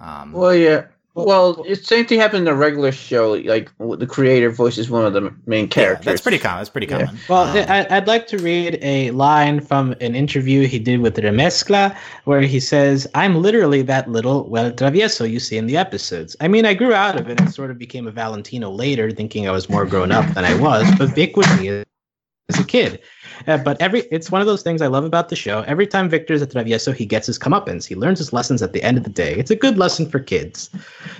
Um, 0.00 0.32
Well, 0.32 0.54
yeah. 0.54 0.86
Well, 1.16 1.64
it's 1.66 1.88
same 1.88 2.04
thing 2.04 2.20
happened 2.20 2.40
in 2.40 2.44
the 2.44 2.54
regular 2.54 2.92
show. 2.92 3.32
Like 3.32 3.70
the 3.78 4.06
creator 4.06 4.50
voices 4.50 4.90
one 4.90 5.06
of 5.06 5.14
the 5.14 5.32
main 5.46 5.64
yeah, 5.64 5.68
characters. 5.70 6.04
that's 6.04 6.20
pretty 6.20 6.38
common. 6.38 6.58
That's 6.58 6.68
pretty 6.68 6.86
Yeah. 6.88 7.06
common. 7.06 7.20
Well, 7.28 7.44
Um, 7.44 7.64
I, 7.70 7.86
I'd 7.90 8.06
like 8.06 8.26
to 8.28 8.38
read 8.38 8.78
a 8.82 9.10
line 9.12 9.60
from 9.60 9.92
an 10.02 10.14
interview 10.14 10.66
he 10.66 10.78
did 10.78 11.00
with 11.00 11.16
Remezcla, 11.16 11.96
where 12.24 12.42
he 12.42 12.60
says, 12.60 13.06
"I'm 13.14 13.40
literally 13.40 13.80
that 13.82 14.10
little 14.10 14.46
well 14.50 14.70
travieso 14.70 15.28
you 15.28 15.40
see 15.40 15.56
in 15.56 15.66
the 15.66 15.78
episodes. 15.78 16.36
I 16.40 16.48
mean, 16.48 16.66
I 16.66 16.74
grew 16.74 16.92
out 16.92 17.18
of 17.18 17.30
it 17.30 17.40
and 17.40 17.50
sort 17.50 17.70
of 17.70 17.78
became 17.78 18.06
a 18.06 18.10
Valentino 18.10 18.70
later, 18.70 19.10
thinking 19.10 19.48
I 19.48 19.52
was 19.52 19.70
more 19.70 19.86
grown 19.86 20.12
up 20.12 20.26
than 20.34 20.44
I 20.44 20.54
was. 20.60 20.86
But 20.98 21.14
Vic 21.14 21.34
was 21.36 21.48
me 21.58 21.68
as 22.50 22.60
a 22.60 22.64
kid. 22.64 23.00
Uh, 23.46 23.58
but 23.58 23.80
every 23.80 24.00
it's 24.10 24.30
one 24.30 24.40
of 24.40 24.46
those 24.46 24.62
things 24.62 24.82
I 24.82 24.86
love 24.86 25.04
about 25.04 25.28
the 25.28 25.36
show. 25.36 25.62
Every 25.62 25.86
time 25.86 26.08
Victor's 26.08 26.42
at 26.42 26.50
travieso, 26.50 26.94
he 26.94 27.06
gets 27.06 27.26
his 27.26 27.38
comeuppance. 27.38 27.86
He 27.86 27.94
learns 27.94 28.18
his 28.18 28.32
lessons 28.32 28.62
at 28.62 28.72
the 28.72 28.82
end 28.82 28.96
of 28.98 29.04
the 29.04 29.10
day. 29.10 29.34
It's 29.34 29.50
a 29.50 29.56
good 29.56 29.78
lesson 29.78 30.08
for 30.08 30.18
kids. 30.18 30.70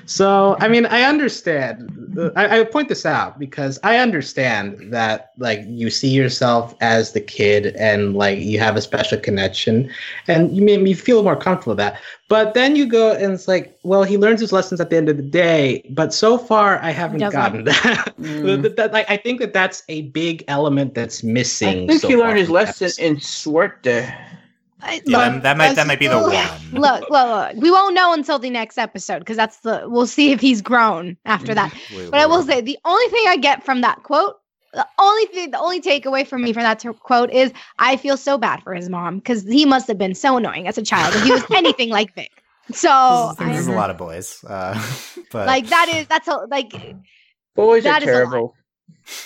So, 0.06 0.56
I 0.60 0.68
mean, 0.68 0.86
I 0.86 1.02
understand. 1.02 2.16
uh, 2.18 2.30
I, 2.36 2.60
I 2.60 2.64
point 2.64 2.88
this 2.88 3.04
out 3.04 3.38
because 3.38 3.78
I 3.82 3.98
understand 3.98 4.92
that, 4.92 5.32
like, 5.38 5.60
you 5.66 5.90
see 5.90 6.10
yourself 6.10 6.74
as 6.80 7.12
the 7.12 7.20
kid 7.20 7.74
and, 7.76 8.14
like, 8.14 8.38
you 8.38 8.58
have 8.58 8.76
a 8.76 8.82
special 8.82 9.18
connection 9.18 9.90
and 10.28 10.54
you 10.56 10.62
made 10.62 10.82
me 10.82 10.94
feel 10.94 11.22
more 11.22 11.36
comfortable 11.36 11.72
with 11.72 11.78
that. 11.78 12.00
But 12.28 12.54
then 12.54 12.74
you 12.74 12.86
go 12.86 13.12
and 13.12 13.32
it's 13.34 13.46
like, 13.46 13.78
well, 13.84 14.02
he 14.02 14.18
learns 14.18 14.40
his 14.40 14.52
lessons 14.52 14.80
at 14.80 14.90
the 14.90 14.96
end 14.96 15.08
of 15.08 15.16
the 15.16 15.22
day. 15.22 15.84
But 15.90 16.12
so 16.12 16.36
far, 16.36 16.80
I 16.82 16.90
haven't 16.90 17.20
doesn't. 17.20 17.38
gotten 17.38 17.64
that. 17.64 18.14
Mm. 18.20 18.62
That- 18.62 18.76
that- 18.76 18.92
like, 18.92 19.08
I 19.08 19.16
think 19.16 19.38
that 19.40 19.52
that's 19.52 19.84
a 19.88 20.02
big 20.10 20.42
element 20.48 20.94
that's 20.94 21.22
missing. 21.22 21.84
I 21.84 21.86
think 21.86 22.00
so 22.00 22.08
he 22.08 22.16
learned 22.16 22.38
his 22.38 22.48
from 22.48 22.54
lesson 22.54 22.86
episode. 22.86 23.02
in 23.04 23.20
Suerte. 23.20 24.12
I- 24.82 25.00
yeah, 25.06 25.18
look, 25.18 25.32
that, 25.34 25.42
that 25.44 25.56
might 25.56 25.74
that 25.74 25.86
might 25.86 25.98
be 26.00 26.06
the 26.08 26.20
look, 26.20 26.32
one. 26.32 26.80
Look, 26.80 27.08
look, 27.10 27.30
look, 27.30 27.56
we 27.62 27.70
won't 27.70 27.94
know 27.94 28.12
until 28.12 28.38
the 28.38 28.50
next 28.50 28.76
episode 28.76 29.20
because 29.20 29.36
that's 29.36 29.58
the 29.60 29.84
we'll 29.86 30.06
see 30.06 30.32
if 30.32 30.40
he's 30.40 30.60
grown 30.62 31.16
after 31.26 31.54
that. 31.54 31.72
We- 31.96 32.10
But 32.10 32.20
I 32.20 32.26
will 32.26 32.40
we- 32.40 32.46
say 32.46 32.60
the 32.60 32.78
only 32.84 33.06
thing 33.10 33.24
I 33.28 33.36
get 33.36 33.64
from 33.64 33.80
that 33.82 34.02
quote, 34.02 34.38
the 34.76 34.86
only 35.00 35.26
thing, 35.26 35.50
the 35.50 35.58
only 35.58 35.80
takeaway 35.80 36.26
from 36.26 36.42
me 36.42 36.52
from 36.52 36.62
that 36.62 36.78
t- 36.78 36.88
quote 37.00 37.30
is 37.30 37.52
I 37.78 37.96
feel 37.96 38.16
so 38.16 38.38
bad 38.38 38.62
for 38.62 38.74
his 38.74 38.88
mom 38.88 39.16
because 39.16 39.42
he 39.42 39.64
must 39.64 39.88
have 39.88 39.98
been 39.98 40.14
so 40.14 40.36
annoying 40.36 40.68
as 40.68 40.78
a 40.78 40.82
child 40.82 41.14
if 41.16 41.22
he 41.24 41.32
was 41.32 41.44
anything 41.54 41.88
like 41.88 42.14
Vic. 42.14 42.30
So 42.72 42.88
there's 42.88 43.36
think 43.38 43.50
this 43.52 43.60
is 43.62 43.68
a 43.68 43.72
I- 43.72 43.76
lot 43.76 43.90
of 43.90 43.96
boys. 43.98 44.44
Uh, 44.46 44.74
but 45.32 45.46
like 45.46 45.66
that 45.68 45.88
is 45.88 46.06
that's 46.06 46.28
a 46.28 46.46
like 46.50 46.72
Boys 47.56 47.84
That 47.84 48.02
are 48.02 48.04
is 48.04 48.04
terrible. 48.04 48.54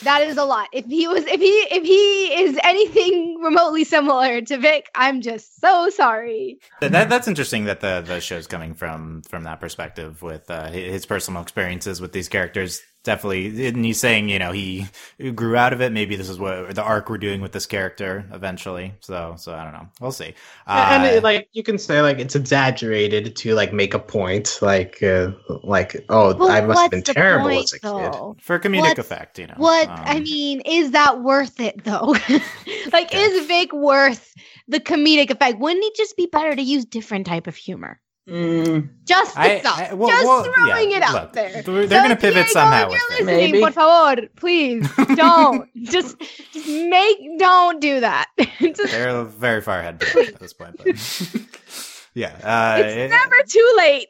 that 0.04 0.22
is 0.22 0.36
a 0.36 0.44
lot. 0.44 0.68
If 0.72 0.84
he 0.86 1.08
was 1.08 1.24
if 1.26 1.40
he 1.40 1.48
if 1.48 1.82
he 1.84 2.42
is 2.44 2.58
anything 2.62 3.38
remotely 3.42 3.82
similar 3.84 4.40
to 4.42 4.56
Vic, 4.58 4.88
I'm 4.94 5.20
just 5.20 5.60
so 5.60 5.88
sorry. 5.90 6.58
that 6.80 7.08
that's 7.08 7.26
interesting 7.26 7.64
that 7.64 7.80
the 7.80 8.02
the 8.06 8.20
show's 8.20 8.46
coming 8.46 8.74
from 8.74 9.22
from 9.28 9.42
that 9.44 9.58
perspective 9.60 10.22
with 10.22 10.48
uh, 10.50 10.68
his 10.70 11.06
personal 11.06 11.42
experiences 11.42 12.00
with 12.00 12.12
these 12.12 12.28
characters. 12.28 12.80
Definitely, 13.02 13.66
and 13.68 13.82
he's 13.82 13.98
saying 13.98 14.28
you 14.28 14.38
know 14.38 14.52
he 14.52 14.86
grew 15.34 15.56
out 15.56 15.72
of 15.72 15.80
it. 15.80 15.90
Maybe 15.90 16.16
this 16.16 16.28
is 16.28 16.38
what 16.38 16.74
the 16.74 16.82
arc 16.82 17.08
we're 17.08 17.16
doing 17.16 17.40
with 17.40 17.52
this 17.52 17.64
character 17.64 18.26
eventually. 18.30 18.92
So 19.00 19.36
so 19.38 19.54
I 19.54 19.64
don't 19.64 19.72
know. 19.72 19.88
We'll 20.02 20.12
see. 20.12 20.34
and 20.66 21.02
Uh, 21.04 21.06
it, 21.06 21.22
like 21.22 21.48
you 21.52 21.62
can 21.62 21.78
say 21.78 22.02
like 22.02 22.18
it's 22.18 22.36
exaggerated 22.36 23.34
to 23.36 23.54
like 23.54 23.72
make 23.72 23.94
a 23.94 23.98
point 23.98 24.58
like 24.60 25.02
uh, 25.02 25.30
like 25.64 25.96
oh 26.10 26.34
Well, 26.36 26.50
i 26.50 26.60
must 26.60 26.82
have 26.82 26.90
been 26.90 27.02
terrible 27.02 27.48
point, 27.48 27.64
as 27.64 27.72
a 27.72 27.78
kid 27.80 27.88
though? 27.90 28.36
for 28.42 28.58
comedic 28.58 28.80
What's- 28.80 28.98
effect, 28.98 29.38
you 29.38 29.46
know. 29.46 29.54
What 29.56 29.88
I 29.88 30.16
Um, 30.18 30.22
mean 30.24 30.60
is 30.66 30.90
that 30.90 31.22
worth 31.22 31.58
it 31.58 31.82
though? 31.84 32.14
like, 32.92 33.06
Okay. 33.06 33.22
is 33.22 33.46
Vic 33.46 33.72
worth 33.72 34.34
the 34.68 34.78
comedic 34.78 35.30
effect? 35.30 35.58
Wouldn't 35.58 35.84
it 35.84 35.96
just 35.96 36.18
be 36.18 36.26
better 36.26 36.54
to 36.54 36.62
use 36.62 36.84
different 36.84 37.26
type 37.26 37.46
of 37.46 37.56
humor? 37.56 37.98
Mm, 38.30 38.88
Just 39.04 39.34
the 39.34 39.40
I- 39.40 39.62
I- 39.64 39.94
well, 39.94 40.08
just 40.08 40.24
well, 40.24 40.44
throwing 40.44 40.90
yeah, 40.92 40.96
it 40.98 41.02
out 41.02 41.14
look, 41.14 41.32
there. 41.32 41.62
they're- 41.62 41.86
they're 41.88 42.02
gonna 42.02 42.14
pivot 42.14 42.46
Diego, 42.46 42.50
somehow 42.52 42.86
If 42.86 42.92
you're 42.92 43.10
listening, 43.10 43.26
Maybe. 43.52 43.60
por 43.60 43.72
favor, 43.72 44.28
please 44.36 44.88
don't. 45.16 45.68
just, 45.82 46.16
just 46.52 46.68
make, 46.68 47.18
don't 47.38 47.80
do 47.80 47.98
that. 48.00 48.28
Just- 48.60 48.92
they're 48.92 49.24
very 49.24 49.60
far 49.60 49.80
ahead 49.80 50.00
at 50.16 50.38
this 50.38 50.52
point. 50.52 50.76
But 50.78 50.86
yeah, 52.14 52.36
uh, 52.44 52.78
it's 52.82 52.96
it- 52.96 53.10
never 53.10 53.42
too 53.48 53.74
late. 53.78 54.08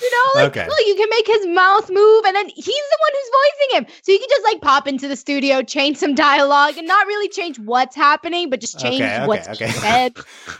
You 0.00 0.10
know, 0.10 0.42
like 0.42 0.56
Okay. 0.56 0.66
look, 0.66 0.78
you 0.86 0.94
can 0.94 1.08
make 1.10 1.26
his 1.26 1.46
mouth 1.46 1.90
move, 1.90 2.24
and 2.26 2.34
then 2.36 2.48
he's 2.48 2.64
the 2.64 2.98
one 3.00 3.12
who's 3.12 3.30
voicing 3.38 3.76
him. 3.78 3.86
So 4.02 4.12
you 4.12 4.18
can 4.18 4.28
just 4.30 4.44
like 4.44 4.60
pop 4.60 4.86
into 4.88 5.08
the 5.08 5.16
studio, 5.16 5.62
change 5.62 5.96
some 5.96 6.14
dialogue, 6.14 6.76
and 6.78 6.86
not 6.86 7.06
really 7.06 7.28
change 7.28 7.58
what's 7.58 7.96
happening, 7.96 8.50
but 8.50 8.60
just 8.60 8.78
change 8.78 9.00
Okay, 9.00 9.16
okay, 9.24 9.26
what's 9.26 9.48
okay. 9.48 9.66
being 9.66 9.72
said. 9.80 10.14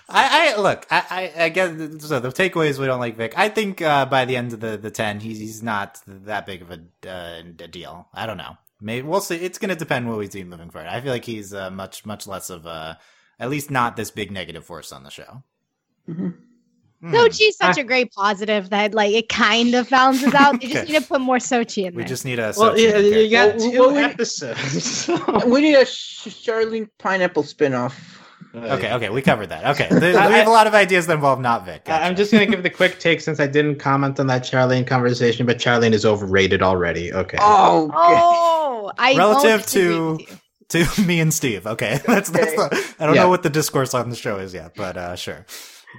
I, 0.09 0.53
I 0.55 0.61
look. 0.61 0.87
I, 0.91 1.05
I, 1.37 1.45
I 1.45 1.49
get 1.51 2.01
so 2.03 2.21
the 2.21 2.29
takeaway 2.31 2.69
is 2.69 2.79
we 2.79 2.87
don't 2.87 3.01
like 3.01 3.17
Vic. 3.17 3.35
I 3.37 3.49
think 3.49 3.81
uh, 3.83 4.07
by 4.07 4.25
the 4.25 4.37
end 4.37 4.53
of 4.53 4.61
the 4.61 4.77
the 4.77 4.91
ten, 4.91 5.21
he's 5.21 5.39
he's 5.39 5.63
not 5.63 6.01
that 6.07 6.47
big 6.47 6.63
of 6.63 6.71
a, 6.71 6.81
uh, 7.09 7.43
a 7.61 7.69
deal. 7.69 8.09
I 8.15 8.27
don't 8.27 8.39
know. 8.39 8.57
Maybe 8.81 9.07
we'll 9.07 9.21
see. 9.21 9.37
It's 9.37 9.59
going 9.59 9.71
to 9.71 9.77
depend 9.77 10.09
what 10.09 10.19
we 10.19 10.29
see 10.31 10.45
moving 10.45 10.71
forward. 10.71 10.89
I 10.89 11.01
feel 11.01 11.13
like 11.13 11.25
he's 11.25 11.53
uh, 11.53 11.71
much 11.71 12.07
much 12.07 12.27
less 12.27 12.49
of 12.51 12.65
a, 12.67 12.99
at 13.39 13.51
least 13.51 13.71
not 13.71 13.97
this 13.97 14.11
big 14.11 14.31
negative 14.31 14.65
force 14.65 14.93
on 14.93 15.03
the 15.05 15.11
show. 15.11 15.43
mhm. 16.09 16.35
Hmm. 17.01 17.15
Xochi's 17.15 17.57
such 17.57 17.79
a 17.79 17.85
great 17.85 18.13
positive 18.13 18.71
that 18.71 18.93
like 18.93 19.15
it 19.15 19.29
kind 19.29 19.73
of 19.75 19.89
balances 19.89 20.35
out. 20.35 20.61
They 20.61 20.67
just 20.67 20.83
Okay. 20.85 20.93
need 20.93 21.01
to 21.01 21.07
put 21.07 21.21
more 21.21 21.37
Xochi 21.37 21.87
in 21.87 21.95
We 21.95 22.03
there. 22.03 22.09
just 22.09 22.25
need 22.25 22.39
a. 22.41 22.53
well 22.57 22.73
Xochi 22.75 22.91
yeah, 22.91 22.99
you 22.99 23.31
got 23.31 23.57
Well, 23.57 23.71
two 23.71 23.79
well, 23.79 23.93
we- 23.95 23.99
episodes 24.03 25.09
We 25.47 25.61
need 25.61 25.75
a 25.77 25.85
Charlene 25.85 26.89
Pineapple 26.99 27.45
spinoff. 27.45 27.95
Okay, 28.55 28.93
okay, 28.95 29.11
we 29.11 29.23
covered 29.23 29.51
that. 29.51 29.65
Okay, 29.79 29.87
There- 29.91 30.13
we 30.29 30.35
have 30.35 30.49
a 30.49 30.51
lot 30.51 30.67
of 30.67 30.75
ideas 30.75 31.07
that 31.07 31.15
involve 31.15 31.39
not 31.41 31.65
Vic. 31.67 31.83
I- 31.89 32.09
I'm 32.09 32.17
just 32.17 32.33
gonna 32.33 32.47
give 32.47 32.63
the 32.65 32.71
quick 32.71 32.99
take 32.99 33.21
since 33.21 33.39
I 33.39 33.47
didn't 33.47 33.77
comment 33.79 34.19
on 34.19 34.27
that 34.29 34.43
Charlene 34.43 34.87
conversation, 34.87 35.47
but 35.47 35.59
Charlene 35.59 35.93
is 35.93 36.05
overrated 36.05 36.63
already. 36.63 37.13
Okay. 37.13 37.37
Oh, 37.41 37.91
oh, 37.95 38.93
I 38.99 39.15
Relative 39.17 39.65
to- 39.67 40.19
to 40.71 40.85
me 41.07 41.21
and 41.21 41.33
Steve. 41.33 41.67
Okay, 41.67 42.01
that's 42.07 42.31
that's. 42.31 42.53
Okay. 42.59 42.77
The, 42.77 42.95
I 42.99 43.07
don't 43.07 43.15
Yeah. 43.15 43.23
know 43.23 43.29
what 43.29 43.43
the 43.45 43.51
discourse 43.51 43.95
on 43.95 44.11
the 44.11 44.17
show 44.17 44.39
is 44.39 44.53
yet, 44.53 44.73
but 44.75 44.97
uh, 44.97 45.15
sure. 45.15 45.47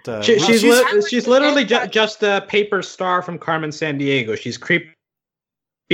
But, 0.05 0.11
uh, 0.11 0.21
She, 0.21 0.35
well, 0.37 0.45
she's 0.47 0.61
she's- 0.61 0.93
li- 0.93 1.01
she's 1.09 1.27
literally 1.27 1.65
ju- 1.65 1.87
just 1.87 2.21
a 2.23 2.45
paper 2.47 2.81
star 2.81 3.21
from 3.21 3.37
Carmen 3.39 3.71
Sandiego. 3.71 4.37
She's 4.37 4.57
creepy 4.57 4.93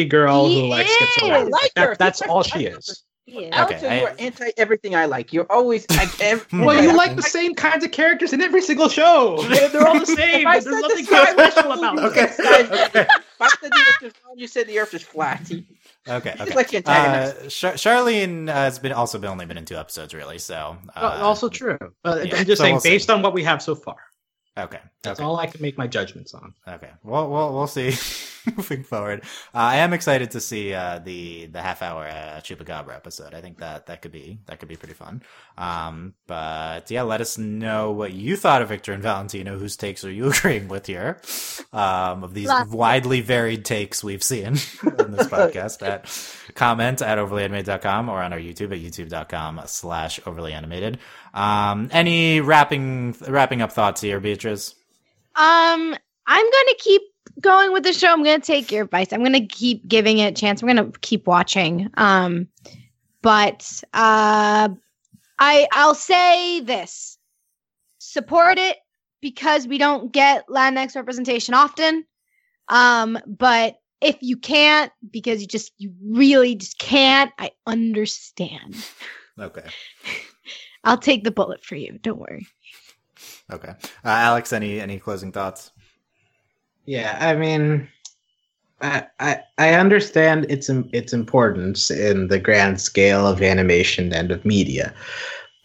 girl 0.09 0.47
She 0.49 0.61
who 0.61 0.67
likes 0.67 0.89
is. 0.91 0.97
gets 0.97 1.23
I 1.23 1.43
like 1.43 1.73
That- 1.75 1.87
her. 1.89 1.95
that's 1.97 2.21
all 2.23 2.43
she 2.43 2.65
is. 2.65 3.03
Yeah. 3.27 3.49
Alex, 3.53 3.81
Okay, 3.83 4.01
you 4.01 4.05
I- 4.05 4.09
are 4.11 4.15
anti 4.19 4.51
everything 4.57 4.95
I 4.95 5.05
like. 5.05 5.33
You're 5.33 5.51
always. 5.51 5.83
I, 5.89 6.07
ev- 6.19 6.45
Well, 6.53 6.65
Well, 6.67 6.83
you 6.83 6.95
like 6.95 7.15
the 7.15 7.23
same 7.23 7.55
kinds 7.55 7.83
of 7.83 7.89
characters 7.91 8.33
in 8.33 8.41
every 8.41 8.61
single 8.61 8.87
show. 8.87 9.41
They're, 9.49 9.67
they're 9.69 9.87
all 9.87 9.99
the 9.99 10.05
same. 10.05 10.43
There's 10.43 10.65
nothing 10.67 11.05
the 11.05 11.31
special 11.31 11.71
about 11.71 11.95
blue. 11.95 12.01
them. 12.01 12.11
Okay. 12.11 12.25
okay. 12.25 13.07
I 13.39 13.49
said 13.59 13.71
the 13.71 13.79
earth 13.79 14.03
is 14.03 14.13
round, 14.27 14.39
you 14.39 14.47
said 14.47 14.67
the 14.67 14.77
earth 14.77 14.93
is 14.93 15.01
flat. 15.01 15.41
He- 16.05 16.11
Okay, 16.11 16.31
He's 16.33 16.41
okay. 16.47 16.55
like 16.55 16.73
antagonist. 16.73 17.63
Uh, 17.63 17.71
Char- 17.71 17.73
Charlene 18.03 18.47
uh, 18.49 18.53
has 18.53 18.77
been 18.79 18.91
also 18.91 19.17
been 19.17 19.29
only 19.31 19.45
been 19.47 19.57
in 19.57 19.65
two 19.65 19.75
episodes, 19.77 20.13
really. 20.13 20.37
So 20.37 20.77
uh, 20.95 21.19
also 21.21 21.49
true. 21.49 21.77
But 22.03 22.27
yeah, 22.27 22.37
I'm 22.37 22.45
just 22.45 22.59
so 22.59 22.63
saying, 22.63 22.75
we'll 22.75 22.81
see. 22.81 22.89
based 22.89 23.09
on 23.09 23.21
what 23.23 23.33
we 23.33 23.43
have 23.43 23.61
so 23.61 23.73
far. 23.75 23.95
Okay. 24.57 24.79
That's 25.03 25.19
Okay. 25.19 25.25
all 25.25 25.37
I 25.37 25.47
can 25.47 25.61
make 25.61 25.77
my 25.77 25.87
judgments 25.87 26.33
on. 26.33 26.53
Okay. 26.67 26.91
Well, 27.03 27.29
we'll 27.29 27.53
we'll 27.53 27.67
see 27.67 27.91
moving 28.57 28.83
forward. 28.83 29.21
Uh, 29.53 29.57
I 29.57 29.75
am 29.77 29.93
excited 29.93 30.31
to 30.31 30.41
see 30.41 30.73
uh, 30.73 30.99
the 30.99 31.47
the 31.47 31.61
half 31.61 31.81
hour 31.81 32.05
uh, 32.07 32.41
Chupacabra 32.41 32.95
episode. 32.95 33.33
I 33.33 33.41
think 33.41 33.59
that 33.59 33.87
that 33.87 34.01
could 34.01 34.11
be 34.11 34.39
that 34.45 34.59
could 34.59 34.69
be 34.69 34.75
pretty 34.75 34.93
fun. 34.93 35.21
Um, 35.57 36.13
but 36.27 36.89
yeah, 36.91 37.03
let 37.03 37.21
us 37.21 37.37
know 37.37 37.91
what 37.91 38.13
you 38.13 38.35
thought 38.35 38.61
of 38.61 38.69
Victor 38.69 38.93
and 38.93 39.01
Valentino. 39.03 39.57
Whose 39.57 39.77
takes 39.77 40.03
are 40.03 40.11
you 40.11 40.29
agreeing 40.31 40.67
with 40.67 40.87
here? 40.87 41.21
Um, 41.73 42.23
of 42.23 42.33
these 42.33 42.47
Lots. 42.47 42.69
widely 42.71 43.21
varied 43.21 43.65
takes 43.65 44.03
we've 44.03 44.23
seen 44.23 44.45
in 44.47 45.11
this 45.11 45.27
podcast. 45.27 45.85
At 45.85 46.05
comment 46.55 47.01
at 47.01 47.17
overlyanimated.com 47.17 48.09
or 48.09 48.21
on 48.21 48.33
our 48.33 48.39
YouTube 48.39 48.71
at 48.71 48.79
youtube.com 48.79 49.61
slash 49.65 50.19
overlyanimated. 50.21 50.97
Um, 51.33 51.89
any 51.91 52.41
wrapping 52.41 53.15
wrapping 53.27 53.61
up 53.61 53.71
thoughts 53.71 54.01
here, 54.01 54.19
Beatrice? 54.19 54.75
Um, 55.35 55.95
I'm 56.27 56.45
gonna 56.45 56.75
keep 56.79 57.01
going 57.41 57.73
with 57.73 57.83
the 57.83 57.93
show. 57.93 58.11
I'm 58.11 58.23
gonna 58.23 58.39
take 58.39 58.71
your 58.71 58.85
advice. 58.85 59.11
I'm 59.11 59.23
gonna 59.23 59.45
keep 59.45 59.87
giving 59.87 60.19
it 60.19 60.31
a 60.31 60.39
chance. 60.39 60.61
I'm 60.61 60.67
gonna 60.67 60.91
keep 61.01 61.27
watching. 61.27 61.89
Um, 61.95 62.47
but 63.21 63.81
uh, 63.93 64.69
I 65.39 65.67
I'll 65.71 65.95
say 65.95 66.61
this: 66.61 67.17
support 67.97 68.57
it 68.57 68.77
because 69.21 69.67
we 69.67 69.77
don't 69.77 70.11
get 70.11 70.47
Latinx 70.47 70.95
representation 70.95 71.53
often. 71.53 72.05
Um, 72.67 73.19
but 73.25 73.77
if 74.01 74.17
you 74.21 74.37
can't 74.37 74.91
because 75.09 75.41
you 75.41 75.47
just 75.47 75.71
you 75.77 75.93
really 76.03 76.55
just 76.55 76.77
can't, 76.77 77.31
I 77.39 77.51
understand. 77.65 78.75
Okay. 79.39 79.67
I'll 80.83 80.97
take 80.97 81.23
the 81.23 81.31
bullet 81.31 81.63
for 81.63 81.75
you. 81.75 81.97
Don't 82.01 82.19
worry. 82.19 82.47
Okay. 83.51 83.69
Uh, 83.69 83.73
Alex, 84.03 84.53
any 84.53 84.79
any 84.79 84.99
closing 84.99 85.31
thoughts? 85.31 85.71
Yeah, 86.85 87.17
I 87.19 87.35
mean, 87.35 87.87
I 88.81 89.05
I, 89.19 89.39
I 89.57 89.73
understand 89.73 90.45
its 90.49 90.69
its 90.69 91.13
importance 91.13 91.89
in 91.89 92.27
the 92.27 92.39
grand 92.39 92.79
scale 92.81 93.27
of 93.27 93.41
animation 93.41 94.13
and 94.13 94.31
of 94.31 94.45
media, 94.45 94.93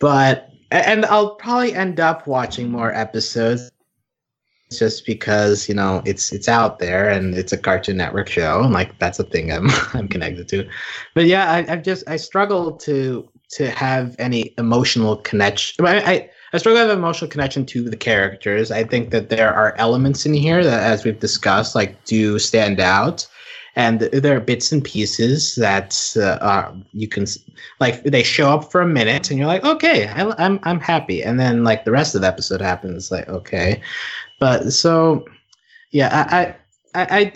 but 0.01 0.51
and 0.71 1.05
I'll 1.07 1.35
probably 1.35 1.75
end 1.75 2.01
up 2.01 2.27
watching 2.27 2.71
more 2.71 2.95
episodes 2.95 3.71
just 4.71 5.05
because 5.05 5.69
you 5.69 5.75
know 5.75 6.01
it's 6.07 6.33
it's 6.33 6.49
out 6.49 6.79
there 6.79 7.09
and 7.11 7.35
it's 7.35 7.53
a 7.53 7.59
Cartoon 7.59 7.97
Network 7.97 8.29
show 8.29 8.63
and 8.63 8.73
like 8.73 8.97
that's 8.99 9.19
a 9.19 9.25
thing 9.25 9.53
I'm 9.53 9.69
I'm 9.95 10.09
connected 10.09 10.49
to. 10.49 10.69
But 11.15 11.27
yeah, 11.27 11.51
I, 11.51 11.73
I've 11.73 11.83
just 11.83 12.09
I 12.09 12.17
struggle 12.17 12.73
to 12.79 13.29
to 13.53 13.71
have 13.71 14.15
any 14.19 14.55
emotional 14.59 15.17
connection. 15.17 15.85
I, 15.85 15.99
I 15.99 16.31
I 16.53 16.59
struggle 16.59 16.81
have 16.81 16.97
emotional 16.97 17.31
connection 17.31 17.65
to 17.67 17.89
the 17.89 17.97
characters. 17.97 18.71
I 18.71 18.85
think 18.85 19.11
that 19.11 19.29
there 19.29 19.55
are 19.55 19.75
elements 19.77 20.27
in 20.27 20.35
here 20.35 20.65
that, 20.65 20.83
as 20.83 21.05
we've 21.05 21.21
discussed, 21.21 21.75
like 21.75 22.05
do 22.05 22.39
stand 22.39 22.81
out, 22.81 23.27
and 23.77 24.01
there 24.01 24.37
are 24.37 24.41
bits 24.41 24.73
and 24.73 24.83
pieces 24.83 25.55
that 25.55 26.15
uh, 26.17 26.39
are 26.41 26.75
you 26.93 27.07
can 27.07 27.27
like 27.79 28.03
they 28.03 28.25
show 28.25 28.51
up 28.51 28.73
for 28.73 28.81
a 28.81 28.87
minute, 28.87 29.31
and 29.31 29.39
you're 29.39 29.47
like, 29.47 29.65
okay, 29.65 30.09
I, 30.09 30.33
I'm 30.45 30.59
I'm 30.65 30.81
happy, 30.81 31.23
and 31.23 31.39
then 31.39 31.63
like 31.63 31.85
the 31.85 31.93
rest 31.93 32.15
of 32.15 32.23
the 32.23 32.27
episode 32.27 32.61
happens, 32.61 33.11
like 33.11 33.29
okay, 33.29 33.81
but 34.41 34.73
so 34.73 35.25
yeah, 35.93 36.57
I 36.95 37.01
I 37.01 37.33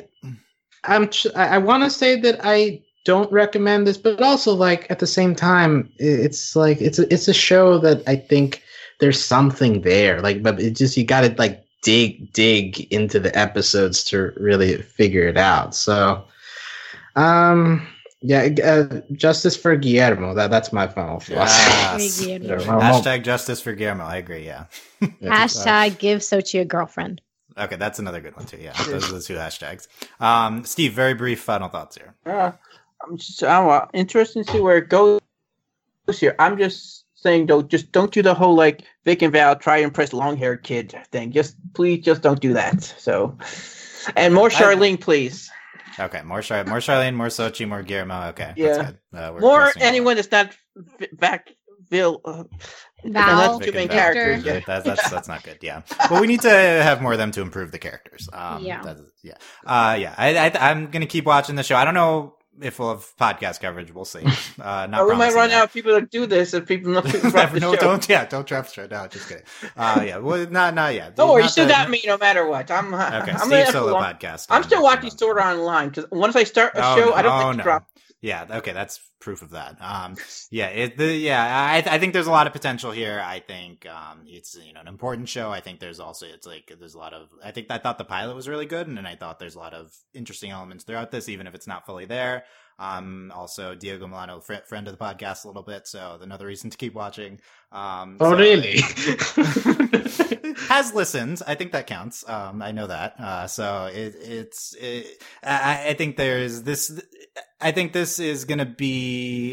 I, 0.84 0.96
I'm 0.96 1.10
I 1.36 1.58
want 1.58 1.84
to 1.84 1.90
say 1.90 2.18
that 2.20 2.40
I 2.42 2.82
don't 3.04 3.30
recommend 3.30 3.86
this, 3.86 3.98
but 3.98 4.20
also 4.22 4.54
like 4.54 4.90
at 4.90 4.98
the 4.98 5.06
same 5.06 5.36
time, 5.36 5.88
it's 5.98 6.56
like 6.56 6.80
it's 6.80 6.98
a, 6.98 7.12
it's 7.14 7.28
a 7.28 7.34
show 7.34 7.78
that 7.78 8.02
I 8.08 8.16
think 8.16 8.63
there's 9.00 9.22
something 9.22 9.82
there. 9.82 10.20
Like, 10.20 10.42
but 10.42 10.60
it 10.60 10.76
just 10.76 10.96
you 10.96 11.04
got 11.04 11.22
to 11.22 11.34
like 11.38 11.64
dig 11.82 12.32
dig 12.32 12.92
into 12.92 13.20
the 13.20 13.36
episodes 13.38 14.04
to 14.04 14.32
really 14.36 14.76
figure 14.76 15.26
it 15.28 15.36
out. 15.36 15.74
So, 15.74 16.24
um, 17.16 17.86
yeah, 18.22 18.48
uh, 18.64 19.00
justice 19.12 19.56
for 19.56 19.76
Guillermo. 19.76 20.34
That 20.34 20.50
that's 20.50 20.72
my 20.72 20.86
final 20.86 21.20
thought. 21.20 21.48
Yes. 21.48 22.20
Guillermo. 22.20 22.80
Hashtag 22.80 23.22
justice 23.22 23.60
for 23.60 23.74
Guillermo. 23.74 24.04
I 24.04 24.16
agree. 24.16 24.46
Yeah. 24.46 24.66
Hashtag 25.22 25.98
give 25.98 26.20
Xochi 26.20 26.60
a 26.60 26.64
girlfriend. 26.64 27.20
Okay, 27.56 27.76
that's 27.76 27.98
another 27.98 28.20
good 28.20 28.36
one 28.36 28.46
too. 28.46 28.56
Yeah, 28.56 28.72
those 28.84 29.10
are 29.10 29.14
the 29.14 29.20
two 29.20 29.34
hashtags. 29.34 29.86
Um, 30.20 30.64
Steve, 30.64 30.92
very 30.92 31.14
brief 31.14 31.40
final 31.40 31.68
thoughts 31.68 31.96
here. 31.96 32.14
Uh, 32.26 32.52
I'm 33.02 33.16
just 33.16 33.44
I'm 33.44 33.68
uh, 33.68 33.86
interested 33.92 34.46
to 34.46 34.52
see 34.52 34.60
where 34.60 34.78
it 34.78 34.88
goes 34.88 35.20
here. 36.18 36.34
I'm 36.38 36.58
just 36.58 37.03
saying 37.24 37.46
though, 37.46 37.62
just 37.62 37.90
don't 37.90 38.12
do 38.12 38.22
the 38.22 38.34
whole 38.34 38.54
like 38.54 38.84
Vic 39.04 39.22
and 39.22 39.32
Val 39.32 39.56
try 39.56 39.78
and 39.78 39.86
impress 39.86 40.12
long 40.12 40.36
haired 40.36 40.62
kid 40.62 40.94
thing. 41.10 41.32
Just 41.32 41.56
please, 41.74 42.04
just 42.04 42.22
don't 42.22 42.38
do 42.40 42.52
that. 42.52 42.82
So, 42.82 43.36
and 44.14 44.32
more 44.34 44.48
I- 44.48 44.50
Charlene, 44.54 45.00
please. 45.00 45.50
Okay, 45.98 46.22
more 46.22 46.42
Char- 46.42 46.64
more 46.64 46.78
Charlene, 46.78 47.14
more 47.14 47.28
Xochi, 47.28 47.68
more 47.68 47.82
Guillermo. 47.82 48.28
Okay, 48.30 48.52
Yeah. 48.56 48.66
that's 48.76 48.78
good. 48.90 48.98
Uh, 49.18 49.32
More 49.40 49.72
anyone 49.80 50.16
that's 50.16 50.30
not 50.30 50.50
v- 50.76 51.06
back 51.12 51.50
Bill. 51.88 52.20
Uh, 52.24 52.44
Val, 53.04 53.54
that's 53.58 53.66
too 53.66 53.72
many 53.72 53.86
Vic 53.86 53.90
characters. 53.92 54.44
Yeah. 54.44 54.60
That's, 54.66 54.84
that's 54.84 55.08
that's 55.10 55.28
not 55.28 55.44
good. 55.44 55.58
Yeah. 55.62 55.82
but 56.10 56.20
we 56.20 56.26
need 56.26 56.40
to 56.42 56.50
have 56.50 57.00
more 57.00 57.12
of 57.12 57.18
them 57.18 57.30
to 57.32 57.42
improve 57.42 57.70
the 57.70 57.78
characters. 57.78 58.28
Um, 58.32 58.64
Yeah. 58.64 58.82
that's- 58.82 59.04
yeah. 59.22 59.34
Uh, 59.64 59.94
yeah. 59.94 60.14
I, 60.18 60.36
I 60.48 60.70
I'm 60.70 60.90
gonna 60.90 61.06
keep 61.06 61.24
watching 61.26 61.54
the 61.56 61.62
show. 61.62 61.76
I 61.76 61.84
don't 61.84 61.94
know 61.94 62.34
if 62.60 62.78
we'll 62.78 62.90
have 62.90 63.06
podcast 63.18 63.60
coverage. 63.60 63.92
We'll 63.92 64.04
see. 64.04 64.24
Uh, 64.60 64.86
not 64.86 65.06
we 65.06 65.14
might 65.16 65.34
run 65.34 65.48
that. 65.50 65.58
out 65.58 65.64
of 65.64 65.72
people 65.72 65.92
that 65.94 66.10
do 66.10 66.26
this 66.26 66.54
if 66.54 66.64
people 66.66 66.92
not 66.92 67.04
people 67.04 67.20
drop 67.30 67.34
Never- 67.34 67.54
the 67.54 67.60
no, 67.60 67.74
show. 67.74 67.80
don't 67.80 68.08
yeah, 68.08 68.24
don't 68.24 68.46
drop 68.46 68.66
the 68.66 68.72
show. 68.72 68.86
No, 68.86 69.06
just 69.08 69.28
kidding. 69.28 69.42
Uh, 69.76 70.02
yeah, 70.06 70.18
well, 70.18 70.46
not 70.48 70.74
not 70.74 70.94
yet. 70.94 71.16
Don't 71.16 71.28
worry, 71.30 71.42
you 71.42 71.48
still 71.48 71.66
the- 71.66 71.72
got 71.72 71.90
me 71.90 72.00
no 72.06 72.16
matter 72.16 72.46
what. 72.46 72.70
I'm 72.70 72.94
uh, 72.94 72.98
Okay, 73.22 73.32
I'm 73.32 73.38
Steve 73.38 73.50
gonna 73.50 73.56
have 73.56 73.66
to 73.66 73.72
Solo 73.72 74.00
podcast. 74.00 74.46
I'm 74.50 74.62
still 74.62 74.82
watching 74.82 75.04
next 75.04 75.18
Sword. 75.18 75.38
Art 75.38 75.56
Online 75.58 75.88
because 75.88 76.06
once 76.12 76.36
I 76.36 76.44
start 76.44 76.74
a 76.76 76.86
Oh, 76.86 76.96
show, 76.96 77.04
no. 77.06 77.12
I 77.14 77.22
don't 77.22 77.32
Oh, 77.32 77.38
think 77.46 77.50
no. 77.52 77.56
to 77.58 77.62
drop. 77.64 77.86
Yeah, 78.22 78.46
okay, 78.50 78.72
that's 78.72 79.00
proof 79.24 79.42
of 79.42 79.50
that. 79.50 79.76
Um, 79.80 80.16
yeah, 80.50 80.66
it, 80.68 80.96
the, 80.96 81.12
yeah, 81.12 81.42
I, 81.42 81.78
I 81.78 81.98
think 81.98 82.12
there's 82.12 82.26
a 82.28 82.30
lot 82.30 82.46
of 82.46 82.52
potential 82.52 82.92
here. 82.92 83.20
I 83.24 83.40
think, 83.40 83.86
um, 83.86 84.20
it's, 84.26 84.56
you 84.56 84.72
know, 84.72 84.80
an 84.80 84.88
important 84.88 85.28
show. 85.28 85.50
I 85.50 85.60
think 85.60 85.80
there's 85.80 85.98
also, 85.98 86.26
it's 86.26 86.46
like, 86.46 86.72
there's 86.78 86.94
a 86.94 86.98
lot 86.98 87.12
of, 87.12 87.28
I 87.42 87.50
think, 87.50 87.66
I 87.70 87.78
thought 87.78 87.98
the 87.98 88.04
pilot 88.04 88.36
was 88.36 88.48
really 88.48 88.66
good, 88.66 88.86
and 88.86 88.96
then 88.96 89.06
I 89.06 89.16
thought 89.16 89.38
there's 89.38 89.56
a 89.56 89.58
lot 89.58 89.74
of 89.74 89.92
interesting 90.12 90.50
elements 90.50 90.84
throughout 90.84 91.10
this, 91.10 91.28
even 91.28 91.46
if 91.46 91.54
it's 91.54 91.66
not 91.66 91.86
fully 91.86 92.04
there. 92.04 92.44
Um, 92.78 93.32
also 93.34 93.74
Diego 93.76 94.06
Molano, 94.08 94.42
fr- 94.42 94.66
friend 94.66 94.88
of 94.88 94.98
the 94.98 95.04
podcast 95.04 95.44
a 95.44 95.46
little 95.46 95.62
bit, 95.62 95.86
so 95.86 96.18
another 96.20 96.46
reason 96.46 96.70
to 96.70 96.76
keep 96.76 96.92
watching. 96.94 97.40
Um, 97.70 98.16
Oh 98.20 98.32
so- 98.32 98.36
really? 98.36 98.80
has 100.68 100.92
listened. 100.94 101.40
I 101.46 101.54
think 101.54 101.72
that 101.72 101.86
counts. 101.86 102.28
Um, 102.28 102.62
I 102.62 102.72
know 102.72 102.86
that. 102.86 103.14
Uh, 103.18 103.46
so 103.46 103.86
it, 103.92 104.14
it's. 104.20 104.74
It, 104.80 105.22
I, 105.42 105.90
I 105.90 105.94
think 105.94 106.16
there's 106.16 106.62
this. 106.62 107.00
I 107.60 107.72
think 107.72 107.92
this 107.92 108.18
is 108.18 108.44
going 108.44 108.58
to 108.58 108.66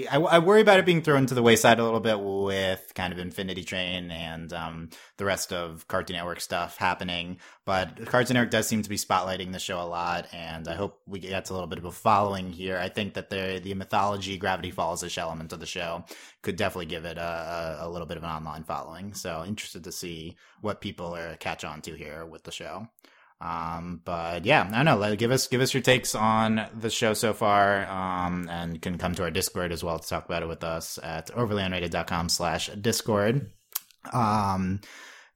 I, 0.10 0.18
I 0.18 0.40
worry 0.40 0.62
about 0.62 0.80
it 0.80 0.86
being 0.86 1.02
thrown 1.02 1.26
to 1.28 1.34
the 1.34 1.44
wayside 1.44 1.80
a 1.80 1.84
little 1.84 2.00
bit 2.00 2.20
with 2.20 2.92
kind 2.96 3.14
of 3.14 3.20
Infinity 3.20 3.64
Train 3.64 4.12
and 4.12 4.52
um, 4.54 4.90
the 5.18 5.26
rest 5.26 5.52
of 5.54 5.88
Cartoon 5.88 6.16
Network 6.16 6.42
stuff 6.42 6.78
happening. 6.78 7.40
But 7.66 8.06
Cartoon 8.08 8.36
Network 8.36 8.52
does 8.52 8.68
seem 8.68 8.82
to 8.82 8.90
be 8.90 8.98
spotlighting 8.98 9.52
the 9.52 9.60
show 9.60 9.82
a 9.82 9.88
lot, 9.88 10.28
and 10.34 10.68
I 10.68 10.76
hope 10.76 11.02
we 11.08 11.20
get 11.20 11.50
a 11.50 11.54
little 11.54 11.68
bit 11.68 11.80
of 11.80 11.86
a 11.86 11.92
following 11.92 12.52
here. 12.52 12.78
I 12.78 12.90
think 12.90 13.14
that 13.14 13.30
the 13.30 13.62
the 13.64 13.74
mythology, 13.74 14.38
Gravity 14.38 14.72
Falls-ish 14.72 15.18
element 15.18 15.54
of 15.54 15.60
the 15.60 15.66
show 15.66 16.06
could 16.42 16.56
definitely 16.56 16.88
give 16.88 17.06
it 17.06 17.18
a, 17.18 17.78
a, 17.82 17.88
a 17.88 17.90
little 17.90 18.08
bit 18.08 18.18
of 18.18 18.24
an 18.24 18.30
online 18.30 18.64
following. 18.64 19.14
So 19.14 19.44
interested 19.46 19.84
to 19.84 19.92
see 19.92 20.38
what 20.62 20.82
people 20.82 21.16
are 21.16 21.36
catch 21.38 21.64
on 21.64 21.82
to 21.82 21.94
here 21.94 22.26
with 22.26 22.44
the 22.44 22.52
show. 22.52 22.88
Um, 23.42 24.02
but 24.06 24.46
yeah, 24.46 24.70
I 24.72 24.84
don't 24.84 25.00
know. 25.00 25.16
Give 25.16 25.32
us 25.32 25.48
give 25.48 25.62
us 25.62 25.74
your 25.74 25.82
takes 25.82 26.14
on 26.14 26.68
the 26.78 26.92
show 26.92 27.14
so 27.14 27.34
far. 27.34 27.88
Um, 27.90 28.48
and 28.50 28.80
can 28.82 28.98
come 29.00 29.16
to 29.16 29.24
our 29.24 29.32
Discord 29.32 29.72
as 29.72 29.84
well 29.84 29.98
to 29.98 30.08
talk 30.08 30.26
about 30.26 30.44
it 30.44 30.48
with 30.48 30.64
us 30.64 31.00
at 31.02 31.28
overlyanimated.com 31.28 32.30
slash 32.30 32.70
Discord. 32.70 33.50
Um, 34.14 34.82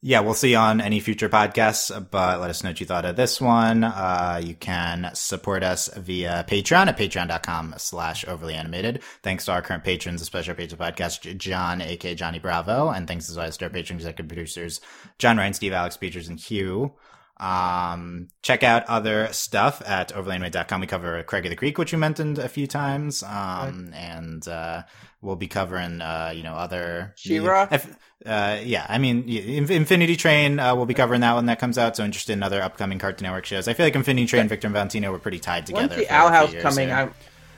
yeah, 0.01 0.19
we'll 0.19 0.35
see 0.35 0.51
you 0.51 0.57
on 0.57 0.81
any 0.81 0.99
future 0.99 1.29
podcasts, 1.29 1.89
but 2.11 2.39
let 2.39 2.51
us 2.51 2.63
know 2.63 2.69
what 2.69 2.79
you 2.79 2.85
thought 2.85 3.05
of 3.05 3.15
this 3.15 3.41
one. 3.41 3.83
Uh, 3.83 4.39
you 4.43 4.53
can 4.53 5.09
support 5.15 5.63
us 5.63 5.89
via 5.97 6.45
Patreon 6.47 6.87
at 6.87 6.97
patreon.com 6.97 7.73
slash 7.77 8.23
overly 8.27 8.53
animated. 8.53 9.01
Thanks 9.23 9.45
to 9.45 9.53
our 9.53 9.63
current 9.63 9.83
patrons, 9.83 10.21
especially 10.21 10.51
our 10.51 10.55
patron 10.55 10.79
podcast, 10.79 11.37
John, 11.37 11.81
aka 11.81 12.13
Johnny 12.13 12.37
Bravo, 12.37 12.89
and 12.89 13.07
thanks 13.07 13.31
as 13.31 13.37
always 13.39 13.57
to 13.57 13.65
our 13.65 13.71
patron 13.71 13.97
executive 13.97 14.27
producers, 14.27 14.79
John 15.17 15.37
Ryan, 15.37 15.55
Steve, 15.55 15.73
Alex, 15.73 15.97
Peters, 15.97 16.27
and 16.27 16.39
Hugh. 16.39 16.93
Um, 17.37 18.29
check 18.41 18.63
out 18.63 18.85
other 18.85 19.27
stuff 19.31 19.81
at 19.85 20.13
overlandway.com. 20.13 20.81
We 20.81 20.87
cover 20.87 21.21
Craig 21.23 21.45
of 21.45 21.49
the 21.49 21.55
Creek, 21.55 21.77
which 21.77 21.91
you 21.91 21.97
mentioned 21.97 22.37
a 22.39 22.47
few 22.49 22.67
times. 22.67 23.23
Um, 23.23 23.91
and, 23.93 24.47
uh, 24.47 24.83
we'll 25.21 25.35
be 25.35 25.47
covering, 25.47 26.01
uh, 26.01 26.31
you 26.35 26.43
know, 26.43 26.53
other. 26.55 27.13
She-Ra? 27.17 27.67
If- 27.71 27.95
Uh, 28.25 28.57
yeah, 28.63 28.85
I 28.89 28.97
mean, 28.97 29.27
Inf- 29.29 29.69
Infinity 29.69 30.15
Train, 30.15 30.57
uh, 30.59 30.73
we'll 30.73 30.87
be 30.87 30.95
covering 30.95 31.21
that 31.21 31.35
when 31.35 31.45
that 31.45 31.59
comes 31.59 31.77
out. 31.77 31.95
So 31.95 32.03
interested 32.03 32.33
in 32.33 32.41
other 32.41 32.59
upcoming 32.59 32.97
Cartoon 32.97 33.25
Network 33.25 33.45
shows. 33.45 33.67
I 33.67 33.73
feel 33.73 33.85
like 33.85 33.93
Infinity 33.95 34.25
Train, 34.25 34.47
Victor 34.47 34.65
and 34.67 34.73
Valentino 34.73 35.11
were 35.11 35.19
pretty 35.19 35.37
tied 35.37 35.67
together. 35.67 35.89
When's 35.89 36.07
the 36.07 36.09
Owl 36.13 36.29
House 36.29 36.53
coming? 36.55 36.87
here. 36.87 37.13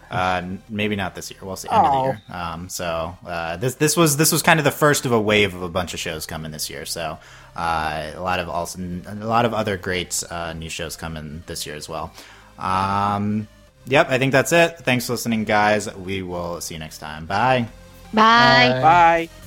I'm 0.10 0.56
Uh, 0.56 0.58
maybe 0.70 0.96
not 0.96 1.16
this 1.16 1.30
year. 1.32 1.40
We'll 1.42 1.56
see. 1.56 1.70
End 1.70 1.86
of 1.86 1.92
the 1.92 2.02
year. 2.04 2.22
Um, 2.30 2.70
so 2.70 3.18
uh, 3.26 3.58
this 3.58 3.76
this 3.76 3.96
was 3.98 4.18
this 4.18 4.32
was 4.32 4.42
kind 4.42 4.60
of 4.60 4.64
the 4.64 4.72
first 4.72 5.06
of 5.06 5.12
a 5.12 5.20
wave 5.20 5.54
of 5.54 5.62
a 5.62 5.70
bunch 5.70 5.94
of 5.94 6.00
shows 6.00 6.26
coming 6.26 6.52
this 6.52 6.70
year. 6.70 6.86
So 6.86 7.18
uh, 7.56 8.12
a 8.16 8.22
lot 8.22 8.40
of 8.40 8.50
also 8.50 8.80
a 8.80 9.16
lot 9.26 9.46
of 9.46 9.54
other 9.54 9.78
great 9.78 10.24
uh, 10.30 10.54
new 10.54 10.70
shows 10.70 10.96
coming 10.96 11.44
this 11.48 11.66
year 11.66 11.76
as 11.76 11.90
well. 11.90 12.12
Um, 12.58 13.48
yep, 13.86 14.10
I 14.10 14.18
think 14.18 14.32
that's 14.32 14.52
it. 14.52 14.80
Thanks 14.80 15.06
for 15.08 15.14
listening, 15.14 15.44
guys. 15.44 15.94
We 15.96 16.22
will 16.22 16.62
see 16.62 16.76
you 16.76 16.80
next 16.80 17.00
time. 17.00 17.26
Bye. 17.26 17.68
Bye. 18.14 18.80
Bye. 18.82 19.47